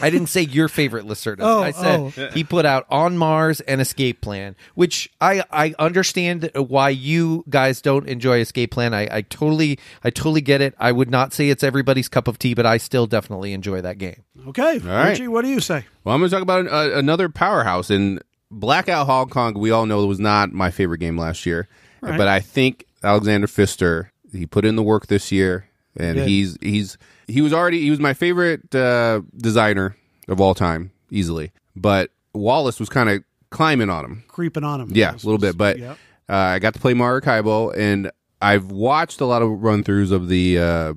I 0.03 0.11
didn't 0.11 0.27
say 0.27 0.43
your 0.43 0.69
favorite 0.69 1.07
Lacerda. 1.07 1.39
Oh, 1.41 1.63
I 1.63 1.71
said 1.71 2.33
he 2.33 2.45
put 2.45 2.67
out 2.67 2.87
On 2.91 3.17
Mars 3.17 3.61
and 3.63 3.81
Escape 3.81 4.21
Plan, 4.21 4.57
which 4.75 5.11
I 5.21 5.45
I 5.51 5.75
understand 5.79 6.51
why 6.55 6.91
you 6.91 7.45
guys 7.49 7.81
don't 7.81 8.09
enjoy 8.09 8.39
Escape 8.41 8.71
Plan. 8.71 8.95
I, 8.95 9.09
I 9.11 9.23
totally 9.23 9.79
I 10.05 10.11
totally 10.11 10.41
get 10.41 10.61
it. 10.61 10.75
I 10.79 10.93
would 10.93 11.11
not 11.11 11.33
say 11.33 11.49
it's 11.49 11.63
everybody's 11.63 12.09
cup 12.09 12.29
of 12.29 12.39
tea, 12.39 12.55
but 12.55 12.67
I 12.67 12.79
still 12.79 13.07
definitely 13.07 13.53
enjoy 13.53 13.81
that 13.81 13.99
game. 13.99 14.23
okay, 14.49 14.79
right. 14.79 15.11
Richie, 15.11 15.29
what 15.29 15.43
do 15.43 15.49
you 15.49 15.61
say? 15.61 15.85
Well, 16.05 16.15
I'm 16.15 16.21
going 16.21 16.31
to 16.31 16.37
talk 16.37 16.43
about 16.43 16.67
uh, 16.67 16.97
another 16.97 17.29
powerhouse. 17.29 17.91
And 17.91 18.23
Blackout 18.51 19.07
Hong 19.07 19.29
Kong, 19.29 19.55
we 19.55 19.71
all 19.71 19.87
know 19.87 20.03
it 20.05 20.07
was 20.07 20.21
not 20.21 20.53
my 20.53 20.71
favorite 20.71 20.99
game 20.99 21.19
last 21.19 21.47
year. 21.47 21.69
Right. 22.01 22.17
But 22.17 22.29
I 22.29 22.41
think 22.41 22.85
Alexander 23.03 23.47
Pfister, 23.47 24.13
he 24.33 24.47
put 24.47 24.65
in 24.65 24.77
the 24.77 24.83
work 24.83 25.09
this 25.09 25.33
year, 25.33 25.69
and 25.99 26.17
did. 26.17 26.29
he's 26.29 26.57
he's 26.61 26.99
he 27.27 27.41
was 27.41 27.53
already 27.53 27.81
he 27.83 27.91
was 27.91 28.01
my 28.01 28.15
favorite 28.15 28.75
uh, 28.75 29.23
designer 29.37 29.97
of 30.29 30.41
all 30.41 30.55
time, 30.55 30.91
easily. 31.11 31.53
But 31.75 32.11
Wallace 32.35 32.79
was 32.81 32.89
kind 32.89 33.09
of 33.11 33.23
climbing 33.51 33.91
on 33.91 34.05
him. 34.05 34.25
Creeping 34.29 34.65
on 34.65 34.81
him. 34.81 34.91
Yeah, 34.93 35.13
a 35.13 35.17
little 35.17 35.39
bit. 35.39 35.57
But 35.57 35.79
Yep. 35.79 35.99
uh, 36.29 36.33
I 36.35 36.59
got 36.59 36.75
to 36.75 36.81
play 36.81 36.95
Maracaibo, 36.95 37.71
and 37.71 38.11
I've 38.41 38.71
watched 38.71 39.21
a 39.21 39.27
lot 39.27 39.43
of 39.43 39.51
run 39.63 39.83
throughs 39.85 40.11
of 40.13 40.29
the 40.29 40.59
uh, 40.59 40.95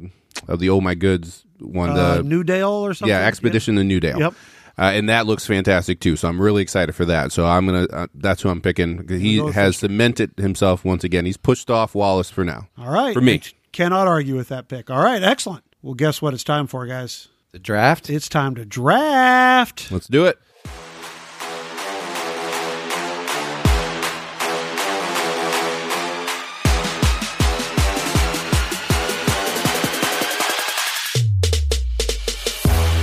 of 0.48 0.60
the 0.60 0.70
Oh 0.70 0.82
My 0.82 0.96
Goods 0.96 1.46
one. 1.60 1.92
Uh, 1.92 2.18
the 2.18 2.24
Newdale 2.24 2.70
or 2.70 2.94
something? 2.94 3.14
yeah, 3.14 3.26
Expedition 3.26 3.76
to 3.76 3.84
Newdale. 3.84 4.20
Yep. 4.20 4.34
Uh, 4.78 4.92
and 4.94 5.10
that 5.10 5.26
looks 5.26 5.46
fantastic 5.46 6.00
too. 6.00 6.16
So 6.16 6.30
I'm 6.30 6.42
really 6.42 6.62
excited 6.62 6.96
for 6.96 7.04
that. 7.06 7.34
So 7.34 7.46
I'm 7.46 7.66
gonna. 7.66 7.86
Uh, 7.92 8.08
that's 8.16 8.42
who 8.42 8.50
I'm 8.50 8.62
picking. 8.62 9.06
He 9.10 9.38
has 9.52 9.76
cemented 9.78 10.32
himself 10.38 10.86
once 10.86 11.04
again. 11.04 11.26
He's 11.26 11.36
pushed 11.36 11.70
off 11.70 11.94
Wallace 11.94 12.30
for 12.30 12.46
now. 12.46 12.70
All 12.78 12.90
right. 12.90 13.14
For 13.14 13.20
me. 13.20 13.42
Cannot 13.72 14.08
argue 14.08 14.36
with 14.36 14.50
that 14.50 14.68
pick. 14.68 14.90
All 14.90 15.04
right, 15.04 15.22
excellent. 15.22 15.64
Well, 15.82 15.94
guess 15.94 16.22
what 16.22 16.34
it's 16.34 16.44
time 16.44 16.68
for, 16.68 16.86
guys? 16.86 17.28
The 17.52 17.60
draft. 17.60 18.10
It's 18.10 18.28
time 18.28 18.56
to 18.56 18.66
draft. 18.66 19.92
Let's 19.92 20.08
do 20.08 20.26
it. 20.26 20.38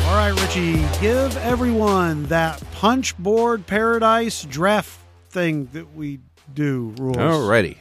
All 0.05 0.15
right, 0.15 0.33
Richie, 0.43 0.85
give 1.01 1.37
everyone 1.39 2.25
that 2.25 2.63
punch 2.73 3.17
board 3.19 3.67
paradise 3.67 4.43
draft 4.45 4.99
thing 5.31 5.69
that 5.73 5.95
we 5.95 6.21
do 6.57 6.95
rules. 6.99 7.17
Alrighty. 7.17 7.77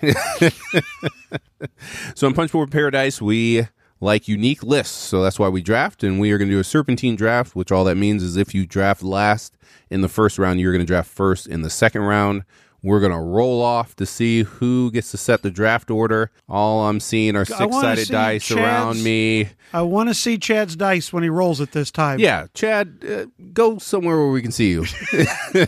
so 2.15 2.27
in 2.27 2.33
Punchboard 2.33 2.71
Paradise, 2.71 3.21
we 3.21 3.67
like 3.99 4.27
unique 4.27 4.61
lists. 4.61 4.95
So 4.95 5.23
that's 5.23 5.39
why 5.39 5.49
we 5.49 5.61
draft, 5.61 6.03
and 6.03 6.19
we 6.19 6.31
are 6.31 6.37
going 6.37 6.49
to 6.49 6.55
do 6.55 6.59
a 6.59 6.63
serpentine 6.63 7.15
draft, 7.15 7.55
which 7.55 7.71
all 7.71 7.83
that 7.85 7.95
means 7.95 8.21
is 8.21 8.37
if 8.37 8.53
you 8.53 8.65
draft 8.65 9.01
last 9.01 9.57
in 9.89 10.01
the 10.01 10.09
first 10.09 10.37
round, 10.37 10.59
you're 10.59 10.73
going 10.73 10.85
to 10.85 10.87
draft 10.87 11.09
first 11.09 11.47
in 11.47 11.61
the 11.61 11.69
second 11.69 12.01
round. 12.01 12.43
We're 12.83 12.99
going 12.99 13.13
to 13.13 13.19
roll 13.19 13.63
off 13.63 13.95
to 13.95 14.05
see 14.05 14.43
who 14.43 14.91
gets 14.91 15.09
to 15.09 15.17
set 15.17 15.41
the 15.41 15.49
draft 15.49 15.89
order. 15.89 16.29
All 16.47 16.87
I'm 16.87 16.99
seeing 16.99 17.35
are 17.35 17.43
six 17.43 17.57
sided 17.57 18.09
dice 18.09 18.45
Chad's- 18.45 18.61
around 18.61 19.03
me. 19.03 19.49
I 19.73 19.81
want 19.81 20.09
to 20.09 20.13
see 20.13 20.37
Chad's 20.37 20.75
dice 20.75 21.11
when 21.11 21.23
he 21.23 21.29
rolls 21.29 21.59
it 21.59 21.71
this 21.71 21.89
time. 21.89 22.19
Yeah, 22.19 22.45
Chad, 22.53 23.03
uh, 23.09 23.25
go 23.53 23.79
somewhere 23.79 24.17
where 24.17 24.29
we 24.29 24.43
can 24.43 24.51
see 24.51 24.69
you. 24.69 24.85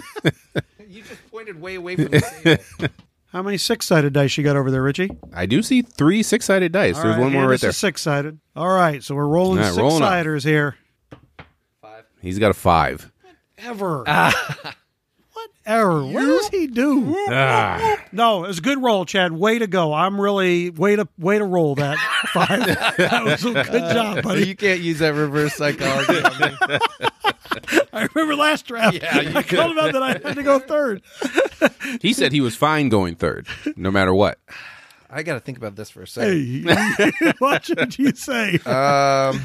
You 0.89 1.03
just 1.03 1.26
pointed 1.37 1.61
way 1.61 1.75
away 1.75 1.95
from 1.95 2.05
the 2.05 2.21
table. 2.79 2.93
How 3.27 3.43
many 3.43 3.57
six 3.57 3.85
sided 3.85 4.13
dice 4.13 4.35
you 4.37 4.43
got 4.43 4.55
over 4.55 4.71
there, 4.71 4.81
Richie? 4.81 5.11
I 5.33 5.45
do 5.45 5.61
see 5.61 5.83
three 5.83 6.23
six 6.23 6.45
sided 6.45 6.71
dice. 6.71 6.95
All 6.97 7.03
There's 7.03 7.15
right, 7.15 7.21
one 7.21 7.31
more 7.33 7.47
right 7.47 7.55
us 7.55 7.61
there. 7.61 7.71
Six 7.71 8.01
sided. 8.01 8.39
All 8.55 8.69
right, 8.69 9.03
so 9.03 9.13
we're 9.13 9.27
rolling 9.27 9.59
All 9.59 9.65
right, 9.65 9.73
six 9.73 9.77
rolling 9.77 10.01
up. 10.01 10.09
siders 10.09 10.43
here. 10.43 10.77
He's 12.21 12.39
got 12.39 12.49
a 12.51 12.55
five. 12.55 13.11
Ever. 13.57 14.03
Ah. 15.39 15.63
error. 15.67 16.03
What 16.05 16.21
does 16.25 16.47
he 16.47 16.65
do? 16.65 17.15
Ah. 17.29 18.01
No, 18.11 18.45
it 18.45 18.47
was 18.47 18.57
a 18.57 18.61
good 18.61 18.81
roll, 18.81 19.05
Chad. 19.05 19.33
Way 19.33 19.59
to 19.59 19.67
go. 19.67 19.93
I'm 19.93 20.19
really 20.19 20.71
way 20.71 20.95
to 20.95 21.07
way 21.19 21.37
to 21.37 21.43
roll 21.43 21.75
that 21.75 21.97
five. 22.33 22.65
that 22.97 23.23
was 23.23 23.45
a 23.45 23.51
good 23.51 23.93
job, 23.93 24.23
buddy. 24.23 24.47
You 24.47 24.55
can't 24.55 24.79
use 24.79 24.99
that 24.99 25.13
reverse 25.13 25.53
psychology. 25.53 26.23
on 26.23 26.39
me. 26.39 27.79
I 27.97 28.07
remember 28.13 28.35
last 28.35 28.67
draft. 28.67 28.95
Yeah, 28.95 29.21
you 29.21 29.29
I 29.35 29.43
called 29.43 29.71
him 29.71 29.79
out 29.79 29.93
that 29.93 30.03
I 30.03 30.11
had 30.11 30.35
to 30.35 30.43
go 30.43 30.59
third. 30.59 31.01
He 32.01 32.11
said 32.11 32.33
he 32.33 32.41
was 32.41 32.53
fine 32.53 32.89
going 32.89 33.15
third, 33.15 33.47
no 33.77 33.89
matter 33.89 34.13
what. 34.13 34.39
I 35.09 35.23
got 35.23 35.35
to 35.35 35.39
think 35.39 35.57
about 35.57 35.77
this 35.77 35.89
for 35.89 36.01
a 36.01 36.07
second. 36.07 36.67
Hey, 36.69 37.33
watch 37.39 37.69
what 37.75 37.97
you 37.97 38.13
say. 38.13 38.57
Um, 38.59 39.41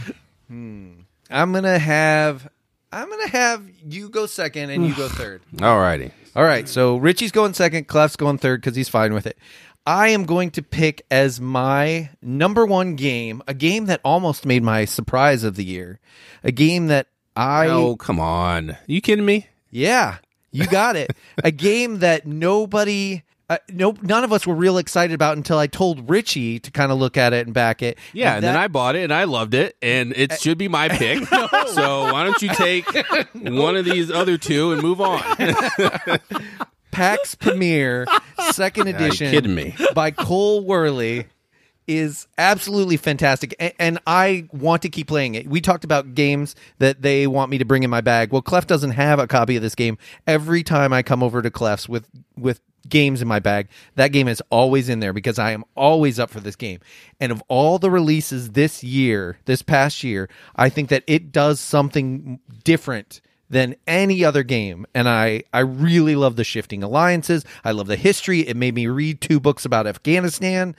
hmm. 0.48 0.90
I'm 1.30 1.53
gonna 1.53 1.78
have 1.78 2.48
I'm 2.90 3.09
gonna 3.09 3.28
have 3.28 3.64
you 3.88 4.09
go 4.09 4.26
second 4.26 4.70
and 4.70 4.84
you 4.86 4.94
go 4.94 5.09
third. 5.09 5.42
All 5.62 5.78
righty. 5.78 6.11
All 6.34 6.42
right, 6.42 6.68
so 6.68 6.96
Richie's 6.96 7.30
going 7.30 7.55
second, 7.55 7.86
Clef's 7.86 8.16
going 8.16 8.38
third 8.38 8.61
because 8.61 8.74
he's 8.74 8.88
fine 8.88 9.14
with 9.14 9.26
it. 9.26 9.38
I 9.86 10.09
am 10.09 10.24
going 10.24 10.50
to 10.53 10.62
pick 10.62 11.05
as 11.11 11.40
my 11.40 12.11
number 12.20 12.66
one 12.66 12.96
game 12.96 13.42
a 13.46 13.55
game 13.55 13.86
that 13.86 14.00
almost 14.05 14.46
made 14.46 14.62
my 14.62 14.84
surprise 14.84 15.44
of 15.44 15.57
the 15.57 15.64
year, 15.64 16.00
a 16.42 16.50
game 16.50 16.88
that 16.88 17.09
I 17.36 17.66
Oh, 17.68 17.96
come 17.96 18.20
on. 18.20 18.76
you 18.86 19.00
kidding 19.00 19.24
me? 19.24 19.46
yeah 19.70 20.18
you 20.50 20.66
got 20.66 20.96
it 20.96 21.10
a 21.42 21.50
game 21.50 22.00
that 22.00 22.26
nobody. 22.26 23.22
Uh, 23.50 23.58
no, 23.70 23.94
none 24.00 24.24
of 24.24 24.32
us 24.32 24.46
were 24.46 24.54
real 24.54 24.78
excited 24.78 25.12
about 25.12 25.36
until 25.36 25.58
I 25.58 25.66
told 25.66 26.08
Richie 26.08 26.58
to 26.60 26.70
kind 26.70 26.90
of 26.90 26.96
look 26.98 27.18
at 27.18 27.34
it 27.34 27.44
and 27.46 27.52
back 27.52 27.82
it. 27.82 27.98
Yeah, 28.14 28.36
and, 28.36 28.44
then 28.44 28.56
I 28.56 28.68
bought 28.68 28.96
it 28.96 29.02
and 29.02 29.12
I 29.12 29.24
loved 29.24 29.52
it, 29.52 29.76
and 29.82 30.12
it 30.16 30.40
should 30.40 30.56
be 30.56 30.68
my 30.68 30.88
pick. 30.90 31.26
So 31.26 32.12
why 32.12 32.24
don't 32.24 32.40
you 32.40 32.48
take 32.54 32.86
one 33.34 33.76
of 33.76 33.84
these 33.84 34.10
other 34.10 34.38
two 34.38 34.72
and 34.72 34.80
move 34.80 35.00
on? 35.02 35.20
PAX 36.92 37.34
Pamir 37.34 38.06
Second 38.52 38.86
you 38.88 38.94
Edition 38.94 39.30
kidding 39.30 39.54
me? 39.54 39.74
by 39.94 40.10
Cole 40.10 40.64
Wehrle 40.64 41.26
is 41.86 42.26
absolutely 42.38 42.96
fantastic 42.96 43.54
and, 43.58 43.72
and 43.78 43.98
I 44.06 44.48
want 44.52 44.82
to 44.82 44.88
keep 44.88 45.08
playing 45.08 45.34
it. 45.34 45.46
We 45.46 45.60
talked 45.60 45.84
about 45.84 46.14
games 46.14 46.54
that 46.78 47.02
they 47.02 47.26
want 47.26 47.50
me 47.50 47.58
to 47.58 47.64
bring 47.64 47.82
in 47.82 47.90
my 47.90 48.00
bag. 48.00 48.32
Well, 48.32 48.42
Clef 48.42 48.66
doesn't 48.66 48.92
have 48.92 49.18
a 49.18 49.26
copy 49.26 49.56
of 49.56 49.62
this 49.62 49.74
game. 49.74 49.98
Every 50.26 50.62
time 50.62 50.92
I 50.92 51.02
come 51.02 51.22
over 51.22 51.42
to 51.42 51.50
Clef's 51.50 51.88
with 51.88 52.08
with 52.36 52.60
games 52.88 53.22
in 53.22 53.28
my 53.28 53.38
bag, 53.38 53.68
that 53.94 54.08
game 54.08 54.28
is 54.28 54.42
always 54.50 54.88
in 54.88 55.00
there 55.00 55.12
because 55.12 55.38
I 55.38 55.52
am 55.52 55.64
always 55.76 56.18
up 56.18 56.30
for 56.30 56.40
this 56.40 56.56
game. 56.56 56.80
And 57.20 57.32
of 57.32 57.42
all 57.48 57.78
the 57.78 57.90
releases 57.90 58.50
this 58.50 58.82
year, 58.82 59.38
this 59.44 59.62
past 59.62 60.02
year, 60.02 60.28
I 60.56 60.68
think 60.68 60.88
that 60.90 61.04
it 61.06 61.32
does 61.32 61.60
something 61.60 62.40
different 62.64 63.20
than 63.52 63.76
any 63.86 64.24
other 64.24 64.42
game 64.42 64.86
and 64.94 65.06
i 65.06 65.42
i 65.52 65.58
really 65.58 66.16
love 66.16 66.36
the 66.36 66.42
shifting 66.42 66.82
alliances 66.82 67.44
i 67.64 67.70
love 67.70 67.86
the 67.86 67.96
history 67.96 68.40
it 68.40 68.56
made 68.56 68.74
me 68.74 68.86
read 68.86 69.20
two 69.20 69.38
books 69.38 69.66
about 69.66 69.86
afghanistan 69.86 70.74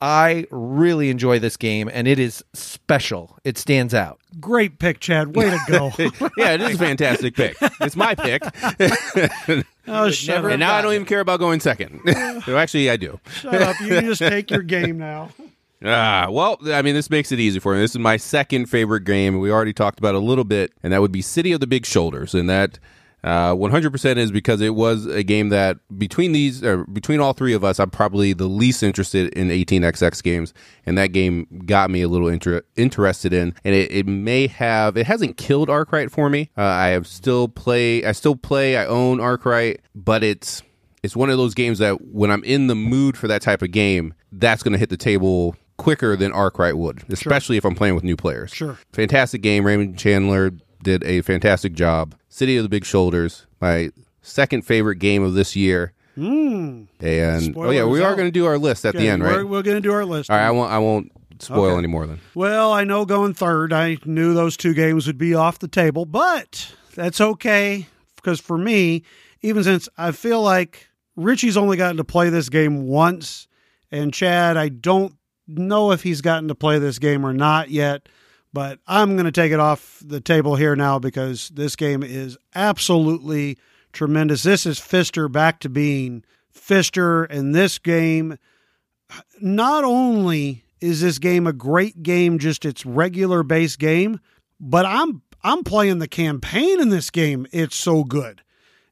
i 0.00 0.46
really 0.50 1.08
enjoy 1.10 1.38
this 1.38 1.56
game 1.56 1.88
and 1.92 2.06
it 2.08 2.18
is 2.18 2.44
special 2.52 3.38
it 3.44 3.56
stands 3.58 3.94
out 3.94 4.20
Great 4.40 4.80
pick, 4.80 4.98
Chad. 4.98 5.36
Way 5.36 5.50
to 5.50 5.58
go. 5.68 5.92
Yeah, 6.36 6.54
it 6.54 6.60
is 6.60 6.74
a 6.74 6.78
fantastic 6.78 7.36
pick. 7.36 7.56
It's 7.80 7.94
my 7.94 8.16
pick, 8.16 8.42
Oh, 9.86 10.10
shut 10.10 10.44
up. 10.44 10.50
and 10.50 10.58
now 10.58 10.74
I 10.74 10.82
don't 10.82 10.92
even 10.92 11.06
care 11.06 11.20
about 11.20 11.38
going 11.38 11.60
second. 11.60 12.00
So 12.44 12.56
actually, 12.58 12.90
I 12.90 12.96
do. 12.96 13.20
Shut 13.30 13.54
up. 13.54 13.78
You 13.80 13.88
can 13.88 14.04
just 14.06 14.18
take 14.20 14.50
your 14.50 14.62
game 14.62 14.98
now. 14.98 15.30
Ah, 15.84 16.26
well, 16.30 16.58
I 16.66 16.82
mean, 16.82 16.94
this 16.94 17.10
makes 17.10 17.30
it 17.30 17.38
easy 17.38 17.60
for 17.60 17.74
me. 17.74 17.80
This 17.80 17.92
is 17.92 17.98
my 18.00 18.16
second 18.16 18.66
favorite 18.66 19.04
game. 19.04 19.38
We 19.38 19.52
already 19.52 19.72
talked 19.72 20.00
about 20.00 20.16
it 20.16 20.18
a 20.18 20.24
little 20.24 20.44
bit, 20.44 20.72
and 20.82 20.92
that 20.92 21.00
would 21.00 21.12
be 21.12 21.22
City 21.22 21.52
of 21.52 21.60
the 21.60 21.66
Big 21.68 21.86
Shoulders, 21.86 22.34
and 22.34 22.50
that. 22.50 22.78
Uh, 23.24 23.54
100% 23.54 24.16
is 24.18 24.30
because 24.30 24.60
it 24.60 24.74
was 24.74 25.06
a 25.06 25.22
game 25.22 25.48
that 25.48 25.78
between 25.96 26.32
these, 26.32 26.62
or 26.62 26.84
between 26.84 27.20
all 27.20 27.32
three 27.32 27.54
of 27.54 27.64
us, 27.64 27.80
I'm 27.80 27.88
probably 27.88 28.34
the 28.34 28.46
least 28.46 28.82
interested 28.82 29.32
in 29.32 29.48
18xx 29.48 30.22
games, 30.22 30.52
and 30.84 30.98
that 30.98 31.08
game 31.08 31.46
got 31.64 31.90
me 31.90 32.02
a 32.02 32.08
little 32.08 32.28
inter- 32.28 32.62
interested 32.76 33.32
in. 33.32 33.54
And 33.64 33.74
it, 33.74 33.90
it 33.90 34.06
may 34.06 34.46
have, 34.48 34.98
it 34.98 35.06
hasn't 35.06 35.38
killed 35.38 35.70
Arkwright 35.70 36.10
for 36.10 36.28
me. 36.28 36.50
Uh, 36.56 36.62
I 36.64 36.88
have 36.88 37.06
still 37.06 37.48
play, 37.48 38.04
I 38.04 38.12
still 38.12 38.36
play, 38.36 38.76
I 38.76 38.84
own 38.84 39.20
Arkwright, 39.20 39.80
but 39.94 40.22
it's 40.22 40.62
it's 41.02 41.14
one 41.14 41.28
of 41.28 41.36
those 41.36 41.52
games 41.52 41.80
that 41.80 42.00
when 42.02 42.30
I'm 42.30 42.42
in 42.44 42.66
the 42.66 42.74
mood 42.74 43.18
for 43.18 43.28
that 43.28 43.42
type 43.42 43.60
of 43.60 43.70
game, 43.70 44.14
that's 44.32 44.62
going 44.62 44.72
to 44.72 44.78
hit 44.78 44.88
the 44.88 44.96
table 44.96 45.54
quicker 45.76 46.16
than 46.16 46.32
Arkwright 46.32 46.78
would, 46.78 47.04
especially 47.10 47.56
if 47.58 47.64
I'm 47.64 47.74
playing 47.74 47.94
with 47.94 48.04
new 48.04 48.16
players. 48.16 48.52
Sure. 48.52 48.78
Fantastic 48.92 49.42
game. 49.42 49.66
Raymond 49.66 49.98
Chandler 49.98 50.52
did 50.84 51.02
a 51.04 51.20
fantastic 51.22 51.72
job. 51.72 52.14
City 52.28 52.56
of 52.56 52.62
the 52.62 52.68
Big 52.68 52.84
Shoulders, 52.84 53.46
my 53.60 53.90
second 54.22 54.62
favorite 54.62 54.96
game 55.00 55.22
of 55.24 55.34
this 55.34 55.56
year. 55.56 55.92
Hmm. 56.14 56.84
And 57.00 57.56
oh 57.56 57.70
yeah, 57.70 57.84
we 57.84 58.00
are 58.00 58.12
out. 58.12 58.16
going 58.16 58.28
to 58.28 58.32
do 58.32 58.46
our 58.46 58.56
list 58.58 58.84
at 58.84 58.94
the 58.94 59.08
end, 59.08 59.22
we're, 59.22 59.38
right? 59.38 59.48
We're 59.48 59.62
going 59.62 59.76
to 59.76 59.80
do 59.80 59.92
our 59.92 60.04
list. 60.04 60.30
All 60.30 60.36
right, 60.36 60.46
I 60.46 60.50
won't. 60.52 60.70
I 60.72 60.78
won't 60.78 61.10
spoil 61.40 61.70
Okay. 61.72 61.78
any 61.78 61.88
more 61.88 62.06
then. 62.06 62.20
Well, 62.36 62.72
I 62.72 62.84
know 62.84 63.04
going 63.04 63.34
third, 63.34 63.72
I 63.72 63.98
knew 64.04 64.32
those 64.34 64.56
two 64.56 64.72
games 64.74 65.08
would 65.08 65.18
be 65.18 65.34
off 65.34 65.58
the 65.58 65.66
table, 65.66 66.04
but 66.04 66.72
that's 66.94 67.20
okay 67.20 67.86
because 68.14 68.38
for 68.38 68.56
me, 68.56 69.02
even 69.42 69.64
since 69.64 69.88
I 69.98 70.12
feel 70.12 70.40
like 70.40 70.86
Richie's 71.16 71.56
only 71.56 71.76
gotten 71.76 71.96
to 71.96 72.04
play 72.04 72.28
this 72.30 72.48
game 72.48 72.86
once, 72.86 73.48
and 73.90 74.14
Chad, 74.14 74.56
I 74.56 74.68
don't 74.68 75.14
know 75.48 75.90
if 75.90 76.02
he's 76.04 76.20
gotten 76.20 76.46
to 76.48 76.54
play 76.54 76.78
this 76.78 76.98
game 77.00 77.26
or 77.26 77.32
not 77.34 77.70
yet, 77.70 78.08
but 78.54 78.78
I'm 78.86 79.14
going 79.14 79.26
to 79.26 79.32
take 79.32 79.50
it 79.50 79.58
off 79.58 80.00
the 80.02 80.20
table 80.20 80.54
here 80.54 80.76
now 80.76 81.00
because 81.00 81.48
this 81.48 81.74
game 81.74 82.04
is 82.04 82.38
absolutely 82.54 83.58
tremendous. 83.92 84.44
This 84.44 84.64
is 84.64 84.78
Pfister 84.78 85.28
back 85.28 85.58
to 85.60 85.68
being 85.68 86.24
Pfister, 86.52 87.24
and 87.24 87.52
this 87.52 87.78
game 87.78 88.38
not 89.40 89.82
only 89.82 90.64
is 90.80 91.00
this 91.00 91.18
game 91.18 91.48
a 91.48 91.52
great 91.52 92.04
game, 92.04 92.38
just 92.38 92.64
its 92.64 92.86
regular 92.86 93.42
base 93.42 93.74
game, 93.74 94.20
but 94.60 94.86
I'm 94.86 95.22
I'm 95.42 95.64
playing 95.64 95.98
the 95.98 96.08
campaign 96.08 96.80
in 96.80 96.90
this 96.90 97.10
game. 97.10 97.46
It's 97.52 97.76
so 97.76 98.04
good. 98.04 98.40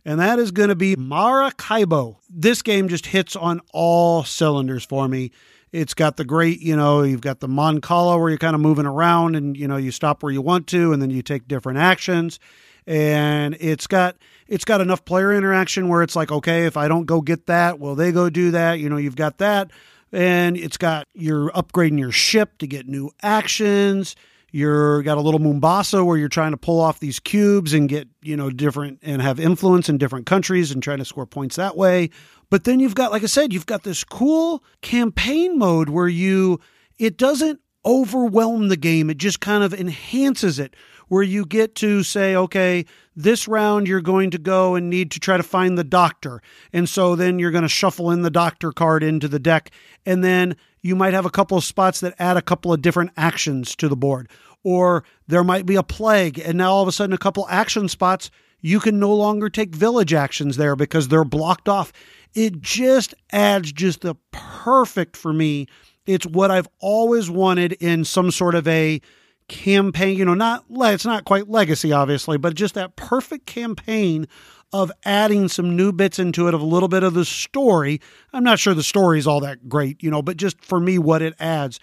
And 0.05 0.19
that 0.19 0.41
is 0.41 0.51
going 0.51 0.71
to 0.71 0.75
be 0.75 0.97
Maracaibo. 0.97 2.19
This 2.29 2.63
game 2.63 2.89
just 2.89 3.07
hits 3.07 3.37
on 3.37 3.61
all 3.73 4.25
cylinders 4.25 4.85
for 4.85 5.07
me. 5.07 5.31
It's 5.73 5.95
got 5.95 6.17
the 6.17 6.25
great, 6.25 6.61
you 6.61 6.77
know, 6.77 7.03
you've 7.03 7.23
got 7.23 7.41
the 7.41 7.49
mancala 7.49 8.19
where 8.21 8.29
you're 8.29 8.39
kind 8.39 8.55
of 8.55 8.61
moving 8.61 8.87
around 8.87 9.37
and, 9.37 9.57
you 9.57 9.67
know, 9.67 9.79
you 9.79 9.91
stop 9.91 10.23
where 10.23 10.33
you 10.33 10.43
want 10.43 10.67
to 10.69 10.93
and 10.93 11.01
then 11.01 11.11
you 11.11 11.23
take 11.23 11.49
different 11.49 11.79
actions. 11.79 12.39
And 12.87 13.57
it's 13.61 13.87
got 13.87 14.17
it's 14.49 14.65
got 14.65 14.81
enough 14.81 15.05
player 15.05 15.33
interaction 15.33 15.89
where 15.89 16.03
it's 16.03 16.17
like, 16.17 16.31
okay, 16.31 16.67
if 16.67 16.77
I 16.77 16.89
don't 16.89 17.07
go 17.07 17.21
get 17.21 17.47
that, 17.47 17.79
will 17.79 17.95
they 17.95 18.13
go 18.13 18.29
do 18.29 18.51
that. 18.51 18.81
You 18.81 18.91
know, 18.91 18.97
you've 18.97 19.17
got 19.17 19.39
that 19.39 19.71
and 20.13 20.57
it's 20.57 20.77
got 20.77 21.09
you're 21.15 21.51
upgrading 21.51 21.99
your 21.99 22.13
ship 22.13 22.59
to 22.59 22.67
get 22.67 22.87
new 22.87 23.11
actions. 23.23 24.15
You're 24.55 25.03
got 25.03 25.17
a 25.17 25.23
little 25.23 25.41
Mombasa 25.41 26.05
where 26.05 26.19
you're 26.19 26.29
trying 26.29 26.51
to 26.51 26.59
pull 26.59 26.79
off 26.79 27.01
these 27.01 27.19
cubes 27.19 27.73
and 27.73 27.89
get 27.89 28.09
you 28.21 28.37
know 28.37 28.51
different 28.51 28.99
and 29.03 29.23
have 29.23 29.41
influence 29.41 29.89
in 29.89 29.97
different 29.97 30.27
countries 30.27 30.71
and 30.71 30.83
trying 30.83 30.99
to 30.99 31.05
score 31.05 31.27
points 31.27 31.57
that 31.57 31.77
way. 31.77 32.11
But 32.53 32.65
then 32.65 32.81
you've 32.81 32.95
got, 32.95 33.13
like 33.13 33.23
I 33.23 33.29
said, 33.29 33.55
you've 33.55 33.65
got 33.65 33.83
this 33.83 34.05
cool 34.05 34.63
campaign 34.83 35.57
mode 35.57 35.89
where 35.89 36.07
you 36.07 36.61
it 36.99 37.17
doesn't 37.17 37.61
overwhelm 37.83 38.69
the 38.69 38.77
game; 38.77 39.09
it 39.09 39.17
just 39.17 39.41
kind 39.41 39.65
of 39.65 39.73
enhances 39.73 40.59
it. 40.59 40.77
Where 41.09 41.23
you 41.23 41.47
get 41.47 41.75
to 41.77 42.03
say, 42.03 42.37
okay, 42.37 42.85
this 43.17 43.49
round 43.49 43.89
you're 43.89 44.03
going 44.03 44.31
to 44.33 44.39
go 44.39 44.75
and 44.75 44.91
need 44.91 45.11
to 45.13 45.19
try 45.19 45.39
to 45.39 45.43
find 45.43 45.79
the 45.79 45.83
doctor. 45.83 46.43
And 46.75 46.87
so 46.87 47.17
then 47.17 47.39
you're 47.39 47.53
going 47.53 47.63
to 47.63 47.71
shuffle 47.71 48.11
in 48.11 48.21
the 48.21 48.31
doctor 48.31 48.71
card 48.71 49.03
into 49.03 49.29
the 49.29 49.39
deck. 49.39 49.71
And 50.05 50.23
then 50.23 50.55
you 50.83 50.95
might 50.95 51.15
have 51.15 51.25
a 51.25 51.31
couple 51.31 51.57
of 51.57 51.65
spots 51.65 52.01
that 52.01 52.15
add 52.19 52.37
a 52.37 52.43
couple 52.43 52.71
of 52.71 52.83
different 52.83 53.13
actions 53.17 53.75
to 53.77 53.89
the 53.89 53.97
board. 53.97 54.29
Or 54.63 55.05
there 55.27 55.43
might 55.43 55.65
be 55.65 55.77
a 55.77 55.83
plague. 55.83 56.39
And 56.39 56.59
now 56.59 56.73
all 56.73 56.83
of 56.83 56.89
a 56.89 56.93
sudden, 56.93 57.15
a 57.15 57.19
couple 57.19 57.47
action 57.49 57.89
spots, 57.89 58.31
you 58.63 58.79
can 58.79 58.99
no 58.99 59.13
longer 59.15 59.51
take 59.51 59.75
village 59.75 60.15
actions 60.15 60.57
there 60.57 60.77
because 60.77 61.09
they're 61.09 61.25
blocked 61.25 61.69
off. 61.69 61.93
It 62.35 62.61
just 62.61 63.15
adds 63.31 63.73
just 63.73 64.01
the 64.01 64.15
perfect 64.31 65.17
for 65.17 65.33
me. 65.33 65.67
It's 66.07 66.27
what 66.27 66.51
I've 66.51 66.69
always 66.81 67.31
wanted 67.31 67.73
in 67.75 68.05
some 68.05 68.31
sort 68.31 68.55
of 68.55 68.67
a 68.67 69.01
campaign, 69.49 70.17
you 70.17 70.25
know, 70.25 70.35
not 70.35 70.65
it's 70.71 71.05
not 71.05 71.25
quite 71.25 71.49
legacy 71.49 71.93
obviously, 71.93 72.39
but 72.39 72.55
just 72.55 72.75
that 72.75 72.97
perfect 72.97 73.47
campaign 73.47 74.27
of 74.73 74.91
adding 75.05 75.49
some 75.49 75.77
new 75.77 75.93
bits 75.93 76.19
into 76.19 76.49
it 76.49 76.55
of 76.55 76.61
a 76.61 76.65
little 76.67 76.89
bit 76.89 77.03
of 77.03 77.13
the 77.13 77.25
story. 77.25 78.01
I'm 78.33 78.45
not 78.45 78.59
sure 78.59 78.73
the 78.73 78.83
story 78.83 79.19
is 79.19 79.27
all 79.27 79.41
that 79.41 79.69
great, 79.69 80.03
you 80.03 80.11
know, 80.11 80.23
but 80.23 80.39
just 80.39 80.65
for 80.65 80.81
me 80.81 80.99
what 80.99 81.21
it 81.21 81.35
adds 81.39 81.79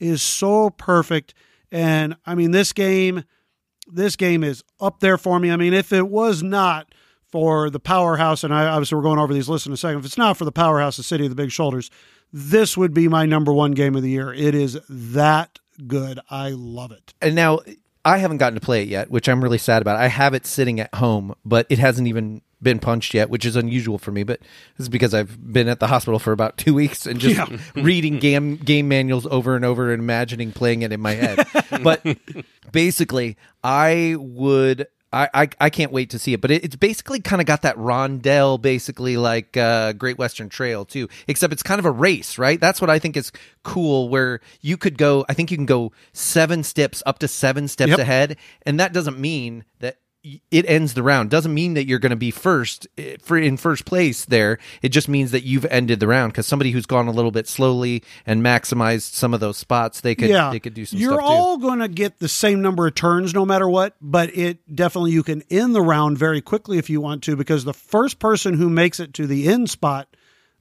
is 0.00 0.20
so 0.20 0.70
perfect 0.70 1.34
and 1.70 2.16
I 2.26 2.34
mean 2.34 2.50
this 2.50 2.72
game 2.72 3.24
this 3.86 4.16
game 4.16 4.42
is 4.42 4.62
up 4.80 5.00
there 5.00 5.18
for 5.18 5.38
me. 5.38 5.50
I 5.50 5.56
mean, 5.56 5.74
if 5.74 5.92
it 5.92 6.08
was 6.08 6.42
not 6.42 6.94
for 7.32 7.68
the 7.70 7.80
powerhouse, 7.80 8.44
and 8.44 8.54
I 8.54 8.66
obviously 8.66 8.96
we're 8.96 9.02
going 9.02 9.18
over 9.18 9.34
these 9.34 9.48
lists 9.48 9.66
in 9.66 9.72
a 9.72 9.76
second. 9.76 9.98
If 10.00 10.04
it's 10.04 10.18
not 10.18 10.36
for 10.36 10.44
the 10.44 10.52
powerhouse, 10.52 10.96
the 10.98 11.02
city 11.02 11.24
of 11.24 11.30
the 11.30 11.34
big 11.36 11.50
shoulders, 11.50 11.90
this 12.32 12.76
would 12.76 12.94
be 12.94 13.08
my 13.08 13.26
number 13.26 13.52
one 13.52 13.72
game 13.72 13.96
of 13.96 14.02
the 14.02 14.10
year. 14.10 14.32
It 14.32 14.54
is 14.54 14.78
that 14.88 15.58
good. 15.86 16.20
I 16.30 16.50
love 16.50 16.92
it. 16.92 17.14
and 17.20 17.34
now 17.34 17.60
I 18.04 18.18
haven't 18.18 18.38
gotten 18.38 18.58
to 18.58 18.64
play 18.64 18.82
it 18.82 18.88
yet, 18.88 19.10
which 19.10 19.28
I'm 19.28 19.42
really 19.42 19.58
sad 19.58 19.80
about. 19.82 19.96
I 19.96 20.08
have 20.08 20.34
it 20.34 20.44
sitting 20.46 20.78
at 20.80 20.94
home, 20.94 21.34
but 21.44 21.66
it 21.70 21.78
hasn't 21.78 22.06
even 22.08 22.42
been 22.60 22.78
punched 22.78 23.14
yet, 23.14 23.28
which 23.30 23.44
is 23.44 23.56
unusual 23.56 23.96
for 23.98 24.10
me. 24.12 24.22
But 24.24 24.40
this 24.76 24.84
is 24.84 24.88
because 24.88 25.14
I've 25.14 25.52
been 25.52 25.68
at 25.68 25.80
the 25.80 25.86
hospital 25.88 26.18
for 26.18 26.32
about 26.32 26.56
two 26.58 26.74
weeks 26.82 27.06
and 27.06 27.18
just 27.18 27.36
Yeah. 27.50 27.58
reading 27.76 28.18
game 28.18 28.56
game 28.56 28.88
manuals 28.88 29.26
over 29.26 29.56
and 29.56 29.64
over 29.64 29.92
and 29.92 30.00
imagining 30.02 30.52
playing 30.52 30.82
it 30.82 30.92
in 30.92 31.00
my 31.00 31.12
head. 31.14 31.46
but 31.82 32.04
basically, 32.70 33.36
I 33.64 34.16
would. 34.18 34.86
I, 35.12 35.28
I, 35.34 35.48
I 35.60 35.70
can't 35.70 35.92
wait 35.92 36.10
to 36.10 36.18
see 36.18 36.32
it, 36.32 36.40
but 36.40 36.50
it, 36.50 36.64
it's 36.64 36.76
basically 36.76 37.20
kind 37.20 37.40
of 37.42 37.46
got 37.46 37.62
that 37.62 37.76
rondelle, 37.76 38.60
basically 38.60 39.16
like 39.16 39.56
uh, 39.56 39.92
Great 39.92 40.18
Western 40.18 40.48
Trail 40.48 40.84
too, 40.84 41.08
except 41.28 41.52
it's 41.52 41.62
kind 41.62 41.78
of 41.78 41.84
a 41.84 41.90
race, 41.90 42.38
right? 42.38 42.58
That's 42.60 42.80
what 42.80 42.90
I 42.90 42.98
think 42.98 43.16
is 43.16 43.30
cool. 43.62 44.08
Where 44.08 44.40
you 44.60 44.76
could 44.76 44.96
go, 44.98 45.24
I 45.28 45.34
think 45.34 45.50
you 45.50 45.56
can 45.56 45.66
go 45.66 45.92
seven 46.12 46.62
steps 46.62 47.02
up 47.06 47.18
to 47.20 47.28
seven 47.28 47.68
steps 47.68 47.90
Yep. 47.90 47.98
ahead, 47.98 48.36
and 48.64 48.80
that 48.80 48.92
doesn't 48.92 49.18
mean 49.18 49.64
that 49.80 49.98
it 50.50 50.64
ends 50.68 50.94
the 50.94 51.02
round. 51.02 51.30
Doesn't 51.30 51.52
mean 51.52 51.74
that 51.74 51.86
you're 51.86 51.98
going 51.98 52.10
to 52.10 52.16
be 52.16 52.30
first 52.30 52.86
eh, 52.96 53.16
for 53.20 53.36
in 53.36 53.56
first 53.56 53.84
place 53.84 54.24
there. 54.24 54.58
It 54.80 54.90
just 54.90 55.08
means 55.08 55.32
that 55.32 55.42
you've 55.42 55.64
ended 55.66 56.00
the 56.00 56.06
round 56.06 56.32
because 56.32 56.46
somebody 56.46 56.70
who's 56.70 56.86
gone 56.86 57.08
a 57.08 57.12
little 57.12 57.30
bit 57.30 57.48
slowly 57.48 58.02
and 58.24 58.42
maximized 58.42 59.12
some 59.12 59.34
of 59.34 59.40
those 59.40 59.56
spots, 59.56 60.00
they 60.00 60.14
could 60.14 60.28
yeah, 60.28 60.50
they 60.50 60.60
could 60.60 60.74
do 60.74 60.84
some 60.84 60.98
You're 60.98 61.20
all 61.20 61.58
going 61.58 61.80
to 61.80 61.88
get 61.88 62.18
the 62.18 62.28
same 62.28 62.62
number 62.62 62.86
of 62.86 62.94
turns 62.94 63.34
no 63.34 63.44
matter 63.44 63.68
what, 63.68 63.96
but 64.00 64.36
it 64.36 64.58
definitely 64.74 65.10
you 65.10 65.22
can 65.22 65.42
end 65.50 65.74
the 65.74 65.82
round 65.82 66.18
very 66.18 66.40
quickly 66.40 66.78
if 66.78 66.88
you 66.88 67.00
want 67.00 67.22
to 67.24 67.36
because 67.36 67.64
the 67.64 67.74
first 67.74 68.18
person 68.18 68.54
who 68.54 68.70
makes 68.70 69.00
it 69.00 69.14
to 69.14 69.26
the 69.26 69.48
end 69.48 69.70
spot 69.70 70.08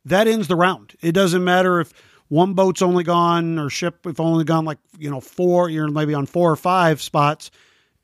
that 0.05 0.27
ends 0.27 0.47
the 0.47 0.55
round. 0.55 0.95
It 1.01 1.11
doesn't 1.11 1.43
matter 1.43 1.79
if 1.79 1.93
one 2.27 2.53
boat's 2.53 2.81
only 2.81 3.03
gone 3.03 3.59
or 3.59 3.69
ship 3.69 4.05
if 4.05 4.19
only 4.19 4.43
gone 4.43 4.65
like 4.65 4.79
you 4.97 5.09
know 5.09 5.21
four, 5.21 5.69
you're 5.69 5.87
maybe 5.87 6.13
on 6.13 6.25
four 6.25 6.51
or 6.51 6.55
five 6.55 7.01
spots. 7.01 7.51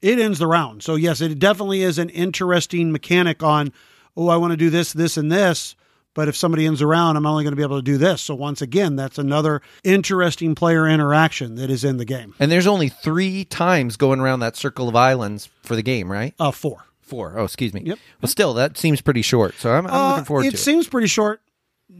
It 0.01 0.19
ends 0.19 0.39
the 0.39 0.47
round. 0.47 0.83
So 0.83 0.95
yes, 0.95 1.21
it 1.21 1.39
definitely 1.39 1.81
is 1.81 1.97
an 1.97 2.09
interesting 2.09 2.91
mechanic 2.91 3.41
on. 3.43 3.73
Oh, 4.15 4.29
I 4.29 4.37
want 4.37 4.51
to 4.51 4.57
do 4.57 4.69
this, 4.69 4.93
this, 4.93 5.17
and 5.17 5.31
this. 5.31 5.75
But 6.13 6.27
if 6.27 6.35
somebody 6.35 6.65
ends 6.65 6.81
around, 6.81 7.15
I'm 7.15 7.27
only 7.27 7.43
going 7.43 7.51
to 7.51 7.55
be 7.57 7.61
able 7.61 7.77
to 7.77 7.83
do 7.83 7.99
this. 7.99 8.23
So 8.23 8.33
once 8.33 8.59
again, 8.63 8.95
that's 8.95 9.19
another 9.19 9.61
interesting 9.83 10.55
player 10.55 10.87
interaction 10.87 11.55
that 11.55 11.69
is 11.69 11.83
in 11.83 11.97
the 11.97 12.05
game. 12.05 12.33
And 12.39 12.51
there's 12.51 12.65
only 12.65 12.89
three 12.89 13.45
times 13.45 13.97
going 13.97 14.19
around 14.19 14.39
that 14.39 14.55
circle 14.55 14.89
of 14.89 14.95
islands 14.95 15.47
for 15.61 15.75
the 15.75 15.83
game, 15.83 16.11
right? 16.11 16.33
Uh, 16.39 16.49
four. 16.49 16.85
Four. 17.01 17.35
Oh, 17.37 17.43
excuse 17.43 17.71
me. 17.73 17.81
Yep. 17.85 17.99
Well, 18.21 18.29
still, 18.29 18.53
that 18.55 18.77
seems 18.79 18.99
pretty 18.99 19.21
short. 19.21 19.53
So 19.59 19.71
I'm, 19.71 19.85
I'm 19.85 19.93
Uh, 19.93 20.09
looking 20.09 20.25
forward 20.25 20.45
it 20.47 20.51
to 20.51 20.55
it. 20.55 20.59
seems 20.59 20.87
pretty 20.87 21.07
short. 21.07 21.39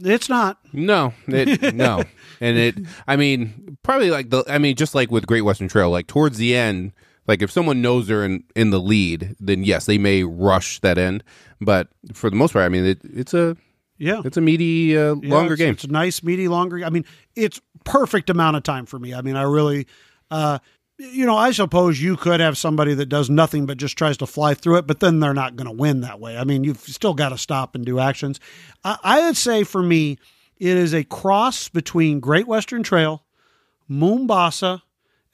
It's 0.00 0.28
not. 0.28 0.58
No, 0.72 1.14
it, 1.28 1.74
no, 1.74 2.02
and 2.40 2.58
it. 2.58 2.76
I 3.06 3.16
mean, 3.16 3.78
probably 3.82 4.10
like 4.10 4.28
the. 4.30 4.44
I 4.46 4.58
mean, 4.58 4.76
just 4.76 4.94
like 4.94 5.10
with 5.10 5.26
Great 5.26 5.40
Western 5.42 5.68
Trail, 5.68 5.90
like 5.90 6.06
towards 6.08 6.36
the 6.38 6.54
end, 6.54 6.92
like 7.28 7.42
if 7.42 7.50
someone 7.52 7.80
knows 7.80 8.08
they're 8.08 8.24
in 8.24 8.42
in 8.56 8.70
the 8.70 8.80
lead, 8.80 9.36
then 9.38 9.62
yes, 9.62 9.86
they 9.86 9.98
may 9.98 10.24
rush 10.24 10.80
that 10.80 10.98
end. 10.98 11.22
But 11.60 11.88
for 12.12 12.30
the 12.30 12.36
most 12.36 12.52
part, 12.54 12.64
I 12.64 12.68
mean, 12.68 12.84
it, 12.84 13.00
it's 13.04 13.34
a 13.34 13.56
Yeah. 13.98 14.22
it's 14.24 14.36
a 14.36 14.40
meaty, 14.40 14.96
uh, 14.98 15.14
Yeah, 15.22 15.34
longer 15.34 15.52
it's, 15.54 15.60
game. 15.60 15.74
It's 15.74 15.84
a 15.84 15.88
nice, 15.88 16.22
meaty, 16.22 16.48
longer. 16.48 16.84
I 16.84 16.90
mean, 16.90 17.04
it's 17.36 17.60
perfect 17.84 18.30
amount 18.30 18.56
of 18.56 18.62
time 18.64 18.86
for 18.86 18.98
me. 18.98 19.14
I 19.14 19.20
mean, 19.22 19.36
I 19.36 19.42
really, 19.42 19.86
uh, 20.30 20.58
you 20.98 21.24
know, 21.26 21.36
I 21.36 21.52
suppose 21.52 22.02
you 22.02 22.16
could 22.16 22.40
have 22.40 22.58
somebody 22.58 22.92
that 22.94 23.06
does 23.06 23.30
nothing 23.30 23.66
but 23.66 23.78
just 23.78 23.96
tries 23.96 24.16
to 24.16 24.26
fly 24.26 24.54
through 24.54 24.78
it, 24.78 24.86
but 24.88 24.98
then 25.00 25.20
they're 25.20 25.32
not 25.34 25.54
going 25.54 25.66
to 25.68 25.72
win 25.72 26.00
that 26.00 26.18
way. 26.18 26.36
I 26.36 26.42
mean, 26.44 26.64
you've 26.64 26.80
still 26.80 27.14
got 27.14 27.28
to 27.28 27.38
stop 27.38 27.74
and 27.76 27.84
do 27.84 28.00
actions. 28.00 28.40
I, 28.84 28.98
I 29.04 29.20
would 29.26 29.36
say 29.36 29.62
for 29.64 29.82
me, 29.82 30.18
it 30.58 30.76
is 30.76 30.92
a 30.92 31.04
cross 31.04 31.68
between 31.68 32.18
Great 32.18 32.48
Western 32.48 32.82
Trail, 32.82 33.22
Mombasa, 33.86 34.82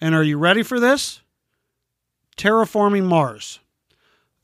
and 0.01 0.15
are 0.15 0.23
you 0.23 0.37
ready 0.39 0.63
for 0.63 0.79
this? 0.79 1.21
Terraforming 2.37 3.05
Mars 3.05 3.61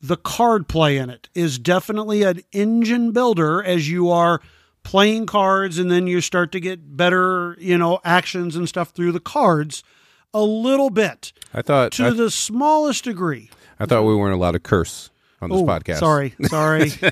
the 0.03 0.17
card 0.17 0.67
play 0.67 0.97
in 0.97 1.11
it 1.11 1.29
is 1.35 1.59
definitely 1.59 2.23
an 2.23 2.41
engine 2.53 3.13
builder 3.13 3.63
as 3.63 3.91
you 3.91 4.11
are 4.11 4.41
playing 4.83 5.27
cards 5.27 5.79
and 5.79 5.91
then 5.91 6.07
you 6.07 6.23
start 6.23 6.53
to 6.53 6.61
get 6.61 6.97
better, 6.97 7.55
you 7.61 7.77
know, 7.77 8.01
actions 8.03 8.57
and 8.57 8.67
stuff 8.69 8.91
through 8.91 9.13
the 9.13 9.21
cards 9.21 9.85
a 10.33 10.41
little 10.43 10.89
bit 10.91 11.33
I 11.53 11.61
thought 11.61 11.93
to 11.93 12.07
I, 12.07 12.11
the 12.11 12.31
smallest 12.31 13.05
degree. 13.05 13.51
I 13.79 13.85
thought 13.87 14.05
we 14.05 14.15
weren't 14.15 14.35
allowed 14.35 14.53
to 14.53 14.59
curse 14.61 15.11
on 15.43 15.51
this 15.51 15.59
Oh, 15.59 15.65
podcast. 15.67 15.99
sorry, 15.99 16.35
sorry. 16.45 16.93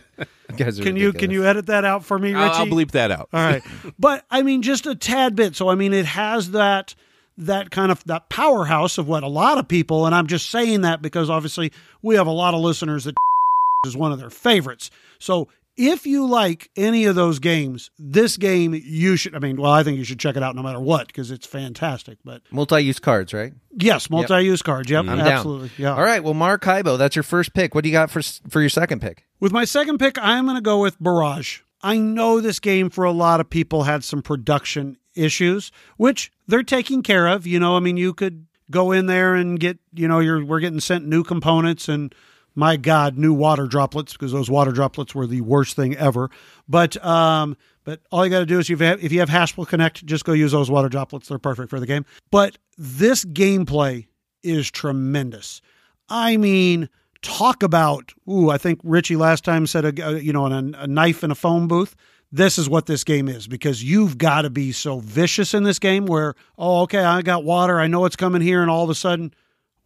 You 0.51 0.57
guys 0.57 0.81
are 0.81 0.83
can 0.83 0.97
you 0.97 1.13
can 1.13 1.31
you 1.31 1.45
edit 1.45 1.67
that 1.67 1.85
out 1.85 2.07
for 2.07 2.19
me, 2.19 2.33
Richie? 2.33 2.43
I'll, 2.43 2.53
I'll 2.61 2.67
bleep 2.67 2.93
that 2.93 3.11
out. 3.11 3.29
All 3.35 3.41
right. 3.45 3.63
But 3.99 4.25
I 4.31 4.41
mean 4.41 4.63
just 4.63 4.87
a 4.87 4.95
tad 4.95 5.37
bit. 5.37 5.55
So 5.55 5.69
I 5.69 5.75
mean 5.75 5.93
it 5.93 6.07
has 6.07 6.53
that 6.53 6.95
that 7.39 7.71
kind 7.71 7.91
of 7.93 8.03
that 8.05 8.29
powerhouse 8.29 8.99
of 8.99 9.09
what 9.09 9.23
a 9.23 9.29
lot 9.29 9.59
of 9.59 9.69
people 9.69 10.07
and 10.07 10.15
I'm 10.15 10.27
just 10.27 10.51
saying 10.51 10.83
that 10.83 11.01
because 11.01 11.31
obviously 11.31 11.73
we 12.03 12.17
have 12.17 12.27
a 12.27 12.33
lot 12.33 12.55
of 12.55 12.61
listeners 12.61 13.05
that 13.05 13.17
is 13.87 13.97
one 13.97 14.13
of 14.13 14.19
their 14.19 14.31
favorites. 14.31 14.91
So 15.19 15.49
if 15.77 16.05
you 16.07 16.27
like 16.27 16.69
any 16.77 17.05
of 17.05 17.15
those 17.15 17.39
games, 17.39 17.91
this 17.99 18.37
game 18.37 18.75
you 18.75 19.17
should 19.17 19.37
I 19.37 19.39
mean, 19.39 19.57
well, 19.57 19.71
I 19.71 19.85
think 19.85 19.99
you 19.99 20.05
should 20.05 20.19
check 20.19 20.37
it 20.37 20.43
out 20.43 20.57
no 20.57 20.63
matter 20.63 20.81
what 20.81 21.07
because 21.07 21.31
it's 21.31 21.47
fantastic. 21.47 22.19
But 22.25 22.43
multi-use 22.51 22.99
cards, 22.99 23.33
right? 23.33 23.53
yes, 23.77 24.11
multi-use 24.11 24.63
cards. 24.63 24.91
Yep, 24.91 25.05
I'm 25.07 25.21
absolutely. 25.21 25.69
down. 25.69 25.77
Yeah. 25.79 25.95
All 25.95 26.03
right. 26.03 26.23
Well, 26.23 26.35
Maracaibo, 26.35 26.97
that's 26.97 27.15
your 27.15 27.23
first 27.23 27.55
pick. 27.55 27.75
What 27.75 27.85
do 27.85 27.91
you 27.91 27.95
got 27.95 28.11
for 28.11 28.21
for 28.51 28.61
your 28.61 28.71
second 28.71 29.01
pick? 29.01 29.25
With 29.39 29.53
my 29.53 29.65
second 29.65 29.99
pick, 29.99 30.19
I'm 30.21 30.45
going 30.45 30.57
to 30.57 30.61
go 30.61 30.81
with 30.81 31.01
Barrage. 31.01 31.61
I 31.81 31.99
know 31.99 32.41
this 32.41 32.59
game 32.59 32.91
for 32.91 33.05
a 33.05 33.13
lot 33.13 33.39
of 33.39 33.49
people 33.49 33.85
had 33.85 34.03
some 34.03 34.21
production 34.21 34.97
issues, 35.19 35.71
which 35.97 36.31
they're 36.47 36.63
taking 36.63 37.03
care 37.03 37.27
of. 37.27 37.47
You 37.47 37.59
know, 37.61 37.77
I 37.77 37.81
mean, 37.81 37.97
you 37.97 38.15
could 38.15 38.47
go 38.71 38.93
in 38.93 39.07
there 39.07 39.35
and 39.35 39.59
get, 39.59 39.79
you 39.95 40.07
know, 40.09 40.21
you're 40.21 40.45
we're 40.45 40.61
getting 40.61 40.81
sent 40.81 41.07
new 41.07 41.23
components 41.25 41.89
and 41.89 42.15
my 42.55 42.77
God, 42.77 43.17
new 43.17 43.33
water 43.33 43.67
droplets 43.67 44.13
because 44.15 44.33
those 44.33 44.51
water 44.51 44.73
droplets 44.73 45.15
were 45.15 45.27
the 45.27 45.43
worst 45.43 45.77
thing 45.77 45.95
ever. 45.97 46.31
But 46.69 47.03
um, 47.05 47.57
but 47.85 48.01
all 48.11 48.25
you 48.25 48.31
got 48.31 48.41
to 48.41 48.47
do 48.47 48.59
is 48.59 48.69
if 48.69 49.13
you 49.13 49.21
have, 49.21 49.29
Haspel 49.29 49.67
Connect, 49.67 50.05
just 50.05 50.25
go 50.25 50.33
use 50.33 50.53
those 50.53 50.71
water 50.71 50.89
droplets. 50.89 51.29
They're 51.29 51.39
perfect 51.39 51.71
for 51.71 51.79
the 51.81 51.87
game. 51.87 52.05
But 52.31 52.59
this 52.77 53.25
gameplay 53.25 54.07
is 54.43 54.71
tremendous. 54.71 55.61
I 56.09 56.37
mean, 56.37 56.89
talk 57.21 57.65
about 57.65 58.13
ooh 58.31 58.49
i 58.49 58.57
think 58.57 58.79
richie 58.85 59.17
last 59.17 59.45
time 59.45 59.67
said 59.67 59.85
a, 59.85 60.09
a- 60.09 60.19
you 60.21 60.33
know 60.33 60.47
a, 60.47 60.51
a 60.77 60.87
knife 60.87 61.25
in 61.25 61.33
a 61.33 61.35
phone 61.35 61.67
booth 61.67 61.97
this 62.31 62.59
is 62.59 62.69
what 62.69 62.87
this 62.87 63.05
game 63.05 63.29
is 63.29 63.49
because 63.49 63.83
you've 63.83 64.19
got 64.19 64.43
to 64.43 64.51
be 64.51 64.73
so 64.73 65.01
vicious 65.01 65.55
in 65.55 65.63
this 65.63 65.79
game 65.79 66.07
where 66.07 66.35
oh 66.59 66.83
okay 66.83 67.03
i 67.03 67.23
got 67.23 67.45
water 67.45 67.81
i 67.81 67.87
know 67.87 68.05
it's 68.05 68.17
coming 68.17 68.43
here 68.43 68.61
and 68.61 68.71
all 68.71 68.85
of 68.85 68.91
a 68.91 68.95
sudden 68.95 69.33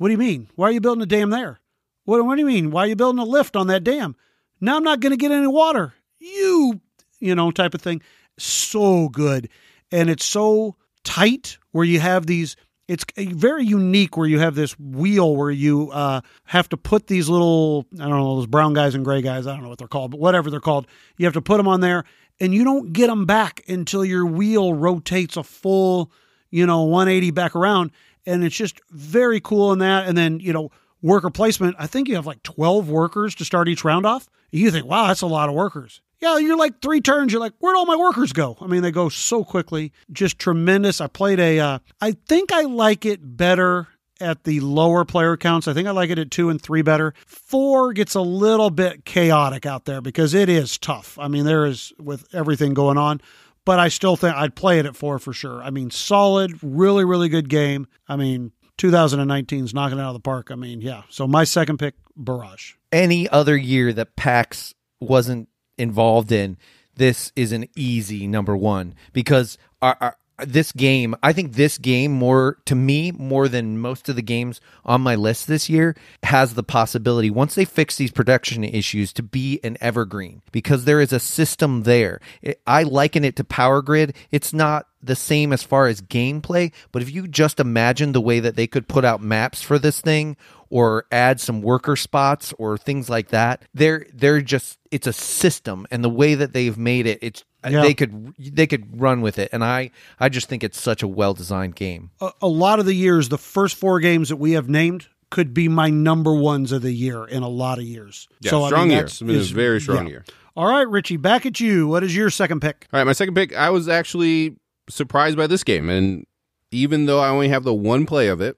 what 0.03 0.09
do 0.09 0.13
you 0.15 0.19
mean? 0.19 0.49
Why 0.57 0.67
are 0.67 0.73
you 0.73 0.81
building 0.81 1.05
a 1.05 1.07
dam 1.07 1.31
there? 1.31 1.61
What, 2.07 2.27
what 2.27 2.35
do 2.35 2.41
you 2.41 2.47
mean? 2.47 2.73
Why 2.73 2.83
are 2.83 2.87
you 2.89 2.97
building 2.97 3.21
a 3.21 3.25
lift 3.25 3.55
on 3.55 3.69
that 3.69 3.85
dam? 3.85 4.17
Now 4.61 4.77
i'm 4.77 4.83
not 4.83 4.99
going 4.99 5.13
to 5.13 5.17
get 5.17 5.31
any 5.31 5.47
water. 5.47 5.95
You 6.19 6.81
you 7.21 7.37
know 7.37 7.53
type 7.53 7.73
of 7.73 7.83
thing. 7.83 8.03
So 8.37 9.09
good. 9.09 9.49
And 9.93 10.11
it's 10.11 10.25
so 10.25 10.75
tight 11.05 11.59
where 11.71 11.85
you 11.85 12.01
have 12.01 12.27
these 12.27 12.57
it's 12.89 13.05
very 13.17 13.65
unique 13.65 14.17
where 14.17 14.27
you 14.27 14.41
have 14.41 14.57
this 14.57 14.77
wheel 14.79 15.37
where 15.37 15.53
you 15.53 15.91
uh, 15.93 16.21
have 16.45 16.69
to 16.69 16.77
put 16.77 17.07
these 17.07 17.29
little 17.29 17.87
i 17.95 18.03
don't 18.03 18.11
know 18.11 18.37
those 18.37 18.47
brown 18.47 18.75
guys 18.75 18.95
and 18.95 19.05
gray 19.05 19.23
guys 19.23 19.47
i 19.47 19.53
don't 19.53 19.63
know 19.63 19.69
what 19.69 19.79
they're 19.79 19.89
called 19.89 20.11
but 20.11 20.21
whatever 20.21 20.51
they're 20.51 20.61
called 20.61 20.87
you 21.17 21.25
have 21.25 21.33
to 21.33 21.41
put 21.41 21.57
them 21.57 21.69
on 21.69 21.81
there 21.81 22.05
and 22.43 22.53
you 22.53 22.65
don't 22.65 22.93
get 22.93 23.07
them 23.07 23.25
back 23.25 23.63
until 23.69 24.05
your 24.05 24.27
wheel 24.27 24.75
rotates 24.75 25.37
a 25.37 25.43
full 25.43 26.11
you 26.51 26.67
know 26.67 26.83
180 26.83 27.31
back 27.31 27.55
around 27.55 27.93
and 28.27 28.45
it's 28.45 28.57
just 28.57 28.81
very 28.91 29.41
cool 29.41 29.73
in 29.73 29.79
that 29.79 30.07
and 30.07 30.19
then 30.19 30.41
you 30.41 30.53
know 30.53 30.71
worker 31.01 31.31
placement 31.31 31.77
i 31.79 31.87
think 31.87 32.09
you 32.09 32.17
have 32.17 32.27
like 32.27 32.43
12 32.43 32.91
workers 32.91 33.35
to 33.37 33.45
start 33.45 33.69
each 33.69 33.85
round 33.85 34.05
off 34.05 34.29
you 34.51 34.71
think 34.71 34.85
wow 34.85 35.07
that's 35.07 35.23
a 35.23 35.27
lot 35.27 35.49
of 35.49 35.55
workers 35.55 36.03
yeah, 36.21 36.39
you're 36.39 36.57
like 36.57 36.81
three 36.81 37.01
turns. 37.01 37.33
You're 37.33 37.41
like, 37.41 37.55
where'd 37.59 37.77
all 37.77 37.85
my 37.85 37.97
workers 37.97 38.33
go? 38.33 38.57
I 38.61 38.69
mean, 38.69 38.83
they 38.83 38.93
go 38.93 39.09
so 39.09 39.43
quickly, 39.43 39.93
just 40.13 40.39
tremendous. 40.39 41.01
I 41.01 41.09
played 41.09 41.41
a, 41.41 41.59
uh, 41.59 41.79
I 42.01 42.13
think 42.13 42.53
I 42.53 42.63
like 42.63 43.05
it 43.05 43.37
better 43.37 43.89
at 44.23 44.45
the 44.45 44.61
lower 44.61 45.05
player 45.05 45.37
counts. 45.37 45.69
I 45.69 45.75
think 45.75 45.89
I 45.89 45.91
like 45.91 46.11
it 46.11 46.19
at 46.19 46.31
two 46.31 46.49
and 46.49 46.61
three 46.61 46.83
better. 46.83 47.15
Four 47.27 47.93
gets 47.93 48.15
a 48.15 48.21
little 48.21 48.71
bit 48.71 49.05
chaotic 49.05 49.67
out 49.67 49.85
there 49.85 50.01
because 50.01 50.35
it 50.35 50.49
is 50.49 50.79
tough. 50.79 51.19
I 51.19 51.29
mean, 51.29 51.45
there 51.45 51.67
is 51.67 51.93
with 51.99 52.27
everything 52.35 52.75
going 52.75 52.99
on, 52.99 53.21
but 53.65 53.79
I 53.79 53.89
still 53.89 54.17
think 54.17 54.35
I'd 54.35 54.55
play 54.55 54.79
it 54.79 54.87
at 54.87 54.97
four 54.97 55.19
for 55.19 55.33
sure. 55.33 55.63
I 55.63 55.71
mean, 55.71 55.91
solid, 55.91 56.59
really, 56.63 57.05
really 57.05 57.29
good 57.29 57.49
game. 57.49 57.87
I 58.09 58.17
mean, 58.17 58.53
2019 58.79 59.65
is 59.65 59.75
knocking 59.75 59.99
it 59.99 60.03
out 60.03 60.09
of 60.09 60.15
the 60.15 60.21
park. 60.21 60.51
I 60.51 60.55
mean, 60.55 60.81
yeah. 60.81 61.03
So 61.09 61.27
my 61.27 61.45
second 61.45 61.79
pick, 61.79 61.95
Barrage. 62.17 62.75
Any 62.91 63.29
other 63.29 63.57
year 63.57 63.93
that 63.93 64.17
PAX 64.17 64.75
wasn't 65.01 65.49
involved 65.79 66.33
in, 66.33 66.57
this 66.97 67.33
is 67.37 67.53
an 67.53 67.67
easy 67.77 68.27
number 68.27 68.57
one 68.57 68.95
because 69.13 69.57
our, 69.81 69.97
our, 70.01 70.17
this 70.39 70.73
game, 70.73 71.15
I 71.23 71.33
think 71.33 71.53
this 71.53 71.79
game 71.79 72.13
more 72.13 72.59
to 72.65 72.75
me 72.75 73.13
more 73.13 73.49
than 73.49 73.79
most 73.79 74.09
of 74.09 74.17
the 74.17 74.23
games 74.23 74.61
on 74.85 75.01
my 75.01 75.15
list 75.15 75.47
this 75.47 75.69
year 75.69 75.95
has 76.23 76.55
the 76.55 76.63
possibility 76.63 77.31
once 77.31 77.55
they 77.55 77.65
fix 77.65 77.97
these 77.97 78.11
production 78.11 78.65
issues 78.65 79.13
to 79.15 79.23
be 79.23 79.61
an 79.63 79.77
evergreen 79.81 80.43
because 80.51 80.85
there 80.85 81.01
is 81.01 81.13
a 81.13 81.21
system 81.21 81.83
there. 81.85 82.21
It, 82.41 82.61
I 82.67 82.83
liken 82.83 83.25
it 83.25 83.37
to 83.37 83.45
Power 83.45 83.83
Grid. 83.83 84.15
It's 84.31 84.53
not 84.53 84.87
the 85.03 85.17
same 85.17 85.53
as 85.53 85.63
far 85.63 85.87
as 85.89 86.01
gameplay, 86.01 86.73
but 86.93 87.03
if 87.03 87.11
you 87.13 87.27
just 87.29 87.59
imagine 87.61 88.13
the 88.13 88.21
way 88.21 88.41
that 88.41 88.57
they 88.57 88.67
could 88.67 88.89
put 88.89 89.05
out 89.05 89.21
maps 89.21 89.61
for 89.63 89.79
this 89.79 90.01
thing 90.01 90.37
or 90.71 91.05
add 91.13 91.41
some 91.41 91.61
worker 91.63 91.97
spots 91.97 92.53
or 92.59 92.79
things 92.79 93.11
like 93.11 93.29
that, 93.29 93.63
they're 93.75 94.07
they're 94.15 94.41
just 94.41 94.79
it's 94.91 95.07
a 95.07 95.13
system 95.13 95.87
and 95.91 96.03
the 96.05 96.09
way 96.09 96.35
that 96.35 96.53
they've 96.53 96.79
made 96.79 97.07
it, 97.07 97.19
it's 97.23 97.45
Yeah. 97.69 97.83
they 97.83 97.95
could 97.95 98.35
they 98.39 98.67
could 98.67 99.01
run 99.01 99.21
with 99.23 99.39
it 99.39 99.49
and 99.53 99.63
I 99.65 99.91
I 100.21 100.29
just 100.29 100.49
think 100.49 100.63
it's 100.65 100.81
such 100.81 101.03
a 101.03 101.09
well-designed 101.09 101.75
game. 101.77 102.11
a, 102.21 102.31
a 102.41 102.49
lot 102.49 102.79
of 102.79 102.87
the 102.87 102.95
years, 102.95 103.29
the 103.29 103.39
first 103.39 103.77
four 103.77 104.01
games 104.01 104.29
that 104.31 104.37
we 104.37 104.53
have 104.53 104.69
named 104.69 105.09
could 105.31 105.55
be 105.55 105.67
my 105.69 105.89
number 105.89 106.35
ones 106.35 106.73
of 106.73 106.83
the 106.83 106.93
year 106.93 107.25
in 107.25 107.43
a 107.43 107.49
lot 107.49 107.79
of 107.79 107.85
years. 107.85 108.29
Yeah, 108.41 108.51
so 108.51 108.65
I 108.65 108.67
strong 108.69 108.83
mean, 108.83 108.91
year. 108.91 108.97
that's- 109.03 109.23
It's 109.23 109.31
is- 109.31 109.51
very 109.51 109.81
strong 109.81 110.05
yeah. 110.07 110.11
year. 110.11 110.25
All 110.55 110.67
right, 110.67 110.87
Richie, 110.87 111.17
back 111.17 111.47
at 111.47 111.59
you. 111.61 111.89
What 111.89 112.05
is 112.05 112.15
your 112.15 112.29
second 112.29 112.61
pick? 112.61 112.87
All 112.93 112.99
right, 113.01 113.05
my 113.07 113.15
second 113.15 113.35
pick, 113.35 113.57
I 113.57 113.71
was 113.71 113.89
actually 113.89 114.57
surprised 114.89 115.37
by 115.37 115.47
this 115.47 115.65
game. 115.65 115.89
And 115.89 116.27
even 116.71 117.07
though 117.07 117.21
I 117.21 117.29
only 117.29 117.49
have 117.49 117.65
the 117.65 117.75
one 117.75 118.07
play 118.07 118.29
of 118.29 118.41
it, 118.41 118.57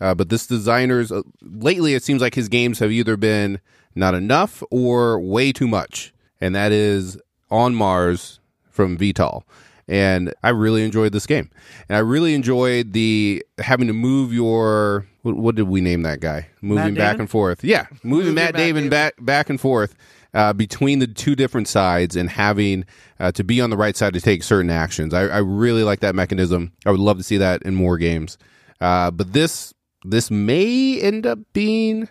uh, 0.00 0.14
but 0.14 0.28
this 0.28 0.46
designer's, 0.46 1.12
uh, 1.12 1.22
lately 1.42 1.94
it 1.94 2.02
seems 2.02 2.22
like 2.22 2.34
his 2.34 2.48
games 2.48 2.78
have 2.78 2.90
either 2.90 3.16
been 3.16 3.60
not 3.94 4.14
enough 4.14 4.62
or 4.70 5.20
way 5.20 5.52
too 5.52 5.68
much. 5.68 6.12
And 6.40 6.54
that 6.54 6.72
is 6.72 7.18
On 7.50 7.74
Mars 7.74 8.40
from 8.70 8.96
Vital. 8.96 9.44
And 9.86 10.32
I 10.42 10.50
really 10.50 10.84
enjoyed 10.84 11.12
this 11.12 11.26
game. 11.26 11.50
And 11.88 11.96
I 11.96 12.00
really 12.00 12.34
enjoyed 12.34 12.92
the 12.92 13.44
having 13.58 13.88
to 13.88 13.92
move 13.92 14.32
your, 14.32 15.06
what, 15.22 15.36
what 15.36 15.54
did 15.56 15.64
we 15.64 15.80
name 15.80 16.02
that 16.02 16.20
guy? 16.20 16.48
Moving 16.62 16.94
back 16.94 17.18
and 17.18 17.28
forth. 17.28 17.64
Yeah, 17.64 17.86
moving 18.04 18.34
Matt, 18.34 18.54
Matt 18.54 18.60
Damon 18.60 18.84
Damon. 18.84 18.90
back 18.90 19.14
back 19.18 19.50
and 19.50 19.60
forth 19.60 19.96
uh, 20.34 20.52
between 20.52 20.98
the 21.00 21.06
two 21.06 21.34
different 21.34 21.68
sides 21.68 22.16
and 22.16 22.30
having 22.30 22.84
uh, 23.18 23.32
to 23.32 23.42
be 23.44 23.60
on 23.60 23.70
the 23.70 23.76
right 23.76 23.96
side 23.96 24.12
to 24.14 24.20
take 24.20 24.42
certain 24.42 24.70
actions. 24.70 25.12
I, 25.14 25.22
I 25.26 25.38
really 25.38 25.82
like 25.82 26.00
that 26.00 26.14
mechanism. 26.14 26.72
I 26.86 26.90
would 26.90 27.00
love 27.00 27.18
to 27.18 27.24
see 27.24 27.36
that 27.38 27.62
in 27.62 27.74
more 27.74 27.98
games. 27.98 28.38
Uh, 28.80 29.10
but 29.10 29.32
this 29.32 29.74
this 30.04 30.30
may 30.30 30.98
end 31.00 31.26
up 31.26 31.38
being 31.52 32.08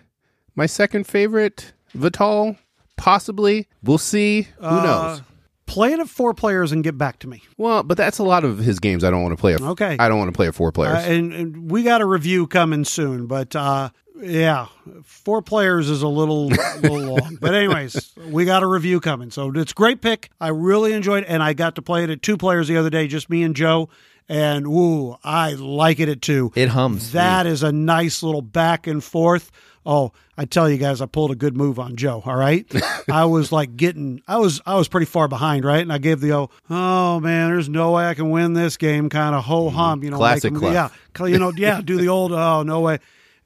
my 0.54 0.66
second 0.66 1.06
favorite 1.06 1.72
Vital. 1.94 2.56
Possibly, 2.96 3.66
we'll 3.82 3.98
see. 3.98 4.42
Who 4.58 4.66
Uh, 4.66 4.84
knows? 4.84 5.22
Play 5.66 5.92
it 5.92 6.00
at 6.00 6.08
four 6.08 6.34
players 6.34 6.72
and 6.72 6.82
get 6.84 6.98
back 6.98 7.20
to 7.20 7.28
me. 7.28 7.42
Well, 7.56 7.82
but 7.84 7.96
that's 7.96 8.18
a 8.18 8.24
lot 8.24 8.44
of 8.44 8.58
his 8.58 8.78
games. 8.80 9.04
I 9.04 9.10
don't 9.10 9.22
want 9.22 9.32
to 9.36 9.40
play. 9.40 9.54
A, 9.54 9.56
Okay. 9.62 9.96
I 9.98 10.08
don't 10.08 10.18
want 10.18 10.28
to 10.28 10.36
play 10.36 10.48
a 10.48 10.52
four 10.52 10.70
players. 10.72 10.96
Uh, 11.04 11.08
and, 11.08 11.32
and 11.32 11.70
we 11.70 11.82
got 11.84 12.00
a 12.00 12.06
review 12.06 12.46
coming 12.48 12.84
soon, 12.84 13.26
but 13.26 13.54
uh, 13.56 13.90
yeah, 14.22 14.66
four 15.04 15.42
players 15.42 15.88
is 15.88 16.02
a 16.02 16.08
little, 16.08 16.48
little 16.48 16.98
long. 17.00 17.38
But 17.40 17.54
anyways, 17.54 18.12
we 18.28 18.44
got 18.44 18.62
a 18.62 18.66
review 18.66 19.00
coming, 19.00 19.30
so 19.30 19.50
it's 19.54 19.72
great 19.72 20.00
pick. 20.00 20.30
I 20.40 20.48
really 20.48 20.92
enjoyed, 20.92 21.24
it, 21.24 21.28
and 21.28 21.42
I 21.42 21.52
got 21.52 21.74
to 21.76 21.82
play 21.82 22.04
it 22.04 22.10
at 22.10 22.22
two 22.22 22.36
players 22.36 22.68
the 22.68 22.76
other 22.76 22.90
day, 22.90 23.06
just 23.06 23.30
me 23.30 23.42
and 23.42 23.54
Joe. 23.54 23.88
And 24.28 24.66
ooh, 24.66 25.16
I 25.24 25.54
like 25.54 25.98
it 25.98 26.08
at 26.08 26.22
two. 26.22 26.52
It 26.54 26.68
hums. 26.68 27.12
That 27.12 27.46
is 27.46 27.64
a 27.64 27.72
nice 27.72 28.22
little 28.22 28.42
back 28.42 28.86
and 28.86 29.02
forth. 29.02 29.50
Oh, 29.84 30.12
I 30.36 30.44
tell 30.44 30.70
you 30.70 30.76
guys, 30.76 31.00
I 31.00 31.06
pulled 31.06 31.30
a 31.30 31.34
good 31.34 31.56
move 31.56 31.78
on 31.78 31.96
Joe. 31.96 32.22
All 32.24 32.36
right, 32.36 32.64
I 33.10 33.24
was 33.24 33.50
like 33.50 33.76
getting, 33.76 34.22
I 34.28 34.36
was, 34.36 34.60
I 34.66 34.76
was 34.76 34.88
pretty 34.88 35.06
far 35.06 35.26
behind, 35.26 35.64
right? 35.64 35.80
And 35.80 35.92
I 35.92 35.98
gave 35.98 36.20
the 36.20 36.32
oh, 36.32 36.50
oh 36.68 37.18
man, 37.20 37.50
there's 37.50 37.68
no 37.68 37.92
way 37.92 38.06
I 38.06 38.14
can 38.14 38.30
win 38.30 38.52
this 38.52 38.76
game, 38.76 39.08
kind 39.08 39.34
of 39.34 39.44
ho 39.44 39.70
hum, 39.70 40.04
you 40.04 40.10
know, 40.10 40.18
Classic 40.18 40.52
like, 40.52 40.74
yeah, 40.74 40.90
you 41.26 41.38
know, 41.38 41.52
yeah, 41.56 41.80
do 41.80 41.96
the 41.96 42.08
old 42.08 42.32
oh 42.32 42.62
no 42.62 42.80
way, 42.80 42.98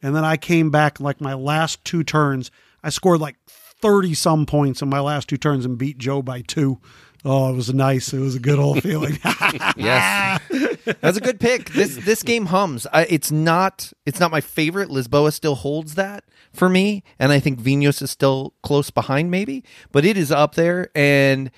and 0.05 0.15
then 0.15 0.25
I 0.25 0.37
came 0.37 0.71
back 0.71 1.01
like 1.01 1.19
my 1.19 1.33
last 1.33 1.83
two 1.83 2.05
turns, 2.05 2.51
I 2.83 2.91
scored 2.91 3.21
like 3.21 3.37
thirty 3.47 4.13
some 4.13 4.45
points 4.45 4.83
in 4.83 4.91
my 4.91 5.01
last 5.01 5.29
two 5.29 5.39
turns 5.39 5.65
and 5.65 5.79
beat 5.79 5.97
Joe 5.97 6.21
by 6.21 6.43
two. 6.43 6.79
Oh, 7.25 7.51
it 7.51 7.57
was 7.57 7.73
nice. 7.73 8.13
It 8.13 8.19
was 8.21 8.35
a 8.35 8.39
good 8.39 8.59
old 8.59 8.83
feeling. 8.83 9.19
Yes, 9.77 10.41
that's 11.01 11.17
a 11.17 11.21
good 11.21 11.41
pick. 11.41 11.71
This 11.71 11.97
this 11.97 12.23
game 12.23 12.47
hums. 12.47 12.87
I, 12.93 13.07
it's 13.09 13.31
not 13.33 13.93
it's 14.05 14.21
not 14.21 14.31
my 14.31 14.43
favorite. 14.43 14.91
Lisboa 14.91 15.33
still 15.33 15.55
holds 15.55 15.95
that 15.95 16.25
for 16.53 16.69
me, 16.69 17.03
and 17.19 17.33
I 17.33 17.41
think 17.41 17.61
Vinhos 17.61 18.03
is 18.03 18.11
still 18.11 18.53
close 18.63 18.91
behind, 18.91 19.31
maybe, 19.31 19.65
but 19.91 20.05
it 20.05 20.19
is 20.19 20.31
up 20.31 20.55
there, 20.55 20.91
and 20.95 21.51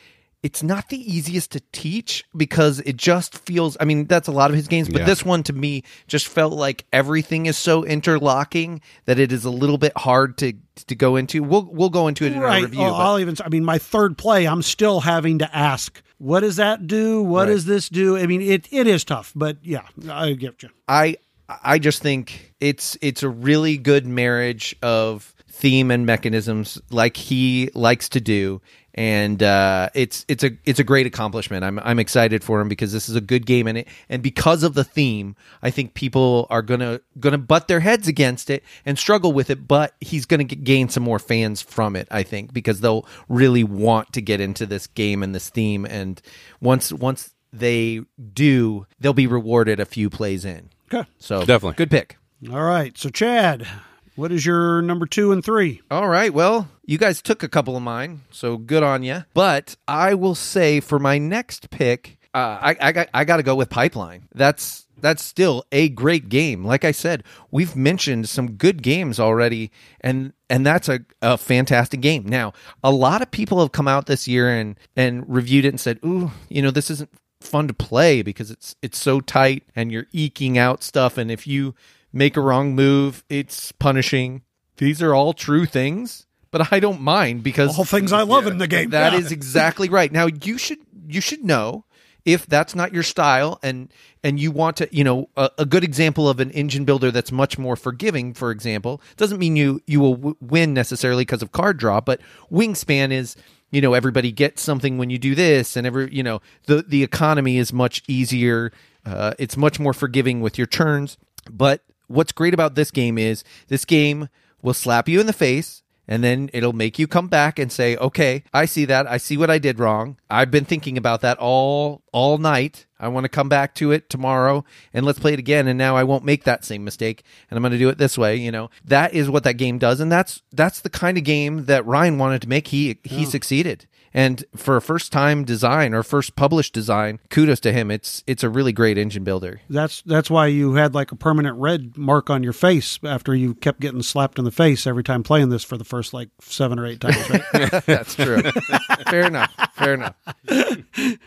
it's 0.47 0.63
not 0.63 0.89
the 0.91 0.99
easiest 1.15 1.51
to 1.53 1.61
teach 1.73 2.25
because 2.37 2.79
it 2.81 2.97
just 2.97 3.37
feels. 3.37 3.77
I 3.81 3.85
mean, 3.85 4.07
that's 4.07 4.29
a 4.29 4.33
lot 4.33 4.51
of 4.51 4.57
his 4.57 4.69
games, 4.69 4.89
but 4.89 5.01
Yeah. 5.01 5.07
this 5.07 5.25
one 5.25 5.43
to 5.45 5.53
me 5.53 5.83
just 6.07 6.29
felt 6.29 6.53
like 6.53 6.85
everything 6.93 7.47
is 7.47 7.57
so 7.57 7.85
interlocking 7.85 8.81
that 9.07 9.19
it 9.19 9.33
is 9.33 9.45
a 9.45 9.51
little 9.51 9.79
bit 9.79 9.93
hard 9.97 10.39
to 10.39 10.53
to 10.87 10.95
go 10.95 11.17
into. 11.17 11.43
We'll 11.43 11.69
we'll 11.73 11.91
go 11.91 12.07
into 12.07 12.25
it 12.27 12.33
in 12.33 12.39
our 12.43 12.63
review. 12.63 12.81
Oh, 12.81 12.95
I'll 12.95 13.19
even. 13.19 13.35
I 13.45 13.49
mean, 13.49 13.65
my 13.65 13.79
third 13.79 14.17
play, 14.17 14.47
I'm 14.47 14.63
still 14.63 15.01
having 15.01 15.39
to 15.41 15.57
ask, 15.57 16.01
what 16.19 16.41
does 16.41 16.57
that 16.57 16.87
do? 16.87 17.23
What 17.23 17.49
Right. 17.49 17.55
does 17.55 17.65
this 17.65 17.89
do? 17.89 18.17
I 18.17 18.27
mean, 18.27 18.41
it 18.43 18.69
it 18.71 18.87
is 18.87 19.03
tough, 19.05 19.33
but 19.35 19.57
yeah, 19.63 19.83
I 20.09 20.35
get 20.35 20.63
you. 20.63 20.69
I 20.87 21.17
I 21.49 21.79
just 21.79 22.03
think 22.03 22.55
it's 22.61 22.97
it's 23.01 23.23
a 23.23 23.29
really 23.29 23.79
good 23.79 24.07
marriage 24.07 24.75
of 24.83 25.35
theme 25.49 25.91
and 25.91 26.05
mechanisms 26.05 26.81
like 26.91 27.17
he 27.17 27.71
likes 27.75 28.11
to 28.11 28.21
do 28.21 28.61
and 28.97 29.43
uh, 29.43 29.91
it's 29.95 30.25
it's 30.27 30.43
a 30.43 30.53
it's 30.65 30.81
a 30.81 30.85
great 30.85 31.07
accomplishment. 31.07 31.65
I'm 31.65 31.79
I'm 31.81 31.99
excited 31.99 32.43
for 32.43 32.61
him 32.61 32.69
because 32.69 32.93
this 32.95 33.11
is 33.11 33.15
a 33.15 33.21
good 33.21 33.45
game 33.45 33.67
and 33.67 33.79
it 33.79 33.89
and 34.09 34.23
because 34.23 34.63
of 34.63 34.73
the 34.73 34.85
theme, 34.85 35.37
I 35.63 35.71
think 35.71 35.93
people 35.93 36.47
are 36.49 36.63
gonna 36.63 37.01
gonna 37.21 37.39
butt 37.39 37.69
their 37.69 37.81
heads 37.81 38.09
against 38.09 38.49
it 38.49 38.65
and 38.87 38.99
struggle 38.99 39.33
with 39.33 39.51
it. 39.51 39.69
But 39.69 39.95
he's 40.01 40.25
gonna 40.25 40.45
g- 40.45 40.57
gain 40.57 40.89
some 40.89 41.03
more 41.03 41.19
fans 41.19 41.61
from 41.61 41.95
it, 41.95 42.09
I 42.11 42.23
think, 42.23 42.55
because 42.55 42.81
they'll 42.81 43.07
really 43.29 43.65
want 43.65 44.15
to 44.15 44.23
get 44.23 44.41
into 44.41 44.65
this 44.65 44.87
game 44.87 45.23
and 45.23 45.35
this 45.35 45.51
theme. 45.51 45.85
And 45.85 46.21
once 46.63 46.91
once 46.91 47.35
they 47.53 48.01
do, 48.33 48.87
they'll 48.99 49.13
be 49.13 49.27
rewarded 49.27 49.79
a 49.79 49.85
few 49.85 50.09
plays 50.09 50.47
in. 50.47 50.71
Okay. 50.93 51.09
So 51.19 51.41
Definitely. 51.45 51.75
good 51.77 51.91
pick. 51.91 52.17
All 52.51 52.63
right. 52.63 52.97
So, 52.97 53.09
Chad, 53.09 53.67
what 54.15 54.31
is 54.31 54.45
your 54.47 54.83
number 54.83 55.07
two 55.07 55.33
and 55.33 55.45
three? 55.45 55.81
All 55.91 56.09
right. 56.09 56.33
Well, 56.33 56.69
you 56.85 56.99
guys 56.99 57.23
took 57.23 57.43
a 57.43 57.49
couple 57.49 57.77
of 57.77 57.83
mine, 57.83 58.23
so 58.31 58.57
good 58.57 58.83
on 58.83 59.03
you. 59.03 59.25
But 59.35 59.77
I 59.89 60.15
will 60.15 60.35
say 60.35 60.81
for 60.81 60.99
my 60.99 61.19
next 61.19 61.71
pick, 61.71 62.19
uh, 62.35 62.59
I 62.61 62.77
I 62.81 62.93
got 62.93 63.09
I 63.15 63.25
got 63.25 63.39
to 63.39 63.43
go 63.43 63.55
with 63.55 63.71
Pipeline. 63.71 64.29
That's 64.35 64.87
that's 64.99 65.23
still 65.23 65.65
a 65.73 65.89
great 65.89 66.29
game. 66.29 66.65
Like 66.65 66.85
I 66.85 66.93
said, 66.93 67.25
we've 67.51 67.75
mentioned 67.77 68.29
some 68.29 68.53
good 68.53 68.83
games 68.83 69.19
already, 69.19 69.71
and 70.03 70.33
and 70.49 70.65
that's 70.65 70.89
a, 70.89 71.01
a 71.21 71.37
fantastic 71.37 72.01
game. 72.01 72.25
Now, 72.27 72.53
a 72.85 72.91
lot 72.91 73.23
of 73.23 73.31
people 73.31 73.61
have 73.61 73.73
come 73.73 73.89
out 73.89 74.07
this 74.07 74.29
year 74.29 74.49
and 74.49 74.79
and 74.95 75.25
reviewed 75.29 75.65
it 75.65 75.69
and 75.71 75.81
said, 75.81 75.99
"Ooh, 76.05 76.31
you 76.49 76.63
know, 76.63 76.71
this 76.71 76.91
isn't 76.91 77.11
fun 77.41 77.69
to 77.69 77.75
play 77.75 78.23
because 78.23 78.51
it's 78.51 78.75
it's 78.83 78.99
so 78.99 79.21
tight 79.21 79.65
and 79.75 79.93
you're 79.93 80.07
eking 80.13 80.57
out 80.59 80.83
stuff, 80.83 81.17
and 81.19 81.31
if 81.31 81.47
you 81.47 81.75
make 82.13 82.37
a 82.37 82.41
wrong 82.41 82.75
move, 82.75 83.25
it's 83.29 83.73
punishing." 83.73 84.43
These 84.79 85.01
are 85.03 85.15
all 85.15 85.33
true 85.33 85.65
things, 85.65 86.27
but 86.51 86.71
I 86.71 86.81
don't 86.81 87.01
mind 87.01 87.43
because 87.43 87.79
All 87.79 87.85
things 87.87 88.13
I 88.13 88.23
love 88.23 88.47
in 88.47 88.59
the 88.59 88.67
game. 88.69 88.91
that 88.91 89.15
Yeah. 89.15 89.19
is 89.19 89.33
exactly 89.33 89.89
right. 89.89 90.13
Now 90.13 90.27
you 90.27 90.59
should 90.59 90.79
you 91.09 91.21
should 91.23 91.43
know 91.45 91.85
if 92.27 92.45
that's 92.47 92.75
not 92.75 92.93
your 92.93 93.03
style 93.05 93.59
and 93.63 93.91
and 94.25 94.39
you 94.41 94.51
want 94.51 94.77
to 94.79 94.89
you 94.91 95.03
know 95.05 95.29
a, 95.37 95.49
a 95.59 95.65
good 95.65 95.83
example 95.85 96.29
of 96.29 96.41
an 96.41 96.51
engine 96.51 96.85
builder 96.85 97.11
that's 97.11 97.31
much 97.33 97.57
more 97.57 97.77
forgiving 97.77 98.35
for 98.35 98.51
example 98.51 99.01
doesn't 99.17 99.39
mean 99.39 99.55
you 99.57 99.81
you 99.87 100.01
will 100.01 100.17
w- 100.17 100.37
win 100.41 100.75
necessarily 100.75 101.23
because 101.23 101.41
of 101.43 101.53
card 101.53 101.77
draw 101.79 102.01
but 102.01 102.21
wingspan 102.51 103.13
is 103.13 103.37
you 103.71 103.81
know 103.81 103.95
everybody 103.95 104.33
gets 104.33 104.63
something 104.63 104.99
when 104.99 105.11
you 105.11 105.19
do 105.19 105.35
this 105.35 105.77
and 105.77 105.87
every 105.87 106.13
you 106.15 106.23
know 106.23 106.41
the 106.67 106.83
the 106.83 107.03
economy 107.03 107.59
is 107.59 107.73
much 107.73 108.03
easier 108.07 108.73
uh, 109.07 109.35
it's 109.39 109.57
much 109.57 109.79
more 109.79 109.93
forgiving 109.95 110.41
with 110.41 110.59
your 110.59 110.67
turns. 110.67 111.17
But 111.51 111.83
what's 112.09 112.33
great 112.33 112.53
about 112.53 112.75
this 112.75 112.91
game 112.91 113.17
is 113.17 113.45
this 113.69 113.85
game 113.85 114.29
will 114.63 114.75
slap 114.75 115.09
you 115.09 115.21
in 115.21 115.27
the 115.27 115.33
face 115.33 115.83
and 116.09 116.23
then 116.23 116.51
it'll 116.53 116.73
make 116.73 116.99
you 116.99 117.07
come 117.07 117.29
back 117.29 117.59
and 117.59 117.71
say 117.71 117.97
okay 117.97 118.43
i 118.53 118.65
see 118.65 118.85
that. 118.85 119.07
I 119.07 119.17
see 119.17 119.37
what 119.37 119.51
i 119.51 119.59
did 119.59 119.79
wrong. 119.79 120.19
I've 120.31 120.51
been 120.51 120.65
thinking 120.65 120.97
about 120.97 121.21
that 121.23 121.39
all 121.39 122.03
all 122.13 122.39
night. 122.39 122.87
I 122.99 123.09
want 123.09 123.25
to 123.25 123.29
come 123.29 123.49
back 123.49 123.75
to 123.77 123.93
it 123.93 124.09
tomorrow 124.09 124.65
and 124.95 125.05
let's 125.05 125.19
play 125.19 125.35
it 125.35 125.39
again. 125.39 125.67
And 125.69 125.79
now 125.79 125.97
i 125.97 126.05
won't 126.05 126.25
make 126.25 126.45
that 126.45 126.65
same 126.65 126.85
mistake 126.85 127.23
and 127.51 127.57
i'm 127.57 127.63
going 127.63 127.73
to 127.73 127.79
do 127.79 127.89
it 127.89 127.99
this 127.99 128.17
way 128.19 128.37
you 128.37 128.51
know. 128.51 128.71
That 128.85 129.15
is 129.15 129.31
what 129.31 129.45
that 129.45 129.55
game 129.55 129.79
does. 129.79 130.01
And 130.01 130.11
that's 130.11 130.43
that's 130.53 130.81
the 130.81 130.91
kind 130.91 131.19
of 131.19 131.25
game 131.25 131.67
that 131.67 131.87
ryan 131.87 132.19
wanted 132.19 132.43
to 132.43 132.49
make. 132.49 132.69
He 132.69 132.99
he 133.05 133.27
oh. 133.27 133.29
succeeded 133.29 133.87
and 134.15 134.45
for 134.55 134.77
a 134.77 134.81
first 134.83 135.13
time 135.13 135.45
design 135.45 135.95
or 135.95 136.03
first 136.03 136.37
published 136.37 136.73
design 136.73 137.19
kudos 137.31 137.61
to 137.61 137.73
him. 137.73 137.91
It's 137.91 138.23
it's 138.27 138.43
a 138.43 138.49
really 138.49 138.73
great 138.73 138.99
engine 138.99 139.25
builder. 139.25 139.61
That's 139.69 140.03
that's 140.03 140.31
why 140.31 140.47
you 140.47 140.75
had 140.75 140.95
like 140.95 141.13
a 141.13 141.17
permanent 141.17 141.57
red 141.59 141.97
mark 141.97 142.31
on 142.31 142.43
your 142.43 142.53
face 142.53 142.99
after 143.05 143.35
you 143.35 143.55
kept 143.55 143.81
getting 143.81 144.03
slapped 144.03 144.39
in 144.39 144.45
the 144.45 144.51
face 144.51 144.87
every 144.87 145.03
time 145.05 145.23
playing 145.23 145.51
this 145.51 145.65
for 145.65 145.77
the 145.77 145.85
first 145.85 146.13
like 146.15 146.29
seven 146.41 146.79
or 146.79 146.87
eight 146.87 147.01
times, 147.01 147.31
right? 147.31 147.43
that's 147.87 148.15
true. 148.15 148.41
Fair 149.09 149.27
enough. 149.27 149.53
Fair 149.75 149.95
enough. 149.95 150.15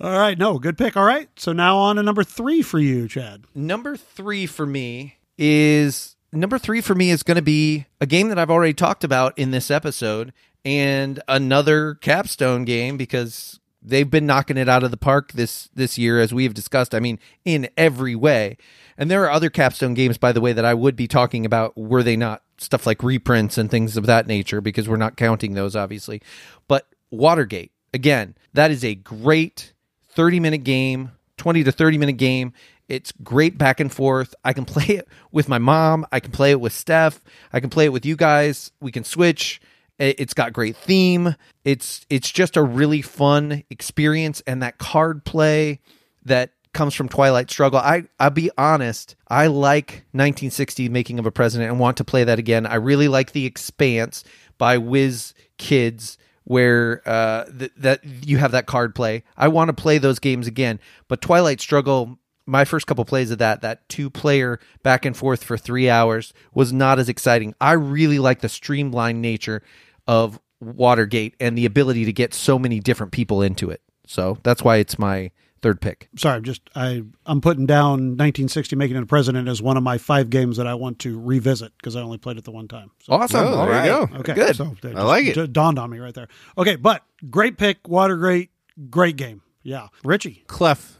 All 0.00 0.18
right, 0.18 0.38
no, 0.38 0.58
good 0.58 0.76
pick. 0.76 0.96
All 0.96 1.04
right, 1.04 1.28
so 1.36 1.52
now 1.52 1.76
on 1.78 1.96
to 1.96 2.02
number 2.02 2.24
three 2.24 2.62
for 2.62 2.78
you, 2.78 3.08
Chad. 3.08 3.44
number 3.54 3.96
three 3.96 4.46
for 4.46 4.66
me 4.66 5.16
is 5.38 6.16
number 6.32 6.58
three 6.58 6.80
for 6.80 6.94
me 6.94 7.10
is 7.10 7.22
going 7.22 7.36
to 7.36 7.42
be 7.42 7.86
a 8.00 8.06
game 8.06 8.28
that 8.28 8.38
I've 8.38 8.50
already 8.50 8.74
talked 8.74 9.04
about 9.04 9.36
in 9.38 9.50
this 9.50 9.70
episode 9.70 10.32
and 10.64 11.22
another 11.28 11.94
capstone 11.96 12.64
game 12.64 12.96
because 12.96 13.60
they've 13.82 14.10
been 14.10 14.26
knocking 14.26 14.56
it 14.56 14.68
out 14.68 14.84
of 14.84 14.90
the 14.90 14.96
park 14.96 15.32
this 15.32 15.68
this 15.74 15.98
year, 15.98 16.20
as 16.20 16.32
we 16.32 16.44
have 16.44 16.54
discussed. 16.54 16.94
I 16.94 17.00
mean, 17.00 17.18
in 17.44 17.68
every 17.76 18.14
way. 18.14 18.56
And 18.96 19.10
there 19.10 19.24
are 19.24 19.30
other 19.30 19.50
capstone 19.50 19.94
games, 19.94 20.18
by 20.18 20.32
the 20.32 20.40
way, 20.40 20.52
that 20.52 20.64
I 20.64 20.74
would 20.74 20.96
be 20.96 21.08
talking 21.08 21.44
about 21.44 21.76
were 21.76 22.02
they 22.02 22.16
not 22.16 22.42
stuff 22.58 22.86
like 22.86 23.02
reprints 23.02 23.58
and 23.58 23.70
things 23.70 23.96
of 23.96 24.06
that 24.06 24.26
nature, 24.26 24.60
because 24.60 24.88
we're 24.88 24.96
not 24.96 25.16
counting 25.16 25.54
those, 25.54 25.74
obviously. 25.74 26.22
But 26.68 26.86
Watergate, 27.10 27.72
again, 27.92 28.36
that 28.52 28.70
is 28.70 28.84
a 28.84 28.94
great 28.94 29.72
30 30.10 30.40
minute 30.40 30.64
game, 30.64 31.12
20 31.38 31.64
to 31.64 31.72
30 31.72 31.98
minute 31.98 32.16
game. 32.16 32.52
It's 32.88 33.12
great 33.22 33.56
back 33.56 33.80
and 33.80 33.90
forth. 33.90 34.34
I 34.44 34.52
can 34.52 34.64
play 34.66 34.84
it 34.84 35.08
with 35.30 35.48
my 35.48 35.58
mom. 35.58 36.06
I 36.12 36.20
can 36.20 36.30
play 36.30 36.50
it 36.50 36.60
with 36.60 36.72
Steph. 36.72 37.20
I 37.52 37.60
can 37.60 37.70
play 37.70 37.86
it 37.86 37.92
with 37.92 38.06
you 38.06 38.16
guys. 38.16 38.70
We 38.80 38.92
can 38.92 39.04
switch. 39.04 39.60
I- 40.00 40.14
It's 40.18 40.34
got 40.34 40.52
great 40.52 40.76
theme. 40.76 41.34
It's 41.64 42.04
it's 42.10 42.30
just 42.30 42.56
a 42.56 42.62
really 42.62 43.02
fun 43.02 43.62
experience 43.70 44.42
and 44.46 44.62
that 44.62 44.78
card 44.78 45.24
play 45.24 45.80
that 46.24 46.50
comes 46.72 46.94
from 46.94 47.08
Twilight 47.08 47.50
Struggle. 47.50 47.78
I 47.78 48.04
I'll 48.18 48.30
be 48.30 48.50
honest, 48.56 49.14
I 49.28 49.46
like 49.48 50.04
1960 50.12 50.88
Making 50.88 51.18
of 51.18 51.26
a 51.26 51.30
President 51.30 51.70
and 51.70 51.78
want 51.78 51.98
to 51.98 52.04
play 52.04 52.24
that 52.24 52.38
again. 52.38 52.66
I 52.66 52.76
really 52.76 53.08
like 53.08 53.32
The 53.32 53.44
Expanse 53.46 54.24
by 54.58 54.78
Wiz 54.78 55.34
Kids 55.58 56.18
where 56.44 57.02
uh 57.06 57.44
th- 57.56 57.70
that 57.76 58.00
you 58.26 58.38
have 58.38 58.50
that 58.52 58.66
card 58.66 58.94
play. 58.94 59.22
I 59.36 59.48
want 59.48 59.68
to 59.68 59.72
play 59.74 59.98
those 59.98 60.18
games 60.18 60.46
again, 60.48 60.80
but 61.08 61.20
Twilight 61.20 61.60
Struggle 61.60 62.18
my 62.46 62.64
first 62.64 62.86
couple 62.86 63.04
plays 63.04 63.30
of 63.30 63.38
that, 63.38 63.62
that 63.62 63.88
two 63.88 64.10
player 64.10 64.58
back 64.82 65.04
and 65.04 65.16
forth 65.16 65.44
for 65.44 65.56
three 65.56 65.88
hours 65.88 66.32
was 66.54 66.72
not 66.72 66.98
as 66.98 67.08
exciting. 67.08 67.54
I 67.60 67.72
really 67.72 68.18
like 68.18 68.40
the 68.40 68.48
streamlined 68.48 69.22
nature 69.22 69.62
of 70.06 70.40
Watergate 70.60 71.34
and 71.40 71.56
the 71.56 71.66
ability 71.66 72.04
to 72.04 72.12
get 72.12 72.34
so 72.34 72.58
many 72.58 72.80
different 72.80 73.12
people 73.12 73.42
into 73.42 73.70
it. 73.70 73.80
So 74.06 74.38
that's 74.42 74.62
why 74.62 74.76
it's 74.76 74.98
my 74.98 75.30
third 75.60 75.80
pick. 75.80 76.08
Sorry, 76.16 76.36
I'm 76.36 76.42
just 76.42 76.62
I 76.74 77.02
I'm 77.26 77.40
putting 77.40 77.66
down 77.66 78.16
1960 78.16 78.74
Making 78.76 78.96
It 78.96 79.02
a 79.04 79.06
President 79.06 79.48
as 79.48 79.62
one 79.62 79.76
of 79.76 79.82
my 79.84 79.96
five 79.98 80.28
games 80.28 80.56
that 80.56 80.66
I 80.66 80.74
want 80.74 80.98
to 81.00 81.20
revisit 81.20 81.72
because 81.78 81.94
I 81.96 82.00
only 82.00 82.18
played 82.18 82.36
it 82.38 82.44
the 82.44 82.50
one 82.50 82.66
time. 82.68 82.90
So. 83.04 83.12
Awesome. 83.12 83.46
Oh, 83.46 83.54
All 83.54 83.66
there 83.66 83.84
you 83.84 84.06
go. 84.08 84.16
Okay, 84.18 84.34
Good. 84.34 84.56
So 84.56 84.74
that 84.82 84.96
I 84.96 85.02
like 85.02 85.24
just- 85.26 85.38
it. 85.38 85.52
dawned 85.52 85.78
on 85.78 85.88
me 85.90 85.98
right 85.98 86.14
there. 86.14 86.28
Okay, 86.58 86.74
but 86.76 87.04
great 87.30 87.58
pick, 87.58 87.86
Watergate, 87.88 88.50
great 88.90 89.16
game. 89.16 89.42
Yeah, 89.62 89.88
Richie. 90.04 90.42
Clef 90.48 90.98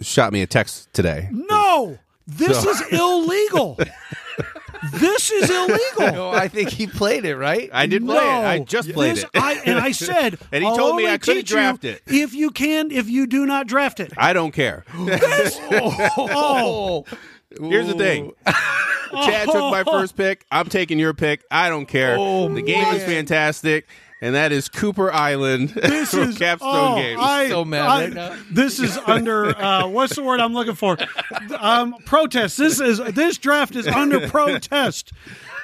shot 0.00 0.32
me 0.32 0.42
a 0.42 0.46
text 0.46 0.92
today. 0.92 1.28
No, 1.30 1.98
this 2.26 2.62
So- 2.62 2.70
is 2.70 2.82
illegal. 2.92 3.78
this 4.94 5.30
is 5.30 5.50
illegal. 5.50 6.12
No, 6.12 6.30
I 6.30 6.48
think 6.48 6.70
he 6.70 6.86
played 6.86 7.24
it 7.24 7.36
right. 7.36 7.68
I 7.72 7.86
did 7.86 8.04
play 8.04 8.16
it. 8.16 8.20
I 8.20 8.58
No. 8.58 8.64
just 8.64 8.92
played 8.92 9.16
This- 9.16 9.24
it. 9.24 9.30
I, 9.34 9.54
and 9.66 9.78
I 9.78 9.92
said, 9.92 10.38
And 10.52 10.62
he 10.64 10.68
I'll 10.70 10.76
told 10.76 10.96
me 10.96 11.02
only 11.04 11.14
I 11.14 11.18
couldn't 11.18 11.42
teach 11.42 11.50
you 11.50 11.56
draft 11.56 11.84
it. 11.84 12.02
if 12.06 12.34
you 12.34 12.50
can. 12.50 12.90
If 12.90 13.08
you 13.10 13.26
do 13.26 13.46
not 13.46 13.66
draft 13.66 14.00
it, 14.00 14.12
I 14.16 14.32
don't 14.32 14.52
care. 14.52 14.84
oh, 14.98 17.04
Here's 17.58 17.88
the 17.88 17.94
thing. 17.94 18.32
Chad 18.46 19.46
took 19.46 19.70
my 19.72 19.82
first 19.84 20.16
pick. 20.16 20.46
I'm 20.52 20.68
taking 20.68 20.98
your 20.98 21.14
pick. 21.14 21.44
I 21.50 21.68
don't 21.68 21.86
care. 21.86 22.16
Oh, 22.18 22.48
the 22.48 22.62
game 22.62 22.94
is 22.94 23.02
fantastic, 23.02 23.86
and 24.20 24.34
that 24.34 24.52
is 24.52 24.68
Cooper 24.68 25.12
Island 25.12 25.68
this 25.74 26.10
from 26.10 26.30
is 26.30 26.38
Capstone 26.38 26.70
oh, 26.72 26.96
Games. 26.96 27.20
I, 27.22 27.48
So 27.48 27.64
mad 27.64 27.86
I- 27.86 28.04
right 28.04 28.12
now. 28.12 28.36
This 28.50 28.78
is 28.78 28.96
under 28.98 29.46
uh, 29.56 29.86
what's 29.88 30.16
the 30.16 30.22
word 30.22 30.40
I'm 30.40 30.52
looking 30.54 30.74
for? 30.74 30.96
Um, 31.58 31.94
protest. 32.04 32.58
This 32.58 32.80
is 32.80 32.98
this 33.14 33.38
draft 33.38 33.76
is 33.76 33.86
under 33.86 34.28
protest. 34.28 35.12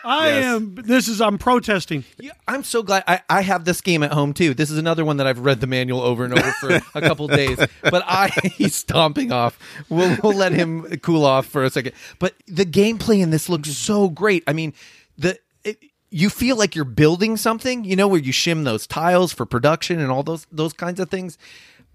I 0.05 0.28
Yes. 0.28 0.45
am. 0.45 0.74
This 0.77 1.09
is 1.09 1.20
I'm 1.20 1.37
protesting. 1.37 2.05
Yeah, 2.19 2.31
I'm 2.47 2.62
so 2.62 2.85
glad 2.85 3.03
I, 3.09 3.23
I 3.28 3.41
have 3.43 3.65
this 3.65 3.81
game 3.81 4.05
at 4.05 4.12
home 4.12 4.35
too. 4.35 4.55
This 4.55 4.70
is 4.70 4.78
another 4.78 5.05
one 5.05 5.16
that 5.16 5.27
I've 5.27 5.41
read 5.41 5.61
the 5.61 5.66
manual 5.66 6.01
over 6.01 6.24
and 6.24 6.33
over 6.33 6.53
for 6.53 6.70
a 6.95 7.01
couple 7.01 7.27
days. 7.27 7.59
But 7.83 8.05
I 8.07 8.28
he's 8.55 8.77
stomping 8.77 9.33
off. 9.33 9.59
We'll 9.89 10.16
we'll 10.23 10.37
let 10.37 10.53
him 10.53 10.87
cool 11.03 11.24
off 11.24 11.47
for 11.47 11.65
a 11.65 11.70
second. 11.70 11.93
But 12.20 12.35
the 12.47 12.65
gameplay 12.65 13.20
in 13.20 13.31
this 13.31 13.49
looks 13.49 13.70
so 13.70 14.09
great. 14.09 14.45
I 14.47 14.53
mean, 14.53 14.74
the 15.19 15.41
it, 15.65 15.83
you 16.11 16.31
feel 16.31 16.57
like 16.57 16.74
you're 16.74 16.85
building 16.85 17.37
something, 17.37 17.85
you 17.85 17.97
know, 17.97 18.09
where 18.09 18.20
you 18.20 18.33
shim 18.33 18.65
those 18.65 18.87
tiles 18.87 19.33
for 19.33 19.45
production 19.45 20.01
and 20.01 20.11
all 20.11 20.23
those 20.23 20.47
those 20.53 20.73
kinds 20.73 21.01
of 21.01 21.11
things. 21.11 21.39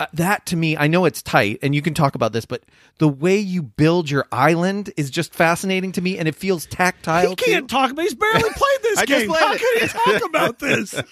Uh, 0.01 0.07
that 0.13 0.47
to 0.47 0.55
me, 0.55 0.75
I 0.75 0.87
know 0.87 1.05
it's 1.05 1.21
tight, 1.21 1.59
and 1.61 1.75
you 1.75 1.81
can 1.83 1.93
talk 1.93 2.15
about 2.15 2.33
this, 2.33 2.43
but 2.45 2.63
the 2.97 3.07
way 3.07 3.37
you 3.37 3.61
build 3.61 4.09
your 4.09 4.25
island 4.31 4.91
is 4.97 5.11
just 5.11 5.31
fascinating 5.31 5.91
to 5.91 6.01
me, 6.01 6.17
and 6.17 6.27
it 6.27 6.33
feels 6.33 6.65
tactile. 6.65 7.29
He 7.29 7.35
can't 7.35 7.69
too. 7.69 7.75
talk 7.75 7.91
about. 7.91 8.01
He's 8.01 8.15
barely 8.15 8.41
played 8.49 8.79
this 8.81 8.97
I 8.97 9.05
just 9.05 9.19
game. 9.21 9.29
played 9.29 9.41
How 9.43 9.53
it. 9.53 9.59
can 9.59 9.79
he 9.81 9.87
talk 10.19 10.29
about 10.29 10.57
this? 10.59 10.95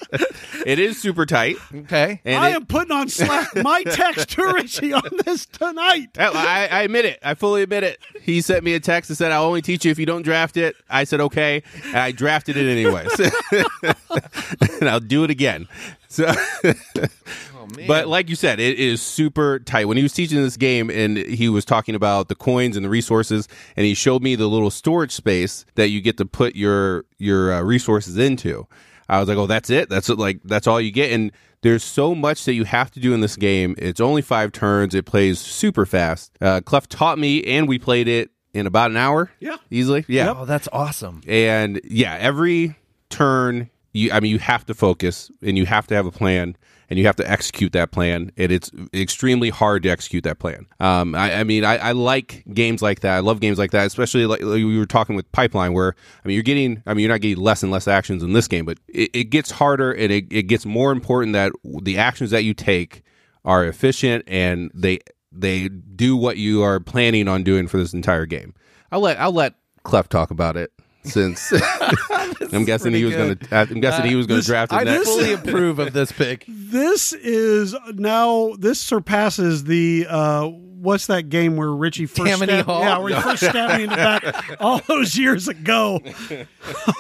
It 0.65 0.77
is 0.77 0.99
super 1.01 1.25
tight. 1.25 1.55
Okay. 1.73 2.19
And 2.25 2.43
I 2.43 2.49
it- 2.49 2.55
am 2.55 2.65
putting 2.65 2.91
on 2.91 3.07
Slack 3.09 3.55
my 3.55 3.81
text 3.83 4.29
to 4.31 4.43
Richie 4.53 4.91
on 4.91 5.01
this 5.25 5.45
tonight. 5.45 6.09
I, 6.19 6.67
I 6.69 6.81
admit 6.81 7.05
it. 7.05 7.17
I 7.23 7.33
fully 7.35 7.61
admit 7.61 7.83
it. 7.83 7.99
He 8.21 8.41
sent 8.41 8.63
me 8.65 8.73
a 8.73 8.79
text 8.79 9.09
and 9.09 9.17
said, 9.17 9.31
"I'll 9.31 9.45
only 9.45 9.61
teach 9.61 9.85
you 9.85 9.91
if 9.91 9.99
you 9.99 10.05
don't 10.05 10.23
draft 10.23 10.57
it." 10.57 10.75
I 10.89 11.05
said, 11.05 11.21
"Okay," 11.21 11.63
and 11.85 11.95
I 11.97 12.11
drafted 12.11 12.57
it 12.57 12.69
anyways, 12.69 13.19
and 14.81 14.89
I'll 14.89 14.99
do 14.99 15.23
it 15.23 15.29
again. 15.29 15.67
So, 16.10 16.34
but 17.88 18.07
like 18.07 18.30
you 18.30 18.36
said, 18.36 18.60
it 18.60 18.80
is 18.80 19.02
super 19.02 19.60
tight. 19.60 19.86
When 19.86 19.98
he 19.98 20.03
was 20.03 20.14
teaching 20.14 20.41
this 20.41 20.57
game, 20.57 20.90
and 20.90 21.18
he 21.18 21.49
was 21.49 21.65
talking 21.65 21.95
about 21.95 22.27
the 22.30 22.36
coins 22.36 22.76
and 22.76 22.84
the 22.86 22.90
resources, 22.90 23.48
and 23.76 23.86
he 23.86 23.94
showed 23.94 24.22
me 24.23 24.36
the 24.36 24.48
little 24.48 24.72
storage 24.72 25.11
space 25.11 25.65
that 25.76 25.90
you 25.90 26.02
get 26.02 26.18
to 26.18 26.26
put 26.26 26.56
your 26.56 27.06
your 27.18 27.53
uh, 27.53 27.61
resources 27.61 28.18
into. 28.18 28.68
I 29.07 29.19
was 29.19 29.30
like, 29.30 29.38
"Oh, 29.38 29.48
that's 29.48 29.69
it. 29.69 29.90
That's 29.90 30.10
like 30.10 30.40
that's 30.44 30.68
all 30.68 30.81
you 30.81 30.91
get." 30.91 31.11
And 31.11 31.31
there's 31.61 31.84
so 31.84 32.15
much 32.15 32.45
that 32.45 32.53
you 32.53 32.64
have 32.64 32.90
to 32.91 32.99
do 32.99 33.14
in 33.14 33.22
this 33.22 33.36
game. 33.36 33.76
It's 33.77 33.99
only 33.99 34.22
five 34.22 34.52
turns. 34.52 34.95
It 34.95 35.06
plays 35.06 35.40
super 35.40 35.86
fast. 35.86 36.31
Uh, 36.41 36.61
Clef 36.61 36.88
taught 36.88 37.19
me, 37.19 37.44
and 37.44 37.68
we 37.68 37.77
played 37.80 38.07
it 38.07 38.31
in 38.53 38.65
about 38.65 38.90
an 38.91 38.98
hour. 38.98 39.30
Yeah. 39.40 39.57
easily. 39.69 40.06
Yeah, 40.07 40.34
Oh, 40.36 40.45
that's 40.45 40.68
awesome. 40.73 41.22
and 41.27 41.80
yeah, 41.84 42.18
every 42.19 42.76
turn, 43.10 43.69
you 43.93 44.11
I 44.11 44.19
mean, 44.19 44.31
you 44.31 44.39
have 44.39 44.65
to 44.67 44.73
focus, 44.73 45.31
and 45.41 45.57
you 45.57 45.65
have 45.65 45.87
to 45.87 45.95
have 45.95 46.05
a 46.05 46.11
plan, 46.11 46.55
and 46.89 46.99
you 46.99 47.05
have 47.05 47.15
to 47.17 47.29
execute 47.29 47.71
that 47.73 47.91
plan. 47.91 48.31
And 48.37 48.51
it's 48.51 48.71
extremely 48.93 49.49
hard 49.49 49.83
to 49.83 49.89
execute 49.89 50.23
that 50.23 50.39
plan. 50.39 50.67
Um, 50.79 51.15
I, 51.15 51.35
I 51.35 51.43
mean, 51.43 51.63
I, 51.63 51.77
I 51.77 51.91
like 51.93 52.43
games 52.53 52.81
like 52.81 53.01
that. 53.01 53.15
I 53.15 53.19
love 53.19 53.39
games 53.39 53.57
like 53.57 53.71
that, 53.71 53.87
especially 53.87 54.25
like, 54.25 54.41
like 54.41 54.63
we 54.63 54.77
were 54.77 54.85
talking 54.85 55.15
with 55.15 55.31
Pipeline, 55.31 55.73
where 55.73 55.95
I 56.23 56.27
mean, 56.27 56.35
you're 56.35 56.43
getting, 56.43 56.83
I 56.85 56.93
mean, 56.93 57.03
you're 57.03 57.13
not 57.13 57.21
getting 57.21 57.43
less 57.43 57.63
and 57.63 57.71
less 57.71 57.87
actions 57.87 58.23
in 58.23 58.33
this 58.33 58.47
game, 58.47 58.65
but 58.65 58.79
it, 58.87 59.09
it 59.13 59.23
gets 59.25 59.51
harder, 59.51 59.91
and 59.91 60.11
it, 60.11 60.25
it 60.31 60.43
gets 60.43 60.65
more 60.65 60.91
important 60.91 61.33
that 61.33 61.51
the 61.63 61.97
actions 61.97 62.31
that 62.31 62.43
you 62.43 62.53
take 62.53 63.03
are 63.45 63.65
efficient 63.65 64.23
and 64.27 64.69
they 64.73 64.99
they 65.31 65.69
do 65.69 66.17
what 66.17 66.37
you 66.37 66.61
are 66.63 66.79
planning 66.79 67.27
on 67.27 67.43
doing 67.43 67.67
for 67.67 67.77
this 67.77 67.93
entire 67.93 68.25
game. 68.25 68.53
I'll 68.91 68.99
let 68.99 69.19
I'll 69.19 69.31
let 69.31 69.55
Clef 69.83 70.09
talk 70.09 70.31
about 70.31 70.57
it 70.57 70.71
since 71.03 71.51
I'm 72.53 72.65
guessing 72.65 72.93
he 72.93 73.05
was 73.05 73.15
going 73.15 73.38
to 73.38 73.55
I'm 73.55 73.80
guessing 73.80 74.05
he 74.05 74.15
was 74.15 74.27
going 74.27 74.41
to 74.41 74.45
draft 74.45 74.71
it 74.73 74.76
I 74.76 74.84
next. 74.84 75.07
fully 75.07 75.34
approve 75.34 75.80
of 75.80 75.93
this 75.93 76.11
pick. 76.11 76.45
This 76.47 77.13
is 77.13 77.76
now. 77.93 78.55
This 78.57 78.80
surpasses 78.80 79.63
the. 79.63 80.07
Uh, 80.09 80.47
what's 80.47 81.07
that 81.07 81.30
game 81.30 81.57
where 81.57 81.71
Richie 81.71 82.05
first 82.05 82.30
Tammany 82.30 82.51
stabbed, 82.53 82.65
Hall? 82.67 82.81
Yeah, 82.81 82.97
where 82.99 83.15
he 83.15 83.21
first 83.21 83.43
stabbed 83.43 83.77
me 83.77 83.84
in 83.84 83.89
the 83.89 83.95
back 83.95 84.57
all 84.61 84.80
those 84.88 85.17
years 85.17 85.47
ago. 85.47 85.99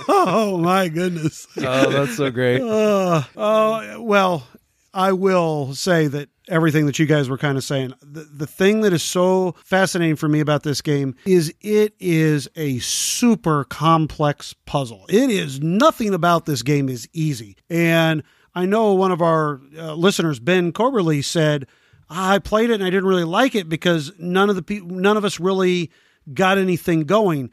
oh 0.07 0.57
my 0.57 0.89
goodness. 0.89 1.47
Oh, 1.57 1.89
that's 1.89 2.17
so 2.17 2.29
great. 2.31 2.61
Uh, 2.61 3.23
uh, 3.37 3.95
well, 3.99 4.47
I 4.93 5.13
will 5.13 5.73
say 5.75 6.07
that 6.07 6.29
everything 6.49 6.85
that 6.87 6.99
you 6.99 7.05
guys 7.05 7.29
were 7.29 7.37
kind 7.37 7.57
of 7.57 7.63
saying, 7.63 7.93
the, 8.01 8.21
the 8.21 8.47
thing 8.47 8.81
that 8.81 8.91
is 8.91 9.03
so 9.03 9.55
fascinating 9.63 10.15
for 10.15 10.27
me 10.27 10.39
about 10.39 10.63
this 10.63 10.81
game 10.81 11.15
is 11.25 11.53
it 11.61 11.93
is 11.99 12.49
a 12.55 12.79
super 12.79 13.63
complex 13.63 14.53
puzzle. 14.65 15.05
It 15.09 15.29
is 15.29 15.61
nothing 15.61 16.13
about 16.13 16.45
this 16.45 16.61
game 16.61 16.89
is 16.89 17.07
easy. 17.13 17.55
And 17.69 18.23
I 18.55 18.65
know 18.65 18.93
one 18.93 19.11
of 19.11 19.21
our 19.21 19.61
uh, 19.77 19.93
listeners, 19.93 20.39
Ben 20.39 20.73
Coberly, 20.73 21.23
said, 21.23 21.67
I 22.09 22.39
played 22.39 22.71
it 22.71 22.75
and 22.75 22.83
I 22.83 22.89
didn't 22.89 23.07
really 23.07 23.23
like 23.23 23.55
it 23.55 23.69
because 23.69 24.11
none 24.17 24.49
of 24.49 24.55
the 24.55 24.63
people, 24.63 24.89
none 24.89 25.15
of 25.15 25.23
us 25.23 25.39
really 25.39 25.91
got 26.33 26.57
anything 26.57 27.01
going. 27.01 27.51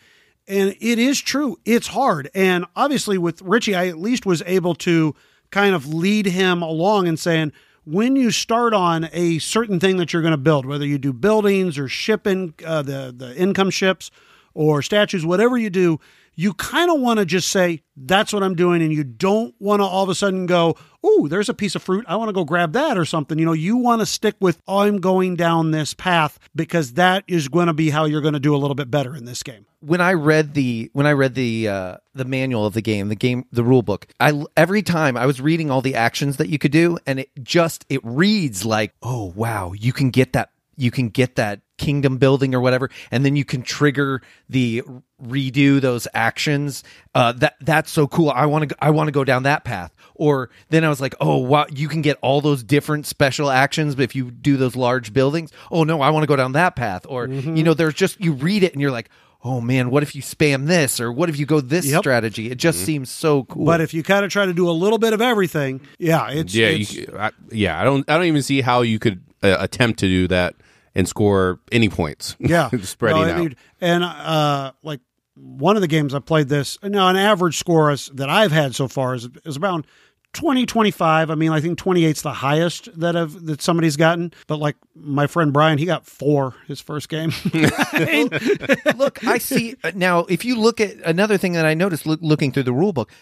And 0.48 0.74
it 0.81 0.98
is 0.98 1.20
true. 1.20 1.59
It's 1.64 1.89
hard. 1.89 2.31
And 2.35 2.64
obviously, 2.74 3.18
with 3.18 3.43
Richie, 3.43 3.74
I 3.74 3.89
at 3.89 3.98
least 3.98 4.24
was 4.24 4.43
able 4.47 4.74
to 4.77 5.14
kind 5.51 5.74
of 5.74 5.93
lead 5.93 6.27
him 6.27 6.62
along 6.62 7.09
and 7.09 7.18
saying, 7.18 7.52
when 7.86 8.16
you 8.16 8.32
start 8.32 8.74
on 8.74 9.08
a 9.12 9.38
certain 9.38 9.78
thing 9.78 9.96
that 9.98 10.12
you're 10.12 10.20
going 10.20 10.32
to 10.32 10.36
build, 10.36 10.66
whether 10.66 10.84
you 10.84 10.98
do 10.98 11.12
buildings 11.12 11.78
or 11.78 11.88
shipping, 11.88 12.52
uh, 12.64 12.82
the, 12.82 13.14
the 13.16 13.34
income 13.36 13.70
ships 13.70 14.10
or 14.54 14.82
statues, 14.82 15.24
whatever 15.24 15.56
you 15.56 15.70
do, 15.70 16.00
you 16.36 16.52
kind 16.54 16.90
of 16.90 17.00
want 17.00 17.18
to 17.18 17.26
just 17.26 17.48
say, 17.48 17.82
that's 17.96 18.32
what 18.32 18.42
I'm 18.42 18.54
doing. 18.54 18.82
And 18.82 18.92
you 18.92 19.02
don't 19.02 19.54
want 19.58 19.80
to 19.80 19.84
all 19.84 20.04
of 20.04 20.10
a 20.10 20.14
sudden 20.14 20.46
go, 20.46 20.76
oh, 21.02 21.28
there's 21.28 21.48
a 21.48 21.54
piece 21.54 21.74
of 21.74 21.82
fruit. 21.82 22.04
I 22.06 22.16
want 22.16 22.28
to 22.28 22.32
go 22.34 22.44
grab 22.44 22.72
that 22.74 22.98
or 22.98 23.04
something. 23.04 23.38
You 23.38 23.46
know, 23.46 23.54
you 23.54 23.76
want 23.76 24.00
to 24.00 24.06
stick 24.06 24.36
with, 24.38 24.60
I'm 24.68 24.98
going 24.98 25.36
down 25.36 25.70
this 25.70 25.94
path 25.94 26.38
because 26.54 26.92
that 26.92 27.24
is 27.26 27.48
going 27.48 27.68
to 27.68 27.72
be 27.72 27.90
how 27.90 28.04
you're 28.04 28.20
going 28.20 28.34
to 28.34 28.40
do 28.40 28.54
a 28.54 28.58
little 28.58 28.74
bit 28.74 28.90
better 28.90 29.16
in 29.16 29.24
this 29.24 29.42
game. 29.42 29.66
when 29.80 30.00
I 30.00 30.12
read 30.14 30.54
the 30.54 30.90
when 30.92 31.06
I 31.06 31.12
read 31.12 31.34
the 31.34 31.68
uh, 31.68 31.96
the 32.14 32.24
manual 32.24 32.66
of 32.66 32.74
the 32.74 32.82
game, 32.82 33.08
the 33.08 33.14
game 33.14 33.46
the 33.52 33.62
rule 33.62 33.82
book, 33.82 34.06
I 34.20 34.44
every 34.56 34.82
time 34.82 35.16
I 35.16 35.26
was 35.26 35.40
reading 35.40 35.70
all 35.70 35.80
the 35.80 35.94
actions 35.94 36.38
that 36.38 36.48
you 36.48 36.58
could 36.58 36.72
do, 36.72 36.98
and 37.06 37.20
it 37.20 37.30
just 37.42 37.86
it 37.88 38.00
reads 38.02 38.64
like, 38.64 38.92
oh 39.02 39.32
wow, 39.36 39.72
you 39.72 39.92
can 39.92 40.10
get 40.10 40.32
that 40.32 40.50
you 40.76 40.90
can 40.90 41.08
get 41.08 41.36
that 41.36 41.60
kingdom 41.78 42.19
building 42.19 42.55
or 42.55 42.61
whatever, 42.61 42.90
and 43.11 43.24
then 43.24 43.36
you 43.36 43.44
can 43.44 43.62
trigger 43.62 44.23
the 44.48 44.82
redo 45.23 45.81
those 45.81 46.07
actions. 46.15 46.85
Uh, 47.15 47.32
that 47.32 47.57
that's 47.61 47.90
so 47.90 48.07
cool. 48.07 48.31
I 48.31 48.47
want 48.47 48.69
to 48.69 48.77
I 48.78 48.90
want 48.90 49.09
to 49.09 49.12
go 49.12 49.24
down 49.24 49.44
that 49.44 49.65
path. 49.65 49.94
Or 50.15 50.51
then 50.70 50.85
I 50.85 50.89
was 50.89 51.01
like, 51.01 51.15
oh 51.20 51.36
wow, 51.36 51.66
you 51.70 51.89
can 51.89 52.03
get 52.03 52.19
all 52.23 52.40
those 52.40 52.62
different 52.62 53.07
special 53.07 53.51
actions 53.51 53.98
if 53.98 54.15
you 54.15 54.31
do 54.31 54.57
those 54.57 54.77
large 54.77 55.12
buildings. 55.12 55.53
Oh 55.70 55.85
no, 55.85 56.01
I 56.01 56.11
want 56.11 56.23
to 56.23 56.27
go 56.27 56.36
down 56.36 56.53
that 56.53 56.77
path. 56.77 57.05
Or 57.09 57.27
you 57.28 57.62
know, 57.62 57.74
there's 57.74 57.94
just 57.94 58.20
you 58.20 58.32
read 58.32 58.62
it 58.62 58.73
and 58.73 58.81
you're 58.81 58.90
like. 58.90 59.11
Oh 59.44 59.61
man, 59.61 59.90
what 59.90 60.03
if 60.03 60.16
you 60.16 60.23
spam 60.23 60.66
this 60.66 60.98
or 60.98 61.12
what 61.12 61.28
if 61.28 61.39
you 61.39 61.47
go 61.47 61.61
this 61.61 61.86
Yep. 61.86 62.01
strategy? 62.01 62.51
It 62.51 62.57
just 62.59 62.81
seems 62.85 63.12
so 63.12 63.44
cool. 63.44 63.65
But 63.65 63.81
if 63.81 63.94
you 63.94 64.03
kind 64.03 64.24
of 64.24 64.32
try 64.32 64.44
to 64.44 64.53
do 64.53 64.69
a 64.69 64.73
little 64.73 64.98
bit 64.98 65.12
of 65.12 65.20
everything, 65.20 65.82
yeah, 65.98 66.28
it's 66.31 66.53
yeah, 66.53 66.66
it's, 66.69 66.93
you, 66.93 67.15
I, 67.16 67.31
yeah. 67.53 67.81
I 67.81 67.85
don't. 67.85 68.11
I 68.11 68.16
don't 68.16 68.27
even 68.27 68.43
see 68.43 68.61
how 68.62 68.81
you 68.81 68.98
could 68.98 69.23
uh, 69.44 69.59
attempt 69.61 70.01
to 70.01 70.07
do 70.09 70.27
that 70.28 70.57
and 70.97 71.06
score 71.06 71.60
any 71.70 71.89
points. 71.89 72.35
yeah, 72.40 72.70
spreading 72.82 73.23
No, 73.23 73.28
I 73.28 73.44
out. 73.44 73.52
and 73.81 74.02
uh, 74.02 74.73
like 74.82 75.01
one 75.36 75.77
of 75.77 75.82
the 75.82 75.89
games 75.89 76.14
I 76.14 76.18
played 76.18 76.48
this. 76.48 76.82
Now, 76.82 77.09
an 77.09 77.16
average 77.16 77.59
score 77.59 77.93
is, 77.93 78.10
that 78.14 78.28
I've 78.28 78.51
had 78.51 78.74
so 78.74 78.89
far 78.89 79.14
is 79.14 79.28
is 79.44 79.59
around 79.59 79.86
20, 80.32 80.66
25. 80.66 81.31
I 81.31 81.35
mean, 81.35 81.52
I 81.52 81.60
think 81.60 81.78
28's 81.78 82.23
the 82.23 82.32
highest 82.32 82.98
that 83.01 83.14
I've 83.14 83.44
that 83.44 83.60
somebody's 83.60 83.97
gotten. 83.97 84.32
But 84.47 84.59
like 84.59 84.77
my 84.94 85.27
friend 85.27 85.52
Brian, 85.52 85.77
he 85.77 85.85
got 85.85 86.06
four 86.06 86.55
his 86.66 86.81
first 86.81 87.10
game. 87.10 87.32
look, 88.97 89.24
I 89.27 89.36
see 89.39 89.77
uh, 89.85 89.93
now. 89.94 90.20
If 90.20 90.47
you 90.47 90.59
look 90.59 90.81
at 90.81 90.97
another 91.05 91.36
thing 91.36 91.52
that 91.52 91.66
I 91.66 91.74
noticed 91.74 92.06
look, 92.06 92.20
looking 92.23 92.52
through 92.52 92.64
the 92.64 92.73
rule 92.73 92.94
book, 92.94 93.12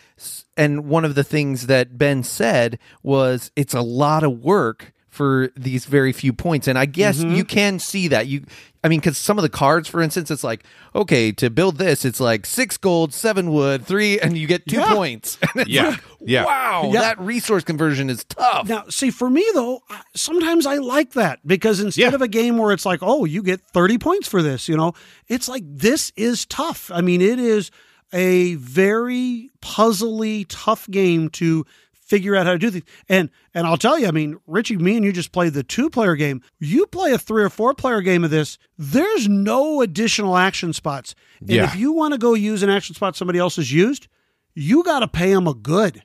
and 0.57 0.87
one 0.87 1.05
of 1.05 1.17
the 1.17 1.25
things 1.25 1.67
that 1.67 1.99
Ben 1.99 2.23
said 2.23 2.79
was 3.03 3.51
it's 3.57 3.75
a 3.75 3.83
lot 3.83 4.23
of 4.23 4.39
work 4.39 4.93
for 5.15 5.51
these 5.57 5.85
very 5.87 6.13
few 6.13 6.33
points, 6.33 6.67
and 6.69 6.77
I 6.79 6.87
guess 6.87 7.19
Mm-hmm. 7.19 7.35
you 7.37 7.45
can 7.45 7.79
see 7.79 8.09
that. 8.09 8.27
You, 8.27 8.45
I 8.83 8.89
mean, 8.89 8.99
because 9.01 9.17
some 9.17 9.39
of 9.39 9.43
the 9.43 9.49
cards, 9.49 9.89
for 9.89 10.03
instance, 10.03 10.31
it's 10.31 10.43
like 10.45 10.65
okay 10.95 11.31
to 11.33 11.49
build 11.51 11.79
this, 11.79 12.05
it's 12.05 12.19
like 12.21 12.45
six 12.45 12.77
gold, 12.77 13.15
seven 13.15 13.51
wood, 13.53 13.87
three, 13.87 14.19
and 14.21 14.37
you 14.37 14.47
get 14.47 14.67
two 14.67 14.77
Yeah. 14.81 14.93
points. 14.95 15.39
Yeah. 15.67 15.89
like, 15.91 16.01
Yeah. 16.21 16.45
wow, 16.45 16.91
Yeah. 16.93 17.01
that 17.01 17.19
resource 17.21 17.65
conversion 17.65 18.11
is 18.11 18.25
tough. 18.25 18.69
Now, 18.69 18.85
see, 18.91 19.11
for 19.11 19.31
me 19.31 19.47
though, 19.55 19.81
sometimes 20.15 20.67
I 20.67 20.77
like 20.79 21.13
that 21.13 21.39
because 21.47 21.81
instead 21.81 22.11
Yeah. 22.11 22.15
of 22.15 22.21
a 22.23 22.29
game 22.29 22.59
where 22.59 22.73
it's 22.73 22.85
like, 22.85 22.99
oh, 23.03 23.25
you 23.25 23.43
get 23.43 23.61
30 23.61 23.97
points 23.99 24.27
for 24.29 24.43
this, 24.43 24.69
you 24.69 24.77
know, 24.77 24.93
it's 25.29 25.49
like 25.49 25.63
this 25.67 26.13
is 26.17 26.45
tough. 26.45 26.91
I 26.93 27.01
mean, 27.01 27.21
it 27.23 27.39
is 27.39 27.71
a 28.13 28.55
very 28.57 29.51
puzzly, 29.63 30.45
tough 30.49 30.89
game 30.91 31.29
to 31.31 31.65
figure 32.05 32.37
out 32.37 32.47
how 32.47 32.53
to 32.53 32.59
do 32.59 32.71
things. 32.71 32.85
And 33.09 33.31
and 33.55 33.67
I'll 33.67 33.77
tell 33.77 33.99
you, 33.99 34.07
I 34.07 34.11
mean, 34.11 34.39
Richie, 34.47 34.77
me 34.77 34.97
and 34.97 35.05
you 35.05 35.13
just 35.13 35.33
played 35.33 35.55
the 35.55 35.63
two 35.63 35.89
player 35.91 36.17
game. 36.17 36.43
You 36.59 36.87
play 36.87 37.13
a 37.13 37.19
three 37.19 37.43
or 37.43 37.49
four 37.51 37.75
player 37.75 38.01
game 38.01 38.25
of 38.25 38.31
this, 38.31 38.59
there's 38.79 39.29
no 39.29 39.81
additional 39.81 40.37
action 40.37 40.73
spots. 40.73 41.15
And 41.41 41.51
Yeah. 41.51 41.65
if 41.65 41.77
you 41.77 41.93
want 41.93 42.13
to 42.13 42.19
go 42.19 42.35
use 42.35 42.63
an 42.63 42.71
action 42.71 42.95
spot 42.95 43.17
somebody 43.17 43.39
else 43.39 43.57
has 43.57 43.73
used, 43.73 44.09
you 44.55 44.83
got 44.85 45.01
to 45.01 45.09
pay 45.09 45.33
them 45.33 45.47
a 45.47 45.55
good. 45.55 46.03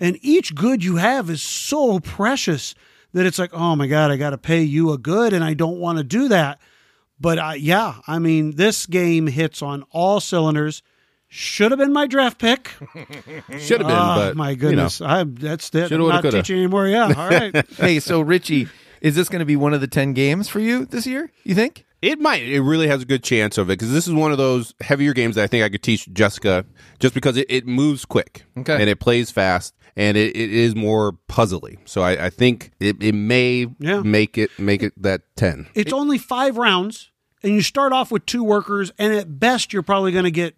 And 0.00 0.18
each 0.22 0.54
good 0.54 0.82
you 0.82 0.96
have 0.96 1.28
is 1.28 1.42
so 1.42 2.00
precious 2.00 2.74
that 3.12 3.26
it's 3.26 3.38
like, 3.38 3.50
oh 3.52 3.76
my 3.76 3.86
God, 3.86 4.10
I 4.10 4.16
got 4.16 4.30
to 4.30 4.38
pay 4.38 4.62
you 4.62 4.92
a 4.92 4.98
good, 4.98 5.32
and 5.32 5.42
I 5.44 5.52
don't 5.52 5.78
want 5.78 5.98
to 5.98 6.04
do 6.04 6.28
that. 6.28 6.58
But 7.20 7.38
uh, 7.38 7.52
yeah, 7.56 7.96
I 8.06 8.18
mean, 8.18 8.52
this 8.56 8.86
game 8.86 9.26
hits 9.26 9.60
on 9.62 9.82
all 9.90 10.20
cylinders. 10.20 10.82
Should 11.32 11.70
have 11.70 11.78
been 11.78 11.92
my 11.92 12.06
draft 12.08 12.38
pick. 12.38 12.70
Should 13.58 13.80
have 13.80 13.86
been, 13.86 13.90
Oh, 13.90 14.16
but 14.16 14.36
my 14.36 14.50
you 14.50 14.56
know. 14.56 14.60
goodness, 14.60 15.00
I, 15.00 15.22
that's 15.24 15.72
it. 15.74 15.92
I'm 15.92 16.00
not 16.08 16.22
coulda. 16.22 16.38
teaching 16.38 16.56
anymore. 16.58 16.88
Yeah, 16.88 17.04
all 17.16 17.28
right. 17.30 17.54
hey, 17.76 18.00
so 18.00 18.20
Richie, 18.20 18.66
is 19.00 19.14
this 19.14 19.28
going 19.28 19.38
to 19.38 19.44
be 19.46 19.54
one 19.56 19.72
of 19.72 19.80
the 19.80 19.86
ten 19.86 20.12
games 20.12 20.48
for 20.48 20.58
you 20.58 20.84
this 20.86 21.06
year? 21.06 21.30
You 21.44 21.54
think? 21.54 21.86
It 22.02 22.18
might. 22.18 22.42
It 22.42 22.62
really 22.62 22.88
has 22.88 23.02
a 23.02 23.04
good 23.04 23.22
chance 23.22 23.58
of 23.58 23.68
it 23.68 23.74
because 23.78 23.92
this 23.92 24.08
is 24.08 24.12
one 24.14 24.32
of 24.32 24.38
those 24.38 24.74
heavier 24.80 25.12
games 25.12 25.36
that 25.36 25.44
I 25.44 25.46
think 25.46 25.62
I 25.62 25.68
could 25.68 25.82
teach 25.82 26.12
Jessica 26.12 26.64
just 26.98 27.14
because 27.14 27.36
it, 27.36 27.46
it 27.48 27.66
moves 27.66 28.04
quick 28.04 28.44
Okay. 28.58 28.74
and 28.80 28.88
it 28.90 28.98
plays 29.00 29.30
fast 29.30 29.74
and 29.96 30.16
it, 30.16 30.34
it 30.34 30.50
is 30.50 30.74
more 30.74 31.12
puzzly. 31.28 31.76
So 31.84 32.00
I, 32.02 32.26
I 32.26 32.30
think 32.30 32.72
it, 32.80 33.02
it 33.02 33.14
may 33.14 33.66
Yeah. 33.78 34.00
make 34.00 34.36
it 34.38 34.50
make 34.58 34.82
it 34.82 34.94
that 35.00 35.22
ten. 35.36 35.68
It's 35.74 35.92
only 35.92 36.16
five 36.18 36.56
rounds, 36.56 37.10
and 37.42 37.52
you 37.52 37.60
start 37.62 37.92
off 37.92 38.10
with 38.10 38.24
two 38.26 38.42
workers, 38.42 38.90
and 38.98 39.12
at 39.14 39.38
best, 39.38 39.72
you're 39.72 39.82
probably 39.82 40.10
going 40.12 40.24
to 40.24 40.30
get. 40.30 40.54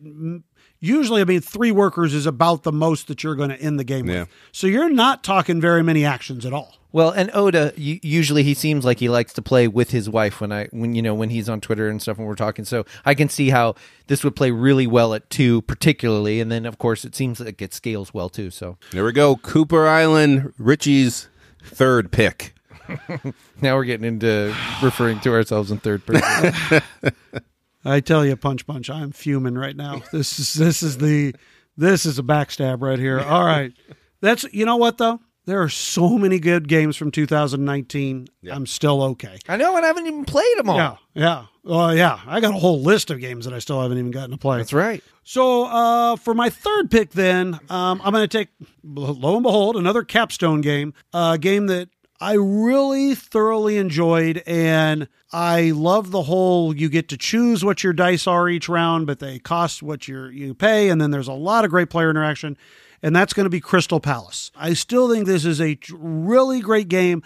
Usually, 0.84 1.20
I 1.20 1.24
mean, 1.24 1.40
three 1.40 1.70
workers 1.70 2.12
is 2.12 2.26
about 2.26 2.64
the 2.64 2.72
most 2.72 3.06
that 3.06 3.22
you're 3.22 3.36
going 3.36 3.50
to 3.50 3.60
end 3.60 3.78
the 3.78 3.84
game 3.84 4.08
Yeah. 4.10 4.20
with. 4.22 4.28
So 4.50 4.66
you're 4.66 4.90
not 4.90 5.22
talking 5.22 5.60
very 5.60 5.82
many 5.84 6.04
actions 6.04 6.44
at 6.44 6.52
all. 6.52 6.74
Well, 6.90 7.10
and 7.10 7.30
Oda, 7.32 7.72
usually 7.76 8.42
he 8.42 8.52
seems 8.52 8.84
like 8.84 8.98
he 8.98 9.08
likes 9.08 9.32
to 9.34 9.42
play 9.42 9.68
with 9.68 9.92
his 9.92 10.10
wife 10.10 10.40
when 10.42 10.50
I 10.52 10.66
when 10.72 10.94
you 10.94 11.00
know 11.00 11.14
when 11.14 11.30
he's 11.30 11.48
on 11.48 11.60
Twitter 11.62 11.88
and 11.88 12.02
stuff 12.02 12.18
when 12.18 12.26
we're 12.26 12.34
talking. 12.34 12.64
So 12.66 12.84
I 13.06 13.14
can 13.14 13.30
see 13.30 13.48
how 13.50 13.76
this 14.08 14.22
would 14.24 14.36
play 14.36 14.50
really 14.50 14.86
well 14.86 15.14
at 15.14 15.30
two, 15.30 15.62
particularly, 15.62 16.38
and 16.40 16.50
then 16.52 16.66
of 16.66 16.76
course 16.78 17.04
it 17.06 17.14
seems 17.14 17.38
like 17.40 17.62
it 17.62 17.72
scales 17.72 18.12
well 18.12 18.28
too. 18.28 18.50
So 18.50 18.76
There 18.90 19.04
we 19.04 19.12
go. 19.12 19.36
Cooper 19.36 19.86
Island, 19.86 20.52
Richie's 20.58 21.28
third 21.64 22.10
pick. 22.12 22.54
now 23.62 23.76
we're 23.76 23.84
getting 23.84 24.06
into 24.06 24.54
referring 24.82 25.20
to 25.20 25.32
ourselves 25.32 25.70
in 25.70 25.78
third 25.78 26.04
person. 26.04 26.82
I 27.84 28.00
tell 28.00 28.24
you, 28.24 28.36
punch 28.36 28.66
punch, 28.66 28.90
I'm 28.90 29.12
fuming 29.12 29.56
right 29.56 29.76
now. 29.76 30.02
This 30.12 30.38
is 30.38 30.54
this 30.54 30.82
is 30.82 30.98
the 30.98 31.34
this 31.76 32.06
is 32.06 32.18
a 32.18 32.22
backstab 32.22 32.82
right 32.82 32.98
here. 32.98 33.20
All 33.20 33.44
right, 33.44 33.72
that's 34.20 34.44
you 34.52 34.64
know 34.64 34.76
what 34.76 34.98
though. 34.98 35.20
There 35.44 35.60
are 35.60 35.68
so 35.68 36.18
many 36.18 36.38
good 36.38 36.68
games 36.68 36.96
from 36.96 37.10
2019. 37.10 38.28
I'm 38.50 38.64
still 38.64 39.02
okay. 39.02 39.38
I 39.48 39.56
know, 39.56 39.76
and 39.76 39.84
I 39.84 39.88
haven't 39.88 40.06
even 40.06 40.24
played 40.24 40.56
them 40.56 40.70
all. 40.70 40.76
Yeah, 40.76 40.96
yeah. 41.14 41.46
Well, 41.64 41.96
yeah. 41.96 42.20
I 42.26 42.40
got 42.40 42.54
a 42.54 42.58
whole 42.58 42.80
list 42.80 43.10
of 43.10 43.18
games 43.18 43.44
that 43.46 43.54
I 43.54 43.58
still 43.58 43.82
haven't 43.82 43.98
even 43.98 44.12
gotten 44.12 44.30
to 44.30 44.36
play. 44.36 44.58
That's 44.58 44.72
right. 44.72 45.02
So 45.24 45.64
uh, 45.64 46.16
for 46.16 46.34
my 46.34 46.48
third 46.48 46.92
pick, 46.92 47.10
then 47.10 47.54
um, 47.70 48.00
I'm 48.04 48.12
going 48.12 48.28
to 48.28 48.38
take, 48.38 48.48
lo 48.84 49.34
and 49.34 49.42
behold, 49.42 49.76
another 49.76 50.04
capstone 50.04 50.60
game, 50.60 50.94
a 51.12 51.38
game 51.38 51.66
that 51.66 51.88
I 52.22 52.34
really 52.34 53.16
thoroughly 53.16 53.78
enjoyed, 53.78 54.44
and 54.46 55.08
I 55.32 55.72
love 55.72 56.12
the 56.12 56.22
whole 56.22 56.72
you 56.72 56.88
get 56.88 57.08
to 57.08 57.16
choose 57.16 57.64
what 57.64 57.82
your 57.82 57.92
dice 57.92 58.28
are 58.28 58.48
each 58.48 58.68
round, 58.68 59.08
but 59.08 59.18
they 59.18 59.40
cost 59.40 59.82
what 59.82 60.06
you 60.06 60.26
you 60.26 60.54
pay, 60.54 60.88
and 60.88 61.00
then 61.00 61.10
there's 61.10 61.26
a 61.26 61.32
lot 61.32 61.64
of 61.64 61.72
great 61.72 61.90
player 61.90 62.10
interaction, 62.10 62.56
and 63.02 63.14
that's 63.16 63.32
going 63.32 63.46
to 63.46 63.50
be 63.50 63.58
Crystal 63.58 63.98
Palace. 63.98 64.52
I 64.54 64.74
still 64.74 65.10
think 65.10 65.26
this 65.26 65.44
is 65.44 65.60
a 65.60 65.76
really 65.92 66.60
great 66.60 66.86
game. 66.86 67.24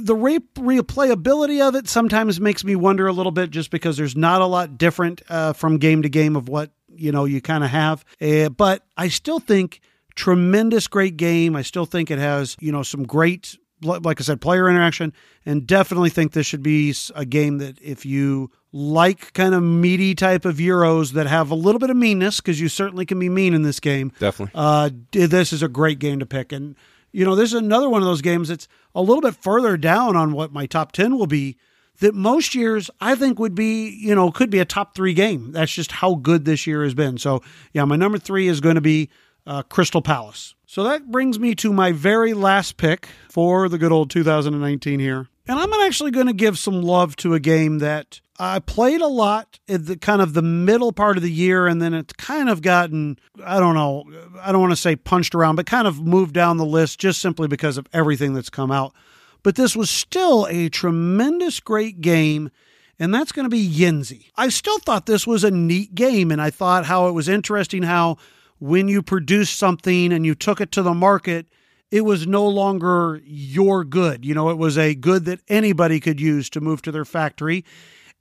The 0.00 0.16
re- 0.16 0.38
replayability 0.56 1.60
of 1.60 1.74
it 1.74 1.86
sometimes 1.86 2.40
makes 2.40 2.64
me 2.64 2.74
wonder 2.74 3.06
a 3.06 3.12
little 3.12 3.32
bit 3.32 3.50
just 3.50 3.70
because 3.70 3.98
there's 3.98 4.16
not 4.16 4.40
a 4.40 4.46
lot 4.46 4.78
different 4.78 5.20
uh, 5.28 5.52
from 5.52 5.76
game 5.76 6.00
to 6.04 6.08
game 6.08 6.36
of 6.36 6.48
what 6.48 6.70
you 6.88 7.12
know 7.12 7.26
you 7.26 7.42
kind 7.42 7.64
of 7.64 7.68
have. 7.68 8.02
Uh, 8.18 8.48
but 8.48 8.82
i 8.96 9.08
still 9.08 9.40
think 9.40 9.82
tremendous 10.14 10.88
great 10.88 11.18
game. 11.18 11.54
I 11.54 11.60
still 11.60 11.84
think 11.84 12.10
it 12.10 12.18
has 12.18 12.56
you 12.60 12.72
know 12.72 12.82
some 12.82 13.04
great 13.04 13.58
like 13.82 14.20
i 14.20 14.24
said 14.24 14.40
player 14.40 14.68
interaction 14.68 15.12
and 15.44 15.66
definitely 15.66 16.10
think 16.10 16.32
this 16.32 16.46
should 16.46 16.62
be 16.62 16.94
a 17.14 17.24
game 17.24 17.58
that 17.58 17.80
if 17.80 18.06
you 18.06 18.50
like 18.72 19.32
kind 19.34 19.54
of 19.54 19.62
meaty 19.62 20.14
type 20.14 20.44
of 20.44 20.56
euros 20.56 21.12
that 21.12 21.26
have 21.26 21.50
a 21.50 21.54
little 21.54 21.78
bit 21.78 21.90
of 21.90 21.96
meanness 21.96 22.40
because 22.40 22.60
you 22.60 22.68
certainly 22.68 23.04
can 23.04 23.18
be 23.18 23.28
mean 23.28 23.52
in 23.52 23.62
this 23.62 23.78
game 23.80 24.12
Definitely. 24.18 24.52
uh, 24.54 24.88
this 25.12 25.52
is 25.52 25.62
a 25.62 25.68
great 25.68 25.98
game 25.98 26.18
to 26.20 26.26
pick. 26.26 26.52
And, 26.52 26.74
you 27.12 27.26
know, 27.26 27.34
this 27.34 27.50
is 27.52 27.60
another 27.60 27.90
one 27.90 28.00
of 28.00 28.06
those 28.06 28.22
games 28.22 28.48
that's 28.48 28.68
a 28.94 29.02
little 29.02 29.20
bit 29.20 29.36
further 29.36 29.76
down 29.76 30.16
on 30.16 30.32
what 30.32 30.52
my 30.52 30.64
top 30.64 30.92
10 30.92 31.18
will 31.18 31.26
be 31.26 31.58
that 32.00 32.14
most 32.14 32.54
years 32.54 32.90
I 32.98 33.14
think 33.14 33.38
would 33.38 33.54
be, 33.54 33.90
you 33.90 34.14
know, 34.14 34.30
could 34.30 34.48
be 34.48 34.58
a 34.58 34.64
top 34.64 34.94
three 34.94 35.12
game. 35.12 35.52
That's 35.52 35.72
just 35.72 35.92
how 35.92 36.14
good 36.14 36.46
this 36.46 36.66
year 36.66 36.82
has 36.82 36.94
been. 36.94 37.18
So, 37.18 37.42
yeah, 37.74 37.84
my 37.84 37.96
number 37.96 38.16
three 38.16 38.48
is 38.48 38.62
going 38.62 38.76
to 38.76 38.80
be 38.80 39.10
uh, 39.46 39.62
Crystal 39.64 40.00
Palace. 40.00 40.54
So 40.72 40.84
that 40.84 41.10
brings 41.10 41.38
me 41.38 41.54
to 41.56 41.70
my 41.70 41.92
very 41.92 42.32
last 42.32 42.78
pick 42.78 43.06
for 43.28 43.68
the 43.68 43.76
good 43.76 43.92
old 43.92 44.08
2019 44.08 45.00
here. 45.00 45.28
And 45.46 45.58
I'm 45.58 45.70
actually 45.74 46.12
going 46.12 46.28
to 46.28 46.32
give 46.32 46.58
some 46.58 46.80
love 46.80 47.14
to 47.16 47.34
a 47.34 47.40
game 47.40 47.80
that 47.80 48.22
I 48.38 48.58
played 48.58 49.02
a 49.02 49.06
lot 49.06 49.58
at 49.68 49.84
the 49.84 49.98
kind 49.98 50.22
of 50.22 50.32
the 50.32 50.40
middle 50.40 50.90
part 50.90 51.18
of 51.18 51.22
the 51.22 51.30
year, 51.30 51.66
and 51.66 51.82
then 51.82 51.92
it's 51.92 52.14
kind 52.14 52.48
of 52.48 52.62
gotten, 52.62 53.18
I 53.44 53.60
don't 53.60 53.74
know, 53.74 54.04
I 54.40 54.50
don't 54.50 54.62
want 54.62 54.72
to 54.72 54.76
say 54.76 54.96
punched 54.96 55.34
around, 55.34 55.56
but 55.56 55.66
kind 55.66 55.86
of 55.86 56.00
moved 56.00 56.32
down 56.32 56.56
the 56.56 56.64
list 56.64 56.98
just 56.98 57.20
simply 57.20 57.48
because 57.48 57.76
of 57.76 57.86
everything 57.92 58.32
that's 58.32 58.48
come 58.48 58.70
out. 58.70 58.94
But 59.42 59.56
this 59.56 59.76
was 59.76 59.90
still 59.90 60.46
a 60.48 60.70
tremendous, 60.70 61.60
great 61.60 62.00
game. 62.00 62.50
and 62.98 63.12
that's 63.12 63.32
going 63.32 63.44
to 63.44 63.50
be 63.50 63.68
Yinzi. 63.68 64.30
I 64.36 64.48
still 64.48 64.78
thought 64.78 65.04
this 65.04 65.26
was 65.26 65.44
a 65.44 65.50
neat 65.50 65.94
game, 65.94 66.30
and 66.30 66.40
I 66.40 66.48
thought 66.48 66.86
how 66.86 67.08
it 67.08 67.12
was 67.12 67.28
interesting 67.28 67.82
how 67.82 68.16
when 68.62 68.86
you 68.86 69.02
produced 69.02 69.58
something 69.58 70.12
and 70.12 70.24
you 70.24 70.36
took 70.36 70.60
it 70.60 70.70
to 70.70 70.82
the 70.82 70.94
market, 70.94 71.46
it 71.90 72.02
was 72.02 72.28
no 72.28 72.46
longer 72.46 73.20
your 73.24 73.82
good. 73.82 74.24
You 74.24 74.36
know, 74.36 74.50
it 74.50 74.56
was 74.56 74.78
a 74.78 74.94
good 74.94 75.24
that 75.24 75.40
anybody 75.48 75.98
could 75.98 76.20
use 76.20 76.48
to 76.50 76.60
move 76.60 76.80
to 76.82 76.92
their 76.92 77.04
factory. 77.04 77.64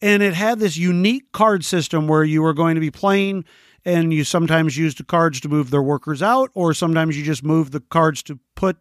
And 0.02 0.24
it 0.24 0.34
had 0.34 0.58
this 0.58 0.78
unique 0.78 1.32
card 1.32 1.64
system 1.64 2.08
where 2.08 2.24
you 2.24 2.42
were 2.42 2.56
going 2.56 2.74
to 2.74 2.82
be 2.82 2.90
playing 2.90 3.46
and 3.86 4.12
you 4.12 4.24
sometimes 4.24 4.78
used 4.78 4.98
the 4.98 5.04
cards 5.04 5.40
to 5.42 5.48
move 5.48 5.70
their 5.70 5.82
workers 5.84 6.24
out, 6.24 6.50
or 6.56 6.74
sometimes 6.74 7.16
you 7.16 7.24
just 7.24 7.44
moved 7.44 7.72
the 7.72 7.80
cards 7.80 8.24
to 8.24 8.40
put 8.56 8.78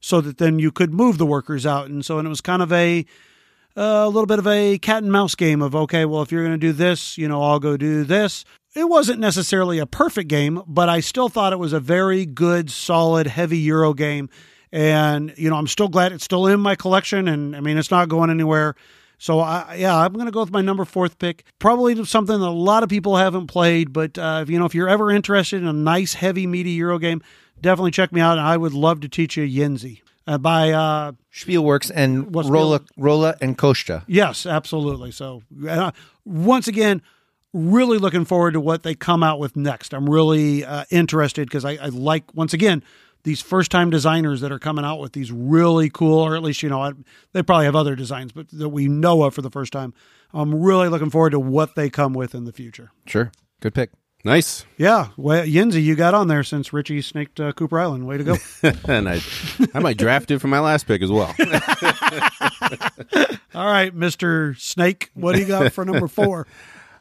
so 0.00 0.20
that 0.20 0.38
then 0.38 0.58
you 0.58 0.72
could 0.72 0.92
move 0.92 1.18
the 1.18 1.26
workers 1.26 1.64
out. 1.64 1.88
And 1.88 2.04
so 2.04 2.18
and 2.18 2.26
it 2.26 2.28
was 2.28 2.40
kind 2.40 2.60
of 2.60 2.72
a 2.72 3.06
a 3.76 4.08
little 4.08 4.26
bit 4.26 4.38
of 4.38 4.46
a 4.46 4.78
cat 4.78 5.02
and 5.02 5.12
mouse 5.12 5.34
game 5.34 5.62
of 5.62 5.74
okay, 5.74 6.04
well 6.04 6.22
if 6.22 6.30
you're 6.30 6.42
going 6.42 6.58
to 6.58 6.66
do 6.66 6.72
this, 6.72 7.18
you 7.18 7.28
know, 7.28 7.42
I'll 7.42 7.60
go 7.60 7.76
do 7.76 8.04
this. 8.04 8.44
It 8.74 8.88
wasn't 8.88 9.20
necessarily 9.20 9.78
a 9.78 9.86
perfect 9.86 10.28
game, 10.28 10.62
but 10.66 10.88
I 10.88 11.00
still 11.00 11.28
thought 11.28 11.52
it 11.52 11.58
was 11.58 11.72
a 11.72 11.80
very 11.80 12.26
good, 12.26 12.70
solid, 12.70 13.26
heavy 13.28 13.58
Euro 13.58 13.94
game. 13.94 14.28
And 14.72 15.32
you 15.36 15.48
know, 15.48 15.56
I'm 15.56 15.68
still 15.68 15.88
glad 15.88 16.12
it's 16.12 16.24
still 16.24 16.48
in 16.48 16.58
my 16.58 16.74
collection, 16.74 17.28
and 17.28 17.54
I 17.54 17.60
mean, 17.60 17.78
it's 17.78 17.92
not 17.92 18.08
going 18.08 18.30
anywhere. 18.30 18.74
So 19.18 19.38
I, 19.38 19.76
yeah, 19.78 19.96
I'm 19.96 20.12
going 20.12 20.26
to 20.26 20.32
go 20.32 20.40
with 20.40 20.50
my 20.50 20.60
number 20.60 20.84
fourth 20.84 21.18
pick. 21.20 21.44
Probably 21.60 22.04
something 22.04 22.40
that 22.40 22.46
a 22.46 22.50
lot 22.50 22.82
of 22.82 22.88
people 22.88 23.16
haven't 23.16 23.46
played, 23.46 23.92
but 23.92 24.18
uh, 24.18 24.44
you 24.48 24.58
know, 24.58 24.64
if 24.64 24.74
you're 24.74 24.88
ever 24.88 25.12
interested 25.12 25.62
in 25.62 25.68
a 25.68 25.72
nice, 25.72 26.14
heavy, 26.14 26.48
meaty 26.48 26.72
Euro 26.72 26.98
game, 26.98 27.22
definitely 27.60 27.92
check 27.92 28.12
me 28.12 28.20
out. 28.20 28.38
And 28.38 28.46
I 28.46 28.56
would 28.56 28.74
love 28.74 29.00
to 29.00 29.08
teach 29.08 29.36
you 29.36 29.46
Yinzi 29.46 30.00
uh, 30.26 30.38
by 30.38 30.70
uh, 30.70 31.12
Spielworxx 31.32 31.90
and 31.94 32.34
What's 32.34 32.48
Rolla, 32.48 32.80
Rolla 32.96 33.36
and 33.40 33.56
Costa. 33.56 34.04
Yes, 34.06 34.46
absolutely. 34.46 35.10
So 35.10 35.42
uh, 35.68 35.90
once 36.24 36.68
again, 36.68 37.02
really 37.52 37.98
looking 37.98 38.24
forward 38.24 38.52
to 38.52 38.60
what 38.60 38.82
they 38.82 38.94
come 38.94 39.22
out 39.22 39.38
with 39.38 39.56
next. 39.56 39.94
I'm 39.94 40.08
really 40.08 40.64
uh, 40.64 40.84
interested 40.90 41.48
because 41.48 41.64
I, 41.64 41.72
I 41.72 41.86
like 41.86 42.34
once 42.34 42.52
again 42.52 42.82
these 43.22 43.40
first 43.40 43.70
time 43.70 43.90
designers 43.90 44.40
that 44.42 44.52
are 44.52 44.58
coming 44.58 44.84
out 44.84 45.00
with 45.00 45.12
these 45.12 45.32
really 45.32 45.88
cool, 45.88 46.18
or 46.18 46.36
at 46.36 46.42
least 46.42 46.62
you 46.62 46.68
know 46.68 46.82
I, 46.82 46.92
they 47.32 47.42
probably 47.42 47.64
have 47.64 47.76
other 47.76 47.96
designs, 47.96 48.32
but 48.32 48.48
that 48.50 48.68
we 48.68 48.88
know 48.88 49.22
of 49.22 49.34
for 49.34 49.42
the 49.42 49.50
first 49.50 49.72
time. 49.72 49.94
I'm 50.32 50.62
really 50.62 50.88
looking 50.88 51.10
forward 51.10 51.30
to 51.30 51.40
what 51.40 51.76
they 51.76 51.88
come 51.88 52.12
with 52.12 52.34
in 52.34 52.44
the 52.44 52.52
future. 52.52 52.90
Sure. 53.06 53.30
Good 53.60 53.72
pick. 53.72 53.90
Nice. 54.24 54.64
Yeah, 54.78 55.08
well, 55.18 55.44
Yinzi, 55.44 55.82
you 55.82 55.96
got 55.96 56.14
on 56.14 56.28
there 56.28 56.42
since 56.42 56.72
Richie 56.72 57.02
snaked 57.02 57.38
uh, 57.38 57.52
Cooper 57.52 57.78
Island. 57.78 58.06
Way 58.06 58.16
to 58.16 58.24
go! 58.24 58.36
and 58.88 59.06
I, 59.06 59.20
I 59.74 59.80
might 59.80 59.98
draft 59.98 60.30
it 60.30 60.38
for 60.38 60.48
my 60.48 60.60
last 60.60 60.86
pick 60.86 61.02
as 61.02 61.10
well. 61.10 61.34
All 63.54 63.66
right, 63.66 63.94
Mister 63.94 64.54
Snake, 64.54 65.10
what 65.12 65.34
do 65.34 65.40
you 65.40 65.46
got 65.46 65.72
for 65.72 65.84
number 65.84 66.08
four? 66.08 66.46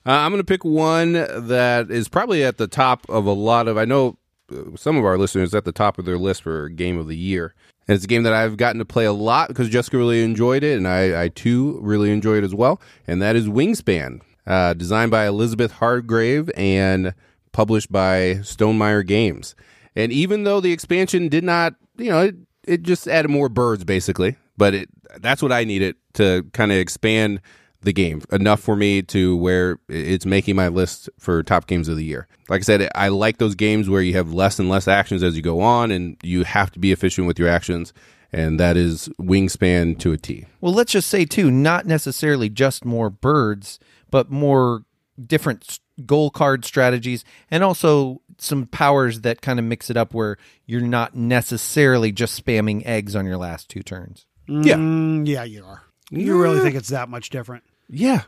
Uh, 0.06 0.12
I'm 0.12 0.32
going 0.32 0.41
to 0.41 0.44
pick 0.44 0.66
one 0.66 1.14
that 1.14 1.90
is 1.90 2.10
probably 2.10 2.44
at 2.44 2.58
the 2.58 2.68
top 2.68 3.08
of 3.08 3.26
a 3.26 3.32
lot 3.32 3.70
of. 3.70 3.78
I 3.78 3.86
know 3.86 4.18
uh, 4.52 4.76
some 4.76 4.98
of 4.98 5.06
our 5.06 5.18
listeners 5.18 5.54
at 5.54 5.64
the 5.64 5.72
top 5.72 5.98
of 5.98 6.04
their 6.04 6.18
list 6.18 6.44
for 6.44 6.68
game 6.68 6.98
of 6.98 7.08
the 7.08 7.16
year. 7.16 7.56
And 7.88 7.95
it's 7.95 8.04
a 8.04 8.08
game 8.10 8.24
that 8.24 8.34
I've 8.34 8.58
gotten 8.58 8.80
to 8.80 8.86
play 8.86 9.06
a 9.06 9.14
lot 9.14 9.48
because 9.48 9.70
Jessica 9.70 9.98
really 9.98 10.22
enjoyed 10.22 10.62
it, 10.62 10.76
and 10.78 10.90
I, 10.90 11.24
I 11.24 11.28
too 11.30 11.80
really 11.82 12.12
enjoy 12.12 12.36
it 12.38 12.44
as 12.44 12.54
well. 12.54 12.82
And 13.08 13.22
that 13.22 13.38
is 13.38 13.48
Wingspan, 13.48 14.20
uh, 14.45 14.74
designed 14.74 15.11
by 15.11 15.28
Elizabeth 15.28 15.74
Hargrave 15.74 16.49
and 16.56 17.14
published 17.52 17.91
by 17.91 18.36
Stonemaier 18.41 19.06
Games. 19.06 19.56
And 19.95 20.11
even 20.11 20.44
though 20.44 20.60
the 20.60 20.72
expansion 20.72 21.30
did 21.30 21.44
not, 21.44 21.76
you 21.98 22.10
know, 22.10 22.22
it, 22.22 22.36
it 22.65 22.84
just 22.84 23.07
added 23.07 23.30
more 23.30 23.49
birds 23.49 23.84
basically, 23.84 24.36
but 24.57 24.74
it 24.74 24.90
that's 25.20 25.41
what 25.41 25.52
I 25.52 25.64
needed 25.64 25.95
to 26.14 26.44
kind 26.53 26.72
of 26.72 26.78
expand 26.80 27.40
the 27.82 27.94
game 27.94 28.22
enough 28.32 28.61
for 28.61 28.76
me 28.76 29.02
to 29.02 29.36
where 29.38 29.78
it's 29.90 30.26
making 30.26 30.56
my 30.56 30.70
list 30.70 31.10
for 31.20 31.44
top 31.44 31.68
games 31.68 31.88
of 31.88 31.98
the 31.98 32.03
year. 32.03 32.28
Like 32.49 32.61
I 32.61 32.64
said, 32.64 32.90
I 32.95 33.10
like 33.10 33.38
those 33.38 33.56
games 33.56 33.90
where 33.90 34.02
you 34.02 34.14
have 34.14 34.34
less 34.34 34.57
and 34.57 34.70
less 34.70 34.88
actions 34.88 35.22
as 35.22 35.36
you 35.36 35.41
go 35.41 35.61
on 35.61 35.91
and 35.91 36.18
you 36.24 36.44
have 36.45 36.72
to 36.72 36.80
be 36.80 36.91
efficient 36.91 37.28
with 37.28 37.38
your 37.38 37.49
actions. 37.49 37.94
And 38.32 38.60
that 38.60 38.78
is 38.78 39.10
wingspan 39.22 39.99
to 39.99 40.14
a 40.14 40.18
T. 40.18 40.45
Well, 40.60 40.74
let's 40.74 40.91
just 40.91 41.10
say 41.10 41.26
too, 41.26 41.52
not 41.52 41.86
necessarily 41.86 42.49
just 42.49 42.84
more 42.84 43.10
birds, 43.11 43.80
but 44.14 44.30
more 44.30 44.84
different 45.26 45.80
goal 46.06 46.30
card 46.30 46.64
strategies 46.64 47.26
and 47.49 47.64
also 47.64 48.22
some 48.38 48.68
powers 48.68 49.22
that 49.22 49.41
kind 49.41 49.57
of 49.57 49.65
mix 49.65 49.90
it 49.90 49.98
up 49.98 50.14
where 50.14 50.38
you're 50.68 50.81
not 50.81 51.15
necessarily 51.15 52.11
just 52.11 52.40
spamming 52.45 52.85
eggs 52.85 53.15
on 53.15 53.26
your 53.26 53.38
last 53.38 53.69
two 53.69 53.81
turns. 53.81 54.27
Yeah. 54.48 54.76
Mm, 54.76 55.27
yeah, 55.27 55.44
you 55.45 55.65
are. 55.65 55.81
You 56.11 56.40
really 56.40 56.60
think 56.60 56.76
it's 56.76 56.90
that 56.90 57.10
much 57.10 57.31
different? 57.31 57.64
Yeah. 57.90 58.22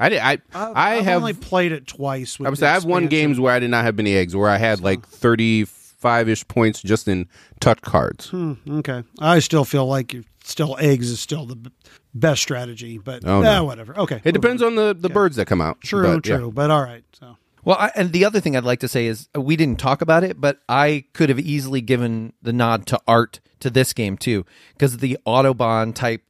I 0.00 0.08
did. 0.08 0.18
I, 0.18 0.32
I've, 0.32 0.42
I 0.54 0.96
I've 0.96 1.04
have. 1.04 1.18
only 1.18 1.34
played 1.34 1.70
it 1.70 1.86
twice. 1.86 2.40
With 2.40 2.48
I 2.48 2.50
would 2.50 2.58
say 2.58 2.66
I've 2.66 2.84
won 2.84 3.06
games 3.06 3.38
where 3.38 3.52
I 3.54 3.60
did 3.60 3.70
not 3.70 3.84
have 3.84 3.94
many 3.94 4.16
eggs, 4.16 4.34
where 4.34 4.50
I 4.50 4.56
had 4.56 4.80
like 4.80 5.06
35 5.06 6.28
ish 6.30 6.48
points 6.48 6.82
just 6.82 7.06
in 7.06 7.28
touch 7.60 7.80
cards. 7.82 8.30
Hmm, 8.30 8.54
okay, 8.68 9.04
I 9.20 9.38
still 9.38 9.64
feel 9.64 9.86
like 9.86 10.12
you 10.14 10.24
still 10.44 10.76
eggs 10.78 11.10
is 11.10 11.20
still 11.20 11.46
the 11.46 11.70
best 12.14 12.42
strategy, 12.42 12.98
but 12.98 13.22
Oh, 13.24 13.42
eh, 13.42 13.60
whatever. 13.60 13.96
Okay, 13.98 14.20
It 14.24 14.32
depends 14.32 14.62
on 14.62 14.74
the, 14.74 14.94
the 14.94 15.08
birds 15.08 15.36
that 15.36 15.46
come 15.46 15.60
out. 15.60 15.80
True, 15.80 16.16
But, 16.16 16.26
yeah. 16.26 16.36
true, 16.38 16.52
but 16.52 16.70
all 16.70 16.82
right. 16.82 17.04
So 17.18 17.36
Well, 17.64 17.76
I, 17.78 17.90
and 17.94 18.12
the 18.12 18.24
other 18.24 18.40
thing 18.40 18.56
I'd 18.56 18.64
like 18.64 18.80
to 18.80 18.88
say 18.88 19.06
is 19.06 19.28
uh, 19.36 19.40
we 19.40 19.56
didn't 19.56 19.78
talk 19.78 20.02
about 20.02 20.24
it, 20.24 20.40
but 20.40 20.60
I 20.68 21.04
could 21.12 21.28
have 21.28 21.38
easily 21.40 21.80
given 21.80 22.32
the 22.42 22.52
nod 22.52 22.86
to 22.88 23.00
art 23.06 23.40
to 23.60 23.70
this 23.70 23.92
game 23.92 24.16
too, 24.16 24.44
because 24.74 24.98
the 24.98 25.16
Audubon 25.24 25.92
type 25.92 26.22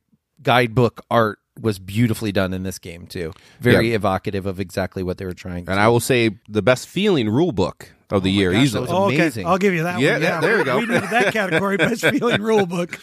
guidebook 0.42 1.04
art 1.10 1.38
was 1.60 1.78
beautifully 1.78 2.32
done 2.32 2.52
in 2.54 2.62
this 2.62 2.78
game 2.78 3.06
too. 3.06 3.32
Very 3.60 3.90
Yeah. 3.90 3.96
evocative 3.96 4.46
of 4.46 4.58
exactly 4.60 5.02
what 5.02 5.18
they 5.18 5.24
were 5.24 5.34
trying. 5.34 5.66
to 5.66 5.70
And 5.72 5.80
I 5.80 5.88
will 5.88 6.00
say 6.00 6.30
the 6.48 6.62
best 6.62 6.88
feeling 6.88 7.28
rule 7.28 7.52
book 7.52 7.92
of 8.12 8.22
the 8.22 8.30
oh 8.30 8.32
year, 8.32 8.52
gosh, 8.52 8.58
that 8.58 8.62
easily. 8.64 8.82
was 8.82 8.90
Oh, 8.90 9.04
okay. 9.06 9.44
I'll 9.44 9.58
give 9.58 9.74
you 9.74 9.84
that. 9.84 9.98
Yeah, 9.98 10.12
one. 10.12 10.22
yeah, 10.22 10.40
there 10.40 10.58
we 10.58 10.64
go. 10.64 10.78
We 10.78 10.86
needed 10.86 11.10
that 11.10 11.32
category, 11.32 11.76
best 11.78 12.04
feeling 12.04 12.42
rule 12.42 12.66
book. 12.66 12.94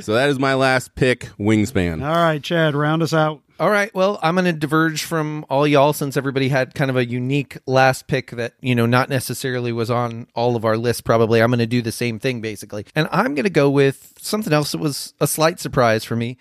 so 0.00 0.14
that 0.14 0.28
is 0.28 0.38
my 0.38 0.54
last 0.54 0.94
pick, 0.94 1.28
Wingspan. 1.38 2.04
All 2.04 2.14
right, 2.14 2.42
Chad, 2.42 2.74
round 2.74 3.02
us 3.02 3.12
out. 3.12 3.40
All 3.60 3.70
right. 3.70 3.94
Well, 3.94 4.18
I'm 4.22 4.34
going 4.34 4.46
to 4.46 4.52
diverge 4.52 5.04
from 5.04 5.44
all 5.48 5.66
y'all 5.68 5.92
since 5.92 6.16
everybody 6.16 6.48
had 6.48 6.74
kind 6.74 6.90
of 6.90 6.96
a 6.96 7.04
unique 7.06 7.58
last 7.66 8.08
pick 8.08 8.30
that, 8.32 8.54
you 8.60 8.74
know, 8.74 8.86
not 8.86 9.08
necessarily 9.08 9.70
was 9.72 9.90
on 9.90 10.26
all 10.34 10.56
of 10.56 10.64
our 10.64 10.76
lists, 10.76 11.00
probably. 11.00 11.40
I'm 11.40 11.50
going 11.50 11.60
to 11.60 11.66
do 11.66 11.80
the 11.80 11.92
same 11.92 12.18
thing, 12.18 12.40
basically. 12.40 12.86
And 12.96 13.08
I'm 13.12 13.34
going 13.34 13.44
to 13.44 13.50
go 13.50 13.70
with 13.70 14.14
something 14.18 14.52
else 14.52 14.72
that 14.72 14.78
was 14.78 15.14
a 15.20 15.26
slight 15.28 15.60
surprise 15.60 16.02
for 16.04 16.16
me. 16.16 16.38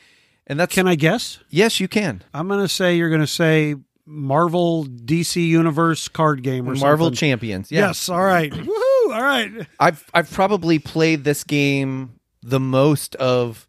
And 0.47 0.59
that's, 0.59 0.73
Can 0.73 0.87
I 0.87 0.95
guess? 0.95 1.37
yes, 1.49 1.79
you 1.79 1.87
can. 1.87 2.23
I'm 2.33 2.47
going 2.47 2.61
to 2.61 2.67
say 2.67 2.95
you're 2.95 3.09
going 3.09 3.21
to 3.21 3.27
say 3.27 3.75
Marvel 4.05 4.85
DC 4.85 5.45
Universe 5.47 6.07
card 6.07 6.43
game 6.43 6.67
or 6.67 6.75
Marvel 6.75 7.07
something. 7.07 7.17
Champions. 7.17 7.71
Yeah. 7.71 7.87
Yes. 7.87 8.09
All 8.09 8.23
right. 8.23 8.51
Woohoo! 8.51 9.13
All 9.13 9.21
right. 9.21 9.67
I've, 9.79 10.05
I've 10.13 10.31
probably 10.31 10.79
played 10.79 11.23
this 11.23 11.43
game 11.43 12.19
the 12.41 12.59
most 12.59 13.15
of 13.15 13.67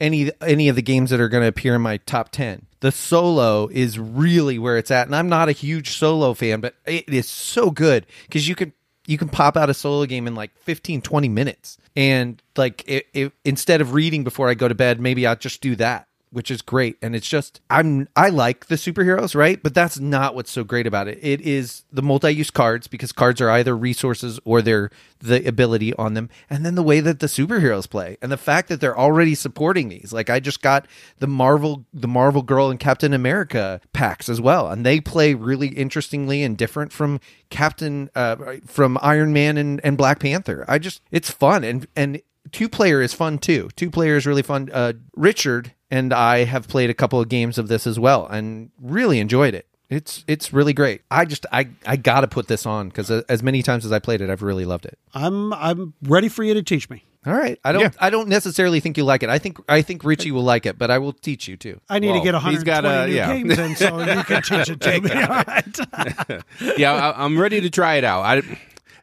any 0.00 0.30
any 0.40 0.68
of 0.68 0.76
the 0.76 0.82
games 0.82 1.10
that 1.10 1.20
are 1.20 1.28
going 1.28 1.42
to 1.42 1.48
appear 1.48 1.74
in 1.74 1.82
my 1.82 1.98
top 1.98 2.30
10. 2.30 2.66
The 2.80 2.92
solo 2.92 3.68
is 3.68 3.98
really 3.98 4.58
where 4.58 4.76
it's 4.76 4.90
at 4.90 5.06
and 5.06 5.16
I'm 5.16 5.28
not 5.28 5.48
a 5.48 5.52
huge 5.52 5.96
solo 5.96 6.34
fan, 6.34 6.60
but 6.60 6.74
it 6.84 7.08
is 7.08 7.28
so 7.28 7.70
good 7.70 8.06
cuz 8.30 8.46
you 8.48 8.54
can 8.54 8.72
you 9.06 9.18
can 9.18 9.28
pop 9.28 9.56
out 9.56 9.70
a 9.70 9.74
solo 9.74 10.06
game 10.06 10.26
in 10.26 10.34
like 10.34 10.56
15 10.58 11.00
20 11.00 11.28
minutes. 11.28 11.78
And 11.96 12.42
like 12.56 12.82
it, 12.88 13.06
it, 13.14 13.32
instead 13.44 13.80
of 13.80 13.94
reading 13.94 14.24
before 14.24 14.48
I 14.48 14.54
go 14.54 14.66
to 14.68 14.74
bed, 14.74 15.00
maybe 15.00 15.26
I'll 15.26 15.36
just 15.36 15.60
do 15.60 15.76
that 15.76 16.08
which 16.34 16.50
is 16.50 16.62
great. 16.62 16.96
And 17.00 17.14
it's 17.14 17.28
just 17.28 17.60
i'm 17.70 18.08
i 18.16 18.28
like 18.28 18.66
the 18.66 18.74
superheroes 18.74 19.34
right? 19.34 19.62
But 19.62 19.74
that's 19.74 19.98
not 19.98 20.34
what's 20.34 20.50
so 20.50 20.64
great 20.64 20.86
about 20.86 21.08
it. 21.08 21.18
It 21.22 21.40
is 21.40 21.84
the 21.92 22.02
multi-use 22.02 22.50
cards 22.50 22.86
because 22.86 23.12
cards 23.12 23.40
are 23.40 23.50
either 23.50 23.76
resources 23.76 24.40
or 24.44 24.60
they're 24.60 24.90
the 25.20 25.46
ability 25.46 25.94
on 25.94 26.14
them. 26.14 26.28
And 26.50 26.66
then 26.66 26.74
the 26.74 26.82
way 26.82 27.00
that 27.00 27.20
the 27.20 27.26
superheroes 27.26 27.88
play 27.88 28.18
and 28.20 28.30
the 28.30 28.36
fact 28.36 28.68
that 28.68 28.80
they're 28.80 28.98
already 28.98 29.34
supporting 29.34 29.88
these. 29.88 30.12
Like 30.12 30.28
i 30.28 30.40
just 30.40 30.60
got 30.60 30.86
the 31.18 31.26
marvel 31.26 31.86
the 31.94 32.08
marvel 32.08 32.42
girl 32.42 32.70
and 32.70 32.80
captain 32.80 33.14
america 33.14 33.80
packs 33.92 34.28
as 34.28 34.40
well. 34.40 34.68
And 34.68 34.84
they 34.84 35.00
play 35.00 35.34
really 35.34 35.68
interestingly 35.68 36.42
and 36.42 36.58
different 36.58 36.92
from 36.92 37.20
captain 37.50 38.10
uh 38.14 38.36
from 38.66 38.98
iron 39.00 39.32
man 39.32 39.56
and, 39.56 39.80
and 39.84 39.96
black 39.96 40.18
panther. 40.18 40.64
I 40.66 40.78
just 40.78 41.00
it's 41.10 41.30
fun. 41.30 41.62
And 41.64 41.86
and 41.94 42.20
two 42.52 42.68
player 42.68 43.00
is 43.02 43.14
fun 43.14 43.38
too. 43.38 43.68
Two 43.76 43.90
player 43.90 44.16
is 44.16 44.26
really 44.26 44.42
fun. 44.42 44.70
Uh, 44.72 44.94
Richard 45.16 45.72
and 45.94 46.12
I 46.12 46.44
have 46.44 46.66
played 46.68 46.90
a 46.90 46.94
couple 46.94 47.20
of 47.20 47.28
games 47.28 47.58
of 47.58 47.68
this 47.68 47.86
as 47.86 47.98
well, 47.98 48.26
and 48.26 48.70
really 48.80 49.18
enjoyed 49.20 49.54
it. 49.54 49.66
It's 49.90 50.24
it's 50.26 50.52
really 50.52 50.72
great. 50.72 51.02
I 51.10 51.24
just 51.24 51.46
I 51.52 51.68
I 51.86 51.96
gotta 51.96 52.26
put 52.26 52.48
this 52.48 52.66
on 52.66 52.88
because 52.88 53.10
uh, 53.10 53.22
as 53.28 53.42
many 53.42 53.62
times 53.62 53.84
as 53.84 53.92
I 53.92 53.98
played 54.00 54.20
it, 54.20 54.30
I've 54.30 54.42
really 54.42 54.64
loved 54.64 54.86
it. 54.86 54.98
I'm 55.14 55.52
I'm 55.52 55.94
ready 56.02 56.28
for 56.28 56.42
you 56.42 56.54
to 56.54 56.62
teach 56.62 56.88
me. 56.90 57.04
All 57.26 57.32
right, 57.34 57.58
I 57.64 57.72
don't 57.72 57.82
Yeah. 57.82 57.90
I 58.00 58.10
don't 58.10 58.28
necessarily 58.28 58.80
think 58.80 58.98
you 58.98 59.04
like 59.04 59.22
it. 59.22 59.28
I 59.30 59.38
think 59.38 59.58
I 59.68 59.82
think 59.82 60.02
Richie 60.04 60.30
will 60.32 60.42
like 60.42 60.66
it, 60.66 60.78
but 60.78 60.90
I 60.90 60.98
will 60.98 61.12
teach 61.12 61.48
you 61.48 61.56
too. 61.56 61.80
I 61.88 61.98
need 61.98 62.10
Well, 62.10 62.20
to 62.20 62.24
get 62.24 62.34
he's 62.42 62.64
120 62.64 62.64
got 62.64 62.84
a- 62.84 63.02
uh, 63.02 63.06
new 63.06 63.14
yeah. 63.14 63.32
games 63.34 63.58
in, 63.58 63.76
so 63.76 63.98
you 64.00 64.22
can 64.24 64.42
teach 64.42 64.68
it 64.70 64.80
to 64.80 65.00
me. 65.00 65.10
All 65.22 65.42
right. 65.46 66.78
yeah, 66.78 66.92
I, 66.92 67.24
I'm 67.24 67.38
ready 67.38 67.60
to 67.60 67.70
try 67.70 67.94
it 67.96 68.04
out. 68.04 68.22
I, 68.22 68.42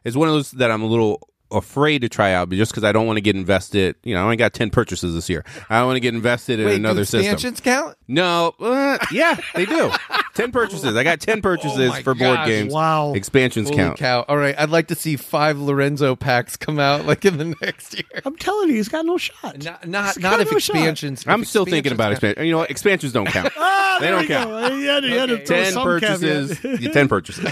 it's 0.04 0.16
one 0.16 0.28
of 0.28 0.34
those 0.34 0.50
that 0.52 0.70
I'm 0.70 0.82
a 0.82 0.86
little 0.86 1.26
afraid 1.52 2.00
to 2.00 2.08
try 2.08 2.32
out, 2.32 2.48
but 2.48 2.56
just 2.56 2.72
because 2.72 2.84
I 2.84 2.92
don't 2.92 3.06
want 3.06 3.16
to 3.18 3.20
get 3.20 3.36
invested. 3.36 3.96
You 4.02 4.14
know, 4.14 4.20
I 4.20 4.24
only 4.24 4.36
got 4.36 4.52
ten 4.52 4.70
purchases 4.70 5.14
this 5.14 5.28
year. 5.28 5.44
I 5.68 5.78
don't 5.78 5.86
want 5.86 5.96
to 5.96 6.00
get 6.00 6.14
invested 6.14 6.60
in 6.60 6.66
Wait, 6.66 6.76
another 6.76 7.00
do 7.02 7.04
system. 7.04 7.20
expansions 7.32 7.60
count? 7.60 7.96
No, 8.08 8.54
uh, 8.60 8.98
yeah, 9.10 9.38
they 9.54 9.66
do. 9.66 9.90
Ten 10.34 10.52
purchases. 10.52 10.96
I 10.96 11.04
got 11.04 11.20
ten 11.20 11.42
purchases 11.42 11.88
my 11.90 12.02
for 12.02 12.14
board 12.14 12.36
gosh. 12.36 12.46
games. 12.48 12.72
Wow. 12.72 13.12
expansions 13.14 13.68
Holy 13.68 13.80
count. 13.80 13.98
cow! 13.98 14.24
All 14.28 14.36
right, 14.36 14.54
I'd 14.58 14.70
like 14.70 14.88
to 14.88 14.94
see 14.94 15.16
five 15.16 15.58
Lorenzo 15.58 16.16
packs 16.16 16.56
come 16.56 16.78
out 16.78 17.06
like 17.06 17.24
in 17.24 17.38
the 17.38 17.54
next 17.62 17.94
year. 17.94 18.22
I'm 18.24 18.36
telling 18.36 18.68
you, 18.70 18.76
he's 18.76 18.88
got 18.88 19.04
no 19.06 19.18
shot. 19.18 19.62
Not 19.64 19.86
not, 19.88 20.18
not 20.20 20.40
if 20.40 20.50
no 20.52 20.58
shot. 20.58 20.76
expansions. 20.76 21.24
I'm 21.26 21.42
if 21.42 21.48
still 21.48 21.64
thinking 21.64 21.92
about 21.92 22.04
count. 22.04 22.12
expansion. 22.14 22.44
You 22.46 22.52
know 22.52 22.58
what? 22.58 22.70
Expansions 22.70 23.12
don't 23.12 23.26
count. 23.28 23.52
Ah, 23.94 23.98
they 24.00 24.08
don't 24.08 24.26
count. 24.26 24.74
You 24.74 24.88
had 24.88 25.00
to- 25.00 25.08
you 25.08 25.18
had 25.18 25.28
to 25.28 25.34
Okay. 25.34 25.44
Ten 25.44 25.74
purchases. 25.74 26.58
caveat. 26.58 26.80
yeah, 26.80 26.90
ten 26.92 27.08
purchases. 27.08 27.44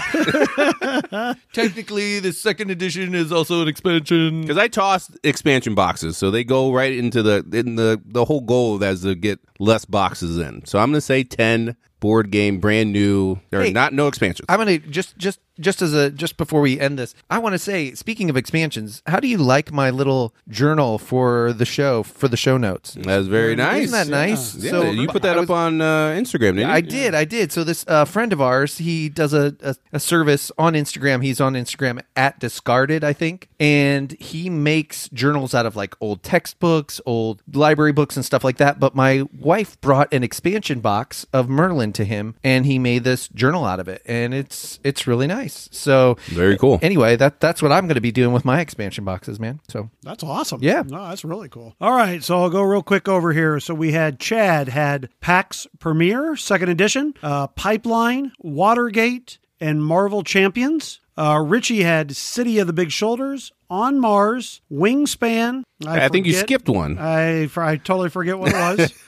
Technically, 1.53 2.19
the 2.19 2.33
second 2.33 2.71
edition 2.71 3.13
is 3.15 3.31
also 3.31 3.61
an 3.61 3.67
expansion. 3.67 4.41
Because 4.41 4.57
I 4.57 4.67
tossed 4.67 5.17
expansion 5.23 5.75
boxes, 5.75 6.17
so 6.17 6.31
they 6.31 6.43
go 6.43 6.71
right 6.73 6.91
into 6.93 7.21
the 7.21 7.45
in 7.53 7.75
the 7.75 8.01
the 8.05 8.25
whole 8.25 8.41
goal 8.41 8.75
of 8.75 8.79
that 8.81 8.93
is 8.93 9.01
to 9.03 9.15
get 9.15 9.39
less 9.59 9.85
boxes 9.85 10.37
in. 10.37 10.65
So 10.65 10.79
I'm 10.79 10.89
going 10.89 10.97
to 10.97 11.01
say 11.01 11.23
ten 11.23 11.75
board 12.01 12.31
game, 12.31 12.59
brand 12.59 12.91
new. 12.91 13.39
There 13.51 13.61
are 13.61 13.63
Hey. 13.63 13.71
not 13.71 13.93
no 13.93 14.07
expansions. 14.07 14.45
I'm 14.49 14.57
gonna 14.59 14.79
just 14.79 15.17
just 15.17 15.39
just 15.59 15.81
as 15.81 15.93
a 15.93 16.09
just 16.11 16.37
before 16.37 16.61
we 16.61 16.79
end 16.79 16.97
this, 16.97 17.13
I 17.29 17.37
want 17.39 17.53
to 17.53 17.59
say, 17.59 17.93
speaking 17.93 18.29
of 18.29 18.37
expansions, 18.37 19.01
how 19.05 19.19
do 19.19 19.27
you 19.27 19.37
like 19.37 19.71
my 19.71 19.89
little 19.89 20.33
journal 20.47 20.97
for 20.97 21.53
the 21.53 21.65
show 21.65 22.03
for 22.03 22.27
the 22.27 22.37
show 22.37 22.57
notes? 22.57 22.95
That's 22.99 23.27
very 23.27 23.55
nice. 23.55 23.85
Isn't 23.85 24.09
that 24.09 24.11
nice? 24.11 24.55
Yeah, 24.55 24.89
you 24.91 25.07
put 25.07 25.21
that 25.23 25.37
I 25.37 25.41
up 25.41 25.49
on 25.49 25.81
uh, 25.81 26.09
Instagram, 26.11 26.55
didn't 26.55 26.59
you? 26.59 26.65
I 26.65 26.81
did, 26.81 27.13
I 27.15 27.25
did. 27.25 27.51
So 27.51 27.63
this 27.63 27.85
uh, 27.87 28.05
friend 28.05 28.33
of 28.33 28.41
ours, 28.41 28.77
he 28.77 29.09
does 29.09 29.33
a, 29.33 29.55
a 29.61 29.75
a 29.93 29.99
service 29.99 30.51
on 30.57 30.73
Instagram. 30.73 31.23
He's 31.23 31.41
on 31.41 31.53
Instagram 31.53 32.01
at 32.15 32.39
discarded, 32.39 33.03
I 33.03 33.13
think, 33.13 33.49
and 33.59 34.11
he 34.13 34.49
makes 34.49 35.09
journals 35.09 35.53
out 35.53 35.65
of 35.65 35.75
like 35.75 35.95
old 36.01 36.23
textbooks, 36.23 37.01
old 37.05 37.41
library 37.51 37.91
books, 37.91 38.15
and 38.15 38.25
stuff 38.25 38.43
like 38.43 38.57
that. 38.57 38.79
But 38.79 38.95
my 38.95 39.23
wife 39.37 39.79
brought 39.81 40.13
an 40.13 40.23
expansion 40.23 40.79
box 40.79 41.25
of 41.33 41.49
Merlin 41.49 41.93
to 41.93 42.05
him, 42.05 42.35
and 42.43 42.65
he 42.65 42.79
made 42.79 43.03
this 43.03 43.27
journal 43.29 43.65
out 43.65 43.79
of 43.79 43.87
it, 43.87 44.01
and 44.05 44.33
it's 44.33 44.79
it's 44.83 45.07
really 45.07 45.27
nice. 45.27 45.40
So 45.49 46.17
Very 46.27 46.57
cool. 46.57 46.79
Anyway, 46.81 47.15
that 47.17 47.39
that's 47.39 47.61
what 47.61 47.71
I'm 47.71 47.85
going 47.85 47.95
to 47.95 48.01
be 48.01 48.11
doing 48.11 48.33
with 48.33 48.45
my 48.45 48.59
expansion 48.61 49.03
boxes, 49.03 49.39
man. 49.39 49.59
So 49.67 49.89
That's 50.03 50.23
awesome. 50.23 50.61
Yeah. 50.63 50.83
No, 50.85 51.09
that's 51.09 51.25
really 51.25 51.49
cool. 51.49 51.75
All 51.81 51.91
right. 51.93 52.23
So 52.23 52.41
I'll 52.41 52.49
go 52.49 52.61
real 52.61 52.83
quick 52.83 53.07
over 53.07 53.33
here. 53.33 53.59
So 53.59 53.73
we 53.73 53.91
had 53.91 54.19
Chad 54.19 54.69
had 54.69 55.09
PAX 55.19 55.67
Pamir, 55.79 56.35
second 56.37 56.69
edition, 56.69 57.13
uh, 57.21 57.47
Pipeline, 57.47 58.31
Watergate, 58.39 59.39
and 59.59 59.83
Marvel 59.83 60.23
Champions. 60.23 61.00
Uh, 61.17 61.43
Richie 61.45 61.83
had 61.83 62.15
City 62.15 62.57
of 62.59 62.67
the 62.67 62.73
Big 62.73 62.91
Shoulders, 62.91 63.51
On 63.69 63.99
Mars, 63.99 64.61
Wingspan. 64.71 65.63
I, 65.85 66.07
think 66.09 66.25
you 66.25 66.33
skipped 66.33 66.69
one. 66.69 66.97
I, 66.97 67.49
I 67.55 67.75
totally 67.77 68.09
forget 68.09 68.39
what 68.39 68.51
it 68.53 68.55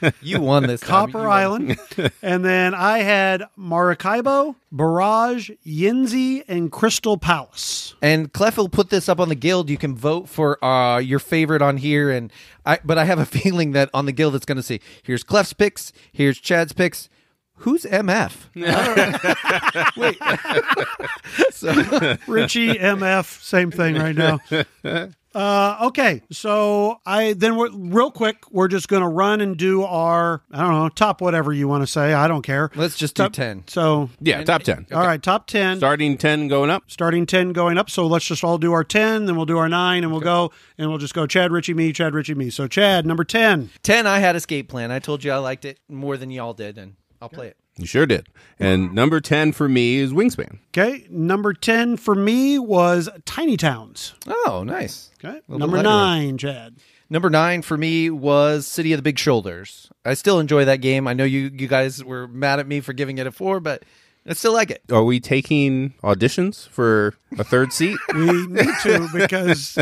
was. 0.02 0.14
you 0.22 0.42
won 0.42 0.64
this 0.68 0.82
Cooper 0.82 1.20
won. 1.20 1.28
Island. 1.28 1.80
and 2.22 2.44
then 2.44 2.74
I 2.74 3.00
had 3.00 3.44
Maracaibo, 3.56 4.56
Barrage, 4.72 5.52
Yinzi, 5.66 6.44
and 6.48 6.72
Crystal 6.72 7.18
Palace. 7.18 7.96
And 8.02 8.34
Clef 8.34 8.58
will 8.58 8.70
put 8.70 8.90
this 8.90 9.08
up 9.08 9.20
on 9.20 9.30
the 9.30 9.36
guild. 9.36 9.70
You 9.70 9.78
can 9.78 9.96
vote 9.96 10.28
for 10.28 10.64
uh, 10.64 10.98
your 10.98 11.20
favorite 11.20 11.62
on 11.62 11.78
here, 11.78 12.10
and 12.10 12.32
I. 12.66 12.80
But 12.84 12.98
I 12.98 13.06
have 13.06 13.20
a 13.20 13.26
feeling 13.26 13.72
that 13.72 13.90
on 13.94 14.06
the 14.06 14.12
guild 14.12 14.36
it's 14.36 14.46
going 14.46 14.58
to 14.58 14.64
say, 14.64 14.80
"Here's 15.04 15.24
Clef's 15.24 15.54
picks. 15.54 15.94
Here's 16.12 16.40
Chad's 16.40 16.74
picks. 16.74 17.08
Who's 17.58 17.84
MF?" 17.84 18.34
Wait. 19.98 20.18
so 21.52 21.72
Richie 22.28 22.74
MF, 22.76 23.42
same 23.42 23.72
thing 23.72 23.96
right 23.96 24.16
now. 24.16 24.40
Uh, 25.36 25.78
okay, 25.88 26.22
so 26.32 26.98
I 27.08 27.34
then 27.34 27.56
we're, 27.56 27.72
real 27.72 28.12
quick, 28.12 28.38
we're 28.52 28.68
just 28.68 28.88
going 28.88 29.02
to 29.02 29.08
run 29.08 29.42
and 29.42 29.58
do 29.58 29.82
our 29.82 30.44
I 30.52 30.62
don't 30.62 30.72
know 30.74 30.90
top 30.90 31.22
whatever 31.22 31.52
you 31.52 31.68
want 31.68 31.82
to 31.82 31.88
say. 31.88 32.14
I 32.14 32.28
don't 32.28 32.44
care. 32.44 32.70
let's 32.76 32.96
just 32.98 33.16
do 33.16 33.24
Top- 33.24 33.34
ten. 33.34 33.64
So 33.68 34.12
Yeah, 34.20 34.44
top 34.44 34.62
ten. 34.62 34.86
all 34.94 35.02
right, 35.02 35.22
top 35.22 35.48
ten, 35.48 35.78
Starting 35.78 36.18
ten, 36.20 36.48
going 36.50 36.70
up. 36.70 36.84
starting 36.88 37.26
ten, 37.26 37.52
going 37.52 37.80
up. 37.80 37.90
So 37.90 38.06
let's 38.06 38.26
just 38.26 38.44
all 38.44 38.60
do 38.60 38.74
our 38.74 38.84
ten, 38.84 39.26
then 39.26 39.36
we'll 39.36 39.48
do 39.48 39.58
our 39.58 39.70
nine, 39.70 40.04
and 40.04 40.12
we'll 40.12 40.22
go 40.22 40.52
and 40.78 40.90
we'll 40.90 41.00
just 41.00 41.16
go 41.16 41.26
Chad, 41.26 41.52
Richie, 41.52 41.74
me, 41.74 41.92
Chad, 41.94 42.14
Richie, 42.14 42.36
me. 42.36 42.52
So 42.52 42.68
Chad, 42.68 43.08
number 43.08 43.24
ten. 43.24 43.72
Ten. 43.82 44.06
I 44.06 44.20
had 44.20 44.36
Escape 44.36 44.70
Plan. 44.70 44.92
I 44.92 45.00
told 45.00 45.24
you 45.24 45.32
I 45.32 45.38
liked 45.38 45.66
it 45.66 45.80
more 45.90 46.16
than 46.16 46.30
y'all 46.30 46.54
did, 46.54 46.78
and 46.78 46.94
I'll 47.24 47.30
play 47.30 47.48
it. 47.48 47.58
You 47.78 47.86
sure 47.86 48.06
did. 48.06 48.28
And 48.60 48.94
number 48.94 49.22
ten 49.22 49.54
for 49.54 49.70
me 49.70 49.96
is 49.96 50.12
Wingspan. 50.12 50.60
Okay, 50.78 51.08
number 51.10 51.54
ten 51.54 51.96
for 51.96 52.16
me 52.16 52.60
was 52.60 53.10
Tiny 53.24 53.56
Towns. 53.56 54.14
Oh, 54.28 54.64
nice. 54.66 55.10
Okay, 55.24 55.40
number 55.48 55.82
nine, 55.82 56.38
Chad. 56.38 56.76
Number 57.10 57.30
nine 57.30 57.62
for 57.62 57.78
me 57.78 58.10
was 58.10 58.68
City 58.68 58.92
of 58.92 58.98
the 58.98 59.04
Big 59.04 59.18
Shoulders. 59.18 59.90
I 60.04 60.16
still 60.16 60.40
enjoy 60.42 60.66
that 60.66 60.82
game. 60.82 61.08
I 61.08 61.14
know 61.14 61.24
you 61.24 61.50
you 61.54 61.68
guys 61.70 62.04
were 62.04 62.28
mad 62.28 62.60
at 62.60 62.68
me 62.68 62.82
for 62.82 62.92
giving 62.92 63.18
it 63.20 63.26
a 63.26 63.32
four, 63.32 63.62
but 63.62 63.84
I 64.28 64.34
still 64.34 64.52
like 64.54 64.70
it. 64.70 64.84
Are 64.92 65.04
we 65.06 65.22
taking 65.22 65.94
auditions 66.04 66.68
for 66.68 67.14
a 67.40 67.46
third 67.46 67.72
seat? 67.72 67.98
We 68.14 68.48
need 68.48 68.70
to 68.84 69.08
because 69.14 69.78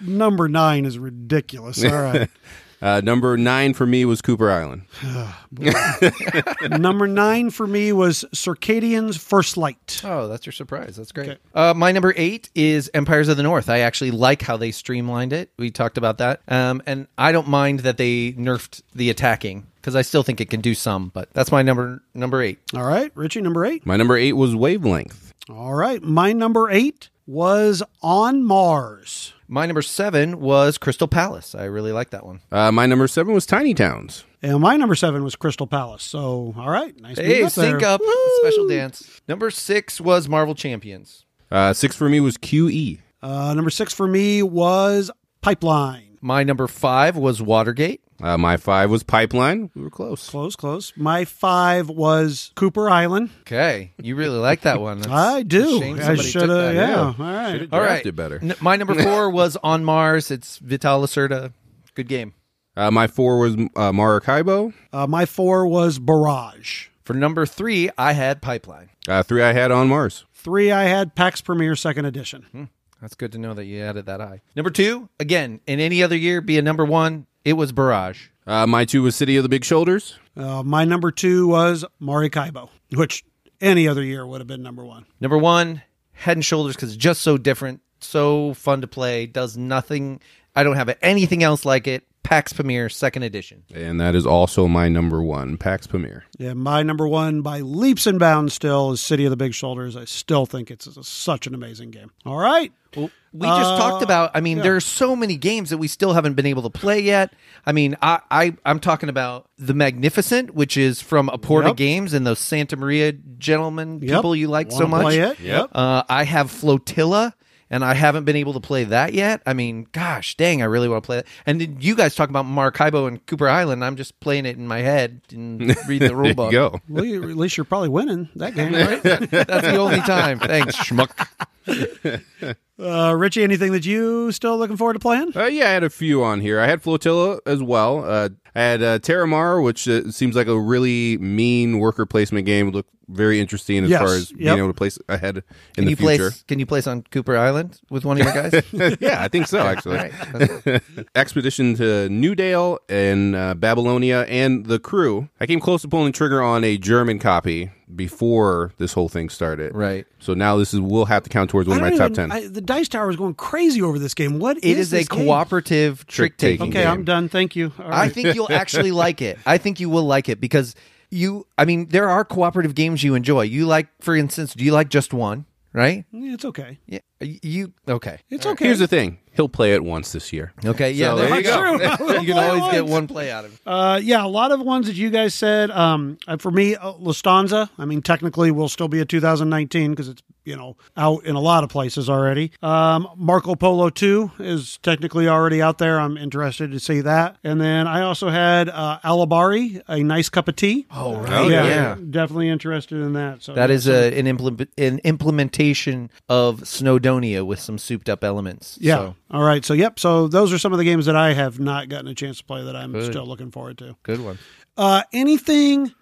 number 0.00 0.48
nine 0.48 0.84
is 0.84 1.00
ridiculous. 1.00 1.84
All 1.84 1.90
right. 1.90 2.30
Uh, 2.80 3.00
number 3.02 3.36
nine 3.36 3.72
for 3.74 3.86
me 3.86 4.04
was 4.04 4.20
Cooper 4.20 4.50
Island. 4.50 4.82
number 6.70 7.06
nine 7.06 7.50
for 7.50 7.66
me 7.66 7.92
was 7.92 8.24
Circadians 8.34 9.18
First 9.18 9.56
Light. 9.56 10.00
Oh, 10.04 10.28
that's 10.28 10.46
your 10.46 10.52
surprise. 10.52 10.96
That's 10.96 11.12
great. 11.12 11.30
Okay. 11.30 11.38
Uh, 11.54 11.74
my 11.74 11.92
number 11.92 12.12
eight 12.16 12.50
is 12.54 12.90
Empires 12.94 13.28
of 13.28 13.36
the 13.36 13.42
North. 13.42 13.68
I 13.70 13.80
actually 13.80 14.10
like 14.10 14.42
how 14.42 14.56
they 14.56 14.70
streamlined 14.70 15.32
it. 15.32 15.50
We 15.58 15.70
talked 15.70 15.98
about 15.98 16.18
that. 16.18 16.42
Um, 16.48 16.82
and 16.86 17.06
I 17.16 17.32
don't 17.32 17.48
mind 17.48 17.80
that 17.80 17.96
they 17.96 18.32
nerfed 18.32 18.82
the 18.94 19.10
attacking 19.10 19.66
because 19.76 19.96
I 19.96 20.02
still 20.02 20.22
think 20.22 20.40
it 20.40 20.50
can 20.50 20.60
do 20.60 20.74
some, 20.74 21.08
but 21.14 21.32
that's 21.32 21.52
my 21.52 21.62
number 21.62 22.02
number 22.14 22.42
eight. 22.42 22.58
All 22.74 22.84
right. 22.84 23.10
Richie, 23.14 23.40
number 23.40 23.64
eight. 23.64 23.86
My 23.86 23.96
number 23.96 24.16
eight 24.16 24.32
was 24.34 24.54
Wavelength. 24.54 25.32
All 25.48 25.74
right. 25.74 26.02
My 26.02 26.32
number 26.32 26.68
eight 26.70 27.08
was 27.26 27.82
On 28.02 28.42
Mars. 28.44 29.32
My 29.48 29.66
number 29.66 29.82
seven 29.82 30.40
was 30.40 30.76
Crystal 30.78 31.06
Palace. 31.08 31.54
I 31.54 31.64
really 31.64 31.92
like 31.92 32.10
that 32.10 32.26
one. 32.26 32.40
Uh, 32.50 32.72
my 32.72 32.86
number 32.86 33.06
seven 33.06 33.32
was 33.34 33.46
Tiny 33.46 33.74
Towns. 33.74 34.24
And 34.42 34.60
my 34.60 34.76
number 34.76 34.94
seven 34.94 35.22
was 35.24 35.36
Crystal 35.36 35.66
Palace. 35.66 36.02
So, 36.02 36.54
all 36.58 36.70
right. 36.70 36.98
Nice 37.00 37.16
meeting 37.16 37.34
Hey, 37.36 37.42
up 37.44 37.52
there. 37.52 37.70
sync 37.70 37.82
up. 37.82 38.00
Woo! 38.00 38.12
Special 38.42 38.68
dance. 38.68 39.20
Number 39.28 39.50
six 39.50 40.00
was 40.00 40.28
Marvel 40.28 40.54
Champions. 40.54 41.24
Uh, 41.50 41.72
six 41.72 41.94
for 41.96 42.08
me 42.08 42.18
was. 42.20 42.36
QE. 42.36 42.98
Uh, 43.22 43.54
number 43.54 43.70
six 43.70 43.92
for 43.94 44.06
me 44.08 44.42
was 44.42 45.10
Pipeline. 45.42 46.18
My 46.20 46.42
number 46.42 46.66
five 46.66 47.16
was 47.16 47.40
Watergate. 47.40 48.00
Uh, 48.22 48.38
my 48.38 48.56
five 48.56 48.90
was 48.90 49.02
Pipeline. 49.02 49.70
We 49.74 49.82
were 49.82 49.90
close. 49.90 50.28
Close, 50.30 50.56
close. 50.56 50.92
My 50.96 51.24
five 51.26 51.88
was 51.90 52.50
Cooper 52.54 52.88
Island. 52.88 53.30
Okay, 53.42 53.92
you 54.00 54.16
really 54.16 54.38
like 54.38 54.62
that 54.62 54.80
one. 54.80 54.98
That's 55.00 55.12
I 55.12 55.38
a 55.40 55.44
do. 55.44 55.82
I 56.00 56.14
should 56.14 56.48
have. 56.48 56.74
Yeah. 56.74 56.88
yeah. 56.88 56.98
All 56.98 57.14
right. 57.18 57.52
Should've 57.52 57.72
All 57.74 57.80
right. 57.80 57.86
drafted 57.88 58.16
better. 58.16 58.38
N- 58.42 58.54
my 58.60 58.76
number 58.76 58.94
four 58.94 59.30
was 59.40 59.56
On 59.62 59.84
Mars. 59.84 60.30
It's 60.30 60.58
Vital 60.58 61.02
Lacerda. 61.02 61.52
Good 61.94 62.08
game. 62.08 62.32
Uh, 62.76 62.90
my 62.90 63.06
four 63.06 63.38
was 63.38 63.56
uh, 63.76 63.92
Maracaibo. 63.92 64.72
Uh, 64.92 65.06
my 65.06 65.24
four 65.26 65.66
was 65.66 65.98
Barrage. 65.98 66.88
For 67.04 67.14
number 67.14 67.46
three, 67.46 67.88
I 67.96 68.12
had 68.12 68.42
Pipeline. 68.42 68.90
Uh, 69.08 69.22
three 69.22 69.42
I 69.42 69.52
had 69.52 69.70
on 69.70 69.88
Mars. 69.88 70.24
Three, 70.34 70.70
I 70.72 70.84
had 70.84 71.14
PAX 71.14 71.40
Pamir 71.40 71.76
Second 71.76 72.04
Edition. 72.06 72.68
That's 73.00 73.14
good 73.14 73.32
to 73.32 73.38
know 73.38 73.54
that 73.54 73.64
you 73.66 73.80
added 73.82 74.06
that 74.06 74.20
high. 74.20 74.40
Number 74.56 74.70
two, 74.70 75.08
again, 75.20 75.60
in 75.66 75.80
any 75.80 76.02
other 76.02 76.16
year, 76.16 76.40
be 76.40 76.58
a 76.58 76.62
number 76.62 76.84
one. 76.84 77.26
It 77.46 77.52
was 77.52 77.70
Barrage. 77.70 78.30
Uh, 78.44 78.66
my 78.66 78.84
two 78.84 79.04
was 79.04 79.14
City 79.14 79.36
of 79.36 79.44
the 79.44 79.48
Big 79.48 79.64
Shoulders. 79.64 80.18
Uh, 80.36 80.64
my 80.64 80.84
number 80.84 81.12
two 81.12 81.46
was 81.46 81.84
Maracaibo, 82.00 82.70
which 82.96 83.24
any 83.60 83.86
other 83.86 84.02
year 84.02 84.26
would 84.26 84.40
have 84.40 84.48
been 84.48 84.64
number 84.64 84.84
one. 84.84 85.06
Number 85.20 85.38
one, 85.38 85.82
Head 86.10 86.38
and 86.38 86.44
Shoulders, 86.44 86.74
because 86.74 86.88
it's 86.88 87.00
just 87.00 87.22
so 87.22 87.38
different, 87.38 87.82
so 88.00 88.52
fun 88.54 88.80
to 88.80 88.88
play, 88.88 89.26
does 89.26 89.56
nothing. 89.56 90.20
I 90.56 90.64
don't 90.64 90.74
have 90.74 90.98
anything 91.00 91.44
else 91.44 91.64
like 91.64 91.86
it. 91.86 92.02
PAX 92.26 92.52
Pamir 92.52 92.88
Second 92.88 93.22
Edition. 93.22 93.62
And 93.72 94.00
that 94.00 94.16
is 94.16 94.26
also 94.26 94.66
my 94.66 94.88
number 94.88 95.22
one, 95.22 95.56
Pax 95.56 95.86
Pamir. 95.86 96.24
Yeah, 96.38 96.54
my 96.54 96.82
number 96.82 97.06
one 97.06 97.40
by 97.42 97.60
leaps 97.60 98.04
and 98.06 98.18
bounds 98.18 98.52
still 98.52 98.90
is 98.90 99.00
City 99.00 99.24
of 99.26 99.30
the 99.30 99.36
Big 99.36 99.54
Shoulders. 99.54 99.96
I 99.96 100.06
still 100.06 100.44
think 100.44 100.70
it's 100.70 100.88
such 101.06 101.46
an 101.46 101.54
amazing 101.54 101.92
game. 101.92 102.10
All 102.24 102.36
right. 102.38 102.72
Well, 102.96 103.10
we 103.32 103.46
just 103.46 103.70
Uh, 103.72 103.78
talked 103.78 104.02
about. 104.02 104.32
I 104.34 104.40
mean, 104.40 104.56
yeah. 104.56 104.62
there 104.64 104.76
are 104.76 104.80
so 104.80 105.14
many 105.14 105.36
games 105.36 105.70
that 105.70 105.78
we 105.78 105.86
still 105.86 106.14
haven't 106.14 106.34
been 106.34 106.46
able 106.46 106.62
to 106.62 106.70
play 106.70 106.98
yet. 107.00 107.32
I 107.64 107.70
mean, 107.72 107.96
I, 108.02 108.20
I 108.30 108.56
I'm 108.64 108.80
talking 108.80 109.08
about 109.08 109.48
the 109.58 109.74
Magnificent, 109.74 110.54
which 110.54 110.76
is 110.76 111.00
from 111.00 111.28
Aporta 111.28 111.66
Yep. 111.68 111.76
Games 111.76 112.12
and 112.12 112.26
those 112.26 112.38
Santa 112.40 112.76
Maria 112.76 113.12
gentlemen 113.12 114.00
Yep. 114.02 114.10
people 114.16 114.34
you 114.34 114.48
like 114.48 114.72
so 114.72 114.78
Wanna 114.86 114.88
much. 114.88 115.02
Play 115.04 115.18
it? 115.20 115.40
Yep. 115.40 115.70
Uh, 115.72 116.02
I 116.08 116.24
have 116.24 116.50
Flotilla, 116.50 117.34
and 117.70 117.84
I 117.84 117.94
haven't 117.94 118.24
been 118.24 118.36
able 118.36 118.52
to 118.54 118.60
play 118.60 118.84
that 118.84 119.12
yet. 119.14 119.42
I 119.46 119.52
mean, 119.54 119.86
gosh, 119.92 120.36
dang, 120.36 120.62
I 120.62 120.66
really 120.66 120.88
want 120.88 121.02
to 121.02 121.06
play 121.06 121.18
it. 121.18 121.26
And 121.46 121.60
then 121.60 121.78
you 121.80 121.94
guys 121.96 122.14
talk 122.14 122.28
about 122.28 122.46
Maracaibo 122.46 123.06
and 123.06 123.24
Cooper 123.26 123.48
Island. 123.48 123.84
I'm 123.84 123.96
just 123.96 124.18
playing 124.20 124.46
it 124.46 124.56
in 124.56 124.66
my 124.66 124.78
head 124.80 125.20
and 125.32 125.76
reading 125.88 126.08
the 126.08 126.16
rule 126.16 126.26
There 126.26 126.34
book. 126.34 126.52
go. 126.52 126.80
Well, 126.88 127.04
you, 127.04 127.22
at 127.28 127.36
least 127.36 127.56
you're 127.56 127.64
probably 127.64 127.88
winning 127.88 128.28
that 128.36 128.54
game, 128.54 128.72
right? 128.74 129.02
That's 129.02 129.66
the 129.66 129.76
only 129.76 130.00
time. 130.00 130.38
Thanks, 130.38 130.76
schmuck. 130.76 131.28
Uh, 132.78 133.14
Richie, 133.16 133.42
anything 133.42 133.72
that 133.72 133.86
you 133.86 134.30
still 134.32 134.58
looking 134.58 134.76
forward 134.76 134.92
to 134.94 134.98
playing? 134.98 135.34
Uh, 135.36 135.44
yeah, 135.46 135.68
I 135.68 135.72
had 135.72 135.84
a 135.84 135.90
few 135.90 136.22
on 136.22 136.40
here. 136.40 136.60
I 136.60 136.66
had 136.66 136.82
Flotilla 136.82 137.38
as 137.46 137.62
well. 137.62 138.04
Uh, 138.04 138.28
I 138.54 138.60
had 138.60 138.82
uh, 138.82 138.98
Terramara, 138.98 139.62
which 139.64 139.88
uh, 139.88 140.10
seems 140.10 140.36
like 140.36 140.46
a 140.46 140.58
really 140.58 141.16
mean 141.18 141.78
worker 141.78 142.04
placement 142.06 142.44
game. 142.46 142.70
Look 142.70 142.86
very 143.08 143.38
interesting 143.40 143.84
as 143.84 143.90
Yes, 143.90 144.00
far 144.02 144.14
as 144.14 144.30
yep. 144.32 144.38
being 144.40 144.58
able 144.58 144.68
to 144.68 144.74
place 144.74 144.98
ahead 145.08 145.36
in 145.38 145.42
Can 145.74 145.84
the 145.84 145.90
you 145.90 145.96
future. 145.96 146.16
place? 146.30 146.42
Can 146.48 146.58
you 146.58 146.66
place 146.66 146.86
on 146.86 147.02
Cooper 147.10 147.36
Island 147.36 147.80
with 147.88 148.04
one 148.04 148.20
of 148.20 148.24
your 148.26 148.34
guys? 148.34 148.62
yeah, 149.00 149.22
I 149.22 149.28
think 149.28 149.46
so. 149.46 149.58
Actually, 149.60 149.98
All 149.98 150.42
right. 150.66 150.82
Expedition 151.14 151.74
to 151.76 152.08
Newdale 152.08 152.78
and 152.88 153.36
uh, 153.36 153.54
Babylonia 153.54 154.22
and 154.28 154.66
the 154.66 154.78
crew. 154.78 155.28
I 155.40 155.46
came 155.46 155.60
close 155.60 155.82
to 155.82 155.88
pulling 155.88 156.06
the 156.06 156.12
trigger 156.12 156.42
on 156.42 156.64
a 156.64 156.76
German 156.78 157.18
copy 157.20 157.70
before 157.94 158.72
this 158.78 158.92
whole 158.92 159.08
thing 159.08 159.28
started. 159.28 159.74
Right. 159.74 160.06
So 160.18 160.34
now 160.34 160.56
this 160.56 160.74
is 160.74 160.80
we'll 160.80 161.04
have 161.04 161.22
to 161.22 161.30
count 161.30 161.50
towards 161.50 161.68
one 161.68 161.78
of 161.78 161.82
my 161.82 161.90
don't 161.90 161.98
top 161.98 162.12
ten. 162.14 162.32
I, 162.32 162.46
the 162.48 162.60
dice 162.60 162.88
tower 162.88 163.08
is 163.10 163.16
going 163.16 163.34
crazy 163.34 163.80
over 163.82 163.98
this 163.98 164.14
game. 164.14 164.38
What 164.38 164.58
It 164.58 164.64
is 164.64 164.92
a 164.92 164.96
this 164.98 165.08
game? 165.08 165.24
cooperative 165.26 166.06
trick 166.06 166.32
Trick-taking. 166.38 166.68
Okay, 166.68 166.82
game. 166.82 166.90
I'm 166.90 167.04
done. 167.04 167.28
Thank 167.28 167.54
you. 167.56 167.72
All 167.78 167.92
I 167.92 168.08
think 168.08 168.34
you'll 168.34 168.50
actually 168.50 168.90
like 169.04 169.22
it. 169.22 169.38
I 169.46 169.58
think 169.58 169.78
you 169.80 169.88
will 169.88 170.04
like 170.04 170.28
it 170.28 170.40
because 170.40 170.74
you. 171.10 171.46
I 171.56 171.64
mean, 171.64 171.86
there 171.88 172.08
are 172.08 172.24
cooperative 172.24 172.74
games 172.74 173.04
you 173.04 173.14
enjoy. 173.14 173.42
You 173.42 173.66
like, 173.66 173.88
for 174.00 174.16
instance, 174.16 174.54
do 174.54 174.64
you 174.64 174.72
like 174.72 174.88
just 174.88 175.14
one? 175.14 175.46
Right? 175.72 176.06
Yeah, 176.10 176.32
it's 176.34 176.44
okay. 176.46 176.78
Yeah. 176.86 177.00
You 177.20 177.72
okay? 177.88 178.18
It's 178.28 178.44
okay. 178.44 178.66
Here's 178.66 178.78
the 178.78 178.86
thing: 178.86 179.18
he'll 179.32 179.48
play 179.48 179.74
it 179.74 179.82
once 179.82 180.12
this 180.12 180.32
year. 180.32 180.52
Okay. 180.64 180.92
Yeah. 180.92 181.10
So 181.10 181.16
there, 181.16 181.28
there 181.28 181.40
you 181.40 181.46
you 181.72 181.78
go. 181.78 181.96
go. 181.96 182.20
you 182.20 182.34
can 182.34 182.38
always 182.38 182.72
get 182.72 182.86
one 182.86 183.06
play 183.06 183.30
out 183.30 183.44
of 183.44 183.54
it. 183.54 183.60
Uh, 183.66 184.00
yeah, 184.02 184.24
a 184.24 184.28
lot 184.28 184.52
of 184.52 184.60
ones 184.60 184.86
that 184.86 184.96
you 184.96 185.10
guys 185.10 185.34
said. 185.34 185.70
Um, 185.70 186.18
uh, 186.26 186.36
for 186.36 186.50
me, 186.50 186.74
uh, 186.74 186.92
Lustanza. 186.94 187.70
I 187.78 187.84
mean, 187.84 188.02
technically, 188.02 188.50
will 188.50 188.68
still 188.68 188.88
be 188.88 189.00
a 189.00 189.04
2019 189.04 189.92
because 189.92 190.08
it's 190.08 190.22
you 190.44 190.56
know 190.56 190.76
out 190.96 191.24
in 191.24 191.36
a 191.36 191.40
lot 191.40 191.64
of 191.64 191.70
places 191.70 192.08
already. 192.08 192.52
Um, 192.62 193.08
Marco 193.16 193.54
Polo 193.54 193.90
2 193.90 194.32
is 194.38 194.78
technically 194.82 195.28
already 195.28 195.60
out 195.60 195.78
there. 195.78 195.98
I'm 195.98 196.16
interested 196.16 196.70
to 196.72 196.80
see 196.80 197.00
that. 197.00 197.36
And 197.42 197.60
then 197.60 197.86
I 197.86 198.02
also 198.02 198.28
had 198.28 198.68
uh, 198.68 198.98
Alubari, 199.04 199.82
a 199.88 200.02
nice 200.02 200.28
cup 200.28 200.48
of 200.48 200.56
tea. 200.56 200.86
Oh, 200.90 201.16
right. 201.16 201.32
Oh, 201.32 201.48
yeah, 201.48 201.64
yeah. 201.64 201.96
definitely 202.10 202.48
interested 202.48 202.96
in 202.96 203.14
that. 203.14 203.42
So 203.42 203.54
That 203.54 203.70
is 203.70 203.88
a, 203.88 204.16
an, 204.18 204.26
implement, 204.26 204.70
an 204.78 205.00
implementation 205.04 206.10
of 206.28 206.66
With 207.14 207.60
some 207.60 207.78
souped 207.78 208.08
up 208.08 208.22
elements. 208.24 208.78
Yeah. 208.80 208.96
So, 208.96 209.16
All 209.30 209.42
right. 209.42 209.64
So, 209.64 209.74
yep. 209.74 209.98
So, 209.98 210.28
those 210.28 210.52
are 210.52 210.58
some 210.58 210.72
of 210.72 210.78
the 210.78 210.84
games 210.84 211.06
that 211.06 211.16
I 211.16 211.32
have 211.34 211.60
not 211.60 211.88
gotten 211.88 212.08
a 212.08 212.14
chance 212.14 212.38
to 212.38 212.44
play 212.44 212.64
that 212.64 212.74
I'm 212.76 212.92
Good. 212.92 213.04
still 213.10 213.26
looking 213.26 213.50
forward 213.50 213.78
to. 213.78 213.96
good 214.02 214.20
one. 214.20 214.38
Uh, 214.76 215.02
anything 215.12 215.92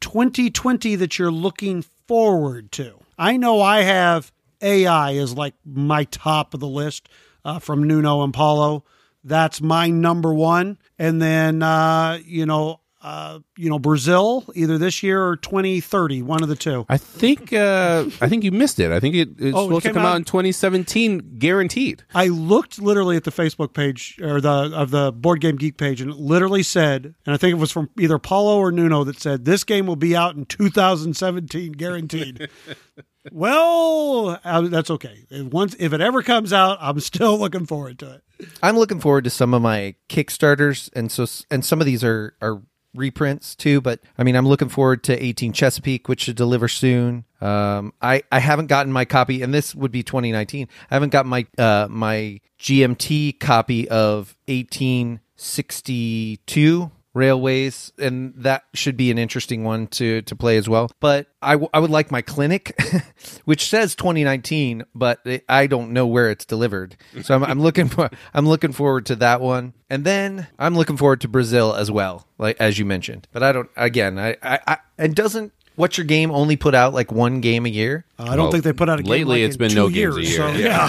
2020 0.00 0.96
that 0.96 1.18
you're 1.18 1.30
looking 1.30 1.82
forward 2.06 2.72
to? 2.72 2.98
I 3.18 3.36
know 3.36 3.60
I 3.60 3.82
have 3.82 4.32
AI 4.60 5.12
is 5.12 5.34
like 5.34 5.54
my 5.64 6.04
top 6.04 6.54
of 6.54 6.60
the 6.60 6.68
list 6.68 7.08
uh, 7.44 7.58
from 7.58 7.84
Nuno 7.84 8.22
and 8.22 8.32
Paulo. 8.34 8.84
That's 9.24 9.60
my 9.60 9.88
number 9.88 10.32
one. 10.34 10.78
And 10.98 11.22
then, 11.22 11.62
uh, 11.62 12.18
you 12.24 12.46
know, 12.46 12.80
uh, 13.02 13.40
you 13.56 13.68
know, 13.68 13.78
Brazil 13.78 14.44
either 14.54 14.78
this 14.78 15.02
year 15.02 15.22
or 15.24 15.36
2030, 15.36 16.22
one 16.22 16.42
of 16.42 16.48
the 16.48 16.54
two. 16.56 16.86
I 16.88 16.96
think 16.98 17.52
uh, 17.52 18.04
I 18.20 18.28
think 18.28 18.44
you 18.44 18.52
missed 18.52 18.78
it. 18.78 18.92
I 18.92 19.00
think 19.00 19.14
it, 19.16 19.28
it's 19.38 19.56
Oh, 19.56 19.62
it 19.62 19.64
supposed 19.64 19.86
to 19.86 19.92
come 19.92 20.02
out 20.04 20.12
out- 20.12 20.16
in 20.18 20.24
2017, 20.24 21.38
guaranteed. 21.38 22.04
I 22.14 22.28
looked 22.28 22.80
literally 22.80 23.16
at 23.16 23.24
the 23.24 23.32
Facebook 23.32 23.72
page 23.74 24.18
or 24.22 24.40
the 24.40 24.70
of 24.74 24.90
the 24.90 25.10
Board 25.12 25.40
Game 25.40 25.56
Geek 25.56 25.76
page, 25.76 26.00
and 26.00 26.10
it 26.10 26.16
literally 26.16 26.62
said, 26.62 27.14
and 27.26 27.34
I 27.34 27.36
think 27.36 27.52
it 27.52 27.58
was 27.60 27.72
from 27.72 27.90
either 27.98 28.18
Paulo 28.18 28.58
or 28.58 28.70
Nuno 28.70 29.04
that 29.04 29.20
said 29.20 29.44
this 29.44 29.64
game 29.64 29.86
will 29.86 29.96
be 29.96 30.14
out 30.14 30.36
in 30.36 30.44
2017, 30.46 31.72
guaranteed. 31.72 32.48
well, 33.32 34.40
uh, 34.44 34.60
that's 34.62 34.90
okay. 34.90 35.24
If 35.30 35.52
once 35.52 35.74
if 35.78 35.92
it 35.92 36.00
ever 36.00 36.22
comes 36.22 36.52
out, 36.52 36.78
I'm 36.80 37.00
still 37.00 37.38
looking 37.38 37.66
forward 37.66 37.98
to 38.00 38.14
it. 38.14 38.48
I'm 38.62 38.76
looking 38.76 39.00
forward 39.00 39.24
to 39.24 39.30
some 39.30 39.54
of 39.54 39.62
my 39.62 39.94
Kickstarters, 40.08 40.90
and 40.94 41.10
so 41.10 41.26
and 41.50 41.64
some 41.64 41.80
of 41.80 41.86
these 41.86 42.02
are 42.04 42.34
are 42.42 42.60
reprints 42.94 43.54
too. 43.54 43.80
But 43.80 44.00
I 44.18 44.22
mean, 44.22 44.36
I'm 44.36 44.46
looking 44.46 44.68
forward 44.68 45.02
to 45.04 45.22
18 45.22 45.52
Chesapeake, 45.52 46.08
which 46.08 46.22
should 46.22 46.36
deliver 46.36 46.68
soon. 46.68 47.24
Um, 47.40 47.92
I 48.00 48.22
I 48.30 48.38
haven't 48.38 48.66
gotten 48.66 48.92
my 48.92 49.04
copy, 49.04 49.42
and 49.42 49.52
this 49.52 49.74
would 49.74 49.92
be 49.92 50.02
2019. 50.02 50.68
I 50.90 50.94
haven't 50.94 51.10
got 51.10 51.26
my 51.26 51.46
uh 51.58 51.88
my 51.90 52.40
GMT 52.58 53.38
copy 53.40 53.88
of 53.88 54.36
1862 54.46 56.90
railways 57.14 57.92
and 57.98 58.32
that 58.36 58.64
should 58.74 58.96
be 58.96 59.10
an 59.10 59.18
interesting 59.18 59.64
one 59.64 59.86
to 59.86 60.22
to 60.22 60.36
play 60.36 60.56
as 60.56 60.68
well. 60.68 60.90
But 61.00 61.26
i, 61.42 61.52
w- 61.52 61.68
I 61.74 61.80
would 61.80 61.90
like 61.90 62.10
my 62.10 62.22
clinic 62.22 62.80
which 63.44 63.68
says 63.68 63.94
2019 63.96 64.84
but 64.94 65.20
i 65.48 65.66
don't 65.66 65.92
know 65.92 66.06
where 66.06 66.30
it's 66.30 66.44
delivered. 66.44 66.96
So 67.22 67.34
I'm, 67.34 67.44
I'm 67.44 67.60
looking 67.60 67.88
for 67.88 68.10
i'm 68.34 68.48
looking 68.48 68.72
forward 68.72 69.06
to 69.06 69.16
that 69.16 69.40
one. 69.40 69.74
And 69.90 70.04
then 70.04 70.46
i'm 70.58 70.74
looking 70.74 70.96
forward 70.96 71.20
to 71.22 71.28
brazil 71.28 71.74
as 71.74 71.90
well 71.90 72.26
like 72.38 72.56
as 72.60 72.78
you 72.78 72.84
mentioned. 72.84 73.28
But 73.32 73.42
i 73.42 73.52
don't 73.52 73.70
again 73.76 74.18
i 74.18 74.36
i, 74.42 74.58
I 74.66 74.78
it 74.98 75.14
doesn't 75.14 75.52
what's 75.76 75.96
your 75.98 76.04
game 76.06 76.30
only 76.30 76.56
put 76.56 76.74
out 76.74 76.94
like 76.94 77.10
one 77.12 77.40
game 77.40 77.66
a 77.66 77.68
year 77.68 78.04
Uh, 78.18 78.22
I 78.24 78.26
don't 78.36 78.38
Well, 78.38 78.50
think 78.52 78.64
they 78.64 78.72
put 78.72 78.88
out 78.88 79.00
a 79.00 79.02
game 79.02 79.10
lately 79.10 79.42
like 79.42 79.46
it's 79.48 79.56
in 79.56 79.58
been 79.58 79.70
two 79.70 79.74
no 79.76 79.88
games 79.88 80.16
years. 80.16 80.28
a 80.28 80.32
So 80.32 80.48
year. 80.52 80.66
yeah, 80.66 80.88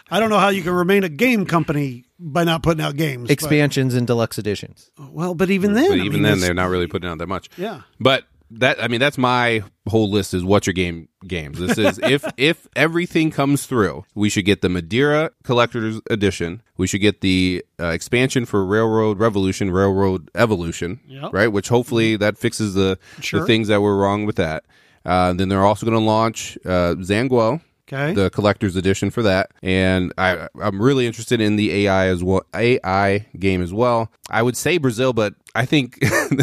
I 0.10 0.20
don't 0.20 0.30
know 0.30 0.38
how 0.38 0.48
you 0.48 0.62
can 0.62 0.72
remain 0.72 1.04
a 1.04 1.08
game 1.08 1.46
company 1.46 2.04
by 2.18 2.44
not 2.44 2.62
putting 2.62 2.84
out 2.84 2.96
games. 2.96 3.22
but- 3.24 3.30
expansions 3.30 3.94
and 3.94 4.06
deluxe 4.06 4.38
editions 4.38 4.90
well, 5.10 5.34
but 5.34 5.50
even 5.50 5.72
then, 5.74 5.90
But 5.90 6.00
I 6.00 6.02
even 6.02 6.14
mean, 6.14 6.22
then, 6.22 6.40
they're 6.40 6.54
not 6.54 6.68
really 6.70 6.86
putting 6.86 7.08
out 7.08 7.18
that 7.18 7.26
much. 7.28 7.48
Yeah. 7.56 7.82
But 8.00 8.24
that 8.52 8.82
I 8.82 8.88
mean, 8.88 9.00
that's 9.00 9.18
my 9.18 9.62
whole 9.88 10.10
list. 10.10 10.34
Is 10.34 10.44
what's 10.44 10.66
your 10.66 10.74
game 10.74 11.07
games? 11.26 11.58
This 11.58 11.78
is 11.78 11.98
if 12.02 12.24
if 12.36 12.68
everything 12.76 13.30
comes 13.30 13.66
through, 13.66 14.04
we 14.14 14.28
should 14.28 14.44
get 14.44 14.62
the 14.62 14.68
Madeira 14.68 15.30
Collector's 15.44 16.00
Edition. 16.10 16.62
We 16.76 16.86
should 16.86 17.00
get 17.00 17.20
the 17.20 17.64
uh, 17.80 17.86
expansion 17.88 18.44
for 18.46 18.64
Railroad 18.64 19.18
Revolution, 19.18 19.70
Railroad 19.70 20.30
Evolution, 20.34 21.00
Yep. 21.08 21.32
right? 21.32 21.48
Which 21.48 21.68
hopefully 21.68 22.16
that 22.16 22.38
fixes 22.38 22.74
the 22.74 22.98
Sure. 23.20 23.40
the 23.40 23.46
things 23.46 23.68
that 23.68 23.80
were 23.80 23.96
wrong 23.96 24.26
with 24.26 24.36
that. 24.36 24.64
Uh, 25.04 25.32
then 25.32 25.48
they're 25.48 25.64
also 25.64 25.86
going 25.86 25.98
to 25.98 26.04
launch 26.04 26.58
uh, 26.66 26.94
Zhanguo, 26.98 27.60
Okay. 27.90 28.12
the 28.12 28.28
collector's 28.30 28.76
edition 28.76 29.10
for 29.10 29.22
that, 29.22 29.50
and 29.62 30.12
I 30.18 30.48
I'm 30.60 30.80
really 30.80 31.06
interested 31.06 31.40
in 31.40 31.56
the 31.56 31.86
AI 31.86 32.06
as 32.08 32.22
well 32.22 32.42
AI 32.54 33.26
game 33.38 33.62
as 33.62 33.72
well. 33.72 34.10
I 34.30 34.42
would 34.42 34.56
say 34.56 34.76
Brazil, 34.78 35.12
but 35.12 35.34
I 35.54 35.64
think 35.64 35.98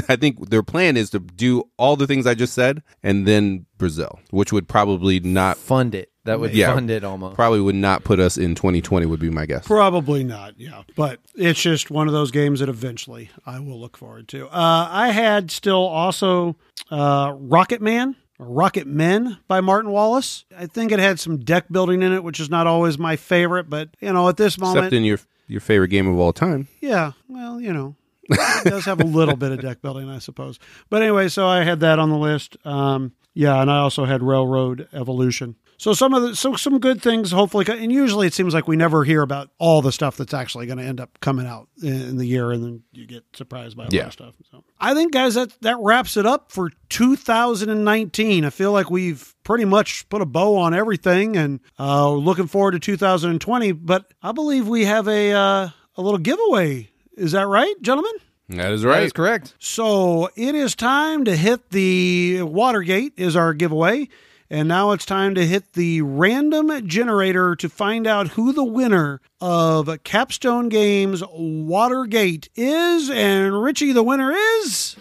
I 0.09 0.15
think 0.15 0.49
their 0.49 0.63
plan 0.63 0.97
is 0.97 1.09
to 1.11 1.19
do 1.19 1.63
all 1.77 1.95
the 1.95 2.07
things 2.07 2.25
I 2.25 2.33
just 2.33 2.53
said 2.53 2.81
and 3.03 3.27
then 3.27 3.65
Brazil, 3.77 4.19
which 4.31 4.51
would 4.51 4.67
probably 4.67 5.19
not 5.19 5.57
fund 5.57 5.93
it 5.93 6.11
that 6.23 6.39
would 6.39 6.55
Yeah. 6.55 6.73
fund 6.73 6.89
it 6.89 7.03
almost 7.03 7.35
probably 7.35 7.61
would 7.61 7.75
not 7.75 8.03
put 8.03 8.19
us 8.19 8.35
in 8.37 8.55
2020 8.55 9.05
would 9.05 9.19
be 9.19 9.29
my 9.29 9.45
guess. 9.45 9.67
Probably 9.67 10.23
not, 10.23 10.59
yeah. 10.59 10.81
But 10.95 11.19
it's 11.35 11.61
just 11.61 11.91
one 11.91 12.07
of 12.07 12.13
those 12.13 12.31
games 12.31 12.61
that 12.61 12.69
eventually 12.69 13.29
I 13.45 13.59
will 13.59 13.79
look 13.79 13.95
forward 13.95 14.27
to. 14.29 14.47
Uh, 14.47 14.87
I 14.89 15.09
had 15.11 15.51
still 15.51 15.85
also 15.85 16.55
uh, 16.89 17.33
Rocket 17.37 17.79
Man 17.81 18.09
or 18.09 18.15
Rocket 18.37 18.85
Men 18.87 19.37
by 19.47 19.61
Martin 19.61 19.91
Wallace. 19.91 20.45
I 20.57 20.65
think 20.67 20.91
it 20.91 20.99
had 20.99 21.19
some 21.19 21.37
deck 21.37 21.65
building 21.71 22.01
in 22.03 22.11
it, 22.11 22.23
which 22.23 22.39
is 22.39 22.49
not 22.49 22.67
always 22.67 22.97
my 22.97 23.15
favorite, 23.15 23.69
but 23.69 23.89
you 24.01 24.11
know, 24.11 24.27
at 24.29 24.37
this 24.37 24.57
moment, 24.57 24.77
Except 24.79 24.93
in 24.93 25.03
your 25.03 25.19
your 25.47 25.61
favorite 25.61 25.89
game 25.89 26.07
of 26.07 26.17
all 26.17 26.33
time. 26.33 26.67
yeah, 26.81 27.11
well, 27.27 27.61
you 27.61 27.71
know, 27.71 27.95
it 28.29 28.63
does 28.69 28.85
have 28.85 28.99
a 29.01 29.05
little 29.05 29.35
bit 29.35 29.51
of 29.51 29.61
deck 29.61 29.81
building, 29.81 30.09
I 30.09 30.19
suppose. 30.19 30.59
But 30.89 31.01
anyway, 31.01 31.27
so 31.29 31.47
I 31.47 31.63
had 31.63 31.79
that 31.81 31.99
on 31.99 32.09
the 32.09 32.17
list. 32.17 32.57
Um, 32.65 33.13
yeah, 33.33 33.61
and 33.61 33.69
I 33.69 33.79
also 33.79 34.05
had 34.05 34.23
Railroad 34.23 34.87
Evolution. 34.93 35.55
So 35.77 35.91
some 35.93 36.13
of 36.13 36.21
the 36.23 36.35
so 36.37 36.55
some 36.55 36.79
good 36.79 37.01
things 37.01 37.31
hopefully, 37.33 37.65
and 37.67 37.91
usually 37.91 38.27
it 38.27 38.33
seems 38.33 38.53
like 38.53 38.65
we 38.65 38.77
never 38.77 39.03
hear 39.03 39.21
about 39.21 39.49
all 39.57 39.81
the 39.81 39.91
stuff 39.91 40.15
that's 40.15 40.33
actually 40.33 40.67
going 40.67 40.77
to 40.77 40.85
end 40.85 41.01
up 41.01 41.19
coming 41.19 41.45
out 41.45 41.67
in, 41.83 42.15
the 42.15 42.25
year, 42.25 42.49
and 42.51 42.63
then 42.63 42.83
you 42.93 43.05
get 43.05 43.25
surprised 43.33 43.75
by 43.75 43.83
a 43.83 43.87
lot 43.87 43.93
Yeah. 43.93 44.05
of 44.05 44.13
stuff. 44.13 44.35
So 44.49 44.63
I 44.79 44.93
think, 44.93 45.11
guys, 45.11 45.33
that 45.35 45.51
that 45.63 45.75
wraps 45.81 46.15
it 46.15 46.25
up 46.25 46.49
for 46.53 46.69
2019. 46.89 48.45
I 48.45 48.49
feel 48.49 48.71
like 48.71 48.89
we've 48.89 49.35
pretty 49.43 49.65
much 49.65 50.07
put 50.09 50.21
a 50.21 50.25
bow 50.25 50.55
on 50.57 50.73
everything, 50.73 51.35
and 51.35 51.59
uh, 51.79 52.09
looking 52.11 52.47
forward 52.47 52.71
to 52.71 52.79
2020. 52.79 53.71
But 53.73 54.13
I 54.23 54.31
believe 54.31 54.67
we 54.67 54.85
have 54.85 55.07
a 55.07 55.31
uh, 55.33 55.69
a 55.97 56.01
little 56.01 56.19
giveaway. 56.19 56.89
Is 57.15 57.31
that 57.31 57.47
right, 57.47 57.73
gentlemen? 57.81 58.11
That 58.49 58.71
is 58.71 58.85
right. 58.85 58.99
That 58.99 59.05
is 59.05 59.13
correct 59.13 59.55
So 59.57 60.29
it 60.35 60.53
is 60.53 60.75
time 60.75 61.25
to 61.25 61.35
hit 61.35 61.71
the 61.71 62.43
Watergate 62.43 63.13
is 63.17 63.35
our 63.35 63.53
giveaway. 63.53 64.07
And 64.47 64.67
now 64.67 64.91
it's 64.91 65.05
time 65.05 65.33
to 65.35 65.45
hit 65.45 65.73
the 65.73 66.03
random 66.03 66.87
generator 66.87 67.55
to 67.55 67.67
find 67.67 68.05
out 68.05 68.29
who 68.29 68.53
the 68.53 68.63
winner 68.63 69.19
of 69.41 69.89
Capstone 70.03 70.69
Games 70.69 71.23
Watergate 71.33 72.49
is. 72.55 73.09
And 73.09 73.59
Richie, 73.63 73.91
the 73.91 74.03
winner 74.03 74.31
is. 74.31 74.95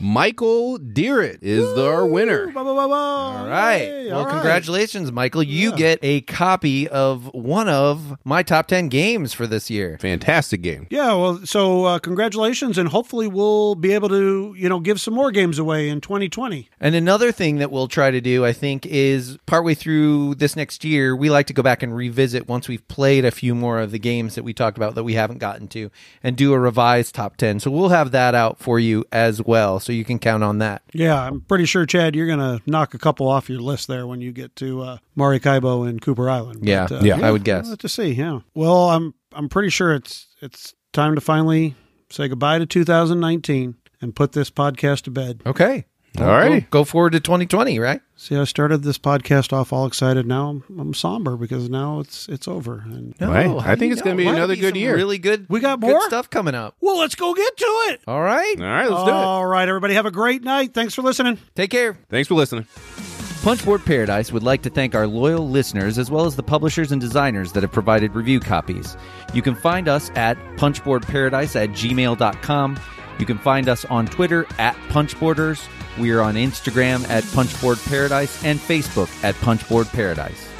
Michael 0.00 0.78
Deeritt 0.78 1.38
is 1.40 1.78
our 1.78 2.06
winner. 2.06 2.46
Ba, 2.48 2.52
ba, 2.52 2.64
ba, 2.64 2.88
ba. 2.88 2.94
All 2.94 3.46
right. 3.48 3.78
Yay, 3.78 4.08
well, 4.08 4.18
all 4.18 4.24
right. 4.26 4.32
congratulations, 4.32 5.10
Michael. 5.10 5.42
You 5.42 5.72
get 5.72 5.98
a 6.02 6.20
copy 6.22 6.86
of 6.88 7.32
one 7.32 7.68
of 7.68 8.16
my 8.24 8.42
top 8.42 8.66
10 8.66 8.88
games 8.88 9.32
for 9.32 9.46
this 9.46 9.70
year. 9.70 9.96
Fantastic 10.00 10.60
game. 10.60 10.86
Yeah, 10.90 11.14
well, 11.14 11.40
so 11.46 11.84
uh, 11.84 11.98
congratulations, 11.98 12.76
and 12.76 12.88
hopefully 12.88 13.26
we'll 13.26 13.74
be 13.74 13.92
able 13.92 14.08
to, 14.10 14.54
you 14.58 14.68
know, 14.68 14.80
give 14.80 15.00
some 15.00 15.14
more 15.14 15.30
games 15.30 15.58
away 15.58 15.88
in 15.88 16.00
2020. 16.00 16.68
And 16.78 16.94
another 16.94 17.32
thing 17.32 17.56
that 17.56 17.70
we'll 17.70 17.88
try 17.88 18.10
to 18.10 18.20
do, 18.20 18.44
I 18.44 18.52
think, 18.52 18.84
is 18.84 19.38
partway 19.46 19.74
through 19.74 20.34
this 20.34 20.56
next 20.56 20.84
year, 20.84 21.16
we 21.16 21.30
like 21.30 21.46
to 21.46 21.54
go 21.54 21.62
back 21.62 21.82
and 21.82 21.96
revisit 21.96 22.48
once 22.48 22.68
we've 22.68 22.86
played 22.88 23.24
a 23.24 23.30
few 23.30 23.54
more 23.54 23.80
of 23.80 23.92
the 23.92 23.98
games 23.98 24.34
that 24.34 24.44
we 24.44 24.52
talked 24.52 24.76
about 24.76 24.94
that 24.94 25.04
we 25.04 25.14
haven't 25.14 25.38
gotten 25.38 25.68
to 25.68 25.90
and 26.22 26.36
do 26.36 26.52
a 26.52 26.58
revised 26.58 27.14
top 27.14 27.36
10. 27.38 27.60
So 27.60 27.70
we'll 27.70 27.88
have 27.88 28.10
that 28.10 28.34
out 28.34 28.58
for 28.58 28.78
you 28.78 29.04
as 29.10 29.42
well. 29.42 29.80
So 29.86 29.92
you 29.92 30.04
can 30.04 30.18
count 30.18 30.42
on 30.42 30.58
that. 30.58 30.82
Yeah, 30.92 31.22
I'm 31.22 31.42
pretty 31.42 31.64
sure, 31.64 31.86
Chad, 31.86 32.16
you're 32.16 32.26
going 32.26 32.40
to 32.40 32.60
knock 32.66 32.92
a 32.92 32.98
couple 32.98 33.28
off 33.28 33.48
your 33.48 33.60
list 33.60 33.86
there 33.86 34.04
when 34.04 34.20
you 34.20 34.32
get 34.32 34.56
to 34.56 34.82
uh, 34.82 34.98
Maracaibo 35.16 35.84
and 35.88 36.02
Cooper 36.02 36.28
Island. 36.28 36.58
But, 36.62 36.68
Yeah, 36.68 36.88
uh, 36.90 37.02
yeah, 37.04 37.24
I 37.24 37.30
would 37.30 37.44
guess. 37.44 37.62
We'll 37.62 37.70
have 37.70 37.78
to 37.78 37.88
see. 37.88 38.10
Yeah. 38.10 38.40
Well, 38.52 38.90
I'm 38.90 39.14
I'm 39.32 39.48
pretty 39.48 39.68
sure 39.68 39.94
it's 39.94 40.26
it's 40.42 40.74
time 40.92 41.14
to 41.14 41.20
finally 41.20 41.76
say 42.10 42.26
goodbye 42.26 42.58
to 42.58 42.66
2019 42.66 43.76
and 44.00 44.16
put 44.16 44.32
this 44.32 44.50
podcast 44.50 45.02
to 45.02 45.12
bed. 45.12 45.40
Okay. 45.46 45.84
All 46.20 46.26
righty. 46.28 46.60
Go, 46.62 46.66
go 46.70 46.84
forward 46.84 47.12
to 47.12 47.20
2020, 47.20 47.78
right? 47.78 48.00
See, 48.16 48.36
I 48.36 48.44
started 48.44 48.82
this 48.82 48.98
podcast 48.98 49.52
off 49.52 49.72
all 49.72 49.86
excited. 49.86 50.26
Now 50.26 50.48
I'm, 50.48 50.64
I'm 50.80 50.94
somber 50.94 51.36
because 51.36 51.68
now 51.68 52.00
it's 52.00 52.28
it's 52.28 52.48
over. 52.48 52.82
And 52.86 53.14
Right. 53.20 53.46
I 53.48 53.76
think 53.76 53.92
it's 53.92 54.00
gonna 54.02 54.16
be 54.16 54.24
Might 54.24 54.34
another 54.36 54.56
good 54.56 54.74
year. 54.76 54.94
Really 54.94 55.18
good. 55.18 55.46
We 55.48 55.60
got 55.60 55.80
good 55.80 55.90
more? 55.90 56.02
stuff 56.02 56.30
coming 56.30 56.54
up. 56.54 56.76
well, 56.80 56.98
let's 56.98 57.14
go 57.14 57.34
get 57.34 57.56
to 57.56 57.64
it. 57.90 58.00
All 58.06 58.22
right. 58.22 58.54
All 58.58 58.64
right, 58.66 58.88
let's 58.90 59.02
do 59.04 59.10
it. 59.10 59.14
All 59.14 59.46
right, 59.46 59.68
everybody, 59.68 59.94
have 59.94 60.06
a 60.06 60.10
great 60.10 60.42
night. 60.42 60.72
Thanks 60.72 60.94
for 60.94 61.02
listening. 61.02 61.38
Take 61.54 61.70
care. 61.70 61.98
Thanks 62.08 62.28
for 62.28 62.34
listening. 62.34 62.66
Punchboard 63.42 63.84
Paradise 63.84 64.32
would 64.32 64.42
like 64.42 64.62
to 64.62 64.70
thank 64.70 64.96
our 64.96 65.06
loyal 65.06 65.48
listeners 65.48 65.98
as 65.98 66.10
well 66.10 66.24
as 66.26 66.34
the 66.34 66.42
publishers 66.42 66.90
and 66.90 67.00
designers 67.00 67.52
that 67.52 67.62
have 67.62 67.70
provided 67.70 68.12
review 68.16 68.40
copies. 68.40 68.96
You 69.34 69.42
can 69.42 69.54
find 69.54 69.86
us 69.88 70.10
at 70.16 70.36
punchboardparadise 70.56 71.54
at 71.54 71.70
gmail.com. 71.70 72.76
You 73.18 73.26
can 73.26 73.38
find 73.38 73.68
us 73.68 73.84
on 73.86 74.06
Twitter 74.06 74.46
at 74.58 74.74
Punchboarders. 74.88 75.66
We 75.98 76.10
are 76.10 76.20
on 76.20 76.34
Instagram 76.34 77.08
at 77.08 77.24
Punchboard 77.32 77.78
Paradise 77.86 78.44
and 78.44 78.58
Facebook 78.58 79.10
at 79.24 79.34
Punchboard 79.36 79.88
Paradise. 79.88 80.55